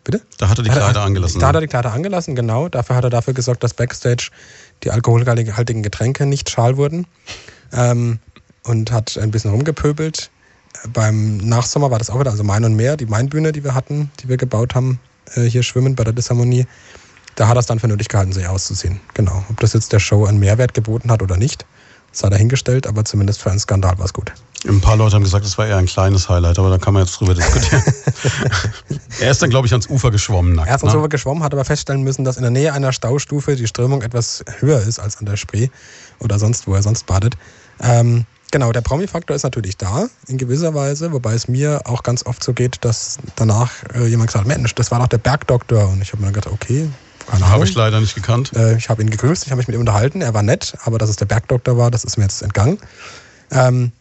Bitte? 0.07 0.21
Da 0.37 0.47
hat 0.47 0.57
er 0.57 0.63
die 0.63 0.69
er- 0.69 0.77
Kleider 0.77 1.01
angelassen. 1.01 1.41
Da 1.41 1.47
hat 1.49 1.55
er 1.55 1.59
die 1.59 1.67
Kleider 1.67 1.91
angelassen, 1.91 2.33
genau. 2.33 2.69
Dafür 2.69 2.95
hat 2.95 3.03
er 3.03 3.09
dafür 3.09 3.33
gesorgt, 3.33 3.61
dass 3.61 3.73
Backstage 3.73 4.29
die 4.85 4.89
alkoholhaltigen 4.91 5.83
Getränke 5.83 6.25
nicht 6.25 6.49
schal 6.49 6.77
wurden. 6.77 7.07
Ähm, 7.73 8.19
und 8.63 8.89
hat 8.93 9.17
ein 9.17 9.31
bisschen 9.31 9.51
rumgepöbelt. 9.51 10.29
Beim 10.93 11.37
Nachsommer 11.37 11.91
war 11.91 11.99
das 11.99 12.09
auch 12.09 12.19
wieder, 12.21 12.31
also 12.31 12.45
Main 12.45 12.63
und 12.63 12.75
Meer, 12.77 12.95
die 12.95 13.05
Mainbühne, 13.05 13.51
die 13.51 13.65
wir 13.65 13.73
hatten, 13.75 14.09
die 14.21 14.29
wir 14.29 14.37
gebaut 14.37 14.75
haben, 14.75 15.01
äh, 15.35 15.41
hier 15.43 15.61
schwimmen 15.63 15.95
bei 15.95 16.05
der 16.05 16.13
Disharmonie. 16.13 16.67
Da 17.35 17.49
hat 17.49 17.57
er 17.57 17.59
es 17.59 17.65
dann 17.65 17.79
für 17.79 17.89
nötig 17.89 18.07
gehalten, 18.07 18.31
sich 18.31 18.47
auszuziehen. 18.47 19.01
Genau. 19.13 19.43
Ob 19.49 19.59
das 19.59 19.73
jetzt 19.73 19.91
der 19.91 19.99
Show 19.99 20.25
einen 20.25 20.39
Mehrwert 20.39 20.73
geboten 20.73 21.11
hat 21.11 21.21
oder 21.21 21.35
nicht, 21.35 21.65
sei 22.13 22.29
dahingestellt, 22.29 22.87
aber 22.87 23.03
zumindest 23.03 23.41
für 23.41 23.49
einen 23.49 23.59
Skandal 23.59 23.97
war 23.99 24.05
es 24.05 24.13
gut. 24.13 24.31
Ein 24.65 24.81
paar 24.81 24.97
Leute 24.97 25.15
haben 25.15 25.23
gesagt, 25.23 25.45
das 25.45 25.57
war 25.57 25.67
eher 25.67 25.77
ein 25.77 25.85
kleines 25.85 26.29
Highlight, 26.29 26.57
aber 26.57 26.69
da 26.69 26.77
kann 26.77 26.93
man 26.93 27.03
jetzt 27.03 27.19
drüber 27.19 27.35
diskutieren. 27.35 27.83
er 29.19 29.31
ist 29.31 29.41
dann, 29.41 29.49
glaube 29.49 29.67
ich, 29.67 29.73
ans 29.73 29.87
Ufer 29.87 30.09
geschwommen 30.09 30.53
nackt. 30.55 30.67
Er 30.67 30.75
ist 30.75 30.81
ans 30.81 30.93
ne? 30.93 30.99
Ufer 30.99 31.09
geschwommen, 31.09 31.43
hat 31.43 31.53
aber 31.53 31.63
feststellen 31.63 32.03
müssen, 32.03 32.23
dass 32.25 32.37
in 32.37 32.41
der 32.41 32.51
Nähe 32.51 32.73
einer 32.73 32.91
Staustufe 32.91 33.55
die 33.55 33.67
Strömung 33.67 34.01
etwas 34.01 34.43
höher 34.59 34.81
ist 34.81 34.99
als 34.99 35.17
an 35.17 35.25
der 35.25 35.37
Spree 35.37 35.69
oder 36.19 36.39
sonst, 36.39 36.67
wo 36.67 36.73
er 36.73 36.81
sonst 36.81 37.05
badet. 37.05 37.35
Ähm, 37.79 38.25
genau, 38.51 38.71
der 38.71 38.81
Promi-Faktor 38.81 39.35
ist 39.35 39.43
natürlich 39.43 39.77
da, 39.77 40.07
in 40.27 40.37
gewisser 40.37 40.73
Weise, 40.73 41.11
wobei 41.11 41.33
es 41.33 41.47
mir 41.47 41.81
auch 41.85 42.01
ganz 42.01 42.25
oft 42.25 42.43
so 42.43 42.53
geht, 42.53 42.83
dass 42.83 43.19
danach 43.35 43.71
äh, 43.93 44.07
jemand 44.07 44.29
gesagt 44.29 44.49
hat, 44.49 44.57
Mensch, 44.57 44.73
das 44.73 44.89
war 44.89 44.99
doch 44.99 45.07
der 45.07 45.19
Bergdoktor. 45.19 45.89
Und 45.89 46.01
ich 46.01 46.11
habe 46.13 46.21
mir 46.21 46.27
dann 46.27 46.33
gedacht, 46.33 46.53
okay, 46.53 46.89
keine 47.27 47.43
Ahnung. 47.43 47.53
Habe 47.53 47.65
ich 47.65 47.75
leider 47.75 47.99
nicht 47.99 48.15
gekannt. 48.15 48.53
Äh, 48.55 48.77
ich 48.77 48.89
habe 48.89 49.01
ihn 49.01 49.09
gegrüßt, 49.09 49.45
ich 49.45 49.51
habe 49.51 49.57
mich 49.57 49.67
mit 49.67 49.75
ihm 49.75 49.81
unterhalten, 49.81 50.21
er 50.21 50.33
war 50.33 50.43
nett, 50.43 50.75
aber 50.83 50.97
dass 50.97 51.09
es 51.09 51.17
der 51.17 51.25
Bergdoktor 51.25 51.77
war, 51.77 51.91
das 51.91 52.03
ist 52.03 52.17
mir 52.17 52.23
jetzt 52.23 52.41
entgangen. 52.41 52.79
Ähm, 53.51 53.91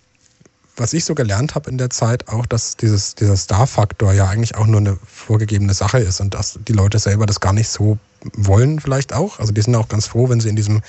was 0.76 0.92
ich 0.92 1.04
so 1.04 1.14
gelernt 1.14 1.54
habe 1.54 1.70
in 1.70 1.78
der 1.78 1.90
Zeit, 1.90 2.28
auch, 2.28 2.46
dass 2.46 2.76
dieses, 2.76 3.14
dieser 3.14 3.36
Star-Faktor 3.36 4.12
ja 4.12 4.28
eigentlich 4.28 4.56
auch 4.56 4.66
nur 4.66 4.80
eine 4.80 4.98
vorgegebene 5.06 5.74
Sache 5.74 5.98
ist 5.98 6.20
und 6.20 6.34
dass 6.34 6.58
die 6.68 6.72
Leute 6.72 6.98
selber 6.98 7.26
das 7.26 7.40
gar 7.40 7.52
nicht 7.52 7.68
so 7.68 7.98
wollen, 8.34 8.80
vielleicht 8.80 9.12
auch. 9.12 9.38
Also 9.38 9.52
die 9.52 9.62
sind 9.62 9.74
auch 9.74 9.88
ganz 9.88 10.06
froh, 10.06 10.28
wenn 10.28 10.40
sie 10.40 10.48
in 10.48 10.56
diesem 10.56 10.82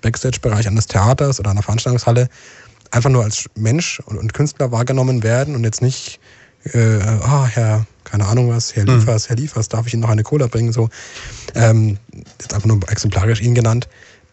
Backstage-Bereich 0.00 0.66
eines 0.66 0.86
Theaters 0.86 1.40
oder 1.40 1.50
einer 1.50 1.62
Veranstaltungshalle 1.62 2.28
einfach 2.90 3.10
nur 3.10 3.24
als 3.24 3.46
Mensch 3.54 4.00
und, 4.06 4.18
und 4.18 4.32
Künstler 4.34 4.72
wahrgenommen 4.72 5.22
werden 5.22 5.54
und 5.54 5.64
jetzt 5.64 5.82
nicht, 5.82 6.20
äh, 6.72 6.98
ah, 7.00 7.46
Herr, 7.46 7.86
keine 8.04 8.26
Ahnung 8.26 8.48
was, 8.48 8.76
Herr 8.76 8.84
Liefers, 8.84 9.28
Herr 9.28 9.36
Liefers, 9.36 9.68
darf 9.68 9.86
ich 9.86 9.94
Ihnen 9.94 10.02
noch 10.02 10.10
eine 10.10 10.22
Cola 10.22 10.46
bringen? 10.46 10.72
So, 10.72 10.88
ähm, 11.54 11.98
jetzt 12.40 12.54
einfach 12.54 12.68
nur 12.68 12.80
exemplarisch 12.88 13.40
ihn 13.40 13.54
genannt. 13.54 13.88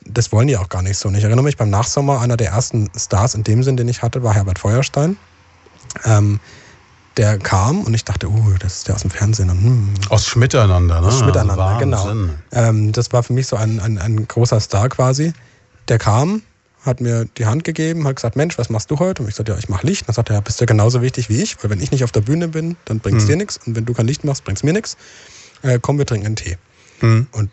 Das 0.06 0.32
wollen 0.32 0.48
die 0.48 0.58
auch 0.58 0.70
gar 0.70 0.82
nicht 0.82 0.98
so. 0.98 1.10
Und 1.10 1.16
ich 1.16 1.24
erinnere 1.24 1.44
mich 1.44 1.58
beim 1.58 1.70
Nachsommer, 1.70 2.22
einer 2.22 2.38
der 2.38 2.50
ersten 2.50 2.90
Stars 2.98 3.36
in 3.36 3.44
dem 3.44 3.64
Sinn, 3.64 3.78
den 3.78 3.88
ich 3.88 4.02
hatte, 4.02 4.24
war 4.24 4.34
Herbert 4.34 4.60
Feuerstein. 4.60 5.18
Ähm, 6.06 6.40
der 7.18 7.38
kam 7.38 7.82
und 7.84 7.94
ich 7.94 8.06
dachte, 8.06 8.30
uh, 8.30 8.54
das 8.60 8.78
ist 8.78 8.88
der 8.88 8.96
aus 8.96 9.02
dem 9.02 9.12
Fernsehen. 9.12 9.50
Und, 9.50 9.62
hm, 9.62 9.94
Aus 10.10 10.26
Schmiteinander, 10.26 11.02
ne? 11.02 11.08
aus 11.08 11.24
Miteinander, 11.24 11.78
genau. 11.80 12.06
Wahnsinn. 12.06 12.30
Ähm, 12.54 12.92
das 12.94 13.12
war 13.12 13.22
für 13.22 13.34
mich 13.34 13.48
so 13.48 13.58
ein, 13.58 13.80
ein, 13.80 13.98
ein 13.98 14.28
großer 14.28 14.60
Star 14.60 14.88
quasi. 14.90 15.34
Der 15.90 15.98
kam, 15.98 16.42
hat 16.86 17.02
mir 17.02 17.26
die 17.38 17.46
Hand 17.46 17.64
gegeben, 17.66 18.08
hat 18.08 18.16
gesagt, 18.16 18.38
Mensch, 18.38 18.58
was 18.58 18.70
machst 18.70 18.90
du 18.92 18.98
heute? 18.98 19.22
Und 19.24 19.30
ich 19.30 19.36
sagte, 19.36 19.52
ja, 19.52 19.58
ich 19.58 19.68
mache 19.68 19.86
Licht. 19.86 20.04
Und 20.04 20.08
dann 20.10 20.16
sagte 20.16 20.34
er, 20.34 20.38
ja, 20.38 20.42
bist 20.42 20.62
du 20.62 20.66
genauso 20.66 21.02
wichtig 21.02 21.28
wie 21.30 21.42
ich, 21.42 21.62
weil 21.62 21.70
wenn 21.70 21.82
ich 21.82 21.92
nicht 21.92 22.04
auf 22.06 22.12
der 22.14 22.22
Bühne 22.22 22.48
bin, 22.48 22.78
dann 22.86 23.00
bringt 23.00 23.18
es 23.18 23.26
Mhm. 23.26 23.28
dir 23.30 23.36
nichts. 23.36 23.60
Und 23.66 23.76
wenn 23.76 23.86
du 23.86 23.94
kein 23.94 24.08
Licht 24.08 24.24
machst, 24.24 24.46
bringt 24.46 24.58
es 24.60 24.64
mir 24.64 24.74
nichts. 24.74 24.96
Äh, 25.64 25.80
komm, 25.82 25.98
wir 25.98 26.06
trinken 26.06 26.28
einen 26.28 26.36
Tee. 26.38 26.58
Mhm. 27.02 27.28
Und 27.34 27.52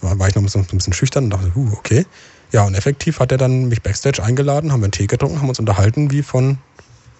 war 0.00 0.28
ich 0.28 0.34
noch 0.34 0.48
so 0.48 0.58
ein 0.58 0.64
bisschen 0.64 0.92
schüchtern 0.92 1.24
und 1.24 1.30
dachte, 1.30 1.52
uh, 1.54 1.72
okay. 1.72 2.06
Ja, 2.52 2.64
und 2.64 2.74
effektiv 2.74 3.18
hat 3.18 3.32
er 3.32 3.38
dann 3.38 3.68
mich 3.68 3.82
Backstage 3.82 4.22
eingeladen, 4.22 4.72
haben 4.72 4.80
wir 4.80 4.86
einen 4.86 4.92
Tee 4.92 5.06
getrunken, 5.06 5.40
haben 5.40 5.48
uns 5.48 5.58
unterhalten, 5.58 6.10
wie 6.10 6.22
von 6.22 6.58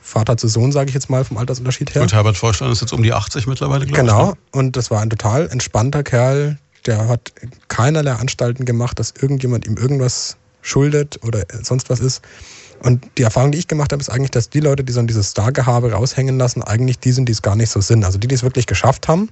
Vater 0.00 0.36
zu 0.36 0.46
Sohn, 0.46 0.70
sage 0.70 0.88
ich 0.88 0.94
jetzt 0.94 1.10
mal, 1.10 1.24
vom 1.24 1.36
Altersunterschied 1.36 1.94
her. 1.94 2.02
Und 2.02 2.12
Herbert 2.12 2.36
Vorstand 2.36 2.72
ist 2.72 2.80
jetzt 2.80 2.92
um 2.92 3.02
die 3.02 3.12
80 3.12 3.46
mittlerweile, 3.48 3.86
glaube 3.86 4.00
genau. 4.00 4.12
ich. 4.12 4.18
Genau, 4.18 4.30
ne? 4.30 4.36
und 4.52 4.76
das 4.76 4.90
war 4.90 5.00
ein 5.00 5.10
total 5.10 5.48
entspannter 5.48 6.04
Kerl, 6.04 6.58
der 6.86 7.08
hat 7.08 7.32
keinerlei 7.66 8.12
Anstalten 8.12 8.64
gemacht, 8.64 8.98
dass 9.00 9.12
irgendjemand 9.20 9.66
ihm 9.66 9.76
irgendwas 9.76 10.36
schuldet 10.62 11.18
oder 11.24 11.44
sonst 11.62 11.90
was 11.90 12.00
ist. 12.00 12.22
Und 12.82 13.04
die 13.18 13.22
Erfahrung, 13.22 13.52
die 13.52 13.58
ich 13.58 13.68
gemacht 13.68 13.92
habe, 13.92 14.00
ist 14.00 14.08
eigentlich, 14.08 14.30
dass 14.30 14.50
die 14.50 14.60
Leute, 14.60 14.84
die 14.84 14.92
so 14.92 15.02
dieses 15.02 15.30
Star-Gehabe 15.30 15.92
raushängen 15.92 16.38
lassen, 16.38 16.62
eigentlich 16.62 16.98
die 16.98 17.12
sind, 17.12 17.28
die 17.28 17.32
es 17.32 17.42
gar 17.42 17.56
nicht 17.56 17.70
so 17.70 17.80
sind. 17.80 18.04
Also 18.04 18.18
die, 18.18 18.28
die 18.28 18.34
es 18.34 18.42
wirklich 18.42 18.66
geschafft 18.66 19.08
haben, 19.08 19.30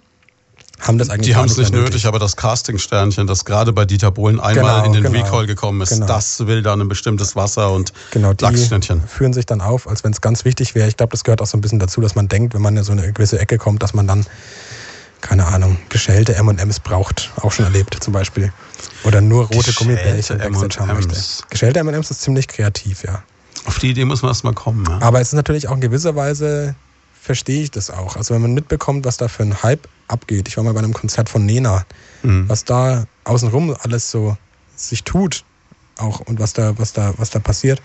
haben 0.87 0.99
das 0.99 1.11
eigentlich 1.11 1.27
Die 1.27 1.37
haben 1.37 1.47
es 1.47 1.57
nicht 1.57 1.73
nötig, 1.73 1.91
nötig, 1.91 2.07
aber 2.07 2.19
das 2.19 2.37
Casting-Sternchen, 2.37 3.27
das 3.27 3.45
gerade 3.45 3.73
bei 3.73 3.85
Dieter 3.85 4.11
Bohlen 4.11 4.39
einmal 4.41 4.83
genau, 4.83 4.85
in 4.85 4.93
den 4.93 5.13
genau, 5.13 5.25
Recall 5.25 5.47
gekommen 5.47 5.81
ist, 5.81 5.91
genau. 5.91 6.07
das 6.07 6.47
will 6.47 6.63
dann 6.63 6.81
ein 6.81 6.89
bestimmtes 6.89 7.37
Wasser 7.37 7.73
und 7.73 7.93
genau, 8.11 8.33
die 8.33 8.45
Lachsschnittchen. 8.45 9.03
führen 9.07 9.33
sich 9.33 9.47
dann 9.47 9.61
auf, 9.61 9.89
als 9.89 10.05
wenn 10.05 10.13
es 10.13 10.21
ganz 10.21 10.45
wichtig 10.45 10.75
wäre. 10.75 10.89
Ich 10.89 10.97
glaube, 10.97 11.13
das 11.13 11.25
gehört 11.25 11.41
auch 11.41 11.47
so 11.47 11.57
ein 11.57 11.61
bisschen 11.61 11.79
dazu, 11.79 12.01
dass 12.01 12.15
man 12.15 12.29
denkt, 12.29 12.55
wenn 12.55 12.63
man 12.63 12.77
in 12.77 12.85
so 12.85 12.93
eine 12.93 13.13
gewisse 13.13 13.39
Ecke 13.39 13.59
kommt, 13.59 13.83
dass 13.83 13.95
man 13.95 14.07
dann, 14.07 14.27
keine 15.21 15.47
Ahnung, 15.47 15.79
geschälte 15.89 16.35
M&M's 16.35 16.81
braucht. 16.81 17.31
Auch 17.41 17.53
schon 17.53 17.65
erlebt 17.65 17.97
zum 18.01 18.13
Beispiel. 18.13 18.53
Oder 19.05 19.21
nur 19.21 19.47
rote 19.47 19.73
Gummibärchen 19.73 20.39
Backstage 20.39 20.81
haben 20.81 20.95
möchte. 20.95 21.17
Geschälte 21.51 21.81
M&M's 21.81 22.11
ist 22.11 22.21
ziemlich 22.21 22.49
kreativ, 22.49 23.05
ja. 23.05 23.23
Auf 23.67 23.79
die 23.79 23.91
Idee 23.91 24.05
muss 24.05 24.21
man 24.21 24.31
erst 24.31 24.45
mal 24.45 24.53
kommen. 24.53 24.85
Ja. 24.89 25.01
Aber 25.01 25.21
es 25.21 25.29
ist 25.29 25.35
natürlich 25.35 25.69
auch 25.69 25.75
in 25.75 25.81
gewisser 25.81 26.15
Weise, 26.15 26.75
verstehe 27.25 27.63
ich 27.63 27.71
das 27.71 27.91
auch. 27.91 28.17
Also 28.17 28.35
wenn 28.35 28.43
man 28.43 28.53
mitbekommt, 28.53 29.07
was 29.07 29.17
da 29.17 29.29
für 29.29 29.45
ein 29.45 29.63
Hype 29.63 29.89
abgeht. 30.09 30.47
Ich 30.47 30.59
war 30.59 30.65
mal 30.65 30.75
bei 30.75 30.81
einem 30.81 30.93
Konzert 30.93 31.31
von 31.31 31.47
Nena. 31.47 31.87
Mhm. 32.23 32.49
Was 32.49 32.65
da 32.65 33.07
außenrum 33.25 33.75
alles 33.81 34.11
so 34.11 34.37
sich 34.77 35.05
tut, 35.05 35.45
auch 35.99 36.21
und 36.21 36.39
was 36.39 36.53
da, 36.53 36.79
was 36.79 36.93
da, 36.93 37.15
was 37.17 37.31
da 37.31 37.39
passiert, 37.39 37.81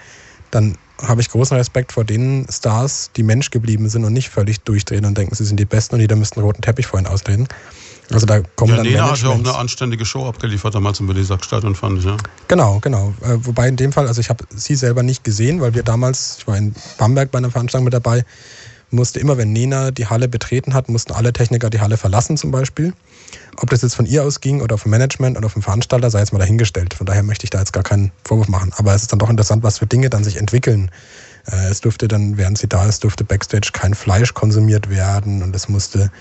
dann 0.52 0.78
habe 1.02 1.22
ich 1.22 1.30
großen 1.30 1.56
Respekt 1.56 1.94
vor 1.94 2.04
den 2.04 2.48
Stars, 2.52 3.12
die 3.16 3.24
Mensch 3.24 3.50
geblieben 3.50 3.88
sind 3.88 4.04
und 4.04 4.12
nicht 4.12 4.30
völlig 4.30 4.60
durchdrehen 4.62 5.06
und 5.06 5.18
denken, 5.18 5.34
sie 5.36 5.46
sind 5.46 5.58
die 5.58 5.66
Besten 5.66 5.96
und 5.96 6.02
jeder 6.02 6.18
müsste 6.18 6.38
einen 6.38 6.46
roten 6.46 6.62
Teppich 6.62 6.88
vorhin 6.88 7.08
austreten. 7.08 7.48
Also 8.12 8.26
da 8.26 8.42
kommen 8.56 8.72
ja, 8.72 8.78
dann 8.78 8.88
Nena 8.88 9.12
hat 9.12 9.22
ja 9.22 9.30
auch 9.30 9.36
eine 9.36 9.56
anständige 9.56 10.04
Show 10.04 10.28
abgeliefert 10.28 10.76
damals 10.76 11.00
im 11.00 11.08
Berlin-Stadion, 11.08 11.76
fand 11.76 12.00
ich, 12.00 12.06
ja. 12.06 12.18
Genau, 12.48 12.80
genau. 12.80 13.14
Äh, 13.22 13.38
wobei 13.44 13.70
in 13.70 13.76
dem 13.76 13.94
Fall, 13.94 14.08
also 14.08 14.20
ich 14.20 14.30
habe 14.30 14.44
sie 14.50 14.76
selber 14.76 15.04
nicht 15.04 15.24
gesehen, 15.24 15.62
weil 15.62 15.76
wir 15.76 15.84
damals, 15.84 16.38
ich 16.40 16.48
war 16.48 16.58
in 16.58 16.74
Bamberg 16.98 17.32
bei 17.32 17.38
einer 17.38 17.52
Veranstaltung 17.52 17.86
mit 17.86 17.94
dabei, 17.94 18.26
musste 18.92 19.20
immer, 19.20 19.38
wenn 19.38 19.54
Nena 19.54 19.92
die 19.92 20.08
Halle 20.08 20.28
betreten 20.28 20.74
hat, 20.74 20.90
mussten 20.90 21.14
alle 21.14 21.34
Techniker 21.34 21.70
die 21.70 21.80
Halle 21.80 21.98
verlassen 21.98 22.38
zum 22.38 22.52
Beispiel. 22.52 22.94
Ob 23.58 23.70
das 23.70 23.82
jetzt 23.82 23.96
von 23.96 24.06
ihr 24.06 24.24
ausging 24.24 24.62
oder 24.62 24.78
vom 24.78 24.92
Management 24.92 25.38
oder 25.38 25.50
vom 25.50 25.62
Veranstalter, 25.62 26.10
sei 26.10 26.20
jetzt 26.20 26.34
mal 26.34 26.40
dahingestellt. 26.40 26.94
Von 26.94 27.06
daher 27.06 27.24
möchte 27.24 27.44
ich 27.44 27.50
da 27.50 27.60
jetzt 27.60 27.74
gar 27.74 27.84
keinen 27.84 28.12
Vorwurf 28.24 28.48
machen. 28.48 28.72
Aber 28.78 28.94
es 28.96 29.04
ist 29.04 29.12
dann 29.12 29.20
doch 29.20 29.30
interessant, 29.30 29.64
was 29.64 29.80
für 29.80 29.88
Dinge 29.88 30.10
dann 30.10 30.24
sich 30.24 30.38
entwickeln. 30.38 30.92
Äh, 31.46 31.70
es 31.70 31.82
durfte 31.82 32.08
dann, 32.08 32.38
während 32.38 32.58
sie 32.58 32.68
da 32.68 32.86
ist, 32.86 33.04
durfte 33.04 33.24
Backstage 33.24 33.72
kein 33.74 33.94
Fleisch 33.94 34.34
konsumiert 34.34 34.90
werden 34.90 35.44
und 35.44 35.56
es 35.56 35.70
musste 35.70 36.12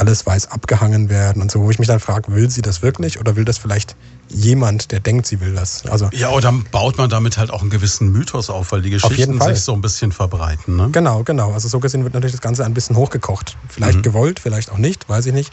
alles 0.00 0.26
weiß 0.26 0.50
abgehangen 0.50 1.10
werden 1.10 1.42
und 1.42 1.50
so, 1.50 1.60
wo 1.60 1.70
ich 1.70 1.78
mich 1.78 1.86
dann 1.86 2.00
frage, 2.00 2.32
will 2.32 2.50
sie 2.50 2.62
das 2.62 2.82
wirklich 2.82 3.20
oder 3.20 3.36
will 3.36 3.44
das 3.44 3.58
vielleicht 3.58 3.96
jemand, 4.28 4.90
der 4.92 5.00
denkt, 5.00 5.26
sie 5.26 5.40
will 5.40 5.54
das? 5.54 5.86
Also 5.86 6.08
ja, 6.12 6.30
oder 6.30 6.52
baut 6.72 6.96
man 6.96 7.10
damit 7.10 7.36
halt 7.36 7.50
auch 7.50 7.60
einen 7.60 7.70
gewissen 7.70 8.10
Mythos 8.10 8.48
auf, 8.48 8.72
weil 8.72 8.82
die 8.82 8.90
Geschichten 8.90 9.40
sich 9.40 9.60
so 9.60 9.74
ein 9.74 9.82
bisschen 9.82 10.10
verbreiten. 10.10 10.76
Ne? 10.76 10.88
Genau, 10.90 11.22
genau. 11.22 11.52
Also 11.52 11.68
so 11.68 11.80
gesehen 11.80 12.02
wird 12.02 12.14
natürlich 12.14 12.32
das 12.32 12.40
Ganze 12.40 12.64
ein 12.64 12.74
bisschen 12.74 12.96
hochgekocht. 12.96 13.56
Vielleicht 13.68 13.98
mhm. 13.98 14.02
gewollt, 14.02 14.40
vielleicht 14.40 14.70
auch 14.70 14.78
nicht, 14.78 15.08
weiß 15.08 15.26
ich 15.26 15.34
nicht. 15.34 15.52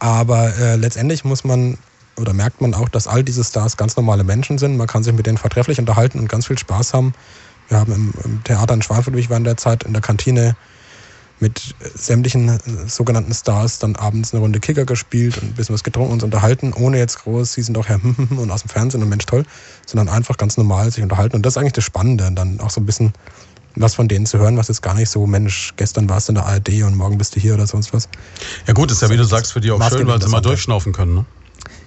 Aber 0.00 0.56
äh, 0.58 0.76
letztendlich 0.76 1.24
muss 1.24 1.44
man 1.44 1.78
oder 2.16 2.32
merkt 2.32 2.60
man 2.60 2.74
auch, 2.74 2.88
dass 2.88 3.06
all 3.06 3.22
diese 3.22 3.44
Stars 3.44 3.76
ganz 3.76 3.96
normale 3.96 4.24
Menschen 4.24 4.58
sind. 4.58 4.76
Man 4.76 4.88
kann 4.88 5.04
sich 5.04 5.12
mit 5.14 5.26
denen 5.26 5.38
vertrefflich 5.38 5.78
unterhalten 5.78 6.18
und 6.18 6.28
ganz 6.28 6.48
viel 6.48 6.58
Spaß 6.58 6.94
haben. 6.94 7.12
Wir 7.68 7.78
haben 7.78 7.92
im, 7.92 8.14
im 8.24 8.44
Theater 8.44 8.74
in 8.74 8.82
Schweinfurt, 8.82 9.14
während 9.14 9.46
der 9.46 9.56
Zeit 9.56 9.84
in 9.84 9.92
der 9.92 10.02
Kantine 10.02 10.56
mit 11.40 11.74
sämtlichen 11.94 12.48
äh, 12.48 12.58
sogenannten 12.88 13.32
Stars 13.32 13.78
dann 13.78 13.96
abends 13.96 14.32
eine 14.32 14.42
Runde 14.42 14.60
Kicker 14.60 14.84
gespielt 14.84 15.38
und 15.38 15.50
ein 15.50 15.54
bisschen 15.54 15.74
was 15.74 15.84
getrunken 15.84 16.12
und 16.12 16.16
uns 16.16 16.24
unterhalten, 16.24 16.72
ohne 16.72 16.98
jetzt 16.98 17.20
groß, 17.20 17.52
sie 17.52 17.62
sind 17.62 17.74
doch 17.74 17.88
Herr 17.88 18.00
und 18.30 18.50
aus 18.50 18.62
dem 18.62 18.68
Fernsehen 18.68 19.02
und 19.02 19.08
Mensch 19.08 19.26
toll, 19.26 19.44
sondern 19.86 20.08
einfach 20.08 20.36
ganz 20.36 20.56
normal 20.56 20.90
sich 20.90 21.02
unterhalten. 21.02 21.36
Und 21.36 21.46
das 21.46 21.54
ist 21.54 21.58
eigentlich 21.58 21.74
das 21.74 21.84
Spannende, 21.84 22.30
dann 22.32 22.60
auch 22.60 22.70
so 22.70 22.80
ein 22.80 22.86
bisschen 22.86 23.12
was 23.76 23.94
von 23.94 24.08
denen 24.08 24.26
zu 24.26 24.38
hören, 24.38 24.56
was 24.56 24.68
jetzt 24.68 24.82
gar 24.82 24.94
nicht 24.94 25.08
so, 25.08 25.26
Mensch, 25.26 25.74
gestern 25.76 26.08
warst 26.08 26.28
du 26.28 26.32
in 26.32 26.34
der 26.36 26.46
ARD 26.46 26.82
und 26.82 26.96
morgen 26.96 27.18
bist 27.18 27.36
du 27.36 27.40
hier 27.40 27.54
oder 27.54 27.66
sonst 27.66 27.92
was. 27.92 28.08
Ja 28.66 28.74
gut, 28.74 28.90
ist 28.90 29.02
ja, 29.02 29.10
wie 29.10 29.16
du 29.16 29.24
sagst, 29.24 29.52
für 29.52 29.60
die 29.60 29.70
auch 29.70 29.90
schön, 29.90 30.06
weil 30.06 30.20
sie 30.20 30.28
mal 30.28 30.40
durchschnaufen 30.40 30.92
können, 30.92 31.14
ne? 31.14 31.24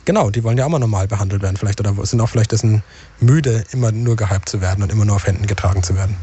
Genau, 0.05 0.31
die 0.31 0.43
wollen 0.43 0.57
ja 0.57 0.65
auch 0.65 0.69
mal 0.69 0.79
normal 0.79 1.07
behandelt 1.07 1.43
werden 1.43 1.57
vielleicht 1.57 1.79
oder 1.79 1.93
sind 2.05 2.19
auch 2.21 2.29
vielleicht 2.29 2.51
dessen 2.51 2.81
müde, 3.19 3.63
immer 3.71 3.91
nur 3.91 4.15
gehypt 4.15 4.49
zu 4.49 4.59
werden 4.59 4.83
und 4.83 4.91
immer 4.91 5.05
nur 5.05 5.15
auf 5.15 5.27
Händen 5.27 5.45
getragen 5.45 5.83
zu 5.83 5.95
werden. 5.95 6.15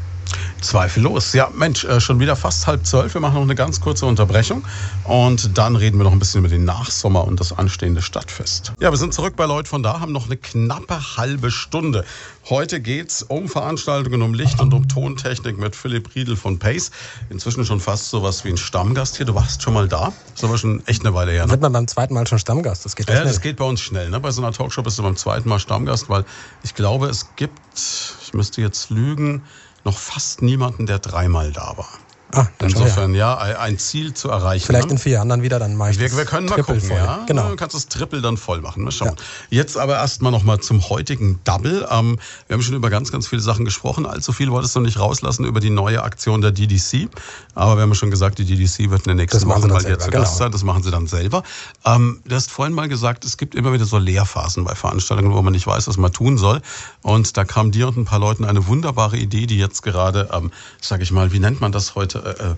Zweifellos. 0.60 1.32
Ja, 1.32 1.50
Mensch, 1.54 1.84
äh, 1.84 2.00
schon 2.00 2.20
wieder 2.20 2.36
fast 2.36 2.66
halb 2.66 2.84
zwölf. 2.86 3.14
Wir 3.14 3.20
machen 3.20 3.34
noch 3.34 3.42
eine 3.42 3.54
ganz 3.54 3.80
kurze 3.80 4.06
Unterbrechung 4.06 4.64
und 5.04 5.56
dann 5.56 5.76
reden 5.76 5.98
wir 5.98 6.04
noch 6.04 6.12
ein 6.12 6.18
bisschen 6.18 6.40
über 6.40 6.48
den 6.48 6.64
Nachsommer 6.64 7.24
und 7.24 7.40
das 7.40 7.52
anstehende 7.52 8.02
Stadtfest. 8.02 8.72
Ja, 8.80 8.90
wir 8.90 8.98
sind 8.98 9.14
zurück 9.14 9.34
bei 9.36 9.46
Leut 9.46 9.68
von 9.68 9.82
da, 9.82 10.00
haben 10.00 10.12
noch 10.12 10.26
eine 10.26 10.36
knappe 10.36 11.16
halbe 11.16 11.50
Stunde. 11.50 12.04
Heute 12.48 12.80
geht 12.80 13.10
es 13.10 13.22
um 13.22 13.46
Veranstaltungen, 13.46 14.22
um 14.22 14.32
Licht 14.32 14.58
und 14.60 14.72
um 14.72 14.88
Tontechnik 14.88 15.58
mit 15.58 15.76
Philipp 15.76 16.14
Riedel 16.14 16.34
von 16.34 16.58
Pace. 16.58 16.90
Inzwischen 17.28 17.66
schon 17.66 17.78
fast 17.78 18.08
sowas 18.08 18.42
wie 18.44 18.48
ein 18.48 18.56
Stammgast 18.56 19.18
hier. 19.18 19.26
Du 19.26 19.34
warst 19.34 19.62
schon 19.62 19.74
mal 19.74 19.86
da. 19.86 20.12
Das 20.32 20.42
ist 20.42 20.44
aber 20.44 20.56
schon 20.56 20.82
echt 20.86 21.04
eine 21.04 21.14
Weile 21.14 21.32
her. 21.32 21.44
Ne? 21.44 21.50
Wird 21.50 21.60
man 21.60 21.72
beim 21.72 21.86
zweiten 21.86 22.14
Mal 22.14 22.26
schon 22.26 22.38
Stammgast? 22.38 22.86
Das 22.86 22.96
geht 22.96 23.06
ja, 23.08 23.16
schnell. 23.16 23.26
das 23.26 23.42
geht 23.42 23.56
bei 23.56 23.66
uns 23.66 23.80
schnell. 23.80 24.08
Ne? 24.08 24.18
Bei 24.18 24.30
so 24.30 24.40
einer 24.40 24.52
Talkshow 24.52 24.82
bist 24.82 24.98
du 24.98 25.02
beim 25.02 25.16
zweiten 25.16 25.48
Mal 25.48 25.58
Stammgast, 25.58 26.08
weil 26.08 26.24
ich 26.62 26.74
glaube, 26.74 27.08
es 27.08 27.26
gibt, 27.36 27.60
ich 27.74 28.32
müsste 28.32 28.62
jetzt 28.62 28.88
lügen, 28.88 29.42
noch 29.84 29.98
fast 29.98 30.42
niemanden, 30.42 30.86
der 30.86 30.98
dreimal 30.98 31.52
da 31.52 31.76
war. 31.76 31.98
Ah, 32.32 32.46
Insofern, 32.60 33.14
ja. 33.14 33.38
ein 33.38 33.78
Ziel 33.78 34.12
zu 34.12 34.28
erreichen. 34.28 34.66
Vielleicht 34.66 34.88
ne? 34.88 34.92
in 34.92 34.98
vier 34.98 35.12
Jahren 35.12 35.30
dann 35.30 35.42
wieder, 35.42 35.58
dann 35.58 35.76
mache 35.76 35.92
ich 35.92 35.98
Wir, 35.98 36.14
wir 36.14 36.26
können 36.26 36.46
mal 36.46 36.56
gucken, 36.56 36.80
voll. 36.80 36.96
ja. 36.96 37.24
Genau. 37.26 37.48
Du 37.48 37.56
kannst 37.56 37.74
das 37.74 37.88
Triple 37.88 38.20
dann 38.20 38.36
voll 38.36 38.60
machen. 38.60 38.84
Mal 38.84 38.90
schauen. 38.90 39.14
Ja. 39.50 39.58
Jetzt 39.60 39.78
aber 39.78 39.96
erstmal 39.96 40.30
nochmal 40.30 40.60
zum 40.60 40.86
heutigen 40.90 41.40
Double. 41.44 41.86
Ähm, 41.90 42.18
wir 42.46 42.54
haben 42.54 42.62
schon 42.62 42.74
über 42.74 42.90
ganz, 42.90 43.10
ganz 43.10 43.26
viele 43.26 43.40
Sachen 43.40 43.64
gesprochen. 43.64 44.04
Allzu 44.04 44.32
viel 44.32 44.50
wolltest 44.50 44.76
du 44.76 44.80
nicht 44.80 44.98
rauslassen 44.98 45.46
über 45.46 45.60
die 45.60 45.70
neue 45.70 46.02
Aktion 46.02 46.42
der 46.42 46.50
DDC. 46.50 47.08
Aber 47.54 47.76
wir 47.76 47.82
haben 47.82 47.94
schon 47.94 48.10
gesagt, 48.10 48.38
die 48.38 48.44
DDC 48.44 48.90
wird 48.90 49.06
in 49.06 49.08
der 49.08 49.14
nächsten 49.14 49.48
Woche 49.48 49.66
mal 49.66 49.82
hier 49.82 49.98
zu 49.98 50.10
Gast 50.10 50.32
genau. 50.32 50.38
sein. 50.38 50.52
Das 50.52 50.62
machen 50.64 50.82
sie 50.82 50.90
dann 50.90 51.06
selber. 51.06 51.42
Ähm, 51.86 52.20
du 52.26 52.34
hast 52.34 52.50
vorhin 52.50 52.74
mal 52.74 52.88
gesagt, 52.90 53.24
es 53.24 53.38
gibt 53.38 53.54
immer 53.54 53.72
wieder 53.72 53.86
so 53.86 53.96
Lehrphasen 53.96 54.64
bei 54.64 54.74
Veranstaltungen, 54.74 55.32
wo 55.32 55.40
man 55.40 55.54
nicht 55.54 55.66
weiß, 55.66 55.88
was 55.88 55.96
man 55.96 56.12
tun 56.12 56.36
soll. 56.36 56.60
Und 57.00 57.38
da 57.38 57.44
kam 57.44 57.70
dir 57.70 57.88
und 57.88 57.96
ein 57.96 58.04
paar 58.04 58.18
Leuten 58.18 58.44
eine 58.44 58.66
wunderbare 58.66 59.16
Idee, 59.16 59.46
die 59.46 59.56
jetzt 59.56 59.82
gerade, 59.82 60.28
ähm, 60.32 60.50
sag 60.80 61.00
ich 61.00 61.10
mal, 61.10 61.32
wie 61.32 61.38
nennt 61.38 61.62
man 61.62 61.72
das 61.72 61.94
heute? 61.94 62.17
Äh, 62.24 62.52
äh 62.52 62.54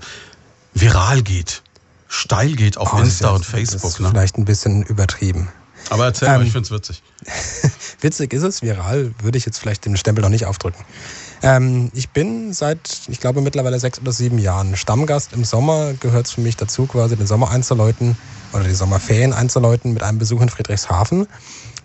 viral 0.73 1.23
geht, 1.23 1.63
steil 2.09 2.55
geht 2.55 2.79
auf 2.79 2.95
oh, 2.95 2.99
Insta 2.99 3.31
und 3.31 3.45
Facebook. 3.45 3.83
Das 3.83 3.95
ist 3.95 4.01
ne? 4.01 4.09
Vielleicht 4.11 4.39
ein 4.39 4.45
bisschen 4.45 4.83
übertrieben. 4.85 5.49
Aber 5.89 6.05
erzähl 6.05 6.29
ähm, 6.29 6.35
mal, 6.35 6.47
ich 6.47 6.53
find's 6.53 6.71
witzig. 6.71 7.03
witzig 8.01 8.33
ist 8.33 8.43
es, 8.43 8.63
viral 8.63 9.15
würde 9.23 9.39
ich 9.39 9.47
jetzt 9.47 9.59
vielleicht 9.59 9.85
den 9.85 9.97
Stempel 9.97 10.23
noch 10.23 10.29
nicht 10.29 10.47
aufdrücken. 10.47 10.85
Ähm, 11.43 11.91
ich 11.95 12.11
bin 12.11 12.53
seit, 12.53 13.01
ich 13.09 13.19
glaube, 13.19 13.41
mittlerweile 13.41 13.81
sechs 13.81 13.99
oder 13.99 14.13
sieben 14.13 14.39
Jahren 14.39 14.77
Stammgast. 14.77 15.33
Im 15.33 15.45
Sommer 15.45 15.95
gehört 15.95 16.27
es 16.27 16.33
für 16.33 16.43
mich 16.43 16.57
dazu, 16.57 16.87
quasi 16.87 17.17
den 17.17 17.27
Sommer 17.27 17.51
einzuläuten 17.51 18.17
oder 18.53 18.65
die 18.65 18.75
Sommerferien 18.75 19.33
einzuläuten 19.33 19.95
mit 19.95 20.03
einem 20.03 20.19
Besuch 20.19 20.43
in 20.43 20.51
Friedrichshafen. 20.51 21.27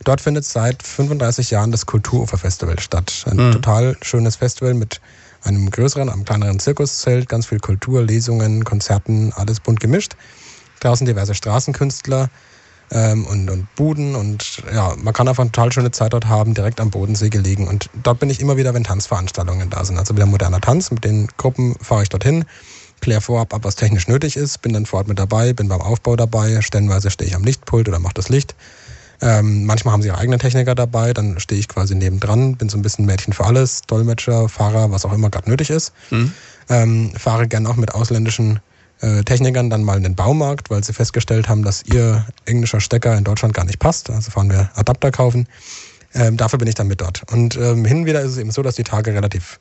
Dort 0.04 0.20
findet 0.20 0.46
seit 0.46 0.84
35 0.84 1.52
Jahren 1.52 1.72
das 1.72 1.86
Kulturufer-Festival 1.86 2.80
statt. 2.80 3.26
Ein 3.30 3.48
mhm. 3.48 3.52
total 3.54 3.98
schönes 4.02 4.36
Festival 4.36 4.74
mit 4.74 5.00
einem 5.46 5.70
größeren, 5.70 6.10
einem 6.10 6.26
kleineren 6.26 6.60
Zirkuszelt, 6.60 7.30
ganz 7.30 7.46
viel 7.46 7.60
Kultur, 7.60 8.02
Lesungen, 8.04 8.64
Konzerten, 8.64 9.32
alles 9.34 9.60
bunt 9.60 9.80
gemischt. 9.80 10.16
Draußen 10.80 11.06
diverse 11.06 11.36
Straßenkünstler 11.36 12.30
ähm, 12.92 13.26
und, 13.26 13.50
und 13.50 13.74
Buden 13.76 14.16
und 14.16 14.64
ja, 14.74 14.94
man 14.98 15.14
kann 15.14 15.28
einfach 15.28 15.44
eine 15.44 15.52
total 15.52 15.72
schöne 15.72 15.92
Zeit 15.92 16.14
dort 16.14 16.28
haben, 16.28 16.54
direkt 16.54 16.80
am 16.80 16.92
Bodensee 16.92 17.30
gelegen. 17.30 17.68
Und 17.68 17.90
dort 18.04 18.20
bin 18.20 18.30
ich 18.30 18.40
immer 18.40 18.58
wieder, 18.58 18.74
wenn 18.74 18.84
Tanzveranstaltungen 18.84 19.70
da 19.70 19.86
sind. 19.86 19.98
Also 19.98 20.16
wieder 20.16 20.26
moderner 20.26 20.62
Tanz. 20.62 20.92
Mit 20.92 21.04
den 21.04 21.28
Gruppen 21.38 21.76
fahre 21.82 22.04
ich 22.04 22.10
dorthin, 22.10 22.46
kläre 23.02 23.22
vorab 23.22 23.54
ab, 23.54 23.64
was 23.64 23.76
technisch 23.76 24.08
nötig 24.08 24.36
ist, 24.36 24.62
bin 24.62 24.74
dann 24.74 24.86
vor 24.86 25.00
Ort 25.00 25.08
mit 25.08 25.20
dabei, 25.20 25.54
bin 25.54 25.68
beim 25.68 25.82
Aufbau 25.82 26.16
dabei, 26.16 26.62
stellenweise 26.62 27.10
stehe 27.12 27.30
ich 27.30 27.36
am 27.36 27.44
Lichtpult 27.44 27.88
oder 27.88 28.00
mache 28.00 28.16
das 28.16 28.30
Licht. 28.30 28.56
Ähm, 29.22 29.66
manchmal 29.66 29.94
haben 29.94 30.02
sie 30.02 30.10
ihre 30.10 30.18
eigenen 30.18 30.40
Techniker 30.40 30.76
dabei, 30.76 31.14
dann 31.14 31.40
stehe 31.40 31.60
ich 31.60 31.68
quasi 31.68 31.96
nebendran, 31.96 32.56
bin 32.56 32.70
so 32.70 32.78
ein 32.78 32.82
bisschen 32.82 33.06
Mädchen 33.06 33.34
für 33.34 33.46
alles, 33.46 33.82
Dolmetscher, 33.84 34.50
Fahrer, 34.50 34.92
was 34.92 35.06
auch 35.06 35.14
immer 35.14 35.30
gerade 35.30 35.50
nötig 35.50 35.70
ist. 35.70 35.94
Mhm. 36.12 36.34
Ähm, 36.70 37.12
fahre 37.18 37.48
gern 37.48 37.68
auch 37.68 37.76
mit 37.76 37.94
ausländischen 37.94 38.60
äh, 39.02 39.24
Technikern 39.24 39.70
dann 39.70 39.84
mal 39.84 39.98
in 39.98 40.04
den 40.04 40.16
Baumarkt, 40.16 40.70
weil 40.70 40.84
sie 40.84 40.94
festgestellt 40.94 41.48
haben, 41.48 41.64
dass 41.64 41.84
ihr 41.84 42.26
englischer 42.46 42.80
Stecker 42.80 43.18
in 43.18 43.24
Deutschland 43.24 43.54
gar 43.54 43.66
nicht 43.66 43.80
passt. 43.80 44.10
Also 44.10 44.32
fahren 44.32 44.50
wir 44.50 44.70
Adapter 44.76 45.12
kaufen. 45.12 45.48
Ähm, 46.14 46.38
dafür 46.38 46.60
bin 46.60 46.68
ich 46.68 46.76
dann 46.76 46.88
mit 46.88 47.02
dort. 47.02 47.24
Und 47.32 47.58
ähm, 47.58 47.86
hin 47.86 48.00
und 48.00 48.06
wieder 48.06 48.22
ist 48.22 48.32
es 48.32 48.38
eben 48.38 48.52
so, 48.52 48.62
dass 48.62 48.76
die 48.76 48.84
Tage 48.84 49.14
relativ 49.14 49.60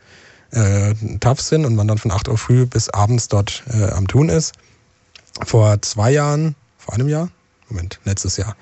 äh, 0.53 0.95
tough 1.21 1.41
sind 1.41 1.65
und 1.65 1.75
man 1.75 1.89
dann 1.89 1.99
von 1.99 2.11
8 2.11 2.29
Uhr 2.29 2.39
früh 2.39 2.65
bis 2.67 2.89
abends 2.91 3.29
dort 3.29 3.65
äh, 3.73 3.91
am 3.91 4.07
Tun 4.07 4.29
ist. 4.29 4.53
Vor 5.45 5.83
zwei 5.83 6.13
Jahren, 6.13 6.55
vor 6.79 6.95
einem 6.95 7.09
Jahr, 7.09 7.29
Moment, 7.69 7.99
letztes 8.05 8.37
Jahr, 8.37 8.57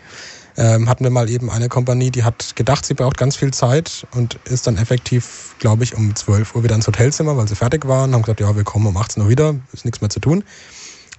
ähm, 0.56 0.88
hatten 0.88 1.04
wir 1.04 1.10
mal 1.10 1.30
eben 1.30 1.50
eine 1.50 1.68
Kompanie, 1.68 2.10
die 2.10 2.24
hat 2.24 2.56
gedacht, 2.56 2.84
sie 2.84 2.94
braucht 2.94 3.16
ganz 3.16 3.36
viel 3.36 3.52
Zeit 3.52 4.06
und 4.14 4.38
ist 4.44 4.66
dann 4.66 4.76
effektiv, 4.76 5.54
glaube 5.58 5.84
ich, 5.84 5.96
um 5.96 6.14
12 6.14 6.54
Uhr 6.54 6.64
wieder 6.64 6.74
ins 6.74 6.86
Hotelzimmer, 6.86 7.36
weil 7.36 7.48
sie 7.48 7.56
fertig 7.56 7.86
waren, 7.86 8.12
haben 8.12 8.22
gesagt, 8.22 8.40
ja, 8.40 8.54
wir 8.54 8.64
kommen 8.64 8.86
um 8.86 8.96
18 8.96 9.22
Uhr 9.22 9.28
wieder, 9.28 9.54
ist 9.72 9.84
nichts 9.84 10.00
mehr 10.00 10.10
zu 10.10 10.20
tun. 10.20 10.44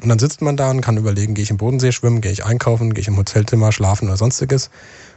Und 0.02 0.10
dann 0.10 0.20
sitzt 0.20 0.42
man 0.42 0.58
da 0.58 0.70
und 0.70 0.82
kann 0.82 0.98
überlegen, 0.98 1.34
gehe 1.34 1.44
ich 1.44 1.50
im 1.50 1.58
Bodensee 1.58 1.92
schwimmen, 1.92 2.20
gehe 2.20 2.32
ich 2.32 2.44
einkaufen, 2.44 2.94
gehe 2.94 3.02
ich 3.02 3.08
im 3.08 3.16
Hotelzimmer 3.16 3.72
schlafen 3.72 4.08
oder 4.08 4.18
sonstiges. 4.18 4.70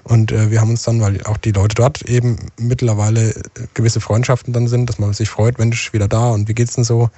Und 0.04 0.32
äh, 0.32 0.50
wir 0.50 0.60
haben 0.60 0.70
uns 0.70 0.82
dann, 0.82 1.00
weil 1.00 1.22
auch 1.24 1.38
die 1.38 1.50
Leute 1.50 1.74
dort 1.74 2.02
eben 2.02 2.36
mittlerweile 2.58 3.30
äh, 3.30 3.42
gewisse 3.74 4.00
Freundschaften 4.00 4.52
dann 4.52 4.68
sind, 4.68 4.88
dass 4.88 4.98
man 4.98 5.12
sich 5.12 5.28
freut, 5.28 5.58
Mensch, 5.58 5.92
wieder 5.92 6.08
da 6.08 6.30
und 6.30 6.48
wie 6.48 6.54
geht's 6.54 6.74
denn 6.74 6.84
so, 6.84 7.10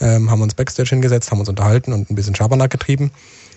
ähm, 0.00 0.30
haben 0.30 0.40
uns 0.40 0.54
Backstage 0.54 0.90
hingesetzt, 0.90 1.30
haben 1.30 1.40
uns 1.40 1.48
unterhalten 1.48 1.92
und 1.92 2.10
ein 2.10 2.14
bisschen 2.14 2.34
Schabernack 2.34 2.70
getrieben 2.70 3.10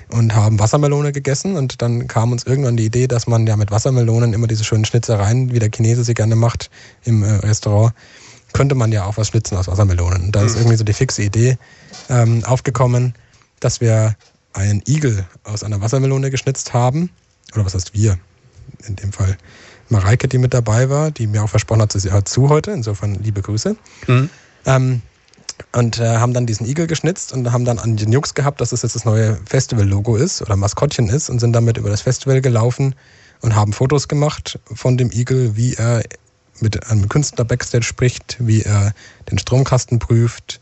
und 0.09 0.35
haben 0.35 0.59
Wassermelone 0.59 1.11
gegessen. 1.11 1.55
Und 1.55 1.81
dann 1.81 2.07
kam 2.07 2.31
uns 2.31 2.43
irgendwann 2.43 2.77
die 2.77 2.85
Idee, 2.85 3.07
dass 3.07 3.27
man 3.27 3.47
ja 3.47 3.55
mit 3.55 3.71
Wassermelonen 3.71 4.33
immer 4.33 4.47
diese 4.47 4.63
schönen 4.63 4.85
Schnitzereien, 4.85 5.51
wie 5.51 5.59
der 5.59 5.69
Chinese 5.69 6.03
sie 6.03 6.13
gerne 6.13 6.35
macht 6.35 6.69
im 7.03 7.23
äh, 7.23 7.31
Restaurant, 7.31 7.93
könnte 8.53 8.75
man 8.75 8.91
ja 8.91 9.05
auch 9.05 9.17
was 9.17 9.29
schnitzen 9.29 9.57
aus 9.57 9.67
Wassermelonen. 9.67 10.23
Und 10.25 10.35
da 10.35 10.43
ist 10.43 10.55
irgendwie 10.55 10.77
so 10.77 10.83
die 10.83 10.93
fixe 10.93 11.23
Idee 11.23 11.57
ähm, 12.09 12.43
aufgekommen, 12.45 13.13
dass 13.59 13.81
wir 13.81 14.15
einen 14.53 14.83
Igel 14.87 15.25
aus 15.43 15.63
einer 15.63 15.81
Wassermelone 15.81 16.29
geschnitzt 16.29 16.73
haben. 16.73 17.09
Oder 17.53 17.65
was 17.65 17.73
heißt 17.73 17.93
wir? 17.93 18.17
In 18.87 18.95
dem 18.95 19.11
Fall 19.11 19.37
Mareike, 19.89 20.27
die 20.27 20.37
mit 20.37 20.53
dabei 20.53 20.89
war, 20.89 21.11
die 21.11 21.27
mir 21.27 21.43
auch 21.43 21.49
versprochen 21.49 21.81
hat, 21.81 21.91
sie 21.91 22.11
hört 22.11 22.27
zu 22.27 22.49
heute. 22.49 22.71
Insofern 22.71 23.15
liebe 23.15 23.41
Grüße. 23.41 23.75
Mhm. 24.07 24.29
Ähm, 24.65 25.01
und 25.71 25.99
äh, 25.99 26.17
haben 26.17 26.33
dann 26.33 26.45
diesen 26.45 26.65
Igel 26.65 26.87
geschnitzt 26.87 27.33
und 27.33 27.51
haben 27.51 27.65
dann 27.65 27.79
an 27.79 27.97
den 27.97 28.11
Jux 28.11 28.33
gehabt, 28.33 28.61
dass 28.61 28.71
es 28.71 28.81
jetzt 28.81 28.95
das 28.95 29.05
neue 29.05 29.37
Festival-Logo 29.45 30.15
ist 30.15 30.41
oder 30.41 30.55
Maskottchen 30.55 31.09
ist 31.09 31.29
und 31.29 31.39
sind 31.39 31.53
damit 31.53 31.77
über 31.77 31.89
das 31.89 32.01
Festival 32.01 32.41
gelaufen 32.41 32.95
und 33.41 33.55
haben 33.55 33.73
Fotos 33.73 34.07
gemacht 34.07 34.59
von 34.73 34.97
dem 34.97 35.11
Igel, 35.11 35.55
wie 35.55 35.73
er 35.73 36.03
mit 36.59 36.89
einem 36.89 37.09
Künstler 37.09 37.45
Backstage 37.45 37.83
spricht, 37.83 38.37
wie 38.39 38.61
er 38.61 38.93
den 39.29 39.37
Stromkasten 39.37 39.99
prüft, 39.99 40.61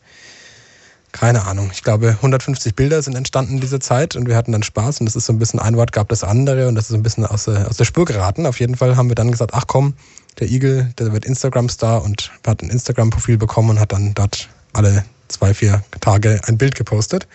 keine 1.11 1.45
Ahnung, 1.45 1.71
ich 1.73 1.83
glaube 1.83 2.09
150 2.09 2.75
Bilder 2.75 3.01
sind 3.01 3.15
entstanden 3.15 3.55
in 3.55 3.59
dieser 3.59 3.79
Zeit 3.79 4.15
und 4.15 4.27
wir 4.27 4.35
hatten 4.35 4.53
dann 4.53 4.63
Spaß 4.63 5.01
und 5.01 5.05
das 5.05 5.15
ist 5.15 5.25
so 5.25 5.33
ein 5.33 5.39
bisschen 5.39 5.59
ein 5.59 5.75
Wort 5.75 5.91
gab 5.91 6.07
das 6.09 6.23
andere 6.23 6.67
und 6.67 6.75
das 6.75 6.85
ist 6.85 6.89
so 6.89 6.95
ein 6.95 7.03
bisschen 7.03 7.25
aus 7.25 7.45
der, 7.45 7.67
aus 7.69 7.77
der 7.77 7.85
Spur 7.85 8.05
geraten. 8.05 8.45
Auf 8.45 8.59
jeden 8.59 8.75
Fall 8.75 8.95
haben 8.95 9.09
wir 9.09 9.15
dann 9.15 9.31
gesagt, 9.31 9.51
ach 9.53 9.65
komm, 9.67 9.93
der 10.39 10.49
Igel, 10.49 10.93
der 10.97 11.11
wird 11.11 11.25
Instagram-Star 11.25 12.03
und 12.03 12.31
hat 12.47 12.61
ein 12.61 12.69
Instagram-Profil 12.69 13.37
bekommen 13.37 13.71
und 13.71 13.79
hat 13.79 13.91
dann 13.91 14.13
dort 14.13 14.49
alle 14.73 15.03
zwei, 15.27 15.53
vier 15.53 15.83
Tage 15.99 16.41
ein 16.45 16.57
Bild 16.57 16.75
gepostet. 16.75 17.27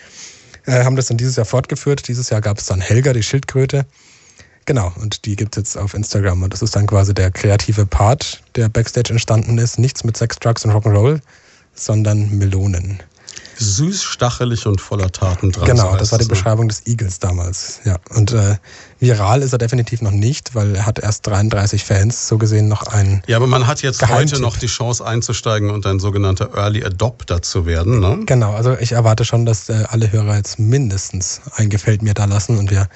Äh, 0.65 0.83
haben 0.83 0.95
das 0.95 1.07
dann 1.07 1.17
dieses 1.17 1.35
Jahr 1.35 1.45
fortgeführt. 1.45 2.07
Dieses 2.07 2.29
Jahr 2.29 2.41
gab 2.41 2.57
es 2.57 2.65
dann 2.65 2.81
Helga, 2.81 3.13
die 3.13 3.23
Schildkröte. 3.23 3.85
Genau, 4.65 4.91
und 4.97 5.25
die 5.25 5.37
gibt 5.37 5.55
es 5.55 5.61
jetzt 5.61 5.77
auf 5.77 5.93
Instagram. 5.93 6.43
Und 6.43 6.53
das 6.53 6.61
ist 6.61 6.75
dann 6.75 6.87
quasi 6.87 7.13
der 7.13 7.31
kreative 7.31 7.85
Part, 7.85 8.43
der 8.55 8.67
Backstage 8.67 9.11
entstanden 9.11 9.57
ist. 9.57 9.79
Nichts 9.79 10.03
mit 10.03 10.17
Sex, 10.17 10.37
Drugs 10.39 10.65
und 10.65 10.71
Rock'n'Roll, 10.71 11.21
sondern 11.73 12.37
Melonen. 12.37 13.01
Süß, 13.59 14.03
stachelig 14.03 14.67
und 14.67 14.81
voller 14.81 15.11
Taten 15.11 15.51
dran. 15.51 15.65
Genau, 15.65 15.95
das 15.95 16.11
war 16.11 16.19
die? 16.19 16.25
Beschreibung 16.25 16.67
des 16.67 16.85
Igels 16.85 17.19
damals. 17.19 17.79
Ja, 17.85 17.97
und 18.09 18.33
äh, 18.33 18.57
viral 18.99 19.41
ist 19.41 19.53
er 19.53 19.57
definitiv 19.57 20.01
noch 20.01 20.11
nicht, 20.11 20.55
weil 20.55 20.75
er 20.75 20.85
hat 20.85 20.99
erst 20.99 21.27
33 21.27 21.83
Fans, 21.83 22.27
so 22.27 22.37
gesehen 22.37 22.67
noch 22.67 22.87
ein. 22.87 23.21
Ja, 23.27 23.37
aber 23.37 23.47
man 23.47 23.67
hat 23.67 23.81
jetzt 23.81 23.99
Geheimtipp. 23.99 24.33
heute 24.33 24.41
noch 24.41 24.57
die 24.57 24.67
Chance 24.67 25.05
einzusteigen 25.05 25.69
und 25.69 25.85
ein 25.85 25.99
sogenannter 25.99 26.51
Early 26.55 26.83
Adopter 26.83 27.41
zu 27.41 27.65
werden. 27.65 27.99
Ne? 27.99 28.19
Genau, 28.25 28.53
also 28.53 28.77
ich 28.79 28.93
erwarte 28.93 29.25
schon, 29.25 29.45
dass 29.45 29.69
äh, 29.69 29.83
alle 29.89 30.11
Hörer 30.11 30.35
jetzt 30.37 30.59
mindestens 30.59 31.41
ein 31.55 31.69
Gefällt 31.69 32.01
mir 32.01 32.13
da 32.13 32.25
lassen 32.25 32.57
und 32.57 32.71
wir 32.71 32.87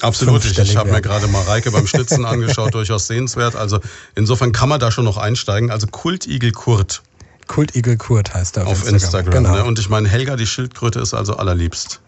Absolut. 0.00 0.44
Ich, 0.44 0.58
ich 0.58 0.76
habe 0.76 0.90
mir 0.90 1.00
gerade 1.00 1.28
Mareike 1.28 1.70
beim 1.70 1.86
Schnitzen 1.86 2.24
angeschaut, 2.24 2.74
durchaus 2.74 3.06
sehenswert. 3.06 3.54
Also 3.54 3.78
insofern 4.16 4.52
kann 4.52 4.68
man 4.68 4.80
da 4.80 4.90
schon 4.90 5.04
noch 5.04 5.16
einsteigen. 5.16 5.70
Also 5.70 5.86
Kultigel 5.86 6.50
Kurt 6.50 7.02
Kultigel 7.46 7.96
Kurt 7.96 8.34
heißt 8.34 8.56
er 8.56 8.66
auf 8.66 8.88
Instagram. 8.88 9.32
Genau. 9.32 9.54
Ne? 9.54 9.64
Und 9.64 9.78
ich 9.78 9.88
meine, 9.88 10.08
Helga, 10.08 10.36
die 10.36 10.46
Schildkröte, 10.46 11.00
ist 11.00 11.14
also 11.14 11.36
allerliebst. 11.36 12.00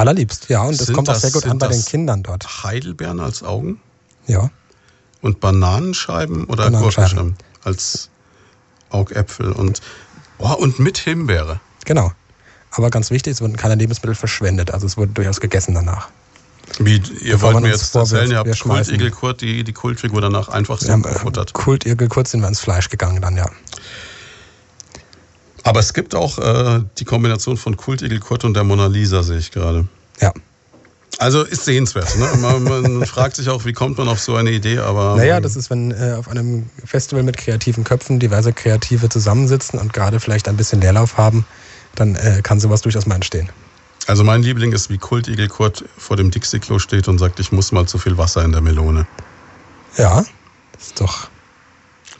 Allerliebst, 0.00 0.48
ja, 0.48 0.62
und 0.62 0.78
das 0.80 0.86
Sind 0.86 0.94
kommt 0.96 1.08
auch 1.08 1.12
das- 1.14 1.22
sehr 1.22 1.30
gut 1.30 1.46
an 1.46 1.58
bei 1.58 1.68
den 1.68 1.84
Kindern 1.84 2.22
dort. 2.22 2.64
Heidelbeeren 2.64 3.20
als 3.20 3.42
Augen 3.42 3.80
Ja, 4.26 4.50
und 5.22 5.40
Bananenscheiben 5.40 6.44
oder 6.44 6.64
Bananenscheiben. 6.64 7.08
Gurkenscheiben 7.16 7.36
als 7.64 8.08
Augäpfel 8.90 9.52
und, 9.52 9.80
oh, 10.38 10.52
und 10.54 10.78
mit 10.78 10.98
Himbeere. 10.98 11.60
genau. 11.84 12.12
Aber 12.72 12.88
ganz 12.90 13.10
wichtig, 13.10 13.32
es 13.32 13.40
wurden 13.40 13.56
keine 13.56 13.74
Lebensmittel 13.74 14.14
verschwendet, 14.14 14.70
also 14.70 14.86
es 14.86 14.96
wurde 14.96 15.10
durchaus 15.12 15.40
gegessen 15.40 15.74
danach. 15.74 16.08
Wie, 16.78 17.02
ihr 17.20 17.40
wollt 17.42 17.60
mir 17.60 17.68
jetzt 17.70 17.92
erzählen, 17.96 18.30
ihr 18.30 18.38
habt 18.38 18.60
Kultigel 18.60 19.10
Kurt, 19.10 19.40
die, 19.40 19.64
die 19.64 19.72
Kultfigur 19.72 20.20
danach 20.20 20.48
einfach 20.48 20.78
so 20.78 20.86
Wir 20.86 20.92
haben, 20.92 21.02
gefuttert. 21.02 21.50
äh, 21.50 21.52
Kultigel 21.52 22.06
Kurt 22.08 22.28
sind 22.28 22.42
wir 22.42 22.46
ins 22.48 22.60
Fleisch 22.60 22.88
gegangen 22.88 23.20
dann, 23.20 23.36
ja. 23.36 23.50
Aber 25.62 25.80
es 25.80 25.92
gibt 25.92 26.14
auch 26.14 26.38
äh, 26.38 26.80
die 26.98 27.04
Kombination 27.04 27.56
von 27.56 27.76
Kultigel 27.76 28.18
Kurt 28.20 28.44
und 28.44 28.54
der 28.54 28.64
Mona 28.64 28.86
Lisa, 28.86 29.22
sehe 29.22 29.38
ich 29.38 29.50
gerade. 29.50 29.86
Ja. 30.20 30.32
Also 31.18 31.42
ist 31.42 31.64
sehenswert. 31.64 32.16
Ne? 32.16 32.28
Man, 32.40 32.62
man 32.64 33.06
fragt 33.06 33.36
sich 33.36 33.48
auch, 33.48 33.64
wie 33.64 33.72
kommt 33.72 33.98
man 33.98 34.08
auf 34.08 34.20
so 34.20 34.36
eine 34.36 34.50
Idee, 34.50 34.78
aber. 34.78 35.16
Naja, 35.16 35.40
das 35.40 35.56
ist, 35.56 35.68
wenn 35.68 35.90
äh, 35.90 36.14
auf 36.18 36.28
einem 36.28 36.70
Festival 36.84 37.22
mit 37.22 37.36
kreativen 37.36 37.84
Köpfen 37.84 38.20
diverse 38.20 38.52
Kreative 38.52 39.08
zusammensitzen 39.08 39.78
und 39.78 39.92
gerade 39.92 40.18
vielleicht 40.18 40.48
ein 40.48 40.56
bisschen 40.56 40.80
Leerlauf 40.80 41.18
haben, 41.18 41.44
dann 41.94 42.14
äh, 42.14 42.40
kann 42.42 42.58
sowas 42.60 42.80
durchaus 42.80 43.06
mal 43.06 43.16
entstehen. 43.16 43.50
Also 44.06 44.24
mein 44.24 44.42
Liebling 44.42 44.72
ist, 44.72 44.88
wie 44.88 44.98
Kultigel 44.98 45.48
Kurt 45.48 45.84
vor 45.98 46.16
dem 46.16 46.30
Dixie-Klo 46.30 46.78
steht 46.78 47.06
und 47.06 47.18
sagt, 47.18 47.38
ich 47.38 47.52
muss 47.52 47.70
mal 47.70 47.86
zu 47.86 47.98
viel 47.98 48.16
Wasser 48.16 48.42
in 48.42 48.52
der 48.52 48.60
Melone. 48.60 49.06
Ja, 49.98 50.24
das 50.72 50.86
ist 50.86 51.00
doch. 51.00 51.28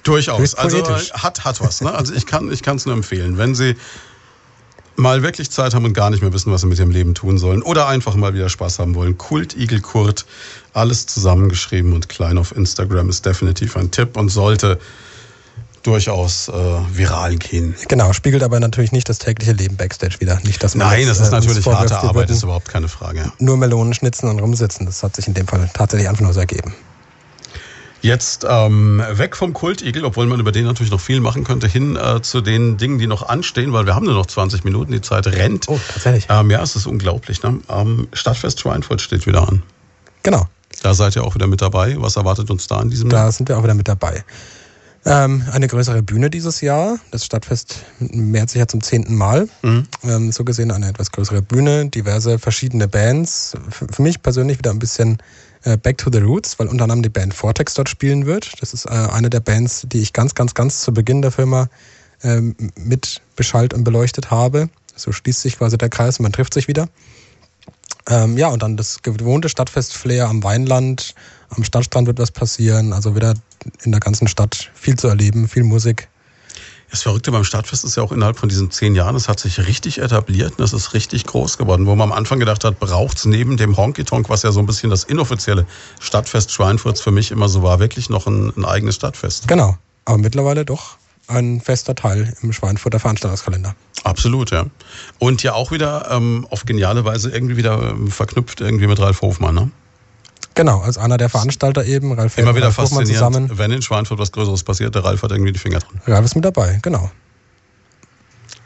Durchaus. 0.03 0.55
Also 0.55 0.85
hat, 1.13 1.45
hat 1.45 1.61
was. 1.61 1.81
Ne? 1.81 1.93
Also 1.93 2.15
ich 2.15 2.27
kann 2.27 2.51
ich 2.51 2.67
es 2.67 2.87
nur 2.87 2.95
empfehlen. 2.95 3.39
Wenn 3.39 3.55
Sie 3.55 3.77
mal 4.97 5.23
wirklich 5.23 5.51
Zeit 5.51 5.75
haben 5.75 5.85
und 5.85 5.95
gar 5.95 6.11
nicht 6.11 6.23
mehr 6.23 6.33
wissen, 6.33 6.53
was 6.53 6.61
Sie 6.63 6.67
mit 6.67 6.79
Ihrem 6.79 6.91
Leben 6.91 7.15
tun 7.15 7.39
sollen 7.39 7.63
oder 7.63 7.89
einfach 7.89 8.15
mal 8.15 8.35
wieder 8.35 8.49
Spaß 8.49 8.79
haben 8.79 8.95
wollen, 8.95 9.19
Kultigel 9.19 9.81
Kurt, 9.81 10.27
alles 10.73 11.07
zusammengeschrieben 11.07 11.93
und 11.93 12.09
klein 12.09 12.39
auf 12.39 12.55
Instagram 12.55 13.09
ist 13.09 13.27
definitiv 13.27 13.77
ein 13.77 13.91
Tipp 13.91 14.17
und 14.17 14.29
sollte 14.29 14.79
durchaus 15.83 16.49
äh, 16.49 16.53
viral 16.93 17.37
gehen. 17.37 17.75
Genau, 17.89 18.13
spiegelt 18.13 18.43
aber 18.43 18.61
natürlich 18.61 18.93
nicht 18.93 19.09
das 19.09 19.19
tägliche 19.19 19.53
Leben 19.53 19.77
Backstage 19.77 20.17
wieder. 20.21 20.39
Nicht, 20.45 20.63
dass 20.63 20.75
man 20.75 20.89
Nein, 20.89 21.01
jetzt, 21.01 21.09
das 21.09 21.21
ist 21.21 21.29
äh, 21.29 21.37
natürlich 21.37 21.67
harte 21.67 21.99
Arbeit, 21.99 22.31
ist 22.31 22.43
überhaupt 22.43 22.69
keine 22.69 22.89
Frage. 22.89 23.21
ja. 23.21 23.33
Nur 23.39 23.57
Melonen 23.57 23.95
schnitzen 23.95 24.29
und 24.29 24.41
rumsitzen. 24.41 24.87
Das 24.87 25.03
hat 25.03 25.17
sich 25.17 25.27
in 25.27 25.35
dem 25.35 25.47
Fall 25.47 25.71
tatsächlich 25.73 26.09
einfach 26.09 26.23
nur 26.23 26.33
so 26.33 26.41
ergeben. 26.41 26.75
Jetzt 28.03 28.47
ähm, 28.49 29.03
weg 29.13 29.37
vom 29.37 29.53
Kultigel, 29.53 30.05
obwohl 30.05 30.27
man 30.27 30.41
über 30.41 30.53
den 30.53 30.65
natürlich 30.65 30.91
noch 30.91 31.01
viel 31.01 31.21
machen 31.21 31.45
könnte, 31.45 31.69
hin 31.69 31.97
äh, 31.97 32.23
zu 32.23 32.41
den 32.41 32.77
Dingen, 32.77 32.99
die 32.99 33.07
noch 33.07 33.29
anstehen, 33.29 33.73
weil 33.73 33.87
wir 33.87 33.95
haben 33.95 34.07
nur 34.07 34.15
noch 34.15 34.27
20 34.27 34.65
Minuten, 34.65 34.93
die 34.93 35.01
Zeit 35.01 35.27
rennt. 35.27 35.69
Oh, 35.69 35.79
tatsächlich. 35.93 36.27
Ähm, 36.31 36.51
ja, 36.51 36.63
es 36.63 36.77
ist 36.77 36.87
unglaublich. 36.87 37.43
Ne? 37.43 37.61
Ähm, 37.69 38.09
Stadtfest 38.13 38.61
Schweinfurt 38.61 39.01
steht 39.01 39.27
wieder 39.27 39.47
an. 39.47 39.63
Genau, 40.23 40.47
Da 40.83 40.95
seid 40.95 41.17
ihr 41.17 41.25
auch 41.25 41.35
wieder 41.35 41.47
mit 41.47 41.63
dabei. 41.63 41.97
Was 41.99 42.17
erwartet 42.17 42.51
uns 42.51 42.67
da 42.67 42.81
in 42.81 42.91
diesem 42.91 43.11
Jahr? 43.11 43.27
da 43.27 43.33
sind 43.33 43.49
wir 43.49 43.59
auch 43.59 43.63
wieder 43.63 43.75
mit 43.75 43.89
dabei. 43.89 44.25
Ähm, 45.07 45.45
eine 45.51 45.67
größere 45.67 46.03
Bühne 46.03 46.29
dieses 46.29 46.61
Jahr. 46.61 46.99
Das 47.11 47.25
Stadtfest 47.25 47.83
mehrt 47.99 48.51
sich 48.51 48.59
ja 48.59 48.67
zum 48.67 48.83
zehnten 48.83 49.15
Mal. 49.15 49.49
Mhm. 49.63 49.87
Ähm, 50.05 50.33
so 50.33 50.45
gesehen 50.45 50.71
eine 50.71 50.89
etwas 50.89 51.11
größere 51.11 51.41
Bühne, 51.41 51.89
diverse 51.89 52.39
verschiedene 52.39 52.87
Bands. 52.87 53.55
F 53.69 53.85
für 53.91 54.03
mich 54.03 54.23
persönlich 54.23 54.59
wieder 54.59 54.71
ein 54.71 54.79
bisschen 54.79 55.19
Back 55.63 55.99
to 55.99 56.11
the 56.13 56.19
Roots, 56.19 56.59
weil 56.59 56.69
unter 56.69 56.85
anderem 56.85 57.03
die 57.03 57.09
Band 57.09 57.35
Vortex 57.35 57.75
dort 57.75 57.89
spielen 57.89 58.27
wird. 58.27 58.61
Das 58.63 58.73
ist 58.73 58.87
äh, 58.87 58.91
eine 58.91 59.29
der 59.29 59.41
Bands, 59.41 59.87
die 59.87 60.01
ich 60.01 60.13
ganz, 60.13 60.35
ganz, 60.35 60.55
ganz 60.55 60.81
zu 60.81 60.93
Beginn 60.93 61.23
der 61.23 61.31
Firma 61.31 61.69
ähm, 62.23 62.57
mit 62.77 63.21
beschallt 63.37 63.75
und 63.75 63.85
beleuchtet 63.85 64.31
habe. 64.31 64.71
So 64.97 65.13
schließt 65.13 65.41
sich 65.41 65.59
quasi 65.59 65.79
der 65.79 65.89
Kreis 65.89 66.19
und 66.19 66.25
man 66.25 66.33
trifft 66.33 66.55
sich 66.55 66.69
wieder. 66.69 66.89
Ähm, 68.09 68.37
ja, 68.37 68.49
und 68.49 68.63
dann 68.63 68.77
das 68.77 69.03
gewohnte 69.03 69.49
Stadtfest-Flair 69.49 70.29
am 70.29 70.43
Weinland. 70.43 71.15
Am 71.51 71.65
Stadtstrand 71.65 72.07
wird 72.07 72.19
was 72.19 72.31
passieren. 72.31 72.93
Also 72.93 73.15
wieder 73.15 73.35
in 73.83 73.93
der 73.93 74.01
ganzen 74.01 74.29
Stadt 74.29 74.71
viel 74.75 74.97
zu 74.97 75.09
erleben, 75.09 75.49
viel 75.49 75.65
Musik. 75.65 76.09
Das 76.91 77.03
Verrückte 77.03 77.31
beim 77.31 77.45
Stadtfest 77.45 77.85
ist 77.85 77.97
ja 77.97 78.03
auch 78.03 78.11
innerhalb 78.11 78.37
von 78.37 78.49
diesen 78.49 78.71
zehn 78.71 78.95
Jahren, 78.97 79.15
es 79.15 79.29
hat 79.29 79.39
sich 79.39 79.65
richtig 79.67 79.99
etabliert 79.99 80.59
und 80.59 80.65
es 80.65 80.73
ist 80.73 80.93
richtig 80.93 81.25
groß 81.25 81.57
geworden. 81.57 81.87
Wo 81.87 81.95
man 81.95 82.11
am 82.11 82.17
Anfang 82.17 82.41
gedacht 82.41 82.65
hat, 82.65 82.81
braucht 82.81 83.19
es 83.19 83.25
neben 83.25 83.57
dem 83.57 83.77
Honky 83.77 84.05
Tonk, 84.05 84.29
was 84.29 84.43
ja 84.43 84.51
so 84.51 84.59
ein 84.61 84.67
bisschen 84.67 84.91
das 84.91 85.05
inoffizielle 85.05 85.67
Stadtfest 86.01 86.51
Schweinfurts 86.51 87.01
für 87.01 87.13
mich 87.13 87.31
immer 87.31 87.49
so 87.49 87.63
war, 87.63 87.79
wirklich 87.79 88.11
noch 88.11 88.27
ein, 88.27 88.53
ein 88.57 88.65
eigenes 88.65 88.97
Stadtfest. 88.97 89.47
Genau. 89.47 89.77
Aber 90.05 90.19
mittlerweile 90.19 90.65
doch 90.65 90.97
ein 91.29 91.61
fester 91.61 91.95
Teil 91.95 92.35
im 92.43 92.53
Schweinfurter 92.53 92.99
Veranstaltungskalender. 92.99 93.77
Absolut, 94.03 94.51
ja. 94.51 94.67
Und 95.19 95.43
ja 95.45 95.53
auch 95.53 95.71
wieder 95.71 96.11
ähm, 96.11 96.47
auf 96.51 96.65
geniale 96.65 97.05
Weise 97.05 97.31
irgendwie 97.31 97.57
wieder 97.57 97.91
ähm, 97.91 98.11
verknüpft 98.11 98.61
irgendwie 98.61 98.89
mit 98.89 98.99
Ralf 98.99 99.21
Hofmann. 99.23 99.55
Ne? 99.55 99.71
Genau, 100.55 100.81
als 100.81 100.99
einer 100.99 101.17
der 101.17 101.29
Veranstalter 101.29 101.85
eben, 101.85 102.13
Ralf 102.13 102.37
Immer 102.37 102.55
wieder 102.55 102.67
Ralf 102.67 102.75
faszinierend, 102.75 103.13
zusammen. 103.13 103.51
wenn 103.59 103.71
in 103.71 103.83
Schweinfurt 103.83 104.19
was 104.19 104.33
Größeres 104.33 104.65
passiert, 104.65 104.95
der 104.95 105.05
Ralf 105.05 105.23
hat 105.23 105.31
irgendwie 105.31 105.53
die 105.53 105.59
Finger 105.59 105.79
drin. 105.79 106.01
Ralf 106.07 106.25
ist 106.25 106.35
mit 106.35 106.45
dabei, 106.45 106.79
genau. 106.83 107.11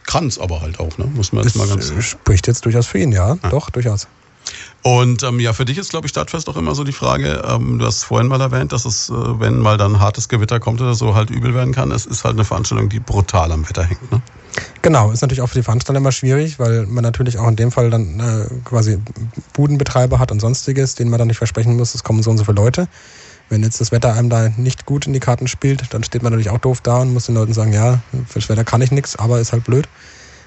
Kann's 0.07 0.39
aber 0.39 0.61
halt 0.61 0.81
auch, 0.81 0.97
ne? 0.99 1.07
muss 1.07 1.33
man 1.33 1.45
jetzt 1.45 1.57
mal 1.57 1.67
ganz... 1.67 1.93
spricht 2.01 2.47
jetzt 2.47 2.65
durchaus 2.65 2.87
für 2.87 2.99
ihn, 2.99 3.13
ja. 3.13 3.37
Doch, 3.51 3.71
durchaus. 3.71 4.07
Und 4.83 5.23
ähm, 5.23 5.41
ja, 5.41 5.53
für 5.53 5.65
dich 5.65 5.79
ist, 5.79 5.91
glaube 5.91 6.07
ich, 6.07 6.11
Stadtfest 6.11 6.49
auch 6.49 6.57
immer 6.57 6.75
so 6.75 6.85
die 6.85 6.93
Frage, 6.93 7.43
ähm, 7.49 7.79
du 7.79 7.87
hast 7.87 8.05
vorhin 8.05 8.29
mal 8.29 8.41
erwähnt, 8.41 8.73
dass 8.73 8.85
es, 8.85 9.09
äh, 9.09 9.15
wenn 9.15 9.59
mal 9.59 9.79
dann 9.79 10.01
hartes 10.01 10.29
Gewitter 10.29 10.61
kommt 10.61 10.81
oder 10.81 10.95
so, 10.95 11.15
halt 11.15 11.31
übel 11.31 11.55
werden 11.55 11.73
kann. 11.73 11.91
Es 11.91 12.05
ist 12.05 12.25
halt 12.25 12.35
eine 12.35 12.45
Veranstaltung, 12.45 12.91
die 12.91 13.01
brutal 13.01 13.51
am 13.53 13.69
Wetter 13.69 13.85
hängt. 13.85 14.13
Ne? 14.13 14.21
Genau, 14.83 15.11
ist 15.11 15.23
natürlich 15.23 15.41
auch 15.41 15.49
für 15.49 15.59
die 15.59 15.63
Veranstalter 15.63 15.99
immer 15.99 16.13
schwierig, 16.13 16.59
weil 16.59 16.87
man 16.87 17.03
natürlich 17.03 17.39
auch 17.39 17.49
in 17.49 17.57
dem 17.57 17.73
Fall 17.73 17.91
dann 17.91 18.21
äh, 18.21 18.47
quasi 18.65 18.99
Budenbetreiber 19.53 20.19
hat 20.19 20.31
und 20.31 20.41
sonstiges, 20.41 20.95
denen 20.95 21.11
man 21.11 21.19
dann 21.19 21.29
nicht 21.29 21.39
versprechen 21.39 21.77
muss, 21.77 21.95
es 21.95 22.05
kommen 22.05 22.23
so 22.23 22.31
und 22.31 22.39
so 22.39 22.45
viele 22.45 22.57
Leute. 22.57 22.89
Wenn 23.49 23.63
jetzt 23.63 23.81
das 23.81 23.93
Wetter 23.93 24.15
einem 24.15 24.31
da 24.31 24.51
nicht 24.57 24.87
gut 24.87 25.07
in 25.07 25.13
die 25.13 25.21
Karten 25.21 25.49
spielt, 25.49 25.93
dann 25.93 26.03
steht 26.03 26.23
man 26.23 26.33
natürlich 26.33 26.51
auch 26.51 26.59
doof 26.59 26.81
da 26.81 26.99
und 26.99 27.13
muss 27.13 27.27
den 27.27 27.35
Leuten 27.35 27.53
sagen, 27.53 27.73
ja, 27.73 28.01
für 28.27 28.39
das 28.39 28.49
Wetter 28.49 28.65
kann 28.65 28.81
ich 28.83 28.91
nichts, 28.91 29.17
aber 29.17 29.41
ist 29.41 29.53
halt 29.53 29.65
blöd. 29.65 29.89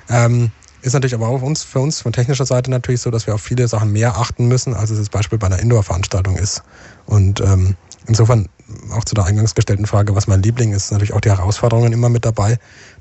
Ähm, 0.10 0.52
ist 0.82 0.94
natürlich 0.94 1.16
aber 1.16 1.28
auch 1.28 1.42
uns, 1.42 1.64
für 1.64 1.80
uns 1.80 2.02
von 2.02 2.14
technischer 2.14 2.46
Seite 2.46 2.72
natürlich 2.72 3.02
so, 3.02 3.12
dass 3.12 3.28
wir 3.28 3.36
auf 3.36 3.42
viele 3.42 3.68
Sachen 3.68 3.92
mehr 3.92 4.18
achten 4.18 4.48
müssen, 4.48 4.74
als 4.74 4.90
es 4.90 5.00
jetzt 5.00 5.12
Beispiel 5.12 5.38
bei 5.38 5.48
einer 5.48 5.60
Indoor-Veranstaltung 5.60 6.38
ist. 6.38 6.64
Und 7.06 7.42
ähm, 7.42 7.76
insofern 8.08 8.48
auch 8.94 9.04
zu 9.04 9.16
der 9.16 9.26
eingangs 9.26 9.56
gestellten 9.56 9.86
Frage, 9.86 10.16
was 10.16 10.28
mein 10.28 10.42
Liebling 10.42 10.74
ist, 10.74 10.92
natürlich 10.92 11.14
auch 11.14 11.22
die 11.22 11.30
Herausforderungen 11.30 11.94
immer 11.94 12.10
mit 12.10 12.26
dabei, 12.26 12.58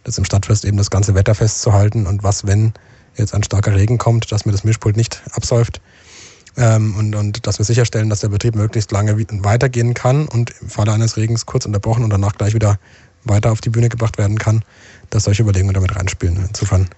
das 0.07 0.19
im 0.19 0.25
Stadtfest 0.25 0.65
eben 0.65 0.77
das 0.77 0.91
ganze 0.91 1.15
Wetter 1.15 1.35
festzuhalten 1.35 2.07
und 2.07 2.23
was, 2.23 2.47
wenn 2.47 2.73
jetzt 3.17 3.35
ein 3.35 3.43
starker 3.43 3.75
Regen 3.75 3.99
kommt, 3.99 4.31
dass 4.31 4.47
mir 4.47 4.53
das 4.53 4.63
Mischpult 4.63 4.97
nicht 4.97 5.23
absäuft. 5.33 5.81
Ähm, 6.57 6.95
und, 6.97 7.15
und 7.15 7.47
dass 7.47 7.59
wir 7.59 7.65
sicherstellen, 7.65 8.09
dass 8.09 8.21
der 8.21 8.29
Betrieb 8.29 8.55
möglichst 8.55 8.93
lange 8.93 9.19
weitergehen 9.19 9.95
kann 9.95 10.27
und 10.29 10.53
im 10.61 10.69
Falle 10.71 10.93
eines 10.93 11.17
Regens 11.17 11.45
kurz 11.45 11.67
unterbrochen 11.67 12.05
und 12.05 12.11
danach 12.11 12.35
gleich 12.35 12.55
wieder 12.55 12.79
weiter 13.25 13.51
auf 13.51 13.61
die 13.61 13.69
Bühne 13.69 13.89
gebracht 13.89 14.17
werden 14.17 14.39
kann, 14.39 14.63
dass 15.11 15.25
solche 15.25 15.43
Überlegungen 15.43 15.75
damit 15.75 15.97
reinspielen. 15.97 16.45
Insofern 16.49 16.89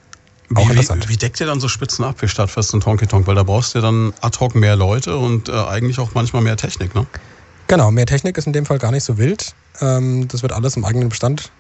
auch 0.55 0.67
wie, 0.67 0.71
interessant. 0.71 1.09
Wie, 1.09 1.15
wie 1.15 1.17
deckt 1.17 1.41
ihr 1.41 1.47
dann 1.47 1.61
so 1.61 1.69
Spitzen 1.69 2.05
ab 2.05 2.17
wie 2.21 2.29
Stadtfest 2.29 2.75
und 2.75 2.85
Honky 2.85 3.07
Tonk? 3.07 3.27
Weil 3.27 3.37
da 3.37 3.43
brauchst 3.43 3.75
du 3.75 3.79
ja 3.79 3.83
dann 3.83 4.13
ad 4.21 4.39
hoc 4.39 4.55
mehr 4.55 4.77
Leute 4.77 5.17
und 5.17 5.49
äh, 5.49 5.53
eigentlich 5.53 5.99
auch 5.99 6.11
manchmal 6.15 6.43
mehr 6.43 6.57
Technik, 6.57 6.95
ne? 6.95 7.07
Genau, 7.69 7.91
mehr 7.91 8.07
Technik 8.07 8.39
ist 8.39 8.47
in 8.47 8.53
dem 8.53 8.65
Fall 8.65 8.79
gar 8.79 8.93
nicht 8.93 9.05
so 9.05 9.19
wild. 9.19 9.55
Ähm, 9.81 10.29
das 10.29 10.43
wird 10.43 10.53
alles 10.53 10.77
im 10.77 10.85
eigenen 10.85 11.09
Bestand 11.09 11.51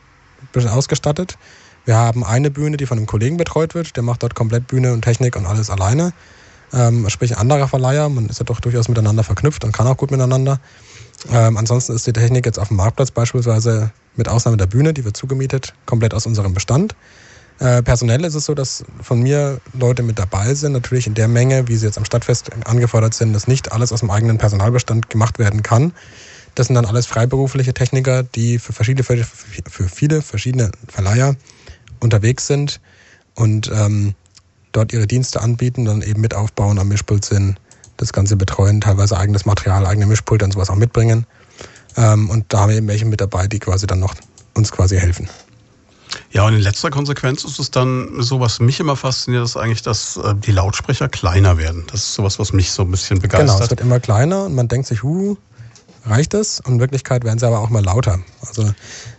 ausgestattet. 0.54 1.38
Wir 1.84 1.96
haben 1.96 2.24
eine 2.24 2.50
Bühne, 2.50 2.76
die 2.76 2.86
von 2.86 2.98
einem 2.98 3.06
Kollegen 3.06 3.36
betreut 3.36 3.74
wird. 3.74 3.96
Der 3.96 4.02
macht 4.02 4.22
dort 4.22 4.34
komplett 4.34 4.66
Bühne 4.66 4.92
und 4.92 5.02
Technik 5.02 5.36
und 5.36 5.46
alles 5.46 5.70
alleine. 5.70 6.12
Ähm, 6.72 7.08
sprich, 7.08 7.32
ein 7.32 7.38
anderer 7.38 7.68
Verleiher. 7.68 8.08
Man 8.08 8.26
ist 8.26 8.38
ja 8.38 8.44
doch 8.44 8.60
durchaus 8.60 8.88
miteinander 8.88 9.24
verknüpft 9.24 9.64
und 9.64 9.72
kann 9.72 9.86
auch 9.86 9.96
gut 9.96 10.10
miteinander. 10.10 10.60
Ähm, 11.32 11.56
ansonsten 11.56 11.94
ist 11.94 12.06
die 12.06 12.12
Technik 12.12 12.46
jetzt 12.46 12.58
auf 12.58 12.68
dem 12.68 12.76
Marktplatz 12.76 13.10
beispielsweise 13.10 13.90
mit 14.16 14.28
Ausnahme 14.28 14.56
der 14.56 14.66
Bühne, 14.66 14.92
die 14.92 15.04
wird 15.04 15.16
zugemietet, 15.16 15.74
komplett 15.86 16.14
aus 16.14 16.26
unserem 16.26 16.54
Bestand. 16.54 16.94
Äh, 17.58 17.82
personell 17.82 18.24
ist 18.24 18.34
es 18.34 18.44
so, 18.44 18.54
dass 18.54 18.84
von 19.02 19.20
mir 19.20 19.60
Leute 19.72 20.02
mit 20.02 20.18
dabei 20.18 20.54
sind, 20.54 20.72
natürlich 20.72 21.06
in 21.06 21.14
der 21.14 21.26
Menge, 21.26 21.66
wie 21.66 21.76
sie 21.76 21.86
jetzt 21.86 21.98
am 21.98 22.04
Stadtfest 22.04 22.50
angefordert 22.66 23.14
sind, 23.14 23.32
dass 23.32 23.48
nicht 23.48 23.72
alles 23.72 23.92
aus 23.92 24.00
dem 24.00 24.10
eigenen 24.10 24.38
Personalbestand 24.38 25.10
gemacht 25.10 25.38
werden 25.40 25.62
kann. 25.62 25.92
Das 26.58 26.66
sind 26.66 26.74
dann 26.74 26.86
alles 26.86 27.06
freiberufliche 27.06 27.72
Techniker, 27.72 28.24
die 28.24 28.58
für, 28.58 28.72
verschiedene, 28.72 29.04
für 29.04 29.88
viele 29.88 30.22
verschiedene 30.22 30.72
Verleiher 30.88 31.36
unterwegs 32.00 32.48
sind 32.48 32.80
und 33.36 33.70
ähm, 33.72 34.16
dort 34.72 34.92
ihre 34.92 35.06
Dienste 35.06 35.40
anbieten, 35.40 35.84
dann 35.84 36.02
eben 36.02 36.20
mit 36.20 36.34
aufbauen, 36.34 36.80
am 36.80 36.88
Mischpult 36.88 37.24
sind, 37.24 37.60
das 37.96 38.12
Ganze 38.12 38.34
betreuen, 38.34 38.80
teilweise 38.80 39.16
eigenes 39.16 39.46
Material, 39.46 39.86
eigene 39.86 40.06
Mischpulte 40.06 40.44
und 40.44 40.50
sowas 40.50 40.68
auch 40.68 40.74
mitbringen. 40.74 41.26
Ähm, 41.96 42.28
und 42.28 42.52
da 42.52 42.62
haben 42.62 42.70
wir 42.70 42.76
eben 42.76 42.88
welche 42.88 43.04
mit 43.04 43.20
dabei, 43.20 43.46
die 43.46 43.60
quasi 43.60 43.86
dann 43.86 44.00
noch 44.00 44.16
uns 44.54 44.72
quasi 44.72 44.98
helfen. 44.98 45.28
Ja, 46.32 46.44
und 46.44 46.54
in 46.54 46.60
letzter 46.60 46.90
Konsequenz 46.90 47.44
ist 47.44 47.60
es 47.60 47.70
dann 47.70 48.20
so, 48.20 48.40
was 48.40 48.58
mich 48.58 48.80
immer 48.80 48.96
fasziniert, 48.96 49.44
ist 49.44 49.56
eigentlich, 49.56 49.82
dass 49.82 50.16
äh, 50.16 50.34
die 50.34 50.50
Lautsprecher 50.50 51.08
kleiner 51.08 51.56
werden. 51.56 51.84
Das 51.92 52.00
ist 52.00 52.14
sowas, 52.14 52.40
was 52.40 52.52
mich 52.52 52.72
so 52.72 52.82
ein 52.82 52.90
bisschen 52.90 53.20
begeistert. 53.20 53.46
Genau, 53.46 53.62
es 53.62 53.70
wird 53.70 53.80
immer 53.80 54.00
kleiner 54.00 54.46
und 54.46 54.56
man 54.56 54.66
denkt 54.66 54.88
sich, 54.88 55.04
huh, 55.04 55.36
reicht 56.08 56.34
das? 56.34 56.60
Und 56.60 56.74
in 56.74 56.80
Wirklichkeit 56.80 57.24
werden 57.24 57.38
sie 57.38 57.46
aber 57.46 57.60
auch 57.60 57.70
mal 57.70 57.84
lauter. 57.84 58.18
Also 58.46 58.62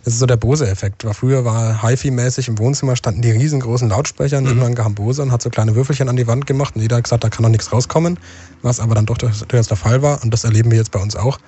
das 0.04 0.14
ist 0.14 0.18
so 0.18 0.26
der 0.26 0.36
Bose-Effekt. 0.36 1.06
Früher 1.12 1.44
war 1.44 1.82
HiFi-mäßig 1.82 2.48
im 2.48 2.58
Wohnzimmer 2.58 2.96
standen 2.96 3.22
die 3.22 3.30
riesengroßen 3.30 3.88
Lautsprecher, 3.88 4.40
mhm. 4.40 4.46
irgendwann 4.46 4.74
kam 4.74 4.94
Bose 4.94 5.22
und 5.22 5.32
hat 5.32 5.42
so 5.42 5.50
kleine 5.50 5.74
Würfelchen 5.74 6.08
an 6.08 6.16
die 6.16 6.26
Wand 6.26 6.46
gemacht 6.46 6.76
und 6.76 6.82
jeder 6.82 6.96
hat 6.96 7.04
gesagt, 7.04 7.24
da 7.24 7.28
kann 7.28 7.42
doch 7.42 7.50
nichts 7.50 7.72
rauskommen, 7.72 8.18
was 8.62 8.80
aber 8.80 8.94
dann 8.94 9.06
doch 9.06 9.18
durchaus 9.18 9.68
der 9.68 9.76
Fall 9.76 10.02
war 10.02 10.22
und 10.22 10.32
das 10.32 10.44
erleben 10.44 10.70
wir 10.70 10.78
jetzt 10.78 10.90
bei 10.90 11.00
uns 11.00 11.16
auch. 11.16 11.38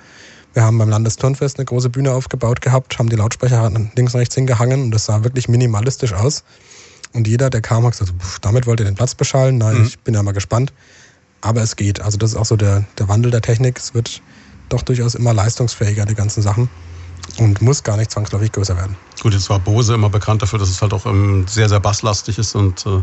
Wir 0.53 0.63
haben 0.63 0.77
beim 0.77 0.89
Landesturnfest 0.89 1.57
eine 1.57 1.65
große 1.65 1.89
Bühne 1.89 2.11
aufgebaut 2.11 2.61
gehabt, 2.61 2.99
haben 2.99 3.09
die 3.09 3.15
Lautsprecher 3.15 3.71
links 3.95 4.13
und 4.13 4.19
rechts 4.19 4.35
hingehangen 4.35 4.83
und 4.83 4.91
das 4.91 5.05
sah 5.05 5.23
wirklich 5.23 5.49
minimalistisch 5.49 6.13
aus. 6.13 6.43
Und 7.13 7.27
jeder, 7.27 7.49
der 7.49 7.61
kam, 7.61 7.85
hat 7.85 7.91
gesagt, 7.91 8.13
damit 8.41 8.65
wollt 8.65 8.79
ihr 8.79 8.85
den 8.85 8.95
Platz 8.95 9.15
beschallen. 9.15 9.57
Nein, 9.59 9.79
mhm. 9.79 9.85
ich 9.85 9.99
bin 9.99 10.13
ja 10.13 10.23
mal 10.23 10.31
gespannt. 10.31 10.73
Aber 11.41 11.61
es 11.61 11.75
geht. 11.75 12.01
Also 12.01 12.17
das 12.17 12.31
ist 12.31 12.37
auch 12.37 12.45
so 12.45 12.55
der, 12.55 12.85
der 12.97 13.07
Wandel 13.07 13.29
der 13.29 13.41
Technik. 13.41 13.77
Es 13.77 13.93
wird 13.93 14.21
doch 14.69 14.81
durchaus 14.81 15.15
immer 15.15 15.33
leistungsfähiger, 15.33 16.05
die 16.05 16.15
ganzen 16.15 16.41
Sachen. 16.41 16.69
Und 17.37 17.61
muss 17.61 17.83
gar 17.83 17.95
nicht 17.95 18.11
zwangsläufig 18.11 18.51
größer 18.51 18.75
werden. 18.75 18.97
Gut, 19.21 19.33
jetzt 19.33 19.49
war 19.49 19.57
Bose 19.57 19.93
immer 19.93 20.09
bekannt 20.09 20.41
dafür, 20.41 20.59
dass 20.59 20.69
es 20.69 20.81
halt 20.81 20.93
auch 20.93 21.05
ähm, 21.05 21.45
sehr, 21.47 21.69
sehr 21.69 21.79
basslastig 21.79 22.37
ist 22.37 22.53
und 22.53 22.85
äh, 22.85 23.01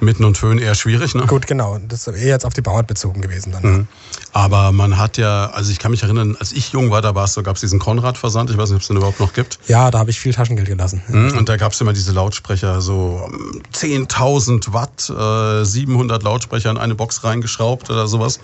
Mitten 0.00 0.24
und 0.24 0.36
Föhn 0.36 0.58
eher 0.58 0.74
schwierig, 0.74 1.14
ne? 1.14 1.26
Gut, 1.26 1.46
genau. 1.46 1.78
Das 1.78 2.06
ist 2.06 2.16
eher 2.16 2.28
jetzt 2.28 2.44
auf 2.44 2.52
die 2.52 2.60
Bauart 2.60 2.86
bezogen 2.86 3.20
gewesen 3.20 3.52
dann. 3.52 3.62
Mhm. 3.62 3.88
Aber 4.32 4.72
man 4.72 4.98
hat 4.98 5.16
ja, 5.16 5.50
also 5.50 5.70
ich 5.70 5.78
kann 5.78 5.92
mich 5.92 6.02
erinnern, 6.02 6.36
als 6.38 6.52
ich 6.52 6.72
jung 6.72 6.90
war, 6.90 7.00
da 7.00 7.14
war 7.14 7.24
es 7.24 7.34
so, 7.34 7.42
gab 7.42 7.54
es 7.54 7.60
diesen 7.60 7.78
Konrad-Versand, 7.78 8.50
ich 8.50 8.58
weiß 8.58 8.70
nicht, 8.70 8.76
ob 8.76 8.82
es 8.82 8.88
den 8.88 8.96
überhaupt 8.96 9.20
noch 9.20 9.32
gibt. 9.32 9.58
Ja, 9.68 9.90
da 9.90 10.00
habe 10.00 10.10
ich 10.10 10.18
viel 10.18 10.34
Taschengeld 10.34 10.68
gelassen. 10.68 11.02
Mhm. 11.08 11.38
Und 11.38 11.48
da 11.48 11.56
gab 11.56 11.72
es 11.72 11.80
immer 11.80 11.92
diese 11.92 12.12
Lautsprecher, 12.12 12.80
so 12.80 13.30
10.000 13.72 14.72
Watt, 14.72 15.10
äh, 15.10 15.64
700 15.64 16.22
Lautsprecher 16.22 16.70
in 16.70 16.78
eine 16.78 16.94
Box 16.94 17.24
reingeschraubt 17.24 17.90
oder 17.90 18.08
sowas. 18.08 18.40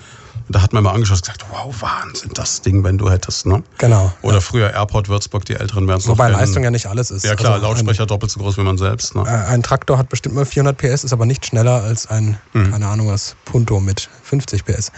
Da 0.53 0.63
hat 0.63 0.73
man 0.73 0.83
mal 0.83 0.93
angeschaut 0.93 1.19
und 1.19 1.23
gesagt, 1.23 1.45
wow, 1.51 1.73
Wahnsinn, 1.81 2.33
das 2.35 2.61
Ding, 2.61 2.83
wenn 2.83 2.99
du 2.99 3.09
hättest, 3.09 3.47
ne? 3.47 3.63
Genau. 3.79 4.13
Oder 4.23 4.35
ja. 4.35 4.41
früher 4.41 4.71
Airport 4.73 5.09
Würzburg, 5.09 5.45
die 5.45 5.55
Älteren 5.55 5.87
werden 5.87 6.01
es 6.01 6.07
noch 6.07 6.15
Wobei 6.15 6.29
Leistung 6.29 6.65
ja 6.65 6.73
nicht 6.73 6.87
alles 6.87 7.13
ist. 7.13 7.25
Ja 7.25 7.37
klar, 7.37 7.55
also 7.55 7.67
Lautsprecher 7.67 8.03
ein, 8.03 8.09
doppelt 8.09 8.33
so 8.33 8.41
groß 8.41 8.59
wie 8.59 8.63
man 8.63 8.77
selbst. 8.77 9.15
Ne? 9.15 9.23
Äh, 9.23 9.53
ein 9.53 9.63
Traktor 9.63 9.97
hat 9.97 10.09
bestimmt 10.09 10.35
mal 10.35 10.45
400 10.45 10.77
PS, 10.77 11.05
ist 11.05 11.13
aber 11.13 11.25
nicht 11.25 11.47
schneller 11.47 11.85
als 11.85 12.09
ein, 12.09 12.37
mhm. 12.53 12.73
keine 12.73 12.89
Ahnung 12.89 13.09
was, 13.09 13.37
Punto 13.45 13.79
mit 13.79 14.09
50 14.25 14.65
PS. 14.65 14.91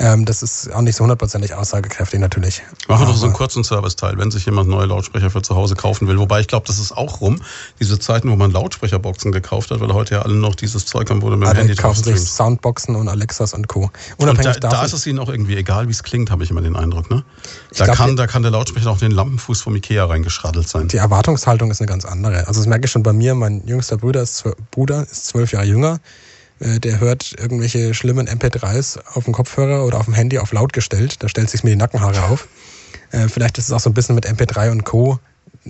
Ähm, 0.00 0.24
das 0.24 0.42
ist 0.42 0.72
auch 0.72 0.82
nicht 0.82 0.96
so 0.96 1.02
hundertprozentig 1.02 1.54
aussagekräftig 1.54 2.20
natürlich. 2.20 2.62
Machen 2.86 3.02
wir 3.02 3.06
doch 3.06 3.16
so 3.16 3.26
einen 3.26 3.34
kurzen 3.34 3.64
Serviceteil, 3.64 4.16
wenn 4.18 4.30
sich 4.30 4.46
jemand 4.46 4.68
neue 4.68 4.86
Lautsprecher 4.86 5.30
für 5.30 5.42
zu 5.42 5.56
Hause 5.56 5.74
kaufen 5.74 6.06
will. 6.06 6.18
Wobei 6.18 6.40
ich 6.40 6.46
glaube, 6.46 6.66
das 6.66 6.78
ist 6.78 6.92
auch 6.92 7.20
rum. 7.20 7.40
Diese 7.80 7.98
Zeiten, 7.98 8.30
wo 8.30 8.36
man 8.36 8.52
Lautsprecherboxen 8.52 9.32
gekauft 9.32 9.70
hat, 9.70 9.80
weil 9.80 9.92
heute 9.92 10.16
ja 10.16 10.22
alle 10.22 10.34
noch 10.34 10.54
dieses 10.54 10.86
Zeug 10.86 11.10
haben, 11.10 11.22
wo 11.22 11.30
du 11.30 11.36
mit 11.36 11.46
dem 11.46 11.50
alle 11.50 11.60
Handy 11.60 11.74
kaufen 11.74 12.04
sich 12.04 12.20
Soundboxen 12.20 12.94
und 12.94 13.08
Alexas 13.08 13.54
und 13.54 13.66
Co. 13.66 13.90
Unabhängig 14.18 14.56
und 14.56 14.64
da, 14.64 14.68
davon, 14.68 14.78
da 14.78 14.84
ist 14.84 14.92
es 14.92 15.06
ihnen 15.06 15.18
auch 15.18 15.28
irgendwie 15.28 15.56
egal, 15.56 15.88
wie 15.88 15.92
es 15.92 16.02
klingt, 16.02 16.30
habe 16.30 16.44
ich 16.44 16.50
immer 16.50 16.62
den 16.62 16.76
Eindruck. 16.76 17.10
Ne? 17.10 17.24
Da, 17.76 17.86
glaub, 17.86 17.96
kann, 17.96 18.16
da 18.16 18.26
kann 18.26 18.42
der 18.42 18.52
Lautsprecher 18.52 18.90
auch 18.90 18.98
den 18.98 19.10
Lampenfuß 19.10 19.60
vom 19.60 19.74
Ikea 19.74 20.04
reingeschraddelt 20.04 20.68
sein. 20.68 20.88
Die 20.88 20.98
Erwartungshaltung 20.98 21.70
ist 21.70 21.80
eine 21.80 21.88
ganz 21.88 22.04
andere. 22.04 22.46
Also 22.46 22.60
das 22.60 22.68
merke 22.68 22.84
ich 22.84 22.90
schon 22.92 23.02
bei 23.02 23.12
mir. 23.12 23.34
Mein 23.34 23.66
jüngster 23.66 23.96
Bruder 23.96 24.22
ist, 24.22 24.44
Bruder 24.70 25.02
ist 25.02 25.26
zwölf 25.26 25.52
Jahre 25.52 25.66
jünger. 25.66 25.98
Äh, 26.60 26.80
der 26.80 27.00
hört 27.00 27.34
irgendwelche 27.38 27.94
schlimmen 27.94 28.28
MP3s 28.28 28.98
auf 29.14 29.24
dem 29.24 29.32
Kopfhörer 29.32 29.84
oder 29.84 29.98
auf 29.98 30.06
dem 30.06 30.14
Handy 30.14 30.38
auf 30.38 30.52
laut 30.52 30.72
gestellt. 30.72 31.22
Da 31.22 31.28
stellt 31.28 31.50
sich 31.50 31.64
mir 31.64 31.70
die 31.70 31.76
Nackenhaare 31.76 32.24
auf. 32.24 32.48
Äh, 33.10 33.28
vielleicht 33.28 33.58
ist 33.58 33.66
es 33.66 33.72
auch 33.72 33.80
so 33.80 33.90
ein 33.90 33.94
bisschen 33.94 34.14
mit 34.14 34.26
MP3 34.26 34.70
und 34.70 34.84
Co. 34.84 35.18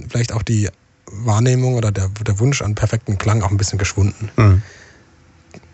Vielleicht 0.09 0.33
auch 0.33 0.43
die 0.43 0.69
Wahrnehmung 1.11 1.75
oder 1.75 1.91
der, 1.91 2.09
der 2.09 2.39
Wunsch 2.39 2.63
an 2.63 2.75
perfekten 2.75 3.19
Klang 3.19 3.43
auch 3.43 3.51
ein 3.51 3.57
bisschen 3.57 3.79
geschwunden. 3.79 4.31
Mhm. 4.37 4.63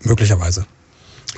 Möglicherweise. 0.02 0.66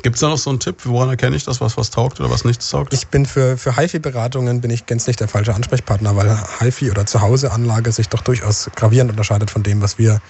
Gibt 0.03 0.17
es 0.17 0.21
da 0.21 0.29
noch 0.29 0.39
so 0.39 0.51
einen 0.51 0.61
Tipp, 0.61 0.83
woran 0.85 1.09
erkenne 1.09 1.37
ich 1.37 1.45
das, 1.45 1.61
was 1.61 1.77
was 1.77 1.91
taugt 1.91 2.21
oder 2.21 2.31
was 2.31 2.45
nichts 2.45 2.69
taugt? 2.69 2.93
Ich 2.93 3.07
bin 3.09 3.25
für, 3.25 3.57
für 3.57 3.77
HiFi-Beratungen 3.77 4.61
bin 4.61 4.71
ich 4.71 4.85
gänzlich 4.85 5.17
der 5.17 5.27
falsche 5.27 5.55
Ansprechpartner, 5.55 6.17
weil 6.17 6.39
HiFi 6.61 6.91
oder 6.91 7.07
Zuhause-Anlage 7.07 7.93
sich 7.93 8.09
doch 8.09 8.21
durchaus 8.21 8.71
gravierend 8.77 9.11
unterscheidet 9.11 9.51
von 9.51 9.63
dem, 9.63 9.81
was 9.81 9.99
wir 9.99 10.21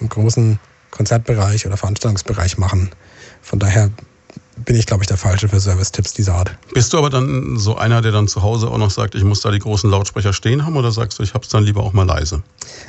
im 0.00 0.08
großen 0.08 0.58
Konzertbereich 0.92 1.66
oder 1.66 1.76
Veranstaltungsbereich 1.76 2.58
machen. 2.58 2.90
Von 3.42 3.58
daher 3.58 3.90
bin 4.56 4.76
ich, 4.76 4.86
glaube 4.86 5.02
ich, 5.02 5.08
der 5.08 5.16
Falsche 5.16 5.48
für 5.48 5.58
Service-Tipps 5.58 6.12
dieser 6.12 6.34
Art. 6.34 6.56
Bist 6.72 6.92
du 6.92 6.98
aber 6.98 7.10
dann 7.10 7.58
so 7.58 7.76
einer, 7.76 8.02
der 8.02 8.12
dann 8.12 8.28
zu 8.28 8.42
Hause 8.42 8.68
auch 8.68 8.78
noch 8.78 8.90
sagt, 8.90 9.14
ich 9.14 9.24
muss 9.24 9.40
da 9.40 9.50
die 9.50 9.58
großen 9.58 9.90
Lautsprecher 9.90 10.32
stehen 10.32 10.64
haben 10.64 10.76
oder 10.76 10.92
sagst 10.92 11.18
du, 11.18 11.22
ich 11.22 11.34
habe 11.34 11.42
es 11.42 11.50
dann 11.50 11.64
lieber 11.64 11.82
auch 11.82 11.92
mal 11.92 12.06
leise? 12.06 12.42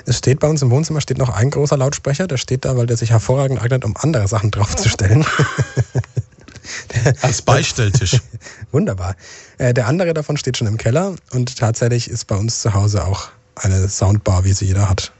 Es 0.06 0.20
steht 0.20 0.40
bei 0.40 0.48
uns 0.48 0.62
im 0.62 0.70
Wohnzimmer 0.70 1.02
steht 1.02 1.18
noch 1.18 1.30
ein 1.30 1.50
großer 1.50 1.78
Lautsprecher, 1.78 2.28
der 2.28 2.38
steht 2.38 2.66
da, 2.66 2.78
weil 2.78 2.86
der 2.86 2.98
sich 2.98 3.12
hervorragend 3.12 3.62
eignet, 3.62 3.86
um 3.86 3.96
andere 3.98 4.28
Sachen 4.28 4.52
draufzustellen. 4.52 5.26
Als 7.22 7.42
Beistelltisch. 7.42 8.20
Wunderbar. 8.72 9.16
Äh, 9.58 9.74
der 9.74 9.88
andere 9.88 10.14
davon 10.14 10.38
steht 10.38 10.58
schon 10.58 10.68
im 10.68 10.78
Keller 10.78 11.16
und 11.32 11.58
tatsächlich 11.58 12.10
ist 12.10 12.26
bei 12.26 12.36
uns 12.36 12.62
zu 12.62 12.74
Hause 12.74 13.06
auch 13.06 13.30
eine 13.56 13.88
Soundbar, 13.88 14.44
wie 14.44 14.54
sie 14.54 14.66
jeder 14.66 14.90
hat, 14.90 15.12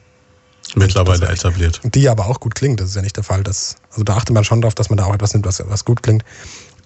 Mittlerweile 0.76 1.28
etabliert. 1.28 1.82
Die 1.84 2.10
aber 2.10 2.28
auch 2.28 2.40
gut 2.40 2.56
klingt. 2.56 2.80
Das 2.80 2.90
ist 2.90 2.96
ja 2.96 3.02
nicht 3.02 3.18
der 3.18 3.24
Fall. 3.24 3.44
Dass, 3.44 3.76
also 3.92 4.04
da 4.04 4.16
achtet 4.16 4.34
man 4.34 4.44
schon 4.44 4.62
darauf, 4.62 4.76
dass 4.76 4.90
man 4.90 4.98
da 4.98 5.06
auch 5.06 5.14
etwas 5.14 5.34
nimmt, 5.34 5.46
was, 5.46 5.64
was 5.68 5.86
gut 5.86 6.04
klingt. 6.04 6.24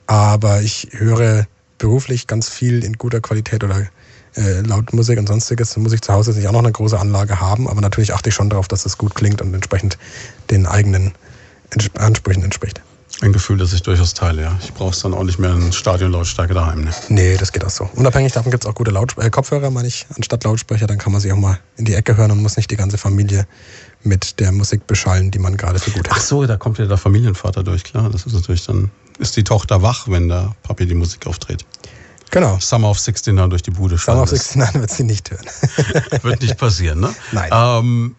Aber 0.07 0.61
ich 0.61 0.89
höre 0.91 1.47
beruflich 1.77 2.27
ganz 2.27 2.49
viel 2.49 2.83
in 2.83 2.93
guter 2.93 3.21
Qualität 3.21 3.63
oder 3.63 3.87
äh, 4.35 4.61
laut 4.61 4.93
Musik 4.93 5.19
und 5.19 5.27
sonstiges. 5.27 5.77
Muss 5.77 5.93
ich 5.93 6.01
zu 6.01 6.13
Hause 6.13 6.31
nicht 6.31 6.47
auch 6.47 6.51
noch 6.51 6.59
eine 6.59 6.71
große 6.71 6.99
Anlage 6.99 7.39
haben. 7.39 7.67
Aber 7.67 7.81
natürlich 7.81 8.13
achte 8.13 8.29
ich 8.29 8.35
schon 8.35 8.49
darauf, 8.49 8.67
dass 8.67 8.85
es 8.85 8.97
gut 8.97 9.15
klingt 9.15 9.41
und 9.41 9.53
entsprechend 9.53 9.97
den 10.49 10.65
eigenen 10.65 11.13
Ansprüchen 11.97 12.43
entspricht. 12.43 12.81
Ein 13.21 13.33
Gefühl, 13.33 13.57
das 13.57 13.73
ich 13.73 13.81
durchaus 13.81 14.13
teile, 14.13 14.43
ja. 14.43 14.59
Ich 14.61 14.73
brauche 14.73 14.91
es 14.91 14.99
dann 14.99 15.15
auch 15.15 15.23
nicht 15.23 15.39
mehr 15.39 15.51
in 15.51 15.71
Stadionlautstärke 15.71 16.53
daheim. 16.53 16.81
Ne? 16.81 16.91
Nee, 17.09 17.35
das 17.37 17.51
geht 17.51 17.65
auch 17.65 17.71
so. 17.71 17.89
Unabhängig 17.95 18.33
davon 18.33 18.51
gibt 18.51 18.63
es 18.63 18.69
auch 18.69 18.75
gute 18.75 18.91
Laut 18.91 19.17
äh, 19.17 19.31
Kopfhörer, 19.31 19.71
meine 19.71 19.87
ich, 19.87 20.05
anstatt 20.15 20.43
Lautsprecher. 20.43 20.85
Dann 20.85 20.99
kann 20.99 21.11
man 21.11 21.19
sich 21.19 21.31
auch 21.31 21.37
mal 21.37 21.59
in 21.77 21.85
die 21.85 21.95
Ecke 21.95 22.15
hören 22.15 22.29
und 22.29 22.43
muss 22.43 22.57
nicht 22.57 22.69
die 22.69 22.75
ganze 22.75 22.99
Familie 22.99 23.47
mit 24.03 24.39
der 24.39 24.51
Musik 24.51 24.85
beschallen, 24.85 25.31
die 25.31 25.39
man 25.39 25.57
gerade 25.57 25.79
für 25.79 25.89
gut 25.89 26.07
hat. 26.09 26.17
Ach 26.17 26.21
so, 26.21 26.45
da 26.45 26.57
kommt 26.57 26.77
ja 26.77 26.85
der 26.85 26.97
Familienvater 26.97 27.63
durch, 27.63 27.83
klar. 27.83 28.07
Das 28.11 28.27
ist 28.27 28.33
natürlich 28.33 28.65
dann, 28.67 28.91
ist 29.17 29.35
die 29.35 29.43
Tochter 29.43 29.81
wach, 29.81 30.07
wenn 30.07 30.27
der 30.27 30.55
Papi 30.61 30.85
die 30.85 30.93
Musik 30.93 31.25
auftritt. 31.25 31.65
Genau. 32.29 32.59
Summer 32.59 32.89
of 32.89 32.99
69 32.99 33.49
durch 33.49 33.63
die 33.63 33.71
Bude 33.71 33.97
Summer 33.97 34.23
of 34.23 34.31
69 34.31 34.79
wird 34.79 34.91
sie 34.91 35.03
nicht 35.03 35.31
hören. 35.31 35.45
wird 36.21 36.41
nicht 36.41 36.57
passieren, 36.57 36.99
ne? 36.99 37.15
Nein. 37.31 37.49
Ähm, 37.51 38.15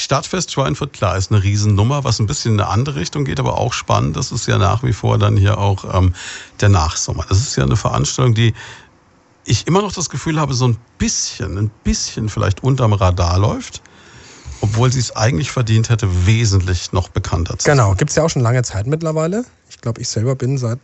Stadtfest 0.00 0.52
Schweinfurt, 0.52 0.92
klar, 0.92 1.16
ist 1.16 1.30
eine 1.30 1.42
Riesennummer, 1.42 2.04
was 2.04 2.18
ein 2.18 2.26
bisschen 2.26 2.54
in 2.54 2.60
eine 2.60 2.68
andere 2.70 2.96
Richtung 2.96 3.24
geht, 3.24 3.38
aber 3.38 3.58
auch 3.58 3.72
spannend. 3.72 4.16
Das 4.16 4.32
ist 4.32 4.46
ja 4.46 4.58
nach 4.58 4.82
wie 4.82 4.92
vor 4.92 5.18
dann 5.18 5.36
hier 5.36 5.58
auch 5.58 5.94
ähm, 5.94 6.14
der 6.60 6.68
Nachsommer. 6.68 7.24
Das 7.28 7.38
ist 7.38 7.56
ja 7.56 7.64
eine 7.64 7.76
Veranstaltung, 7.76 8.34
die 8.34 8.54
ich 9.44 9.66
immer 9.66 9.82
noch 9.82 9.92
das 9.92 10.10
Gefühl 10.10 10.40
habe, 10.40 10.54
so 10.54 10.68
ein 10.68 10.76
bisschen, 10.98 11.58
ein 11.58 11.70
bisschen 11.84 12.28
vielleicht 12.28 12.62
unterm 12.62 12.92
Radar 12.92 13.38
läuft, 13.38 13.82
obwohl 14.60 14.92
sie 14.92 15.00
es 15.00 15.16
eigentlich 15.16 15.50
verdient 15.50 15.88
hätte, 15.88 16.26
wesentlich 16.26 16.92
noch 16.92 17.08
bekannter 17.08 17.58
zu 17.58 17.64
sein. 17.64 17.76
Genau, 17.76 17.94
gibt 17.94 18.10
es 18.10 18.16
ja 18.16 18.22
auch 18.22 18.30
schon 18.30 18.42
lange 18.42 18.62
Zeit 18.62 18.86
mittlerweile. 18.86 19.44
Ich 19.68 19.80
glaube, 19.80 20.00
ich 20.00 20.08
selber 20.08 20.34
bin 20.34 20.58
seit 20.58 20.78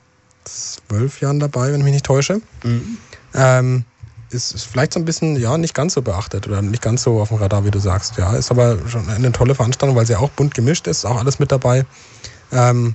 zwölf 0.44 1.20
Jahren 1.20 1.40
dabei, 1.40 1.72
wenn 1.72 1.80
ich 1.80 1.84
mich 1.84 1.94
nicht 1.94 2.06
täusche. 2.06 2.40
Mhm. 2.62 2.98
Ähm, 3.34 3.84
ist, 4.30 4.54
ist 4.54 4.64
vielleicht 4.64 4.92
so 4.92 5.00
ein 5.00 5.04
bisschen, 5.04 5.36
ja, 5.36 5.56
nicht 5.58 5.74
ganz 5.74 5.94
so 5.94 6.02
beachtet 6.02 6.46
oder 6.46 6.62
nicht 6.62 6.82
ganz 6.82 7.02
so 7.02 7.20
auf 7.20 7.28
dem 7.28 7.38
Radar, 7.38 7.64
wie 7.64 7.70
du 7.70 7.78
sagst. 7.78 8.16
Ja, 8.16 8.34
ist 8.34 8.50
aber 8.50 8.78
schon 8.88 9.08
eine 9.08 9.32
tolle 9.32 9.54
Veranstaltung, 9.54 9.96
weil 9.96 10.06
sie 10.06 10.16
auch 10.16 10.30
bunt 10.30 10.54
gemischt 10.54 10.86
ist, 10.86 11.04
auch 11.04 11.18
alles 11.18 11.38
mit 11.38 11.52
dabei. 11.52 11.84
Ähm, 12.52 12.94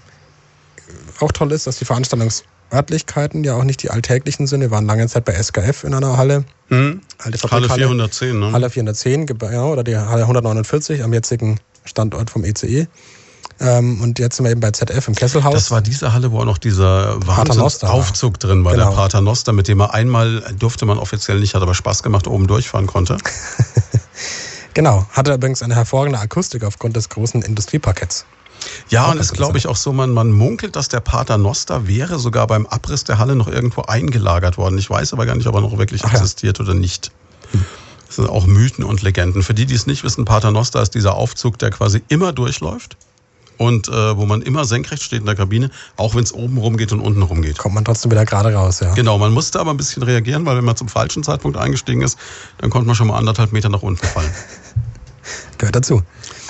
auch 1.20 1.32
toll 1.32 1.52
ist, 1.52 1.68
dass 1.68 1.78
die 1.78 1.86
Veranstaltungsörtlichkeiten 1.86 3.44
ja 3.44 3.56
auch 3.56 3.64
nicht 3.64 3.84
die 3.84 3.92
alltäglichen 3.92 4.48
sind. 4.48 4.62
Wir 4.62 4.72
waren 4.72 4.86
lange 4.86 5.08
Zeit 5.08 5.26
bei 5.26 5.34
SKF 5.34 5.84
in 5.84 5.94
einer 5.94 6.18
Halle. 6.18 6.44
Mhm. 6.70 7.02
Halle 7.20 7.70
410, 7.70 8.40
ne? 8.40 8.52
Halle 8.52 8.70
410, 8.70 9.28
ja, 9.52 9.64
oder 9.66 9.84
die 9.84 9.98
Halle 9.98 10.24
149 10.24 11.04
am 11.04 11.14
jetzigen 11.14 11.60
Standort 11.86 12.30
vom 12.30 12.44
ECE. 12.44 12.88
Ähm, 13.62 14.02
und 14.02 14.18
jetzt 14.18 14.38
sind 14.38 14.46
wir 14.46 14.52
eben 14.52 14.60
bei 14.60 14.72
ZF 14.72 15.08
im 15.08 15.14
Kesselhaus. 15.14 15.54
Das 15.54 15.72
war 15.72 15.82
diese 15.82 16.14
Halle, 16.14 16.32
wo 16.32 16.40
auch 16.40 16.46
noch 16.46 16.58
dieser 16.58 17.20
Aufzug 17.84 18.40
drin 18.40 18.66
war, 18.66 18.74
genau. 18.74 18.90
der 18.90 18.96
Paternoster, 18.96 19.54
mit 19.54 19.68
dem 19.68 19.78
man 19.78 19.92
einmal 19.92 20.42
durfte 20.58 20.86
man 20.88 20.98
offiziell 20.98 21.40
nicht, 21.40 21.54
hat 21.54 21.62
aber 21.62 21.76
Spaß 21.76 22.02
gemacht, 22.02 22.28
oben 22.28 22.48
durchfahren 22.48 22.88
konnte. 22.88 23.18
genau, 24.74 25.06
hatte 25.12 25.36
übrigens 25.36 25.62
eine 25.62 25.76
hervorragende 25.76 26.20
Akustik 26.20 26.64
aufgrund 26.64 26.96
des 26.96 27.10
großen 27.10 27.44
Industrieparketts. 27.44 28.26
Ja, 28.90 29.06
auch 29.06 29.12
und 29.12 29.20
es 29.20 29.28
ist, 29.28 29.34
glaube 29.34 29.60
ich, 29.60 29.68
auch 29.68 29.76
so, 29.76 29.94
man, 29.94 30.12
man 30.12 30.32
munkelt, 30.32 30.76
dass 30.76 30.88
der 30.88 31.00
Pater 31.00 31.38
Noster 31.38 31.88
wäre 31.88 32.18
sogar 32.18 32.48
beim 32.48 32.66
Abriss 32.66 33.04
der 33.04 33.20
Halle 33.20 33.36
noch 33.36 33.48
irgendwo 33.48 33.84
eingelagert 33.84 34.58
worden. 34.58 34.78
Ich 34.80 34.90
weiß 34.90 35.14
aber 35.14 35.28
gar 35.28 35.36
nicht, 35.36 35.48
ob 35.48 35.56
er 35.56 35.62
noch 35.62 35.78
wirklich 35.78 36.04
Ach 36.04 36.14
existiert 36.14 36.58
ja. 36.58 36.66
oder 36.66 36.74
nicht. 36.74 37.12
Das 38.08 38.16
sind 38.16 38.28
auch 38.28 38.46
Mythen 38.48 38.84
und 38.84 39.04
Legenden. 39.04 39.44
Für 39.44 39.54
die, 39.54 39.68
die 39.68 39.76
es 39.76 39.86
nicht 39.86 40.04
wissen, 40.04 40.26
Pater 40.26 40.52
Noster 40.52 40.82
ist 40.82 40.96
dieser 40.96 41.14
Aufzug, 41.14 41.60
der 41.60 41.70
quasi 41.70 42.02
immer 42.08 42.34
durchläuft 42.34 42.98
und 43.62 43.90
äh, 43.90 44.18
wo 44.18 44.26
man 44.26 44.42
immer 44.42 44.66
senkrecht 44.66 45.04
steht 45.04 45.20
in 45.20 45.28
der 45.28 45.36
Kabine, 45.36 45.70
auch 45.96 46.16
wenn 46.16 46.24
es 46.24 46.34
oben 46.34 46.58
rum 46.58 46.78
geht 46.78 46.92
und 46.94 47.00
unten 47.00 47.22
rum 47.22 47.44
geht. 47.44 47.60
Kommt 47.60 47.76
man 47.76 47.86
trotzdem 47.86 48.10
wieder 48.10 48.26
gerade 48.26 48.52
raus, 48.56 48.80
ja. 48.80 48.92
Genau, 48.96 49.20
man 49.20 49.32
musste 49.32 49.60
aber 49.60 49.70
ein 49.70 49.78
bisschen 49.78 50.02
reagieren, 50.02 50.48
weil 50.48 50.58
wenn 50.58 50.66
man 50.66 50.76
zum 50.76 50.88
falschen 50.88 51.22
Zeitpunkt 51.22 51.58
eingestiegen 51.58 52.02
ist, 52.02 52.18
dann 52.58 52.72
konnte 52.72 52.88
man 52.88 52.96
schon 52.96 53.06
mal 53.06 53.20
anderthalb 53.20 53.52
Meter 53.52 53.70
nach 53.70 53.84
unten 53.84 54.04
fallen. 54.04 54.32
Gehört 55.60 55.76
dazu. 55.76 56.02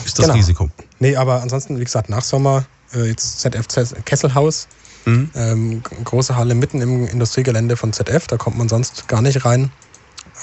Ist 0.06 0.20
das 0.20 0.26
genau. 0.26 0.38
Risiko. 0.38 0.70
Nee, 1.00 1.18
aber 1.18 1.42
ansonsten, 1.42 1.78
wie 1.82 1.84
gesagt, 1.84 2.10
nach 2.10 2.24
Sommer, 2.24 2.64
äh, 2.94 3.10
jetzt 3.10 3.42
ZF 3.42 3.68
Kesselhaus, 4.06 4.70
mhm. 5.04 5.32
ähm, 5.36 5.84
große 6.06 6.38
Halle 6.38 6.56
mitten 6.56 6.80
im 6.80 7.10
Industriegelände 7.10 7.76
von 7.76 7.92
ZF, 7.92 8.28
da 8.28 8.38
kommt 8.38 8.58
man 8.58 8.70
sonst 8.70 9.10
gar 9.10 9.22
nicht 9.22 9.44
rein. 9.44 9.70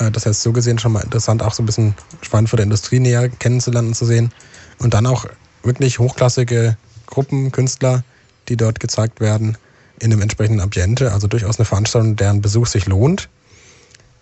Äh, 0.01 0.11
das 0.11 0.27
heißt, 0.27 0.43
so 0.43 0.53
gesehen 0.53 0.79
schon 0.79 0.93
mal 0.93 1.01
interessant, 1.01 1.43
auch 1.43 1.55
so 1.55 1.63
ein 1.63 1.67
bisschen 1.67 1.95
die 2.23 2.63
Industrie 2.63 3.01
näher 3.01 3.31
kennenzulernen 3.31 3.89
und 3.89 3.95
zu 3.95 4.05
sehen. 4.05 4.35
Und 4.81 4.93
dann 4.93 5.07
auch 5.07 5.25
wirklich 5.63 5.99
hochklassige 5.99 6.77
Gruppen, 7.07 7.53
Künstler, 7.53 8.05
die 8.49 8.57
dort 8.57 8.81
gezeigt 8.81 9.21
werden 9.21 9.57
in 9.99 10.13
einem 10.13 10.23
entsprechenden 10.23 10.61
Ambiente. 10.61 11.13
Also 11.13 11.27
durchaus 11.27 11.59
eine 11.59 11.65
Veranstaltung, 11.65 12.17
deren 12.17 12.41
Besuch 12.41 12.67
sich 12.67 12.87
lohnt. 12.87 13.29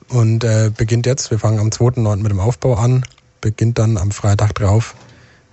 Und 0.09 0.45
äh, 0.45 0.71
beginnt 0.75 1.07
jetzt, 1.07 1.31
wir 1.31 1.39
fangen 1.39 1.59
am 1.59 1.69
2.9. 1.69 2.17
mit 2.17 2.31
dem 2.31 2.41
Aufbau 2.41 2.75
an, 2.75 3.05
beginnt 3.41 3.79
dann 3.79 3.99
am 3.99 4.13
Freitag 4.13 4.55
drauf 4.55 4.95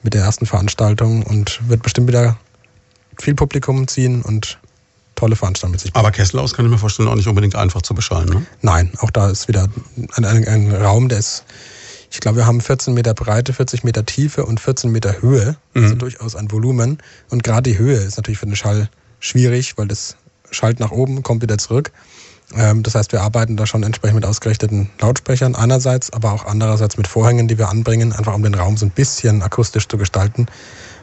mit 0.04 0.14
der 0.14 0.24
ersten 0.24 0.46
Veranstaltung 0.46 1.24
und 1.24 1.68
wird 1.68 1.82
bestimmt 1.82 2.08
wieder 2.08 2.38
viel 3.20 3.34
Publikum 3.34 3.88
ziehen 3.88 4.22
und 4.22 4.60
tolle 5.16 5.36
Veranstaltung 5.36 5.72
mit 5.72 5.82
sich 5.82 5.94
bringen. 5.94 6.06
Aber 6.06 6.12
Kesselhaus 6.12 6.54
kann 6.54 6.66
ich 6.66 6.72
mir 6.72 6.78
vorstellen, 6.78 7.10
auch 7.10 7.16
nicht 7.16 7.28
unbedingt 7.28 7.56
einfach 7.56 7.82
zu 7.82 7.94
beschallen, 7.94 8.30
ne? 8.30 8.46
Nein, 8.62 8.92
auch 9.00 9.12
da 9.12 9.30
ist 9.30 9.48
wieder 9.48 9.68
ein, 10.16 10.26
ein, 10.26 10.48
ein 10.48 10.76
Raum, 10.76 11.10
der 11.10 11.20
ist 11.20 11.46
ich 12.14 12.20
glaube, 12.20 12.38
wir 12.38 12.46
haben 12.46 12.62
14 12.62 12.94
Meter 12.94 13.16
Breite, 13.16 13.54
40 13.54 13.84
Meter 13.84 14.06
Tiefe 14.06 14.46
und 14.46 14.60
14 14.60 14.92
Meter 14.92 15.24
Höhe. 15.24 15.56
Also 15.74 15.96
mhm. 15.96 16.00
durchaus 16.00 16.36
ein 16.36 16.52
Volumen. 16.52 17.00
Und 17.30 17.44
gerade 17.44 17.72
die 17.72 17.80
Höhe 17.80 17.98
ist 17.98 18.18
natürlich 18.18 18.38
für 18.38 18.46
den 18.46 18.56
Schall 18.56 18.88
schwierig, 19.20 19.80
weil 19.80 19.88
das 19.88 20.16
schallt 20.52 20.80
nach 20.80 20.92
oben, 20.92 21.24
kommt 21.24 21.42
wieder 21.42 21.58
zurück. 21.58 21.92
Ähm, 22.56 22.84
das 22.84 22.94
heißt, 22.94 23.14
wir 23.14 23.22
arbeiten 23.22 23.58
da 23.58 23.66
schon 23.66 23.82
entsprechend 23.82 24.16
mit 24.16 24.26
ausgerichteten 24.26 24.92
Lautsprechern 25.02 25.56
einerseits, 25.56 26.14
aber 26.14 26.34
auch 26.34 26.46
andererseits 26.46 26.98
mit 26.98 27.08
Vorhängen, 27.08 27.48
die 27.48 27.58
wir 27.58 27.70
anbringen, 27.70 28.14
einfach 28.14 28.36
um 28.36 28.44
den 28.44 28.54
Raum 28.54 28.78
so 28.78 28.86
ein 28.86 28.92
bisschen 28.92 29.42
akustisch 29.42 29.88
zu 29.88 29.98
gestalten, 29.98 30.46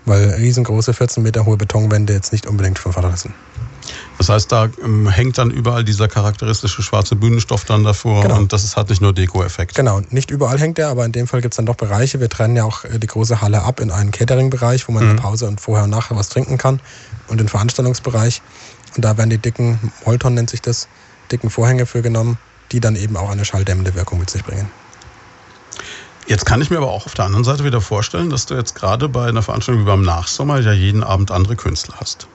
weil 0.04 0.30
riesengroße 0.30 0.94
14 0.94 1.24
Meter 1.24 1.44
hohe 1.44 1.56
Betonwände 1.56 2.12
jetzt 2.12 2.30
nicht 2.30 2.46
unbedingt 2.46 2.78
von 2.78 2.92
Vorteil 2.92 3.16
sind. 3.16 3.34
Das 4.20 4.28
heißt, 4.28 4.52
da 4.52 4.68
ähm, 4.84 5.08
hängt 5.08 5.38
dann 5.38 5.50
überall 5.50 5.82
dieser 5.82 6.06
charakteristische 6.06 6.82
schwarze 6.82 7.16
Bühnenstoff 7.16 7.64
dann 7.64 7.84
davor 7.84 8.20
genau. 8.20 8.36
und 8.36 8.52
das 8.52 8.64
ist, 8.64 8.76
hat 8.76 8.90
nicht 8.90 9.00
nur 9.00 9.14
Deko-Effekt. 9.14 9.74
Genau, 9.74 10.02
nicht 10.10 10.30
überall 10.30 10.58
hängt 10.58 10.76
der, 10.76 10.88
aber 10.88 11.06
in 11.06 11.12
dem 11.12 11.26
Fall 11.26 11.40
gibt 11.40 11.54
es 11.54 11.56
dann 11.56 11.64
doch 11.64 11.76
Bereiche. 11.76 12.20
Wir 12.20 12.28
trennen 12.28 12.54
ja 12.54 12.64
auch 12.64 12.84
äh, 12.84 12.98
die 12.98 13.06
große 13.06 13.40
Halle 13.40 13.62
ab 13.62 13.80
in 13.80 13.90
einen 13.90 14.10
Catering-Bereich, 14.10 14.86
wo 14.86 14.92
man 14.92 15.04
mhm. 15.04 15.10
in 15.10 15.16
der 15.16 15.22
Pause 15.22 15.48
und 15.48 15.58
vorher 15.58 15.84
und 15.84 15.90
nachher 15.90 16.16
was 16.16 16.28
trinken 16.28 16.58
kann 16.58 16.80
und 17.28 17.40
den 17.40 17.48
Veranstaltungsbereich. 17.48 18.42
Und 18.94 19.06
da 19.06 19.16
werden 19.16 19.30
die 19.30 19.38
dicken, 19.38 19.90
Molton 20.04 20.34
nennt 20.34 20.50
sich 20.50 20.60
das, 20.60 20.86
dicken 21.32 21.48
Vorhänge 21.48 21.86
für 21.86 22.02
genommen, 22.02 22.36
die 22.72 22.80
dann 22.80 22.96
eben 22.96 23.16
auch 23.16 23.30
eine 23.30 23.46
schalldämmende 23.46 23.94
Wirkung 23.94 24.18
mit 24.18 24.28
sich 24.28 24.44
bringen. 24.44 24.70
Jetzt 26.26 26.44
kann 26.44 26.60
ich 26.60 26.68
mir 26.68 26.76
aber 26.76 26.90
auch 26.90 27.06
auf 27.06 27.14
der 27.14 27.24
anderen 27.24 27.44
Seite 27.44 27.64
wieder 27.64 27.80
vorstellen, 27.80 28.28
dass 28.28 28.44
du 28.44 28.54
jetzt 28.54 28.74
gerade 28.74 29.08
bei 29.08 29.28
einer 29.28 29.40
Veranstaltung 29.40 29.80
wie 29.80 29.86
beim 29.86 30.02
Nachsommer 30.02 30.60
ja 30.60 30.72
jeden 30.72 31.02
Abend 31.02 31.30
andere 31.30 31.56
Künstler 31.56 31.94
hast. 31.98 32.26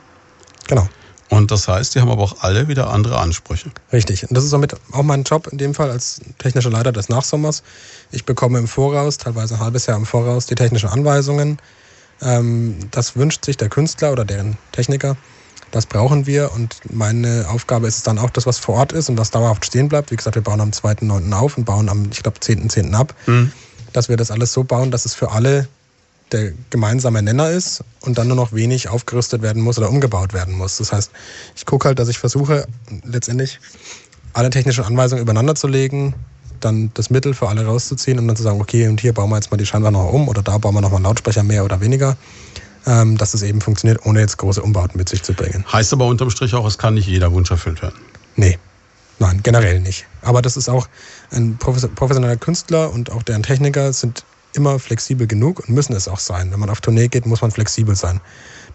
Genau. 0.67 0.89
Und 1.29 1.51
das 1.51 1.67
heißt, 1.67 1.95
die 1.95 2.01
haben 2.01 2.11
aber 2.11 2.21
auch 2.21 2.41
alle 2.41 2.67
wieder 2.67 2.89
andere 2.91 3.17
Ansprüche. 3.17 3.71
Richtig. 3.91 4.29
Und 4.29 4.35
das 4.35 4.43
ist 4.43 4.51
somit 4.51 4.75
auch 4.91 5.03
mein 5.03 5.23
Job 5.23 5.47
in 5.47 5.57
dem 5.57 5.73
Fall 5.73 5.89
als 5.89 6.21
technischer 6.37 6.69
Leiter 6.69 6.91
des 6.91 7.09
Nachsommers. 7.09 7.63
Ich 8.11 8.25
bekomme 8.25 8.59
im 8.59 8.67
Voraus, 8.67 9.17
teilweise 9.17 9.55
ein 9.55 9.59
halbes 9.59 9.87
Jahr 9.87 9.97
im 9.97 10.05
Voraus, 10.05 10.45
die 10.45 10.55
technischen 10.55 10.89
Anweisungen. 10.89 11.57
Ähm, 12.21 12.77
das 12.91 13.15
wünscht 13.15 13.43
sich 13.43 13.57
der 13.57 13.69
Künstler 13.69 14.11
oder 14.11 14.23
deren 14.23 14.57
Techniker. 14.71 15.17
Das 15.71 15.87
brauchen 15.87 16.25
wir 16.27 16.51
und 16.53 16.77
meine 16.89 17.47
Aufgabe 17.49 17.87
ist 17.87 17.97
es 17.97 18.03
dann 18.03 18.19
auch, 18.19 18.29
das, 18.29 18.45
was 18.45 18.59
vor 18.59 18.75
Ort 18.75 18.93
ist 18.93 19.09
und 19.09 19.17
was 19.17 19.31
dauerhaft 19.31 19.65
stehen 19.65 19.89
bleibt. 19.89 20.11
Wie 20.11 20.15
gesagt, 20.15 20.35
wir 20.35 20.43
bauen 20.43 20.61
am 20.61 20.69
2.9. 20.69 21.33
auf 21.33 21.57
und 21.57 21.65
bauen 21.65 21.89
am, 21.89 22.09
ich 22.11 22.23
glaube, 22.23 22.39
10.10. 22.39 22.91
.10. 22.91 22.93
ab. 22.93 23.13
Mhm. 23.25 23.51
Dass 23.91 24.07
wir 24.09 24.15
das 24.15 24.31
alles 24.31 24.53
so 24.53 24.63
bauen, 24.63 24.91
dass 24.91 25.05
es 25.05 25.15
für 25.15 25.31
alle 25.31 25.67
der 26.31 26.53
gemeinsame 26.69 27.21
Nenner 27.21 27.51
ist 27.51 27.83
und 28.01 28.17
dann 28.17 28.27
nur 28.27 28.35
noch 28.35 28.51
wenig 28.53 28.89
aufgerüstet 28.89 29.41
werden 29.41 29.61
muss 29.61 29.77
oder 29.77 29.89
umgebaut 29.89 30.33
werden 30.33 30.55
muss. 30.55 30.77
Das 30.77 30.91
heißt, 30.91 31.11
ich 31.55 31.65
gucke 31.65 31.87
halt, 31.87 31.99
dass 31.99 32.09
ich 32.09 32.17
versuche, 32.17 32.67
letztendlich 33.03 33.59
alle 34.33 34.49
technischen 34.49 34.83
Anweisungen 34.83 35.21
übereinander 35.21 35.55
zu 35.55 35.67
legen, 35.67 36.15
dann 36.59 36.91
das 36.93 37.09
Mittel 37.09 37.33
für 37.33 37.47
alle 37.47 37.65
rauszuziehen 37.65 38.17
und 38.19 38.27
dann 38.27 38.35
zu 38.35 38.43
sagen, 38.43 38.59
okay, 38.59 38.87
und 38.87 38.99
hier 38.99 39.13
bauen 39.13 39.29
wir 39.29 39.35
jetzt 39.35 39.51
mal 39.51 39.57
die 39.57 39.65
Scheinwand 39.65 39.93
noch 39.95 40.11
um 40.11 40.27
oder 40.27 40.41
da 40.41 40.57
bauen 40.57 40.73
wir 40.73 40.81
noch 40.81 40.89
mal 40.89 40.97
einen 40.97 41.05
Lautsprecher 41.05 41.43
mehr 41.43 41.63
oder 41.63 41.79
weniger, 41.79 42.17
ähm, 42.87 43.17
dass 43.17 43.33
es 43.33 43.43
eben 43.43 43.61
funktioniert, 43.61 44.05
ohne 44.05 44.19
jetzt 44.19 44.37
große 44.37 44.61
Umbauten 44.61 44.97
mit 44.97 45.09
sich 45.09 45.21
zu 45.21 45.33
bringen. 45.33 45.63
Heißt 45.71 45.93
aber 45.93 46.07
unterm 46.07 46.29
Strich 46.31 46.53
auch, 46.53 46.65
es 46.65 46.77
kann 46.77 46.95
nicht 46.95 47.07
jeder 47.07 47.31
Wunsch 47.31 47.51
erfüllt 47.51 47.81
werden. 47.81 47.95
Nee, 48.35 48.57
nein, 49.19 49.41
generell 49.43 49.79
nicht. 49.79 50.05
Aber 50.21 50.41
das 50.41 50.57
ist 50.57 50.69
auch 50.69 50.87
ein 51.31 51.57
professioneller 51.57 52.37
Künstler 52.37 52.91
und 52.91 53.11
auch 53.11 53.23
deren 53.23 53.43
Techniker 53.43 53.93
sind 53.93 54.25
immer 54.55 54.79
flexibel 54.79 55.27
genug 55.27 55.59
und 55.59 55.69
müssen 55.69 55.93
es 55.93 56.07
auch 56.07 56.19
sein. 56.19 56.51
Wenn 56.51 56.59
man 56.59 56.69
auf 56.69 56.81
Tournee 56.81 57.07
geht, 57.07 57.25
muss 57.25 57.41
man 57.41 57.51
flexibel 57.51 57.95
sein. 57.95 58.21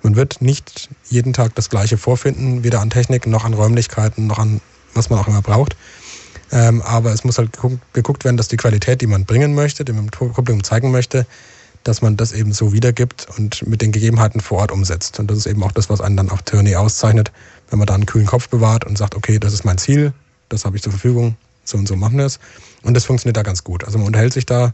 Man 0.02 0.16
wird 0.16 0.40
nicht 0.40 0.89
jeden 1.09 1.32
Tag 1.32 1.55
das 1.55 1.69
Gleiche 1.69 1.98
vorfinden, 1.98 2.65
weder 2.65 2.81
an 2.81 2.90
Technik 2.90 3.27
noch 3.27 3.44
an 3.44 3.55
Räumlichkeiten 3.55 4.27
noch 4.27 4.39
an 4.39 4.61
was 4.94 5.11
man 5.11 5.19
auch 5.19 5.28
immer 5.28 5.43
braucht. 5.43 5.77
Ähm, 6.52 6.82
aber 6.82 7.12
es 7.12 7.24
muss 7.24 7.39
halt 7.39 7.51
geguckt 7.93 8.24
werden, 8.24 8.36
dass 8.36 8.48
die 8.48 8.57
Qualität, 8.57 9.01
die 9.01 9.07
man 9.07 9.24
bringen 9.24 9.55
möchte, 9.55 9.85
dem 9.85 10.07
Publikum 10.07 10.65
zeigen 10.65 10.90
möchte, 10.90 11.27
dass 11.85 12.02
man 12.02 12.16
das 12.16 12.32
eben 12.32 12.52
so 12.52 12.73
wiedergibt 12.73 13.28
und 13.39 13.66
mit 13.66 13.81
den 13.81 13.93
Gegebenheiten 13.93 14.40
vor 14.40 14.59
Ort 14.59 14.73
umsetzt. 14.73 15.19
Und 15.20 15.31
das 15.31 15.39
ist 15.39 15.47
eben 15.47 15.62
auch 15.62 15.73
das, 15.73 15.89
was 15.89 16.01
einen 16.01 16.16
dann 16.16 16.31
auf 16.31 16.43
Tournee 16.43 16.77
auszeichnet, 16.77 17.32
wenn 17.70 17.78
man 17.78 17.86
da 17.86 17.94
einen 17.94 18.07
kühlen 18.07 18.27
Kopf 18.27 18.48
bewahrt 18.48 18.85
und 18.85 18.98
sagt, 18.98 19.15
okay, 19.15 19.39
das 19.39 19.52
ist 19.52 19.65
mein 19.65 19.78
Ziel, 19.78 20.12
das 20.48 20.65
habe 20.65 20.77
ich 20.77 20.82
zur 20.82 20.93
Verfügung, 20.93 21.36
so 21.65 21.78
und 21.78 21.86
so 21.86 21.97
machen 21.97 22.19
wir 22.19 22.27
es. 22.27 22.40
Und 22.82 22.94
das 22.94 23.05
funktioniert 23.05 23.36
da 23.36 23.43
ganz 23.43 23.65
gut. 23.65 23.85
Also 23.85 23.98
man 23.98 24.09
unterhält 24.09 24.32
sich 24.32 24.44
da 24.44 24.73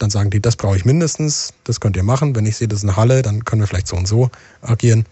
Dann 0.00 0.10
sagen 0.10 0.30
die, 0.30 0.40
das 0.40 0.56
brauche 0.56 0.76
ich 0.76 0.86
mindestens, 0.86 1.52
das 1.64 1.78
könnt 1.78 1.94
ihr 1.94 2.02
machen. 2.02 2.34
Wenn 2.34 2.46
ich 2.46 2.56
sehe, 2.56 2.66
das 2.66 2.78
ist 2.78 2.84
eine 2.84 2.96
Halle, 2.96 3.20
dann 3.20 3.44
können 3.44 3.60
wir 3.60 3.68
vielleicht 3.68 3.86
so 3.86 3.96
und 3.96 4.08
so 4.08 4.30
agieren. 4.62 5.04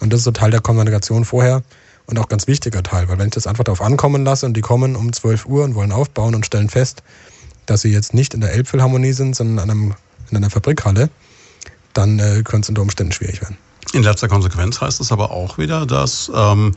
Und 0.00 0.12
das 0.12 0.20
ist 0.20 0.24
so 0.24 0.30
Teil 0.30 0.52
der 0.52 0.60
Kommunikation 0.60 1.24
vorher 1.24 1.62
und 2.06 2.16
auch 2.20 2.28
ganz 2.28 2.46
wichtiger 2.46 2.84
Teil, 2.84 3.08
weil 3.08 3.18
wenn 3.18 3.26
ich 3.26 3.34
das 3.34 3.48
einfach 3.48 3.64
darauf 3.64 3.82
ankommen 3.82 4.24
lasse 4.24 4.46
und 4.46 4.56
die 4.56 4.60
kommen 4.60 4.94
um 4.94 5.12
12 5.12 5.46
Uhr 5.46 5.64
und 5.64 5.74
wollen 5.74 5.90
aufbauen 5.90 6.36
und 6.36 6.46
stellen 6.46 6.68
fest, 6.68 7.02
dass 7.66 7.80
sie 7.80 7.90
jetzt 7.90 8.14
nicht 8.14 8.34
in 8.34 8.40
der 8.40 8.52
Elbphilharmonie 8.52 9.12
sind, 9.12 9.34
sondern 9.34 9.68
einem, 9.68 9.94
in 10.30 10.36
einer 10.36 10.50
Fabrikhalle, 10.50 11.10
dann 11.92 12.20
äh, 12.20 12.42
könnte 12.44 12.66
es 12.66 12.68
unter 12.68 12.82
Umständen 12.82 13.12
schwierig 13.12 13.42
werden. 13.42 13.58
In 13.92 14.04
letzter 14.04 14.28
Konsequenz 14.28 14.80
heißt 14.80 15.00
es 15.00 15.10
aber 15.10 15.32
auch 15.32 15.58
wieder, 15.58 15.86
dass 15.86 16.30
ähm, 16.32 16.74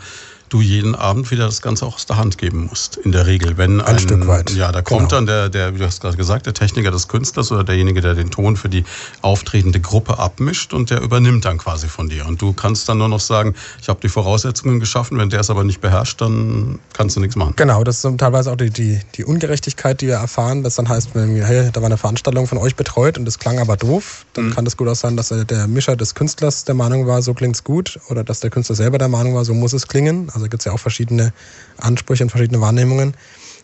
du 0.50 0.62
jeden 0.62 0.96
Abend 0.96 1.32
wieder 1.32 1.46
das 1.46 1.62
Ganze 1.62 1.86
auch 1.86 1.96
aus 1.96 2.06
der 2.06 2.18
Hand 2.18 2.38
geben 2.38 2.66
musst. 2.66 2.98
In 2.98 3.12
der 3.12 3.28
Regel, 3.28 3.58
wenn 3.58 3.82
ein, 3.82 3.96
ein 3.96 4.00
Stück 4.00 4.28
weit. 4.28 4.52
Ja, 4.52 4.72
da 4.72 4.82
kommt 4.82 5.10
genau. 5.10 5.10
dann 5.10 5.26
der, 5.26 5.50
der, 5.50 5.74
wie 5.74 5.80
du 5.80 5.86
hast 5.86 6.02
gerade 6.02 6.18
gesagt, 6.18 6.46
der 6.46 6.54
Techniker 6.54 6.92
des 6.92 7.08
Künstlers 7.08 7.52
oder 7.52 7.64
derjenige, 7.64 8.02
der 8.02 8.16
den 8.16 8.32
Ton 8.32 8.58
für 8.58 8.70
die 8.70 8.84
auftretende 9.22 9.80
Gruppe 9.80 10.20
abmischt 10.20 10.74
und 10.74 10.90
der 10.90 11.02
übernimmt 11.02 11.46
dann 11.46 11.58
quasi 11.58 11.88
von 11.88 12.10
dir. 12.10 12.26
Und 12.26 12.42
du 12.42 12.54
kannst 12.54 12.90
dann 12.90 12.98
nur 12.98 13.10
noch 13.10 13.20
sagen, 13.20 13.56
ich 13.82 13.90
habe 13.90 14.00
die 14.02 14.10
Voraussetzungen 14.10 14.80
geschaffen. 14.80 15.18
Wenn 15.18 15.30
der 15.30 15.42
es 15.42 15.50
aber 15.50 15.64
nicht 15.64 15.82
beherrscht, 15.82 16.22
dann 16.22 16.80
kannst 16.94 17.16
du 17.16 17.20
nichts 17.20 17.36
machen. 17.36 17.54
Genau, 17.56 17.84
das 17.84 18.04
ist 18.04 18.18
teilweise 18.18 18.52
auch 18.52 18.58
die, 18.58 18.70
die, 18.70 19.00
die 19.16 19.24
Ungerechtigkeit, 19.24 20.02
die 20.02 20.08
wir 20.08 20.16
erfahren. 20.16 20.64
Das 20.64 20.76
dann 20.76 20.90
heißt, 20.90 21.14
wenn 21.14 21.36
wir, 21.36 21.46
hey, 21.46 21.70
da 21.72 21.82
war 21.82 21.88
eine 21.88 21.98
Veranstaltung 21.98 22.48
von 22.48 22.58
euch 22.58 22.76
betreut 22.76 23.18
und 23.18 23.26
das 23.26 23.40
klang 23.40 23.60
aber 23.60 23.78
doof, 23.78 24.26
dann 24.34 24.48
mhm. 24.48 24.56
kann 24.56 24.66
das 24.66 24.78
gut 24.78 24.88
auch 24.88 24.96
sein, 24.96 25.16
dass 25.16 25.30
der 25.30 25.68
Mischer 25.68 25.96
des 25.96 26.16
Künstlers 26.16 26.66
der 26.66 26.76
Meinung 26.76 27.08
war, 27.08 27.22
so 27.22 27.34
klingt's 27.34 27.64
gut, 27.64 28.00
oder 28.10 28.24
dass 28.24 28.40
der 28.40 28.50
Künstler 28.50 28.76
selber 28.76 28.98
der 28.98 29.08
Meinung 29.08 29.36
war, 29.36 29.46
so 29.46 29.54
muss 29.54 29.74
es 29.74 29.88
klingen. 29.88 30.30
Also 30.40 30.50
gibt 30.50 30.62
es 30.62 30.66
ja 30.66 30.72
auch 30.72 30.80
verschiedene 30.80 31.34
Ansprüche 31.78 32.24
und 32.24 32.30
verschiedene 32.30 32.62
Wahrnehmungen. 32.62 33.14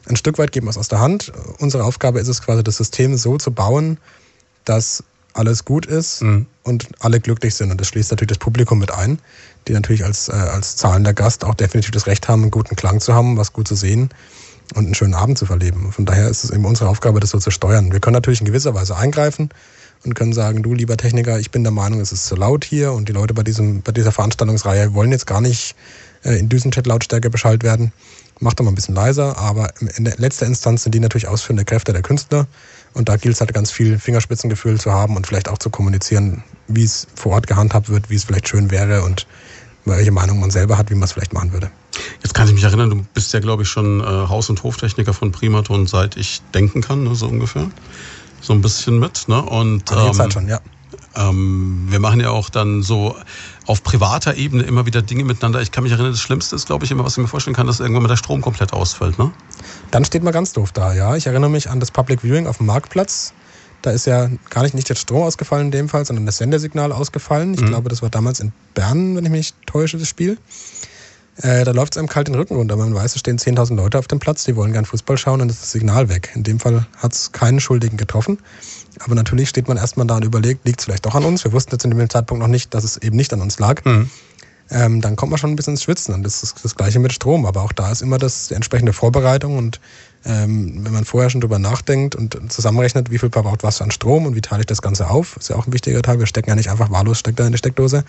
Ein 0.08 0.16
Stück 0.16 0.38
weit 0.38 0.52
geben 0.52 0.68
wir 0.68 0.72
es 0.72 0.78
aus 0.78 0.88
der 0.88 1.00
Hand. 1.00 1.32
Unsere 1.60 1.84
Aufgabe 1.84 2.20
ist 2.20 2.28
es 2.28 2.42
quasi, 2.42 2.64
das 2.64 2.78
System 2.78 3.18
so 3.18 3.38
zu 3.38 3.52
bauen, 3.52 3.98
dass 4.66 5.04
alles 5.34 5.66
gut 5.66 5.86
ist 5.86 6.22
mhm. 6.22 6.46
und 6.64 6.88
alle 7.00 7.20
glücklich 7.20 7.56
sind. 7.56 7.72
Und 7.72 7.82
das 7.82 7.88
schließt 7.88 8.12
natürlich 8.12 8.30
das 8.30 8.38
Publikum 8.38 8.80
mit 8.80 8.92
ein, 8.92 9.20
die 9.68 9.74
natürlich 9.74 10.06
als, 10.06 10.30
äh, 10.30 10.34
als 10.34 10.76
zahlender 10.76 11.14
Gast 11.14 11.44
auch 11.44 11.56
definitiv 11.56 11.92
das 11.92 12.08
Recht 12.08 12.28
haben, 12.28 12.44
einen 12.44 12.52
guten 12.52 12.76
Klang 12.76 13.02
zu 13.02 13.14
haben, 13.14 13.38
was 13.38 13.52
gut 13.52 13.68
zu 13.68 13.76
sehen 13.76 14.10
und 14.74 14.86
einen 14.86 14.96
schönen 14.96 15.14
Abend 15.14 15.38
zu 15.38 15.46
verleben. 15.46 15.92
Von 15.92 16.06
daher 16.06 16.30
ist 16.30 16.44
es 16.44 16.52
eben 16.52 16.66
unsere 16.66 16.90
Aufgabe, 16.90 17.20
das 17.20 17.32
so 17.32 17.40
zu 17.40 17.52
steuern. 17.52 17.92
Wir 17.92 18.00
können 18.00 18.14
natürlich 18.14 18.40
in 18.40 18.46
gewisser 18.46 18.74
Weise 18.74 18.96
eingreifen 18.96 19.50
und 20.06 20.14
können 20.14 20.34
sagen, 20.34 20.64
du 20.64 20.74
lieber 20.74 20.98
Techniker, 20.98 21.40
ich 21.40 21.52
bin 21.52 21.64
der 21.64 21.72
Meinung, 21.72 22.00
es 22.00 22.12
ist 22.12 22.26
zu 22.26 22.36
laut 22.36 22.64
hier 22.64 22.94
und 22.94 23.10
die 23.10 23.14
Leute 23.14 23.34
bei, 23.34 23.44
diesem, 23.44 23.82
bei 23.82 23.92
dieser 23.92 24.12
Veranstaltungsreihe 24.12 24.94
wollen 24.94 25.12
jetzt 25.12 25.28
gar 25.28 25.42
nicht 25.42 25.76
in 26.34 26.50
Düsenjet-Lautstärke 26.50 27.30
beschallt 27.30 27.64
werden. 27.64 27.92
Macht 28.40 28.60
doch 28.60 28.66
mal 28.66 28.72
ein 28.72 28.76
bisschen 28.76 28.96
leiser, 28.96 29.38
aber 29.38 29.70
in 29.80 30.06
letzter 30.06 30.46
Instanz 30.46 30.84
sind 30.84 30.94
die 30.94 31.00
natürlich 31.00 31.28
ausführende 31.28 31.64
Kräfte 31.64 31.94
der 31.94 32.02
Künstler. 32.02 32.48
Und 32.94 33.10
da 33.10 33.18
gilt 33.18 33.36
es 33.36 33.42
halt 33.42 33.54
ganz 33.54 33.72
viel 33.72 34.00
Fingerspitzengefühl 34.00 34.80
zu 34.80 34.92
haben 34.92 35.16
und 35.16 35.28
vielleicht 35.28 35.50
auch 35.50 35.58
zu 35.58 35.70
kommunizieren, 35.70 36.44
wie 36.68 36.84
es 36.84 37.08
vor 37.16 37.34
Ort 37.34 37.48
gehandhabt 37.48 37.90
wird, 37.90 38.10
wie 38.10 38.16
es 38.16 38.24
vielleicht 38.24 38.48
schön 38.48 38.72
wäre 38.72 39.04
und 39.04 39.28
welche 39.86 40.12
Meinung 40.12 40.40
man 40.40 40.52
selber 40.52 40.78
hat, 40.78 40.90
wie 40.90 40.96
man 40.96 41.04
es 41.04 41.14
vielleicht 41.14 41.34
machen 41.34 41.54
würde. 41.54 41.70
Jetzt 42.24 42.34
kann 42.34 42.48
ich 42.48 42.54
mich 42.54 42.64
erinnern, 42.64 42.90
du 42.90 43.06
bist 43.14 43.34
ja, 43.34 43.40
glaube 43.40 43.64
ich, 43.64 43.70
schon 43.70 44.02
äh, 44.02 44.04
Haus- 44.04 44.50
und 44.50 44.64
Hoftechniker 44.64 45.14
von 45.14 45.32
Primaton, 45.32 45.88
seit 45.88 46.18
ich 46.18 46.42
denken 46.54 46.82
kann, 46.82 47.04
ne, 47.04 47.16
so 47.16 47.28
ungefähr. 47.28 47.70
So 48.42 48.54
ein 48.54 48.62
bisschen 48.62 49.00
mit. 49.00 49.28
Ne? 49.28 49.42
Und, 49.42 49.92
ähm, 49.92 50.14
Zeit 50.14 50.34
schon, 50.34 50.48
ja. 50.48 50.60
Ähm, 51.16 51.88
wir 51.90 52.00
machen 52.00 52.20
ja 52.20 52.30
auch 52.30 52.50
dann 52.50 52.84
so 52.84 53.16
auf 53.66 53.84
privater 53.84 54.36
Ebene 54.36 54.64
immer 54.64 54.86
wieder 54.86 55.02
Dinge 55.02 55.24
miteinander. 55.24 55.62
Ich 55.62 55.72
kann 55.72 55.84
mich 55.84 55.92
erinnern, 55.92 56.12
das 56.12 56.22
Schlimmste 56.22 56.56
ist, 56.56 56.68
glaube 56.68 56.86
ich, 56.86 56.92
immer, 56.92 57.04
was 57.04 57.14
ich 57.14 57.18
mir 57.18 57.28
vorstellen 57.28 57.56
kann, 57.56 57.68
dass 57.68 57.80
irgendwann 57.80 58.04
mal 58.04 58.10
der 58.10 58.18
Strom 58.18 58.42
komplett 58.42 58.74
ausfällt. 58.74 59.18
Ne? 59.18 59.32
Dann 59.92 60.06
steht 60.06 60.24
man 60.24 60.34
ganz 60.34 60.54
doof 60.54 60.72
da, 60.72 60.94
ja. 60.94 61.16
Ich 61.16 61.28
erinnere 61.28 61.50
mich 61.50 61.70
an 61.70 61.80
das 61.80 61.92
Public 61.92 62.22
Viewing 62.22 62.48
auf 62.48 62.58
dem 62.58 62.68
Marktplatz. 62.68 63.34
Da 63.82 63.92
ist 63.92 64.06
ja 64.06 64.30
gar 64.50 64.64
nicht, 64.64 64.74
nicht 64.74 64.90
der 64.90 64.96
Strom 64.96 65.24
ausgefallen 65.24 65.68
in 65.68 65.72
dem 65.72 65.90
Fall, 65.90 66.06
sondern 66.06 66.26
das 66.26 66.38
Sendersignal 66.38 66.92
ausgefallen. 66.92 67.54
Ich 67.54 67.62
mhm. 67.62 67.68
glaube, 67.68 67.90
das 67.90 68.02
war 68.02 68.10
damals 68.10 68.40
in 68.40 68.52
Bern, 68.74 69.16
wenn 69.16 69.26
ich 69.26 69.32
mich 69.32 69.54
täusche, 69.66 69.98
das 69.98 70.08
Spiel. 70.08 70.38
Äh, 71.38 71.66
da 71.66 71.72
läuft 71.72 71.96
es 71.96 71.98
einem 71.98 72.08
kalt 72.08 72.28
den 72.28 72.36
Rücken 72.36 72.56
runter. 72.56 72.78
Man 72.78 72.96
weiß, 72.96 73.14
es 73.14 73.20
stehen 73.20 73.38
10.000 73.38 73.76
Leute 73.76 74.00
auf 74.00 74.08
dem 74.08 74.20
Platz, 74.20 74.46
die 74.46 74.56
wollen 74.56 74.72
gern 74.72 74.86
Fußball 74.86 75.18
schauen 75.18 75.42
und 75.42 75.50
ist 75.50 75.62
das 75.62 75.72
Signal 75.72 76.08
weg. 76.08 76.32
In 76.34 76.44
dem 76.44 76.60
Fall 76.60 76.88
hat 76.98 77.14
es 77.14 77.32
keinen 77.32 77.60
Schuldigen 77.60 77.98
getroffen. 77.98 78.40
Aber 79.04 79.16
natürlich 79.16 79.50
steht 79.50 79.68
man 79.68 79.78
erstmal 79.78 80.08
da 80.08 80.18
und 80.18 80.26
überlegt, 80.26 80.66
liegt 80.66 80.80
es 80.80 80.86
vielleicht 80.86 81.06
doch 81.06 81.16
an 81.16 81.26
uns? 81.26 81.44
Wir 81.44 81.52
wussten 81.52 81.72
jetzt 81.74 81.84
in 81.84 81.92
dem 81.92 82.10
Zeitpunkt 82.10 82.42
noch 82.42 82.48
nicht, 82.48 82.74
dass 82.74 82.84
es 82.84 82.98
eben 82.98 83.16
nicht 83.16 83.34
an 83.34 83.42
uns 83.42 83.60
lag. 83.60 83.84
Mhm. 83.86 84.10
Ähm, 84.72 85.02
dann 85.02 85.16
kommt 85.16 85.30
man 85.30 85.38
schon 85.38 85.52
ein 85.52 85.56
bisschen 85.56 85.74
ins 85.74 85.84
Schwitzen. 85.84 86.14
Und 86.14 86.24
das 86.24 86.42
ist 86.42 86.64
das 86.64 86.76
Gleiche 86.76 87.00
mit 87.00 87.14
Strom. 87.14 87.46
Aber 87.46 87.62
auch 87.62 87.72
da 87.72 87.92
ist 87.92 88.02
immer 88.02 88.18
das, 88.18 88.48
die 88.48 88.56
entsprechende 88.56 88.94
Vorbereitung. 88.94 89.58
Und 89.58 89.80
ähm, 90.26 90.84
wenn 90.84 90.94
man 90.94 91.06
vorher 91.06 91.30
schon 91.30 91.42
drüber 91.42 91.60
nachdenkt 91.60 92.16
und 92.16 92.52
zusammenrechnet, 92.52 93.12
wie 93.12 93.20
viel 93.20 93.30
verbraucht 93.30 93.64
was 93.64 93.82
an 93.82 93.92
Strom 93.92 94.26
und 94.26 94.36
wie 94.36 94.42
teile 94.42 94.62
ich 94.62 94.68
das 94.68 94.82
Ganze 94.82 95.10
auf, 95.10 95.38
ist 95.38 95.50
ja 95.50 95.56
auch 95.56 95.68
ein 95.68 95.74
wichtiger 95.74 96.02
Teil. 96.02 96.20
Wir 96.20 96.26
stecken 96.26 96.50
ja 96.50 96.56
nicht 96.56 96.70
einfach 96.72 96.90
wahllos 96.90 97.20
Stecker 97.20 97.46
in 97.46 97.52
die 97.52 97.58
Steckdose. 97.58 98.04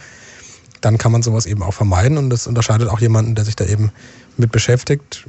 Dann 0.80 0.98
kann 0.98 1.12
man 1.12 1.22
sowas 1.22 1.46
eben 1.46 1.62
auch 1.62 1.74
vermeiden. 1.74 2.16
Und 2.16 2.30
das 2.30 2.46
unterscheidet 2.46 2.88
auch 2.88 3.00
jemanden, 3.00 3.34
der 3.34 3.44
sich 3.44 3.56
da 3.56 3.66
eben 3.66 3.92
mit 4.38 4.50
beschäftigt, 4.50 5.26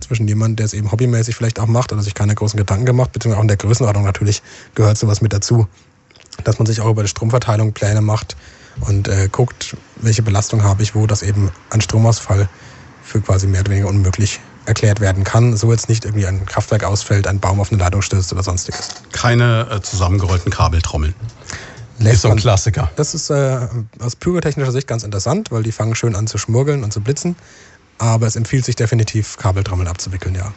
zwischen 0.00 0.28
jemandem, 0.28 0.56
der 0.56 0.66
es 0.66 0.74
eben 0.74 0.90
hobbymäßig 0.90 1.36
vielleicht 1.36 1.60
auch 1.60 1.66
macht 1.66 1.92
oder 1.92 2.02
sich 2.02 2.14
keine 2.14 2.34
großen 2.34 2.56
Gedanken 2.56 2.86
gemacht, 2.86 3.12
beziehungsweise 3.12 3.38
auch 3.38 3.42
in 3.42 3.48
der 3.48 3.56
Größenordnung 3.56 4.04
natürlich 4.04 4.42
gehört 4.74 4.98
sowas 4.98 5.20
mit 5.20 5.32
dazu, 5.32 5.66
dass 6.44 6.58
man 6.58 6.66
sich 6.66 6.80
auch 6.80 6.90
über 6.90 7.02
die 7.02 7.08
Stromverteilung 7.08 7.72
Pläne 7.72 8.00
macht 8.00 8.36
und 8.80 9.08
äh, 9.08 9.28
guckt, 9.30 9.76
welche 9.96 10.22
Belastung 10.22 10.62
habe 10.62 10.82
ich, 10.82 10.94
wo 10.94 11.06
das 11.06 11.22
eben 11.22 11.50
ein 11.70 11.80
Stromausfall 11.80 12.48
für 13.02 13.20
quasi 13.20 13.46
mehr 13.46 13.60
oder 13.60 13.70
weniger 13.70 13.88
unmöglich 13.88 14.40
erklärt 14.66 15.00
werden 15.00 15.24
kann. 15.24 15.56
So 15.56 15.72
jetzt 15.72 15.88
nicht 15.88 16.04
irgendwie 16.04 16.26
ein 16.26 16.44
Kraftwerk 16.46 16.84
ausfällt, 16.84 17.26
ein 17.26 17.40
Baum 17.40 17.58
auf 17.58 17.72
eine 17.72 17.80
Leitung 17.80 18.02
stößt 18.02 18.32
oder 18.32 18.42
sonstiges. 18.42 18.90
Keine 19.12 19.66
äh, 19.70 19.80
zusammengerollten 19.80 20.52
Kabeltrommeln. 20.52 21.14
Lässt 21.98 22.16
ist 22.16 22.22
so 22.22 22.28
ein 22.28 22.36
Klassiker. 22.36 22.90
Das 22.94 23.14
ist 23.14 23.30
äh, 23.30 23.66
aus 23.98 24.14
pyrotechnischer 24.14 24.70
Sicht 24.70 24.86
ganz 24.86 25.02
interessant, 25.02 25.50
weil 25.50 25.64
die 25.64 25.72
fangen 25.72 25.96
schön 25.96 26.14
an 26.14 26.28
zu 26.28 26.38
schmurgeln 26.38 26.84
und 26.84 26.92
zu 26.92 27.00
blitzen. 27.00 27.34
Aber 27.98 28.26
es 28.26 28.36
empfiehlt 28.36 28.64
sich 28.64 28.76
definitiv, 28.76 29.36
Kabeltrommeln 29.36 29.88
abzuwickeln, 29.88 30.34
ja. 30.34 30.52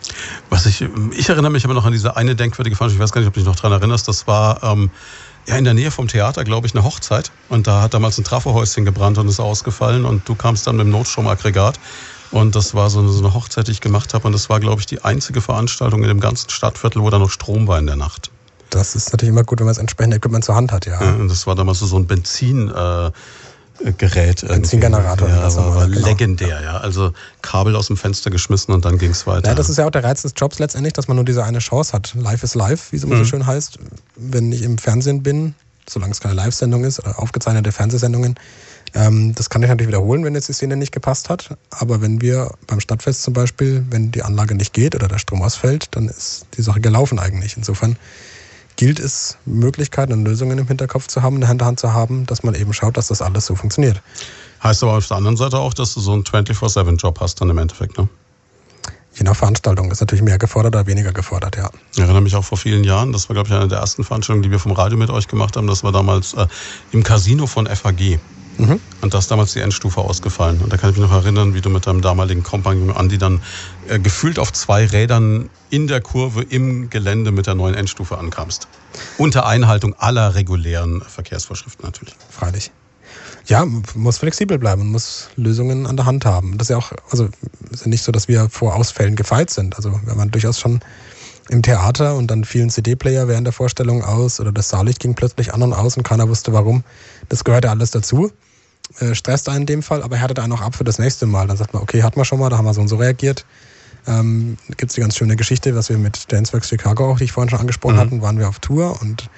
Was 0.50 0.68
ich, 0.68 0.86
ich 1.18 1.30
erinnere 1.30 1.52
mich 1.52 1.66
aber 1.66 1.74
noch 1.74 1.86
an 1.86 1.92
diese 1.92 2.16
eine 2.16 2.36
denkwürdige 2.36 2.76
Veranstaltung, 2.76 3.02
ich 3.02 3.04
weiß 3.04 3.12
gar 3.12 3.22
nicht, 3.22 3.28
ob 3.28 3.34
du 3.34 3.40
dich 3.40 3.48
noch 3.48 3.56
daran 3.56 3.80
erinnerst, 3.80 4.08
das 4.08 4.28
war 4.28 4.62
ähm, 4.64 4.92
ja 5.48 5.56
in 5.56 5.64
der 5.64 5.74
Nähe 5.74 5.90
vom 5.90 6.08
Theater, 6.08 6.44
glaube 6.44 6.68
ich, 6.68 6.76
eine 6.76 6.84
Hochzeit. 6.84 7.32
Und 7.50 7.66
da 7.66 7.82
hat 7.82 7.94
damals 7.94 8.18
ein 8.18 8.24
Trafohäuschen 8.24 8.86
gebrannt 8.86 9.18
und 9.18 9.28
ist 9.28 9.40
ausgefallen 9.40 10.06
und 10.06 10.28
du 10.30 10.36
kamst 10.36 10.68
dann 10.68 10.78
mit 10.78 10.86
dem 10.86 10.92
Notstromaggregat. 10.92 11.80
Und 12.32 12.56
das 12.56 12.74
war 12.74 12.90
so 12.90 13.00
eine, 13.00 13.10
so 13.10 13.20
eine 13.20 13.34
Hochzeit, 13.34 13.68
die 13.68 13.72
ich 13.72 13.82
gemacht 13.82 14.14
habe. 14.14 14.26
Und 14.26 14.34
das 14.34 14.50
war, 14.50 14.60
glaube 14.60 14.80
ich, 14.80 14.86
die 14.86 15.04
einzige 15.04 15.42
Veranstaltung 15.42 16.02
in 16.02 16.08
dem 16.08 16.22
ganzen 16.22 16.50
Stadtviertel, 16.50 17.02
wo 17.02 17.10
da 17.10 17.20
noch 17.20 17.30
Strom 17.30 17.68
war 17.68 17.78
in 17.78 17.88
der 17.88 17.98
Nacht. 17.98 18.32
Das 18.70 18.96
ist 18.96 19.12
natürlich 19.12 19.32
immer 19.32 19.44
gut, 19.44 19.60
wenn 19.60 19.66
man 19.66 19.72
das 19.72 19.80
entsprechende 19.80 20.16
Equipment 20.16 20.46
zur 20.46 20.56
Hand 20.56 20.72
hat, 20.72 20.86
ja. 20.86 21.04
ja 21.04 21.14
und 21.16 21.28
das 21.28 21.46
war 21.46 21.56
damals 21.56 21.80
so 21.80 21.98
ein 21.98 22.08
Benzin. 22.08 22.70
Äh, 22.70 23.12
Gerät. 23.98 24.46
Benzingenerator. 24.48 25.28
Ja, 25.28 25.42
das 25.42 25.58
war, 25.58 25.88
genau. 25.88 26.08
legendär, 26.08 26.62
ja. 26.62 26.78
Also 26.78 27.14
Kabel 27.42 27.76
aus 27.76 27.88
dem 27.88 27.98
Fenster 27.98 28.30
geschmissen 28.30 28.74
und 28.74 28.86
dann 28.86 28.98
ging 28.98 29.12
es 29.12 29.26
weiter. 29.26 29.50
Ja, 29.50 29.56
das 29.56 29.70
ist 29.70 29.78
ja 29.78 29.86
auch 29.86 29.92
der 29.92 30.04
Reiz 30.04 30.22
des 30.22 30.34
Jobs 30.36 30.60
letztendlich, 30.60 30.94
dass 30.94 31.08
man 31.08 31.16
nur 31.16 31.26
diese 31.26 31.44
eine 31.44 31.60
Chance 31.60 31.94
hat. 31.94 32.14
Live 32.16 32.44
is 32.44 32.56
live, 32.56 32.92
wie 32.92 32.98
es 32.98 33.04
immer 33.04 33.16
mhm. 33.16 33.20
so 33.20 33.26
schön 33.26 33.46
heißt. 33.46 33.80
Wenn 34.16 34.52
ich 34.52 34.62
im 34.62 34.78
Fernsehen 34.78 35.24
bin, 35.24 35.56
solange 35.90 36.12
es 36.12 36.22
keine 36.22 36.36
Live-Sendung 36.36 36.84
ist, 36.84 37.00
oder 37.00 37.20
aufgezeichnete 37.20 37.72
Fernsehsendungen, 37.72 38.36
ähm, 38.94 39.34
das 39.36 39.50
kann 39.50 39.64
ich 39.64 39.70
natürlich 39.70 39.88
wiederholen, 39.88 40.24
wenn 40.26 40.36
jetzt 40.36 40.50
die 40.50 40.54
Szene 40.54 40.76
nicht 40.76 40.92
gepasst 40.92 41.30
hat. 41.30 41.58
Aber 41.70 42.02
wenn 42.02 42.22
wir 42.22 42.52
beim 42.68 42.80
Stadtfest 42.80 43.24
zum 43.24 43.34
Beispiel, 43.34 43.86
wenn 43.90 44.12
die 44.12 44.24
Anlage 44.24 44.56
nicht 44.56 44.74
geht 44.74 44.96
oder 44.96 45.08
der 45.08 45.18
Strom 45.18 45.42
ausfällt, 45.42 45.88
dann 45.92 46.08
ist 46.08 46.46
die 46.58 46.62
Sache 46.62 46.82
gelaufen 46.82 47.20
eigentlich. 47.20 47.56
Insofern 47.58 47.96
gilt 48.76 49.00
es, 49.00 49.38
Möglichkeiten 49.46 50.14
und 50.14 50.26
Lösungen 50.26 50.58
im 50.58 50.68
Hinterkopf 50.68 51.08
zu 51.08 51.22
haben, 51.22 51.36
in 51.36 51.42
der 51.42 51.50
Hinterhand 51.50 51.80
zu 51.80 51.94
haben, 51.94 52.26
dass 52.26 52.44
man 52.44 52.56
eben 52.56 52.74
schaut, 52.74 52.98
dass 52.98 53.08
das 53.08 53.22
alles 53.22 53.46
so 53.46 53.56
funktioniert. 53.56 54.02
Heißt 54.64 54.84
aber 54.84 54.98
auf 54.98 55.08
der 55.08 55.18
anderen 55.18 55.38
Seite 55.38 55.58
auch, 55.58 55.74
dass 55.74 55.94
du 55.94 56.00
so 56.00 56.14
einen 56.14 56.24
24-7-Job 56.24 57.20
hast 57.20 57.42
dann 57.42 57.50
im 57.50 57.58
Endeffekt, 57.58 57.98
ne? 57.98 58.08
Je 59.14 59.24
nach 59.24 59.36
Veranstaltung 59.36 59.92
ist 59.92 60.00
natürlich 60.00 60.24
mehr 60.24 60.38
gefordert 60.38 60.74
oder 60.74 60.88
weniger 60.88 61.12
gefordert, 61.12 61.58
ja. 61.58 61.70
Ich 61.92 62.00
erinnere 62.00 62.22
mich 62.22 62.36
auch 62.36 62.46
vor 62.46 62.58
vielen 62.58 62.84
Jahren, 62.84 63.12
das 63.12 63.28
war, 63.28 63.34
glaube 63.34 63.50
ich, 63.50 63.54
eine 63.54 63.68
der 63.68 63.80
ersten 63.80 64.06
Veranstaltungen, 64.06 64.44
die 64.44 64.52
wir 64.52 64.60
vom 64.60 64.72
Radio 64.72 64.98
mit 64.98 65.10
euch 65.10 65.28
gemacht 65.28 65.58
haben. 65.58 65.68
Das 65.68 65.84
war 65.84 65.92
damals 65.92 66.34
äh, 66.34 66.48
im 66.94 67.04
Casino 67.04 67.46
von 67.46 67.68
FAG. 67.68 68.20
Mhm. 68.58 68.80
Und 69.02 69.14
da 69.14 69.18
ist 69.18 69.32
damals 69.32 69.54
die 69.54 69.60
Endstufe 69.60 70.02
ausgefallen. 70.02 70.62
Und 70.62 70.72
da 70.72 70.78
kann 70.78 70.92
ich 70.92 70.98
mich 70.98 71.10
noch 71.10 71.16
erinnern, 71.16 71.54
wie 71.54 71.62
du 71.62 71.70
mit 71.70 71.88
deinem 71.88 72.02
damaligen 72.02 72.44
Kompagnon 72.44 72.96
Andi 72.96 73.18
dann 73.18 73.42
äh, 73.88 74.00
gefühlt 74.00 74.40
auf 74.40 74.54
zwei 74.54 74.86
Rädern 74.86 75.50
in 75.70 75.88
der 75.88 76.02
Kurve 76.02 76.44
im 76.44 76.90
Gelände 76.90 77.32
mit 77.32 77.48
der 77.48 77.56
neuen 77.56 77.76
Endstufe 77.76 78.18
ankamst. 78.18 78.68
Unter 79.18 79.46
Einhaltung 79.46 79.96
aller 79.98 80.36
regulären 80.36 81.02
Verkehrsvorschriften 81.02 81.86
natürlich. 81.86 82.16
Freilich. 82.30 82.72
Ja, 83.48 83.66
muss 83.96 84.20
flexibel 84.20 84.60
bleiben 84.60 84.82
und 84.82 84.92
muss 84.92 85.30
Lösungen 85.36 85.88
an 85.88 85.98
der 85.98 86.06
Hand 86.06 86.26
haben. 86.26 86.58
Das 86.58 86.66
ist 86.66 86.70
ja 86.70 86.78
auch, 86.78 86.92
also 87.10 87.28
ist 87.72 87.82
ja 87.82 87.88
nicht 87.88 88.04
so, 88.04 88.12
dass 88.12 88.28
wir 88.28 88.50
vor 88.50 88.76
Ausfällen 88.76 89.16
gefeit 89.16 89.50
sind. 89.50 89.76
Also 89.78 90.00
wenn 90.06 90.18
man 90.18 90.30
durchaus 90.30 90.60
schon 90.60 90.80
im 91.52 91.62
Theater 91.62 92.16
und 92.16 92.32
dann 92.32 92.46
fielen 92.46 92.70
CD-Player 92.70 93.28
während 93.28 93.46
der 93.46 93.54
Vorstellung 93.54 94.04
aus 94.04 94.40
oder 94.40 94.52
das 94.52 94.70
Saallicht 94.70 95.00
ging 95.00 95.16
plötzlich 95.16 95.54
an 95.54 95.62
und 95.62 95.74
aus 95.74 95.98
und 95.98 96.04
keiner 96.04 96.28
wusste 96.30 96.54
warum. 96.54 96.84
Das 97.30 97.44
gehört 97.44 97.66
ja 97.66 97.72
alles 97.72 97.92
dazu 97.92 98.32
äh, 99.00 99.16
stresst 99.16 99.48
einen 99.50 99.62
in 99.62 99.66
dem 99.66 99.84
Fall, 99.84 100.04
aber 100.04 100.18
härtet 100.18 100.40
einen 100.40 100.54
auch 100.54 100.62
ab 100.62 100.76
für 100.76 100.84
das 100.84 101.00
nächste 101.00 101.26
Mal. 101.26 101.48
Dann 101.48 101.58
sagt 101.58 101.74
man, 101.74 101.82
okay, 101.82 102.04
hat 102.04 102.18
man 102.18 102.26
schon 102.26 102.40
mal, 102.40 102.50
da 102.50 102.58
haben 102.58 102.66
wir 102.66 102.74
so 102.74 102.82
und 102.82 102.88
so 102.88 102.98
reagiert. 102.98 103.46
ähm, 104.08 104.58
gibt 104.78 104.92
es 104.92 104.96
die 104.96 105.02
ganz 105.02 105.16
schöne 105.16 105.36
Geschichte, 105.36 105.76
was 105.76 105.90
wir 105.90 105.98
mit 105.98 106.32
Danceworks 106.32 106.70
Chicago 106.70 107.12
auch, 107.12 107.18
die 107.20 107.26
ich 107.26 107.32
vorhin 107.32 107.50
schon 107.50 107.60
angesprochen 107.60 107.96
mhm. 107.96 108.00
hatten, 108.00 108.22
waren 108.22 108.40
wir 108.40 108.50
auf 108.50 108.60
Tour 108.60 109.00
und 109.02 109.30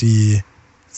die 0.00 0.42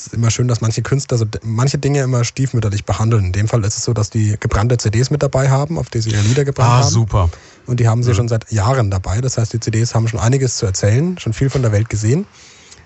es 0.02 0.08
ist 0.08 0.14
immer 0.14 0.32
schön, 0.32 0.48
dass 0.48 0.60
manche 0.60 0.82
Künstler 0.82 1.16
so 1.16 1.26
manche 1.44 1.78
Dinge 1.78 2.00
immer 2.00 2.24
stiefmütterlich 2.24 2.84
behandeln. 2.84 3.26
In 3.26 3.32
dem 3.32 3.46
Fall 3.46 3.64
ist 3.64 3.76
es 3.76 3.84
so, 3.84 3.92
dass 3.92 4.10
die 4.10 4.36
gebrannte 4.40 4.76
CDs 4.76 5.10
mit 5.10 5.22
dabei 5.22 5.48
haben, 5.48 5.78
auf 5.78 5.90
die 5.90 6.00
sie 6.00 6.10
ihre 6.10 6.22
Lieder 6.22 6.44
gebrannt 6.44 6.70
ah, 6.70 6.82
haben. 6.82 6.90
super. 6.90 7.30
Und 7.66 7.78
die 7.78 7.86
haben 7.86 8.02
sie 8.02 8.10
mhm. 8.10 8.16
schon 8.16 8.28
seit 8.28 8.50
Jahren 8.50 8.90
dabei. 8.90 9.20
Das 9.20 9.38
heißt, 9.38 9.52
die 9.52 9.60
CDs 9.60 9.94
haben 9.94 10.08
schon 10.08 10.18
einiges 10.18 10.56
zu 10.56 10.66
erzählen, 10.66 11.18
schon 11.18 11.32
viel 11.32 11.50
von 11.50 11.62
der 11.62 11.70
Welt 11.70 11.88
gesehen. 11.88 12.26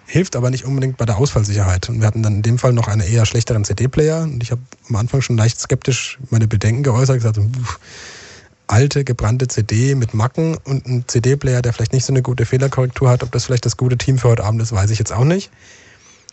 Hilft 0.04 0.36
aber 0.36 0.50
nicht 0.50 0.66
unbedingt 0.66 0.98
bei 0.98 1.06
der 1.06 1.16
Ausfallsicherheit. 1.16 1.88
Und 1.88 2.00
wir 2.00 2.06
hatten 2.06 2.22
dann 2.22 2.34
in 2.34 2.42
dem 2.42 2.58
Fall 2.58 2.74
noch 2.74 2.86
einen 2.86 3.00
eher 3.00 3.24
schlechteren 3.24 3.64
CD-Player. 3.64 4.24
Und 4.24 4.42
ich 4.42 4.50
habe 4.50 4.60
am 4.90 4.96
Anfang 4.96 5.22
schon 5.22 5.38
leicht 5.38 5.58
skeptisch 5.58 6.18
meine 6.28 6.46
Bedenken 6.46 6.82
geäußert, 6.82 7.16
gesagt, 7.16 7.38
pff, 7.38 7.78
alte, 8.66 9.04
gebrannte 9.04 9.48
CD 9.48 9.94
mit 9.94 10.12
Macken 10.12 10.58
und 10.64 10.86
ein 10.86 11.04
CD-Player, 11.06 11.62
der 11.62 11.72
vielleicht 11.72 11.94
nicht 11.94 12.04
so 12.04 12.12
eine 12.12 12.20
gute 12.20 12.44
Fehlerkorrektur 12.44 13.08
hat. 13.08 13.22
Ob 13.22 13.32
das 13.32 13.46
vielleicht 13.46 13.64
das 13.64 13.78
gute 13.78 13.96
Team 13.96 14.18
für 14.18 14.28
heute 14.28 14.44
Abend 14.44 14.60
ist, 14.60 14.72
weiß 14.72 14.90
ich 14.90 14.98
jetzt 14.98 15.14
auch 15.14 15.24
nicht. 15.24 15.50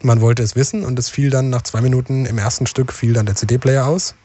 Man 0.03 0.19
wollte 0.19 0.43
es 0.43 0.57
wissen 0.57 0.83
und 0.83 0.99
es 0.99 1.07
fiel 1.07 1.29
dann 1.29 1.49
nach 1.49 1.61
zwei 1.61 1.79
Minuten 1.79 2.25
im 2.25 2.37
ersten 2.37 2.67
Stück 2.67 2.91
fiel 2.91 3.13
dann 3.13 3.25
der 3.25 3.35
CD-Player 3.35 3.87
aus 3.87 4.15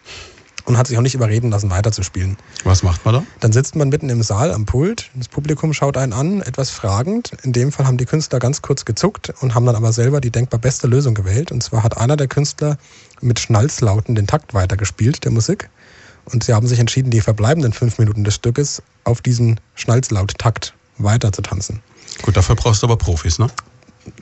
und 0.65 0.77
hat 0.77 0.89
sich 0.89 0.99
auch 0.99 1.03
nicht 1.03 1.15
überreden 1.15 1.51
lassen, 1.51 1.71
weiterzuspielen. 1.71 2.37
Was 2.65 2.83
macht 2.83 3.05
man 3.05 3.15
da? 3.15 3.23
Dann 3.39 3.53
sitzt 3.53 3.77
man 3.77 3.89
mitten 3.89 4.11
im 4.11 4.23
Saal 4.25 4.53
am 4.53 4.67
Pult, 4.67 5.09
das 5.15 5.29
Publikum 5.29 5.73
schaut 5.73 5.97
einen 5.97 6.13
an, 6.13 6.43
etwas 6.43 6.71
fragend. 6.71 7.31
In 7.45 7.53
dem 7.53 7.71
Fall 7.71 7.87
haben 7.87 7.97
die 7.97 8.07
Künstler 8.07 8.41
ganz 8.41 8.61
kurz 8.61 8.85
gezuckt 8.85 9.33
und 9.41 9.55
haben 9.55 9.67
dann 9.67 9.77
aber 9.77 9.93
selber 9.93 10.21
die 10.21 10.33
denkbar 10.33 10.59
beste 10.59 10.89
Lösung 10.89 11.15
gewählt. 11.15 11.53
Und 11.53 11.63
zwar 11.63 11.85
hat 11.85 11.97
einer 11.97 12.17
der 12.17 12.27
Künstler 12.27 12.77
mit 13.21 13.39
Schnalzlauten 13.39 14.17
den 14.17 14.27
Takt 14.27 14.55
weitergespielt, 14.55 15.25
der 15.25 15.31
Musik. 15.31 15.71
Und 16.25 16.43
sie 16.43 16.55
haben 16.55 16.67
sich 16.67 16.81
entschieden, 16.81 17.11
die 17.11 17.21
verbleibenden 17.21 17.73
fünf 17.73 17.99
Minuten 17.99 18.25
des 18.25 18.35
Stückes 18.35 18.83
auf 19.05 19.23
diesen 19.23 19.61
Schnalzlaut-Takt 19.77 20.75
weiter 20.99 21.33
zu 21.33 21.41
tanzen. 21.41 21.81
Gut, 22.23 22.37
dafür 22.37 22.57
brauchst 22.57 22.83
du 22.83 22.87
aber 22.87 22.97
Profis, 22.97 23.39
ne? 23.39 23.47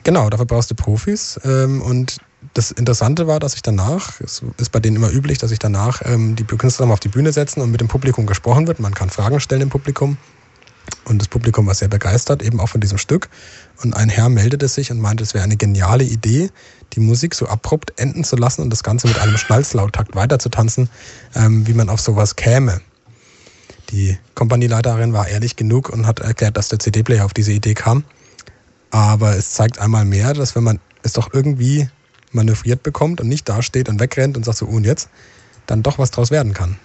Genau, 0.03 0.29
dafür 0.29 0.45
brauchst 0.45 0.71
du 0.71 0.75
Profis. 0.75 1.39
Ähm, 1.43 1.81
und 1.81 2.17
das 2.53 2.71
Interessante 2.71 3.27
war, 3.27 3.39
dass 3.39 3.55
ich 3.55 3.61
danach, 3.61 4.19
es 4.21 4.41
ist 4.57 4.71
bei 4.71 4.79
denen 4.79 4.95
immer 4.95 5.11
üblich, 5.11 5.37
dass 5.37 5.49
sich 5.49 5.59
danach 5.59 6.01
ähm, 6.05 6.35
die 6.35 6.43
Künstler 6.43 6.89
auf 6.89 6.99
die 6.99 7.09
Bühne 7.09 7.31
setzen 7.31 7.61
und 7.61 7.71
mit 7.71 7.81
dem 7.81 7.87
Publikum 7.87 8.25
gesprochen 8.25 8.67
wird. 8.67 8.79
Man 8.79 8.93
kann 8.93 9.09
Fragen 9.09 9.39
stellen 9.39 9.61
im 9.63 9.69
Publikum. 9.69 10.17
Und 11.05 11.19
das 11.19 11.27
Publikum 11.27 11.67
war 11.67 11.73
sehr 11.73 11.87
begeistert, 11.87 12.41
eben 12.41 12.59
auch 12.59 12.69
von 12.69 12.81
diesem 12.81 12.97
Stück. 12.97 13.29
Und 13.83 13.93
ein 13.93 14.09
Herr 14.09 14.29
meldete 14.29 14.67
sich 14.67 14.91
und 14.91 14.99
meinte, 14.99 15.23
es 15.23 15.33
wäre 15.33 15.43
eine 15.43 15.57
geniale 15.57 16.03
Idee, 16.03 16.49
die 16.93 16.99
Musik 16.99 17.35
so 17.35 17.47
abrupt 17.47 17.93
enden 17.99 18.23
zu 18.23 18.35
lassen 18.35 18.61
und 18.61 18.69
das 18.69 18.83
Ganze 18.83 19.07
mit 19.07 19.19
einem 19.19 19.37
Schnalzlauttakt 19.37 20.15
weiterzutanzen, 20.15 20.89
ähm, 21.35 21.67
wie 21.67 21.73
man 21.73 21.89
auf 21.89 21.99
sowas 21.99 22.35
käme. 22.35 22.81
Die 23.89 24.17
Kompanieleiterin 24.35 25.13
war 25.13 25.27
ehrlich 25.27 25.55
genug 25.55 25.89
und 25.89 26.07
hat 26.07 26.19
erklärt, 26.19 26.57
dass 26.57 26.69
der 26.69 26.79
CD-Player 26.79 27.23
auf 27.23 27.33
diese 27.33 27.53
Idee 27.53 27.73
kam. 27.73 28.03
Aber 28.91 29.35
es 29.35 29.51
zeigt 29.51 29.79
einmal 29.79 30.05
mehr, 30.05 30.33
dass 30.33 30.55
wenn 30.55 30.63
man 30.63 30.79
es 31.03 31.13
doch 31.13 31.33
irgendwie 31.33 31.89
manövriert 32.31 32.83
bekommt 32.83 33.21
und 33.21 33.27
nicht 33.27 33.47
dasteht 33.47 33.89
und 33.89 33.99
wegrennt 33.99 34.37
und 34.37 34.43
sagt 34.43 34.57
so, 34.57 34.67
oh, 34.67 34.75
und 34.75 34.85
jetzt, 34.85 35.09
dann 35.65 35.83
doch 35.83 35.97
was 35.97 36.11
draus 36.11 36.31
werden 36.31 36.53
kann. 36.53 36.77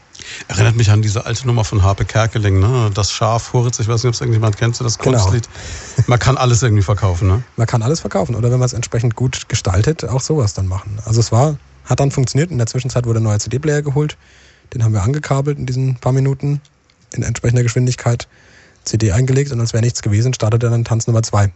Erinnert 0.48 0.76
mich 0.76 0.90
an 0.90 1.02
diese 1.02 1.26
alte 1.26 1.46
Nummer 1.46 1.64
von 1.64 1.82
Harpe 1.82 2.04
Kerkeling, 2.04 2.60
ne? 2.60 2.90
Das 2.94 3.10
Schaf, 3.10 3.52
Huritz, 3.52 3.80
ich 3.80 3.88
weiß 3.88 4.02
nicht, 4.02 4.08
ob 4.08 4.14
es 4.14 4.20
irgendjemand 4.20 4.56
kennt, 4.56 4.78
das 4.80 4.98
genau. 4.98 5.18
Kunstlied. 5.18 5.48
Genau. 5.96 6.04
Man 6.08 6.18
kann 6.18 6.36
alles 6.36 6.62
irgendwie 6.62 6.82
verkaufen, 6.82 7.28
ne? 7.28 7.42
Man 7.56 7.66
kann 7.66 7.82
alles 7.82 8.00
verkaufen. 8.00 8.34
Oder 8.34 8.50
wenn 8.50 8.58
man 8.58 8.66
es 8.66 8.72
entsprechend 8.72 9.16
gut 9.16 9.48
gestaltet, 9.48 10.04
auch 10.04 10.20
sowas 10.20 10.54
dann 10.54 10.66
machen. 10.68 10.98
Also 11.04 11.20
es 11.20 11.32
war, 11.32 11.56
hat 11.86 12.00
dann 12.00 12.10
funktioniert. 12.10 12.50
In 12.50 12.58
der 12.58 12.66
Zwischenzeit 12.66 13.06
wurde 13.06 13.20
ein 13.20 13.24
neuer 13.24 13.38
CD-Player 13.38 13.82
geholt. 13.82 14.16
Den 14.74 14.84
haben 14.84 14.92
wir 14.92 15.02
angekabelt 15.02 15.58
in 15.58 15.66
diesen 15.66 15.96
paar 15.96 16.12
Minuten 16.12 16.60
in 17.14 17.22
entsprechender 17.22 17.62
Geschwindigkeit. 17.62 18.28
CD 18.84 19.12
eingelegt 19.12 19.52
und 19.52 19.60
als 19.60 19.72
wäre 19.72 19.82
nichts 19.82 20.02
gewesen, 20.02 20.34
startete 20.34 20.68
dann 20.68 20.84
Tanz 20.84 21.06
Nummer 21.06 21.22
zwei. 21.22 21.52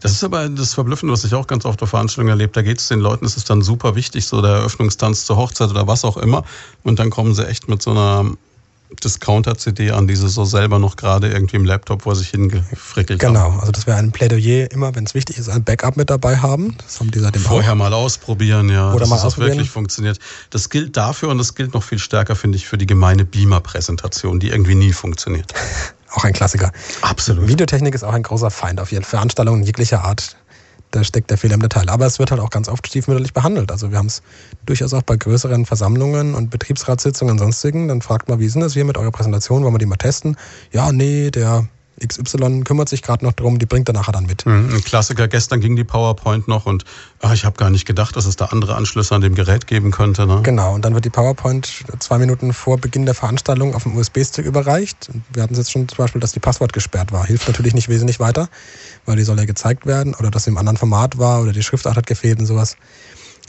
Das 0.00 0.12
ist 0.12 0.24
aber 0.24 0.48
das 0.48 0.74
Verblüffende, 0.74 1.12
was 1.12 1.24
ich 1.24 1.34
auch 1.34 1.46
ganz 1.46 1.64
oft 1.64 1.82
auf 1.82 1.90
Veranstaltungen 1.90 2.30
erlebt. 2.30 2.56
Da 2.56 2.62
geht 2.62 2.78
es 2.78 2.88
den 2.88 3.00
Leuten, 3.00 3.24
es 3.24 3.36
ist 3.36 3.50
dann 3.50 3.62
super 3.62 3.94
wichtig, 3.94 4.26
so 4.26 4.42
der 4.42 4.52
Eröffnungstanz 4.52 5.24
zur 5.24 5.36
Hochzeit 5.36 5.70
oder 5.70 5.86
was 5.86 6.04
auch 6.04 6.16
immer. 6.16 6.44
Und 6.82 6.98
dann 6.98 7.10
kommen 7.10 7.34
sie 7.34 7.46
echt 7.46 7.68
mit 7.68 7.82
so 7.82 7.90
einer 7.90 8.32
Discounter-CD 9.04 9.90
an, 9.90 10.06
die 10.06 10.16
sie 10.16 10.28
so 10.28 10.44
selber 10.44 10.78
noch 10.78 10.96
gerade 10.96 11.28
irgendwie 11.28 11.56
im 11.56 11.64
Laptop 11.64 12.02
vor 12.02 12.16
sich 12.16 12.28
hingefrickelt 12.30 13.20
genau. 13.20 13.40
haben. 13.40 13.50
Genau, 13.50 13.60
also 13.60 13.72
das 13.72 13.86
wäre 13.86 13.98
ein 13.98 14.12
Plädoyer 14.12 14.70
immer, 14.70 14.94
wenn 14.94 15.04
es 15.04 15.14
wichtig 15.14 15.38
ist, 15.38 15.48
ein 15.48 15.62
Backup 15.62 15.96
mit 15.96 16.08
dabei 16.10 16.38
haben. 16.38 16.76
Das 16.78 16.98
haben 16.98 17.10
die 17.10 17.18
seitdem 17.18 17.42
Vorher 17.42 17.72
auch. 17.72 17.76
mal 17.76 17.92
ausprobieren, 17.92 18.70
ja. 18.70 18.90
Oder 18.90 19.00
dass 19.00 19.08
mal 19.10 19.20
ausprobieren. 19.20 19.56
wirklich 19.56 19.70
funktioniert. 19.70 20.18
Das 20.50 20.70
gilt 20.70 20.96
dafür 20.96 21.28
und 21.28 21.38
das 21.38 21.54
gilt 21.54 21.74
noch 21.74 21.82
viel 21.82 21.98
stärker, 21.98 22.34
finde 22.34 22.56
ich, 22.56 22.66
für 22.66 22.78
die 22.78 22.86
gemeine 22.86 23.24
Beamer-Präsentation, 23.24 24.40
die 24.40 24.48
irgendwie 24.48 24.74
nie 24.74 24.92
funktioniert. 24.92 25.52
Auch 26.12 26.24
ein 26.24 26.32
Klassiker. 26.32 26.72
Absolut. 27.02 27.48
Videotechnik 27.48 27.94
ist 27.94 28.02
auch 28.02 28.14
ein 28.14 28.22
großer 28.22 28.50
Feind 28.50 28.80
auf 28.80 28.92
jeden 28.92 29.04
Fall. 29.04 29.18
Veranstaltungen 29.18 29.62
jeglicher 29.62 30.04
Art. 30.04 30.36
Da 30.90 31.04
steckt 31.04 31.30
der 31.30 31.36
Fehler 31.36 31.54
im 31.54 31.60
Detail. 31.60 31.88
Aber 31.90 32.06
es 32.06 32.18
wird 32.18 32.30
halt 32.30 32.40
auch 32.40 32.50
ganz 32.50 32.68
oft 32.68 32.86
stiefmütterlich 32.86 33.34
behandelt. 33.34 33.70
Also 33.70 33.90
wir 33.90 33.98
haben 33.98 34.06
es 34.06 34.22
durchaus 34.64 34.94
auch 34.94 35.02
bei 35.02 35.16
größeren 35.16 35.66
Versammlungen 35.66 36.34
und 36.34 36.50
Betriebsratssitzungen 36.50 37.32
und 37.32 37.38
sonstigen. 37.38 37.88
Dann 37.88 38.00
fragt 38.00 38.28
man, 38.28 38.40
wie 38.40 38.48
sind 38.48 38.62
das 38.62 38.72
hier 38.72 38.86
mit 38.86 38.96
eurer 38.96 39.10
Präsentation? 39.10 39.64
Wollen 39.64 39.74
wir 39.74 39.78
die 39.78 39.86
mal 39.86 39.96
testen? 39.96 40.36
Ja, 40.72 40.90
nee, 40.92 41.30
der 41.30 41.68
XY 42.06 42.62
kümmert 42.64 42.88
sich 42.88 43.02
gerade 43.02 43.24
noch 43.24 43.32
drum, 43.32 43.58
die 43.58 43.66
bringt 43.66 43.88
er 43.88 43.92
nachher 43.92 44.12
dann 44.12 44.26
mit. 44.26 44.46
Mhm, 44.46 44.74
ein 44.74 44.84
Klassiker, 44.84 45.28
gestern 45.28 45.60
ging 45.60 45.76
die 45.76 45.84
PowerPoint 45.84 46.48
noch 46.48 46.66
und 46.66 46.84
ach, 47.20 47.32
ich 47.32 47.44
habe 47.44 47.56
gar 47.56 47.70
nicht 47.70 47.86
gedacht, 47.86 48.16
dass 48.16 48.26
es 48.26 48.36
da 48.36 48.46
andere 48.46 48.76
Anschlüsse 48.76 49.14
an 49.14 49.20
dem 49.20 49.34
Gerät 49.34 49.66
geben 49.66 49.90
könnte. 49.90 50.26
Ne? 50.26 50.40
Genau, 50.42 50.74
und 50.74 50.84
dann 50.84 50.94
wird 50.94 51.04
die 51.04 51.10
PowerPoint 51.10 51.84
zwei 51.98 52.18
Minuten 52.18 52.52
vor 52.52 52.78
Beginn 52.78 53.04
der 53.04 53.14
Veranstaltung 53.14 53.74
auf 53.74 53.82
dem 53.82 53.96
USB-Stick 53.96 54.44
überreicht. 54.44 55.10
Wir 55.32 55.42
hatten 55.42 55.54
es 55.54 55.58
jetzt 55.58 55.72
schon 55.72 55.88
zum 55.88 55.98
Beispiel, 55.98 56.20
dass 56.20 56.32
die 56.32 56.40
Passwort 56.40 56.72
gesperrt 56.72 57.12
war. 57.12 57.26
Hilft 57.26 57.48
natürlich 57.48 57.74
nicht 57.74 57.88
wesentlich 57.88 58.20
weiter, 58.20 58.48
weil 59.06 59.16
die 59.16 59.24
soll 59.24 59.38
ja 59.38 59.44
gezeigt 59.44 59.86
werden 59.86 60.14
oder 60.14 60.30
dass 60.30 60.44
sie 60.44 60.50
im 60.50 60.58
anderen 60.58 60.76
Format 60.76 61.18
war 61.18 61.42
oder 61.42 61.52
die 61.52 61.62
Schriftart 61.62 61.96
hat 61.96 62.06
gefehlt 62.06 62.38
und 62.38 62.46
sowas. 62.46 62.76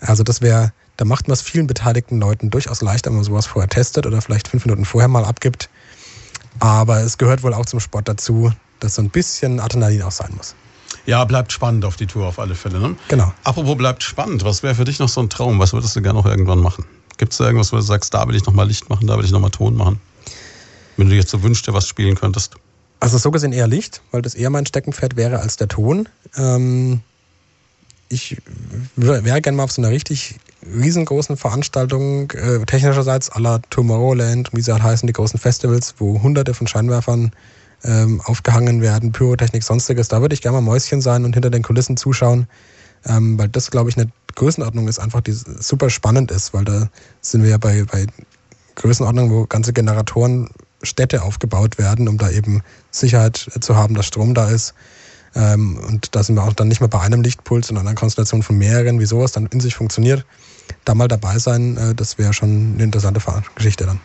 Also 0.02 0.24
das 0.24 0.42
wäre, 0.42 0.72
da 0.98 1.06
macht 1.06 1.28
man 1.28 1.34
es 1.34 1.42
vielen 1.42 1.68
beteiligten 1.68 2.20
Leuten 2.20 2.50
durchaus 2.50 2.82
leichter, 2.82 3.10
wenn 3.10 3.18
man 3.18 3.26
sowas 3.26 3.46
vorher 3.46 3.70
testet 3.70 4.06
oder 4.06 4.22
vielleicht 4.22 4.48
fünf 4.48 4.66
Minuten 4.66 4.86
vorher 4.86 5.08
mal 5.08 5.26
abgibt 5.26 5.70
aber 6.60 7.02
es 7.02 7.18
gehört 7.18 7.44
wohl 7.44 7.53
auch 7.53 7.65
zum 7.65 7.80
Sport 7.80 8.07
dazu, 8.07 8.52
dass 8.80 8.95
so 8.95 9.02
ein 9.02 9.10
bisschen 9.10 9.60
Adrenalin 9.60 10.02
auch 10.03 10.11
sein 10.11 10.34
muss. 10.36 10.56
Ja, 11.06 11.23
bleibt 11.26 11.52
spannend 11.52 11.86
auf 11.86 11.95
die 11.95 12.07
Tour 12.07 12.27
auf 12.27 12.40
alle 12.40 12.56
Fälle. 12.56 12.80
Ne? 12.80 12.95
Genau. 13.07 13.34
Apropos 13.44 13.77
bleibt 13.77 14.03
spannend, 14.03 14.44
was 14.44 14.64
wäre 14.64 14.76
für 14.76 14.84
dich 14.84 14.99
noch 14.99 15.10
so 15.10 15.22
ein 15.22 15.30
Traum? 15.30 15.60
Was 15.60 15.73
würdest 15.73 15.95
du 15.95 16.02
gerne 16.02 16.19
noch 16.19 16.26
irgendwann 16.26 16.60
machen? 16.60 16.86
Gibt 17.18 17.31
es 17.31 17.38
da 17.38 17.45
irgendwas, 17.45 17.72
wo 17.72 17.77
du 17.77 17.81
sagst, 17.81 18.14
da 18.14 18.27
will 18.27 18.36
ich 18.36 18.45
nochmal 18.45 18.68
Licht 18.68 18.90
machen, 18.90 19.07
da 19.07 19.18
will 19.18 19.26
ich 19.26 19.31
nochmal 19.31 19.52
Ton 19.52 19.76
machen? 19.76 19.99
Wenn 20.98 21.07
du 21.07 21.11
dir 21.11 21.19
jetzt 21.19 21.31
so 21.31 21.44
wünschst, 21.44 21.72
was 21.72 21.88
spielen 21.88 22.15
könntest. 22.15 22.56
Also 22.99 23.18
so 23.18 23.31
gesehen 23.31 23.53
eher 23.53 23.68
Licht, 23.68 24.02
weil 24.11 24.22
das 24.22 24.36
eher 24.36 24.49
mein 24.49 24.65
Steckenpferd 24.65 25.15
wäre 25.15 25.40
als 25.40 25.57
der 25.57 25.68
Ton. 25.68 26.10
Ähm, 26.36 27.02
ich 28.10 28.38
wäre 28.95 29.41
gerne 29.41 29.56
mal 29.56 29.64
auf 29.64 29.72
so 29.72 29.81
einer 29.81 29.91
richtig 29.91 30.40
riesengroßen 30.65 31.38
Veranstaltung, 31.38 32.31
äh, 32.31 32.65
technischerseits 32.65 33.30
aller 33.30 33.61
Tomorrowland, 33.69 34.49
wie 34.53 34.61
sie 34.61 34.73
halt 34.73 34.84
heißen, 34.84 35.07
die 35.07 35.14
großen 35.14 35.40
Festivals, 35.40 35.95
wo 35.99 36.22
hunderte 36.22 36.53
von 36.53 36.68
Scheinwerfern 36.68 37.31
ähm, 37.84 38.22
aufgehangen 38.26 38.81
werden, 38.81 39.11
Pyrotechnik, 39.11 39.64
sonstiges. 39.64 40.10
Da 40.10 40.22
würde 40.22 40.34
ich 40.34 40.41
gerne 40.41 40.57
mal 40.57 40.61
Mäuschen 40.61 41.02
sein 41.02 41.23
und 41.23 41.34
hinter 41.34 41.49
den 41.49 41.64
Kulissen 41.64 41.95
zuschauen, 41.95 42.48
ähm, 43.06 43.40
weil 43.40 43.48
das, 43.48 43.72
glaube 43.72 43.90
ich, 43.90 43.98
eine 43.98 44.11
Größenordnung 44.36 44.88
ist, 44.88 44.99
einfach 44.99 45.22
die 45.22 45.31
super 45.31 45.90
spannend 45.90 46.31
ist, 46.31 46.53
weil 46.53 46.65
da 46.65 46.90
sind 47.22 47.44
wir 47.44 47.52
ja 47.52 47.57
bei, 47.57 47.86
bei 47.90 48.06
Größenordnungen, 48.76 49.31
wo 49.31 49.45
ganze 49.45 49.72
Generatoren 49.72 50.49
Städte 50.81 51.23
aufgebaut 51.23 51.77
werden, 51.77 52.07
um 52.07 52.18
da 52.18 52.30
eben 52.30 52.64
Sicherheit 52.91 53.49
zu 53.60 53.76
haben, 53.76 53.95
dass 53.95 54.06
Strom 54.06 54.34
da 54.34 54.49
ist. 54.49 54.73
Ähm, 55.35 55.77
und 55.88 56.15
da 56.15 56.23
sind 56.23 56.35
wir 56.35 56.43
auch 56.43 56.53
dann 56.53 56.68
nicht 56.68 56.81
mehr 56.81 56.89
bei 56.89 56.99
einem 56.99 57.22
Lichtpuls, 57.22 57.68
sondern 57.68 57.88
einer 57.88 57.95
Konstellation 57.95 58.43
von 58.43 58.57
mehreren, 58.57 58.99
wie 58.99 59.06
sowas 59.06 59.31
dann 59.31 59.45
in 59.47 59.60
sich 59.60 59.76
funktioniert. 59.76 60.26
Da 60.85 60.95
mal 60.95 61.07
dabei 61.07 61.39
sein, 61.39 61.77
äh, 61.77 61.95
das 61.95 62.18
wäre 62.18 62.34
schon 62.34 62.73
eine 62.76 62.84
interessante 62.84 63.22
Geschichte 63.56 63.85
dann. 63.85 63.99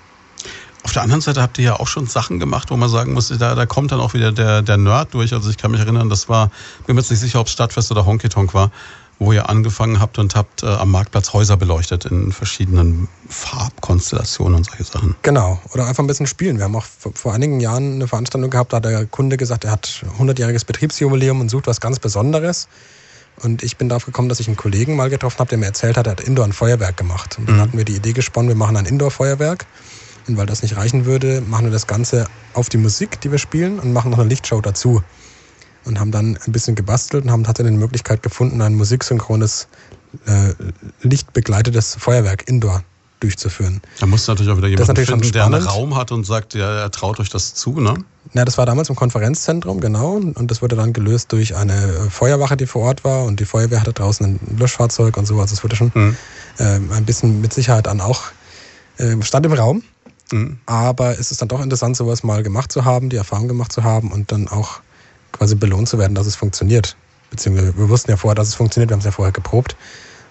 Auf 0.84 0.92
der 0.92 1.02
anderen 1.02 1.22
Seite 1.22 1.40
habt 1.40 1.56
ihr 1.58 1.64
ja 1.64 1.80
auch 1.80 1.88
schon 1.88 2.06
Sachen 2.06 2.38
gemacht, 2.38 2.70
wo 2.70 2.76
man 2.76 2.90
sagen 2.90 3.14
muss, 3.14 3.28
da, 3.28 3.54
da 3.54 3.64
kommt 3.64 3.90
dann 3.90 4.00
auch 4.00 4.12
wieder 4.12 4.32
der, 4.32 4.60
der 4.60 4.76
Nerd 4.76 5.14
durch. 5.14 5.32
Also 5.32 5.48
ich 5.48 5.56
kann 5.56 5.70
mich 5.70 5.80
erinnern, 5.80 6.10
das 6.10 6.28
war, 6.28 6.50
bin 6.86 6.94
mir 6.94 7.00
jetzt 7.00 7.10
nicht 7.10 7.20
sicher, 7.20 7.40
ob 7.40 7.46
es 7.46 7.54
Stadtfest 7.54 7.90
oder 7.90 8.04
Honky 8.04 8.28
Tonk 8.28 8.52
war, 8.52 8.70
wo 9.18 9.32
ihr 9.32 9.48
angefangen 9.48 10.00
habt 10.00 10.18
und 10.18 10.34
habt 10.34 10.62
äh, 10.62 10.66
am 10.66 10.90
Marktplatz 10.90 11.32
Häuser 11.32 11.56
beleuchtet 11.56 12.04
in 12.04 12.32
verschiedenen 12.32 13.08
Farbkonstellationen 13.28 14.56
und 14.56 14.64
solche 14.64 14.84
Sachen. 14.84 15.14
Genau, 15.22 15.60
oder 15.72 15.86
einfach 15.86 16.02
ein 16.02 16.06
bisschen 16.06 16.26
spielen. 16.26 16.58
Wir 16.58 16.64
haben 16.64 16.76
auch 16.76 16.84
vor, 16.84 17.12
vor 17.14 17.32
einigen 17.32 17.60
Jahren 17.60 17.94
eine 17.94 18.08
Veranstaltung 18.08 18.50
gehabt, 18.50 18.72
da 18.72 18.78
hat 18.78 18.84
der 18.84 19.06
Kunde 19.06 19.36
gesagt, 19.36 19.64
er 19.64 19.70
hat 19.70 20.04
100-jähriges 20.18 20.66
Betriebsjubiläum 20.66 21.40
und 21.40 21.48
sucht 21.48 21.66
was 21.66 21.80
ganz 21.80 21.98
Besonderes. 21.98 22.68
Und 23.42 23.62
ich 23.62 23.76
bin 23.76 23.88
darauf 23.88 24.06
gekommen, 24.06 24.28
dass 24.28 24.38
ich 24.40 24.46
einen 24.46 24.56
Kollegen 24.56 24.94
mal 24.94 25.10
getroffen 25.10 25.40
habe, 25.40 25.48
der 25.48 25.58
mir 25.58 25.66
erzählt 25.66 25.96
hat, 25.96 26.06
er 26.06 26.12
hat 26.12 26.20
Indoor 26.20 26.44
ein 26.44 26.52
Feuerwerk 26.52 26.96
gemacht. 26.96 27.36
Und 27.38 27.48
dann 27.48 27.56
mhm. 27.56 27.60
hatten 27.60 27.78
wir 27.78 27.84
die 27.84 27.96
Idee 27.96 28.12
gesponnen, 28.12 28.48
wir 28.48 28.56
machen 28.56 28.76
ein 28.76 28.86
Indoor-Feuerwerk. 28.86 29.66
Und 30.28 30.36
weil 30.36 30.46
das 30.46 30.62
nicht 30.62 30.76
reichen 30.76 31.04
würde, 31.04 31.40
machen 31.40 31.66
wir 31.66 31.72
das 31.72 31.86
Ganze 31.86 32.26
auf 32.54 32.68
die 32.68 32.78
Musik, 32.78 33.20
die 33.20 33.30
wir 33.30 33.38
spielen, 33.38 33.78
und 33.78 33.92
machen 33.92 34.10
noch 34.10 34.18
eine 34.18 34.28
Lichtshow 34.28 34.60
dazu 34.60 35.02
und 35.84 36.00
haben 36.00 36.10
dann 36.10 36.38
ein 36.46 36.52
bisschen 36.52 36.74
gebastelt 36.74 37.24
und 37.24 37.30
haben 37.30 37.44
tatsächlich 37.44 37.72
eine 37.72 37.80
Möglichkeit 37.80 38.22
gefunden, 38.22 38.60
ein 38.60 38.74
musiksynchrones, 38.74 39.68
äh, 40.26 40.54
lichtbegleitetes 41.02 41.96
Feuerwerk 41.98 42.48
indoor 42.48 42.82
durchzuführen. 43.20 43.80
Da 44.00 44.06
muss 44.06 44.26
natürlich 44.26 44.52
auch 44.52 44.58
wieder 44.58 44.68
jemand 44.68 44.98
finden, 44.98 45.32
der 45.32 45.46
einen 45.46 45.62
Raum 45.62 45.96
hat 45.96 46.12
und 46.12 46.24
sagt, 46.24 46.54
ja, 46.54 46.82
er 46.82 46.90
traut 46.90 47.18
euch 47.20 47.30
das 47.30 47.54
zu, 47.54 47.80
ne? 47.80 47.94
Na, 48.32 48.44
das 48.44 48.58
war 48.58 48.66
damals 48.66 48.90
im 48.90 48.96
Konferenzzentrum, 48.96 49.80
genau. 49.80 50.12
Und 50.14 50.50
das 50.50 50.60
wurde 50.60 50.76
dann 50.76 50.92
gelöst 50.92 51.32
durch 51.32 51.56
eine 51.56 52.08
Feuerwache, 52.10 52.56
die 52.56 52.66
vor 52.66 52.82
Ort 52.82 53.04
war. 53.04 53.24
Und 53.24 53.40
die 53.40 53.44
Feuerwehr 53.44 53.80
hatte 53.80 53.92
draußen 53.92 54.26
ein 54.26 54.58
Löschfahrzeug 54.58 55.16
und 55.16 55.26
so. 55.26 55.40
Also 55.40 55.54
es 55.54 55.62
wurde 55.62 55.76
schon 55.76 55.92
mhm. 55.94 56.16
äh, 56.58 56.64
ein 56.64 57.04
bisschen 57.04 57.40
mit 57.40 57.54
Sicherheit 57.54 57.88
an 57.88 58.00
auch, 58.00 58.22
äh, 58.98 59.20
stand 59.22 59.46
im 59.46 59.52
Raum. 59.52 59.82
Mhm. 60.32 60.58
Aber 60.66 61.18
es 61.18 61.30
ist 61.30 61.40
dann 61.40 61.48
doch 61.48 61.62
interessant, 61.62 61.96
sowas 61.96 62.22
mal 62.24 62.42
gemacht 62.42 62.72
zu 62.72 62.84
haben, 62.84 63.08
die 63.08 63.16
Erfahrung 63.16 63.48
gemacht 63.48 63.72
zu 63.72 63.84
haben 63.84 64.10
und 64.10 64.32
dann 64.32 64.48
auch 64.48 64.80
quasi 65.36 65.54
belohnt 65.54 65.88
zu 65.88 65.98
werden, 65.98 66.14
dass 66.14 66.26
es 66.26 66.36
funktioniert. 66.36 66.96
Beziehungsweise 67.30 67.76
wir 67.76 67.88
wussten 67.88 68.10
ja 68.10 68.16
vorher, 68.16 68.34
dass 68.34 68.48
es 68.48 68.54
funktioniert, 68.54 68.90
wir 68.90 68.94
haben 68.94 69.00
es 69.00 69.04
ja 69.04 69.10
vorher 69.10 69.32
geprobt. 69.32 69.76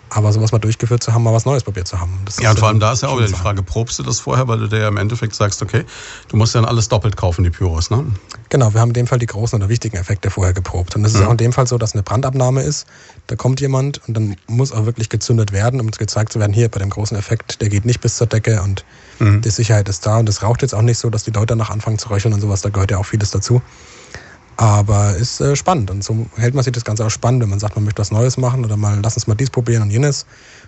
Aber 0.09 0.31
sowas 0.31 0.51
mal 0.51 0.59
durchgeführt 0.59 1.01
zu 1.01 1.11
haben, 1.11 1.23
mal 1.23 1.33
was 1.33 1.45
Neues 1.45 1.63
probiert 1.63 1.87
zu 1.87 1.99
haben. 1.99 2.19
Ja, 2.39 2.51
und 2.51 2.59
vor 2.59 2.67
allem 2.67 2.79
da 2.79 2.91
ist 2.93 3.01
ja 3.01 3.09
auch 3.09 3.17
wieder 3.17 3.27
die 3.27 3.33
Frage, 3.33 3.63
probst 3.63 3.97
du 3.97 4.03
das 4.03 4.19
vorher, 4.19 4.47
weil 4.47 4.59
du 4.59 4.67
dir 4.67 4.79
ja 4.79 4.87
im 4.87 4.97
Endeffekt 4.97 5.33
sagst, 5.33 5.63
okay, 5.63 5.85
du 6.27 6.37
musst 6.37 6.53
dann 6.53 6.65
alles 6.65 6.87
doppelt 6.87 7.17
kaufen, 7.17 7.43
die 7.43 7.49
Pyros, 7.49 7.89
ne? 7.89 8.05
Genau, 8.49 8.75
wir 8.75 8.81
haben 8.81 8.89
in 8.89 8.93
dem 8.93 9.07
Fall 9.07 9.17
die 9.17 9.25
großen 9.25 9.57
oder 9.57 9.69
wichtigen 9.69 9.97
Effekte 9.97 10.29
vorher 10.29 10.53
geprobt. 10.53 10.95
Und 10.95 11.01
das 11.01 11.15
ist 11.15 11.21
mhm. 11.21 11.27
auch 11.27 11.31
in 11.31 11.37
dem 11.37 11.51
Fall 11.51 11.65
so, 11.65 11.79
dass 11.79 11.93
eine 11.93 12.03
Brandabnahme 12.03 12.61
ist. 12.61 12.85
Da 13.25 13.35
kommt 13.35 13.59
jemand 13.59 14.01
und 14.07 14.15
dann 14.15 14.35
muss 14.45 14.71
auch 14.71 14.85
wirklich 14.85 15.09
gezündet 15.09 15.51
werden, 15.51 15.81
um 15.81 15.89
gezeigt 15.89 16.31
zu 16.31 16.39
werden, 16.39 16.53
hier 16.53 16.69
bei 16.69 16.77
dem 16.77 16.91
großen 16.91 17.17
Effekt, 17.17 17.61
der 17.61 17.69
geht 17.69 17.85
nicht 17.85 17.99
bis 17.99 18.15
zur 18.17 18.27
Decke 18.27 18.61
und 18.61 18.85
mhm. 19.17 19.41
die 19.41 19.49
Sicherheit 19.49 19.89
ist 19.89 20.05
da. 20.05 20.17
Und 20.17 20.29
das 20.29 20.43
raucht 20.43 20.61
jetzt 20.61 20.75
auch 20.75 20.83
nicht 20.83 20.99
so, 20.99 21.09
dass 21.09 21.23
die 21.23 21.31
Leute 21.31 21.47
danach 21.47 21.71
anfangen 21.71 21.97
zu 21.97 22.11
röcheln 22.11 22.35
und 22.35 22.41
sowas. 22.41 22.61
Da 22.61 22.69
gehört 22.69 22.91
ja 22.91 22.99
auch 22.99 23.05
vieles 23.05 23.31
dazu. 23.31 23.63
Aber 24.57 25.15
ist 25.15 25.41
äh, 25.41 25.55
spannend 25.55 25.89
und 25.89 26.03
so 26.03 26.27
hält 26.35 26.53
man 26.53 26.63
sich 26.63 26.73
das 26.73 26.85
Ganze 26.85 27.05
auch 27.05 27.09
spannend, 27.09 27.41
wenn 27.41 27.49
man 27.49 27.59
sagt, 27.59 27.75
man 27.75 27.85
möchte 27.85 27.99
was 27.99 28.11
Neues 28.11 28.37
machen 28.37 28.63
oder 28.63 28.77
mal 28.77 28.99
lass 29.01 29.15
uns 29.15 29.25
mal 29.25 29.35
dies 29.35 29.49
probieren 29.49 29.81
und 29.81 29.89
jenes. 29.89 30.25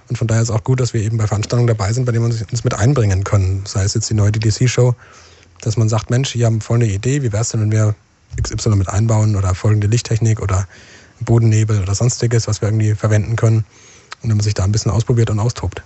Und 0.09 0.17
von 0.17 0.27
daher 0.27 0.41
ist 0.41 0.49
es 0.49 0.55
auch 0.55 0.63
gut, 0.63 0.79
dass 0.79 0.93
wir 0.93 1.01
eben 1.01 1.17
bei 1.17 1.27
Veranstaltungen 1.27 1.67
dabei 1.67 1.93
sind, 1.93 2.05
bei 2.05 2.11
denen 2.11 2.31
wir 2.31 2.47
uns 2.51 2.63
mit 2.63 2.73
einbringen 2.73 3.23
können. 3.23 3.63
Sei 3.65 3.83
es 3.83 3.93
jetzt 3.93 4.09
die 4.09 4.13
neue 4.13 4.31
DDC-Show, 4.31 4.95
dass 5.61 5.77
man 5.77 5.89
sagt, 5.89 6.09
Mensch, 6.09 6.31
hier 6.31 6.47
haben 6.47 6.61
voll 6.61 6.77
eine 6.77 6.87
Idee, 6.87 7.21
wie 7.21 7.31
wäre 7.31 7.41
es 7.41 7.49
denn, 7.49 7.61
wenn 7.61 7.71
wir 7.71 7.95
XY 8.41 8.69
mit 8.69 8.89
einbauen 8.89 9.35
oder 9.35 9.55
folgende 9.55 9.87
Lichttechnik 9.87 10.41
oder 10.41 10.67
Bodennebel 11.21 11.81
oder 11.81 11.95
sonstiges, 11.95 12.47
was 12.47 12.61
wir 12.61 12.69
irgendwie 12.69 12.93
verwenden 12.95 13.35
können. 13.35 13.65
Und 14.21 14.29
wenn 14.29 14.37
man 14.37 14.43
sich 14.43 14.53
da 14.53 14.63
ein 14.63 14.71
bisschen 14.71 14.91
ausprobiert 14.91 15.29
und 15.29 15.39
austobt. 15.39 15.81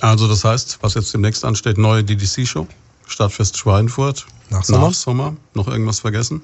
Also 0.00 0.28
das 0.28 0.44
heißt, 0.44 0.78
was 0.80 0.94
jetzt 0.94 1.12
demnächst 1.12 1.44
ansteht, 1.44 1.78
neue 1.78 2.04
DDC-Show, 2.04 2.66
Stadtfest 3.06 3.56
Schweinfurt, 3.56 4.26
nach 4.50 4.64
Sommer. 4.64 4.88
Nach 4.88 4.94
Sommer. 4.94 5.36
Noch 5.54 5.68
irgendwas 5.68 6.00
vergessen? 6.00 6.42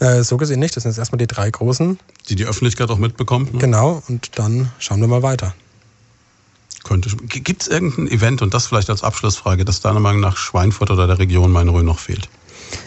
Äh, 0.00 0.22
so 0.22 0.36
gesehen 0.36 0.60
nicht. 0.60 0.76
Das 0.76 0.82
sind 0.82 0.92
jetzt 0.92 0.98
erstmal 0.98 1.18
die 1.18 1.26
drei 1.26 1.50
großen. 1.50 1.98
Die 2.28 2.34
die 2.34 2.44
Öffentlichkeit 2.44 2.90
auch 2.90 2.98
mitbekommt. 2.98 3.54
Ne? 3.54 3.60
Genau. 3.60 4.02
Und 4.08 4.38
dann 4.38 4.70
schauen 4.78 5.00
wir 5.00 5.08
mal 5.08 5.22
weiter. 5.22 5.54
Gibt 7.28 7.62
es 7.62 7.68
irgendein 7.68 8.08
Event, 8.08 8.42
und 8.42 8.54
das 8.54 8.66
vielleicht 8.66 8.90
als 8.90 9.02
Abschlussfrage, 9.02 9.64
das 9.64 9.80
deiner 9.80 9.98
Meinung 9.98 10.20
nach 10.20 10.36
Schweinfurt 10.36 10.90
oder 10.90 11.08
der 11.08 11.18
Region 11.18 11.50
Main-Rhön 11.50 11.84
noch 11.84 11.98
fehlt? 11.98 12.28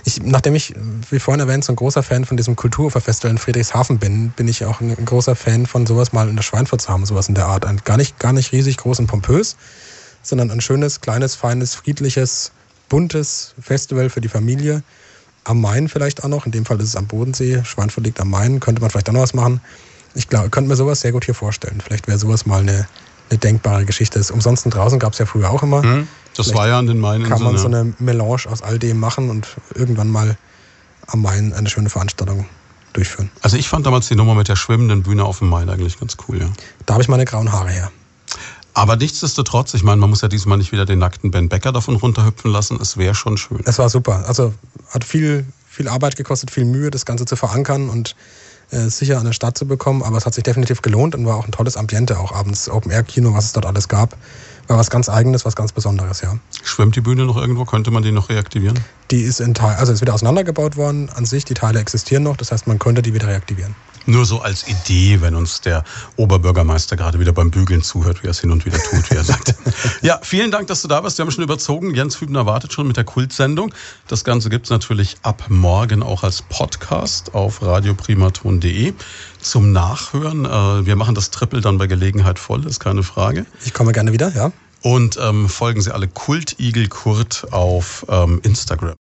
Ich, 0.06 0.22
nachdem 0.24 0.56
ich, 0.56 0.74
wie 1.10 1.20
vorhin 1.20 1.40
erwähnt, 1.40 1.64
so 1.64 1.74
ein 1.74 1.76
großer 1.76 2.04
Fan 2.04 2.26
von 2.26 2.38
diesem 2.38 2.56
Kulturfestival 2.56 3.32
in 3.32 3.38
Friedrichshafen 3.38 3.98
bin, 3.98 4.30
bin 4.30 4.48
ich 4.48 4.66
auch 4.66 4.82
ein, 4.82 4.96
ein 4.98 5.06
großer 5.06 5.36
Fan 5.36 5.66
von 5.66 5.86
sowas 5.86 6.14
mal 6.14 6.30
in 6.30 6.36
der 6.36 6.44
Schweinfurt 6.44 6.82
zu 6.82 6.90
haben, 6.90 7.06
sowas 7.06 7.28
in 7.28 7.36
der 7.36 7.48
Art. 7.48 7.66
Ein, 7.66 7.82
gar, 7.84 7.98
nicht, 7.98 8.20
gar 8.20 8.34
nicht 8.34 8.52
riesig 8.52 8.78
groß 8.78 9.00
und 9.00 9.08
pompös, 9.08 9.58
sondern 10.22 10.52
ein 10.52 10.62
schönes, 10.62 11.02
kleines, 11.02 11.36
feines, 11.36 11.76
friedliches, 11.76 12.52
buntes 12.90 13.54
Festival 13.60 14.10
für 14.10 14.22
die 14.22 14.28
Familie. 14.28 14.84
Am 15.46 15.62
Main 15.62 15.88
vielleicht 15.88 16.24
auch 16.24 16.28
noch, 16.28 16.46
in 16.46 16.52
dem 16.52 16.66
Fall 16.66 16.80
ist 16.80 16.90
es 16.90 16.96
am 16.96 17.08
Bodensee, 17.08 17.64
Schweinfurt 17.64 18.06
liegt 18.06 18.20
am 18.20 18.30
Main, 18.30 18.60
könnte 18.60 18.82
man 18.82 18.92
vielleicht 18.92 19.10
auch 19.10 19.14
noch 19.14 19.22
was 19.22 19.34
machen. 19.34 19.62
Ich 20.16 20.28
glaube, 20.28 20.50
könnte 20.50 20.68
mir 20.68 20.76
sowas 20.76 21.02
sehr 21.02 21.12
gut 21.12 21.26
hier 21.26 21.36
vorstellen. 21.36 21.82
Vielleicht 21.84 22.08
wäre 22.08 22.18
sowas 22.18 22.46
mal 22.46 22.62
eine, 22.62 22.88
eine 23.30 23.40
denkbare 23.40 23.86
Geschichte. 23.86 24.18
Das 24.18 24.32
Umsonst 24.32 24.66
draußen 24.70 25.00
gab 25.00 25.14
es 25.14 25.20
ja 25.20 25.26
früher 25.26 25.50
auch 25.50 25.64
immer. 25.64 25.84
Hm, 25.84 26.08
das 26.36 26.48
vielleicht 26.48 26.58
war 26.58 26.68
ja 26.68 26.80
an 26.80 26.88
den 26.88 27.00
Main. 27.00 27.24
Kann 27.24 27.42
man 27.42 27.58
so 27.58 27.68
eine 27.68 27.94
Melange 28.00 28.46
aus 28.50 28.62
all 28.62 28.80
dem 28.80 29.00
machen 29.00 29.30
und 29.30 29.48
irgendwann 29.76 30.10
mal 30.10 30.38
am 31.08 31.22
Main 31.22 31.54
eine 31.54 31.70
schöne 31.70 31.90
Veranstaltung 31.90 32.46
durchführen. 32.94 33.30
Also 33.42 33.58
ich 33.58 33.70
fand 33.70 33.86
damals 33.86 34.08
die 34.08 34.16
Nummer 34.16 34.36
mit 34.36 34.48
der 34.48 34.56
schwimmenden 34.56 35.04
Bühne 35.04 35.24
auf 35.24 35.40
dem 35.40 35.50
Main 35.50 35.70
eigentlich 35.70 36.00
ganz 36.00 36.18
cool, 36.28 36.40
ja. 36.40 36.50
Da 36.86 36.96
habe 36.96 37.04
ich 37.04 37.10
meine 37.10 37.26
grauen 37.26 37.52
Haare 37.52 37.70
her. 37.70 37.92
Aber 38.80 38.96
nichtsdestotrotz, 38.96 39.74
ich 39.74 39.84
meine, 39.84 39.98
man 40.00 40.10
muss 40.10 40.22
ja 40.22 40.30
diesmal 40.30 40.58
nicht 40.58 40.72
wieder 40.72 40.86
den 40.86 41.00
nackten 41.00 41.32
Ben 41.32 41.50
Becker 41.50 41.74
davon 41.74 41.98
runterhüpfen 41.98 42.50
lassen. 42.50 42.80
Es 42.82 42.96
wäre 42.96 43.14
schon 43.14 43.36
schön. 43.36 43.60
Es 43.66 43.78
war 43.78 43.90
super. 43.90 44.24
Also 44.26 44.54
hat 44.90 45.04
viel, 45.04 45.46
viel 45.68 45.90
Arbeit 45.90 46.16
gekostet, 46.16 46.50
viel 46.50 46.64
Mühe, 46.64 46.90
das 46.90 47.06
Ganze 47.06 47.26
zu 47.26 47.36
verankern 47.36 47.90
und 47.90 48.16
äh, 48.72 48.88
sicher 48.88 49.20
an 49.20 49.26
der 49.26 49.34
Stadt 49.34 49.58
zu 49.58 49.68
bekommen. 49.68 50.02
Aber 50.02 50.16
es 50.16 50.26
hat 50.26 50.34
sich 50.34 50.46
definitiv 50.46 50.82
gelohnt 50.82 51.14
und 51.14 51.26
war 51.26 51.36
auch 51.36 51.46
ein 51.46 51.52
tolles 51.52 51.76
Ambiente, 51.76 52.18
auch 52.20 52.32
abends 52.32 52.70
Open-Air-Kino, 52.70 53.34
was 53.34 53.44
es 53.46 53.52
dort 53.52 53.66
alles 53.66 53.90
gab. 53.90 54.16
War 54.70 54.78
was 54.78 54.90
ganz 54.90 55.10
Eigenes, 55.10 55.44
was 55.44 55.58
ganz 55.58 55.74
Besonderes, 55.74 56.22
ja. 56.22 56.38
Schwimmt 56.64 56.96
die 56.96 57.02
Bühne 57.02 57.26
noch 57.26 57.36
irgendwo? 57.36 57.66
Könnte 57.66 57.92
man 57.92 58.02
die 58.02 58.14
noch 58.14 58.30
reaktivieren? 58.30 58.80
Die 59.12 59.24
ist 59.24 59.42
in 59.42 59.56
Teil, 59.56 59.76
also 59.76 59.92
ist 59.92 60.00
wieder 60.00 60.14
auseinandergebaut 60.14 60.78
worden 60.78 61.10
an 61.10 61.26
sich. 61.26 61.44
Die 61.44 61.54
Teile 61.54 61.80
existieren 61.80 62.24
noch, 62.24 62.38
das 62.38 62.54
heißt, 62.54 62.66
man 62.68 62.80
könnte 62.80 63.02
die 63.02 63.14
wieder 63.14 63.28
reaktivieren. 63.28 63.76
Nur 64.10 64.26
so 64.26 64.42
als 64.42 64.68
Idee, 64.68 65.22
wenn 65.22 65.36
uns 65.36 65.62
der 65.62 65.84
Oberbürgermeister 66.16 66.96
gerade 66.96 67.20
wieder 67.20 67.32
beim 67.32 67.52
Bügeln 67.52 67.84
zuhört, 67.84 68.24
wie 68.24 68.28
er 68.28 68.32
es 68.32 68.40
hin 68.40 68.52
und 68.52 68.66
wieder 68.66 68.80
tut, 68.80 69.12
wie 69.12 69.16
er 69.16 69.24
sagt. 69.24 69.54
ja, 70.02 70.20
vielen 70.24 70.50
Dank, 70.50 70.66
dass 70.66 70.82
du 70.82 70.88
da 70.88 71.04
warst. 71.04 71.20
Wir 71.20 71.26
haben 71.26 71.32
schon 71.32 71.44
überzogen. 71.44 71.94
Jens 71.94 72.20
Hübner 72.20 72.48
wartet 72.48 72.74
schon 72.74 72.88
mit 72.88 72.98
der 72.98 73.04
Kultsendung. 73.04 73.72
Das 74.08 74.24
Ganze 74.24 74.50
gibt 74.50 74.66
es 74.66 74.72
natürlich 74.72 75.18
ab 75.22 75.44
morgen 75.50 76.02
auch 76.02 76.24
als 76.24 76.42
Podcast 76.42 77.36
auf 77.36 77.62
radioprimaton.de 77.62 78.96
zum 79.40 79.72
Nachhören. 79.74 80.46
Äh, 80.46 80.88
wir 80.88 80.96
machen 80.96 81.14
das 81.14 81.30
Triple 81.30 81.62
dann 81.62 81.78
bei 81.78 81.86
Gelegenheit 81.86 82.40
voll, 82.40 82.66
ist 82.66 82.80
keine 82.80 83.04
Frage. 83.04 83.46
Ich 83.64 83.76
komme 83.76 83.92
gerne 83.92 84.12
wieder, 84.12 84.34
ja. 84.34 84.52
Und 84.82 85.20
ähm, 85.22 85.50
folgen 85.50 85.82
Sie 85.82 85.94
alle 85.94 86.08
Kultigel 86.08 86.88
Kurt 86.88 87.46
auf 87.52 88.08
ähm, 88.10 88.40
Instagram. 88.42 88.96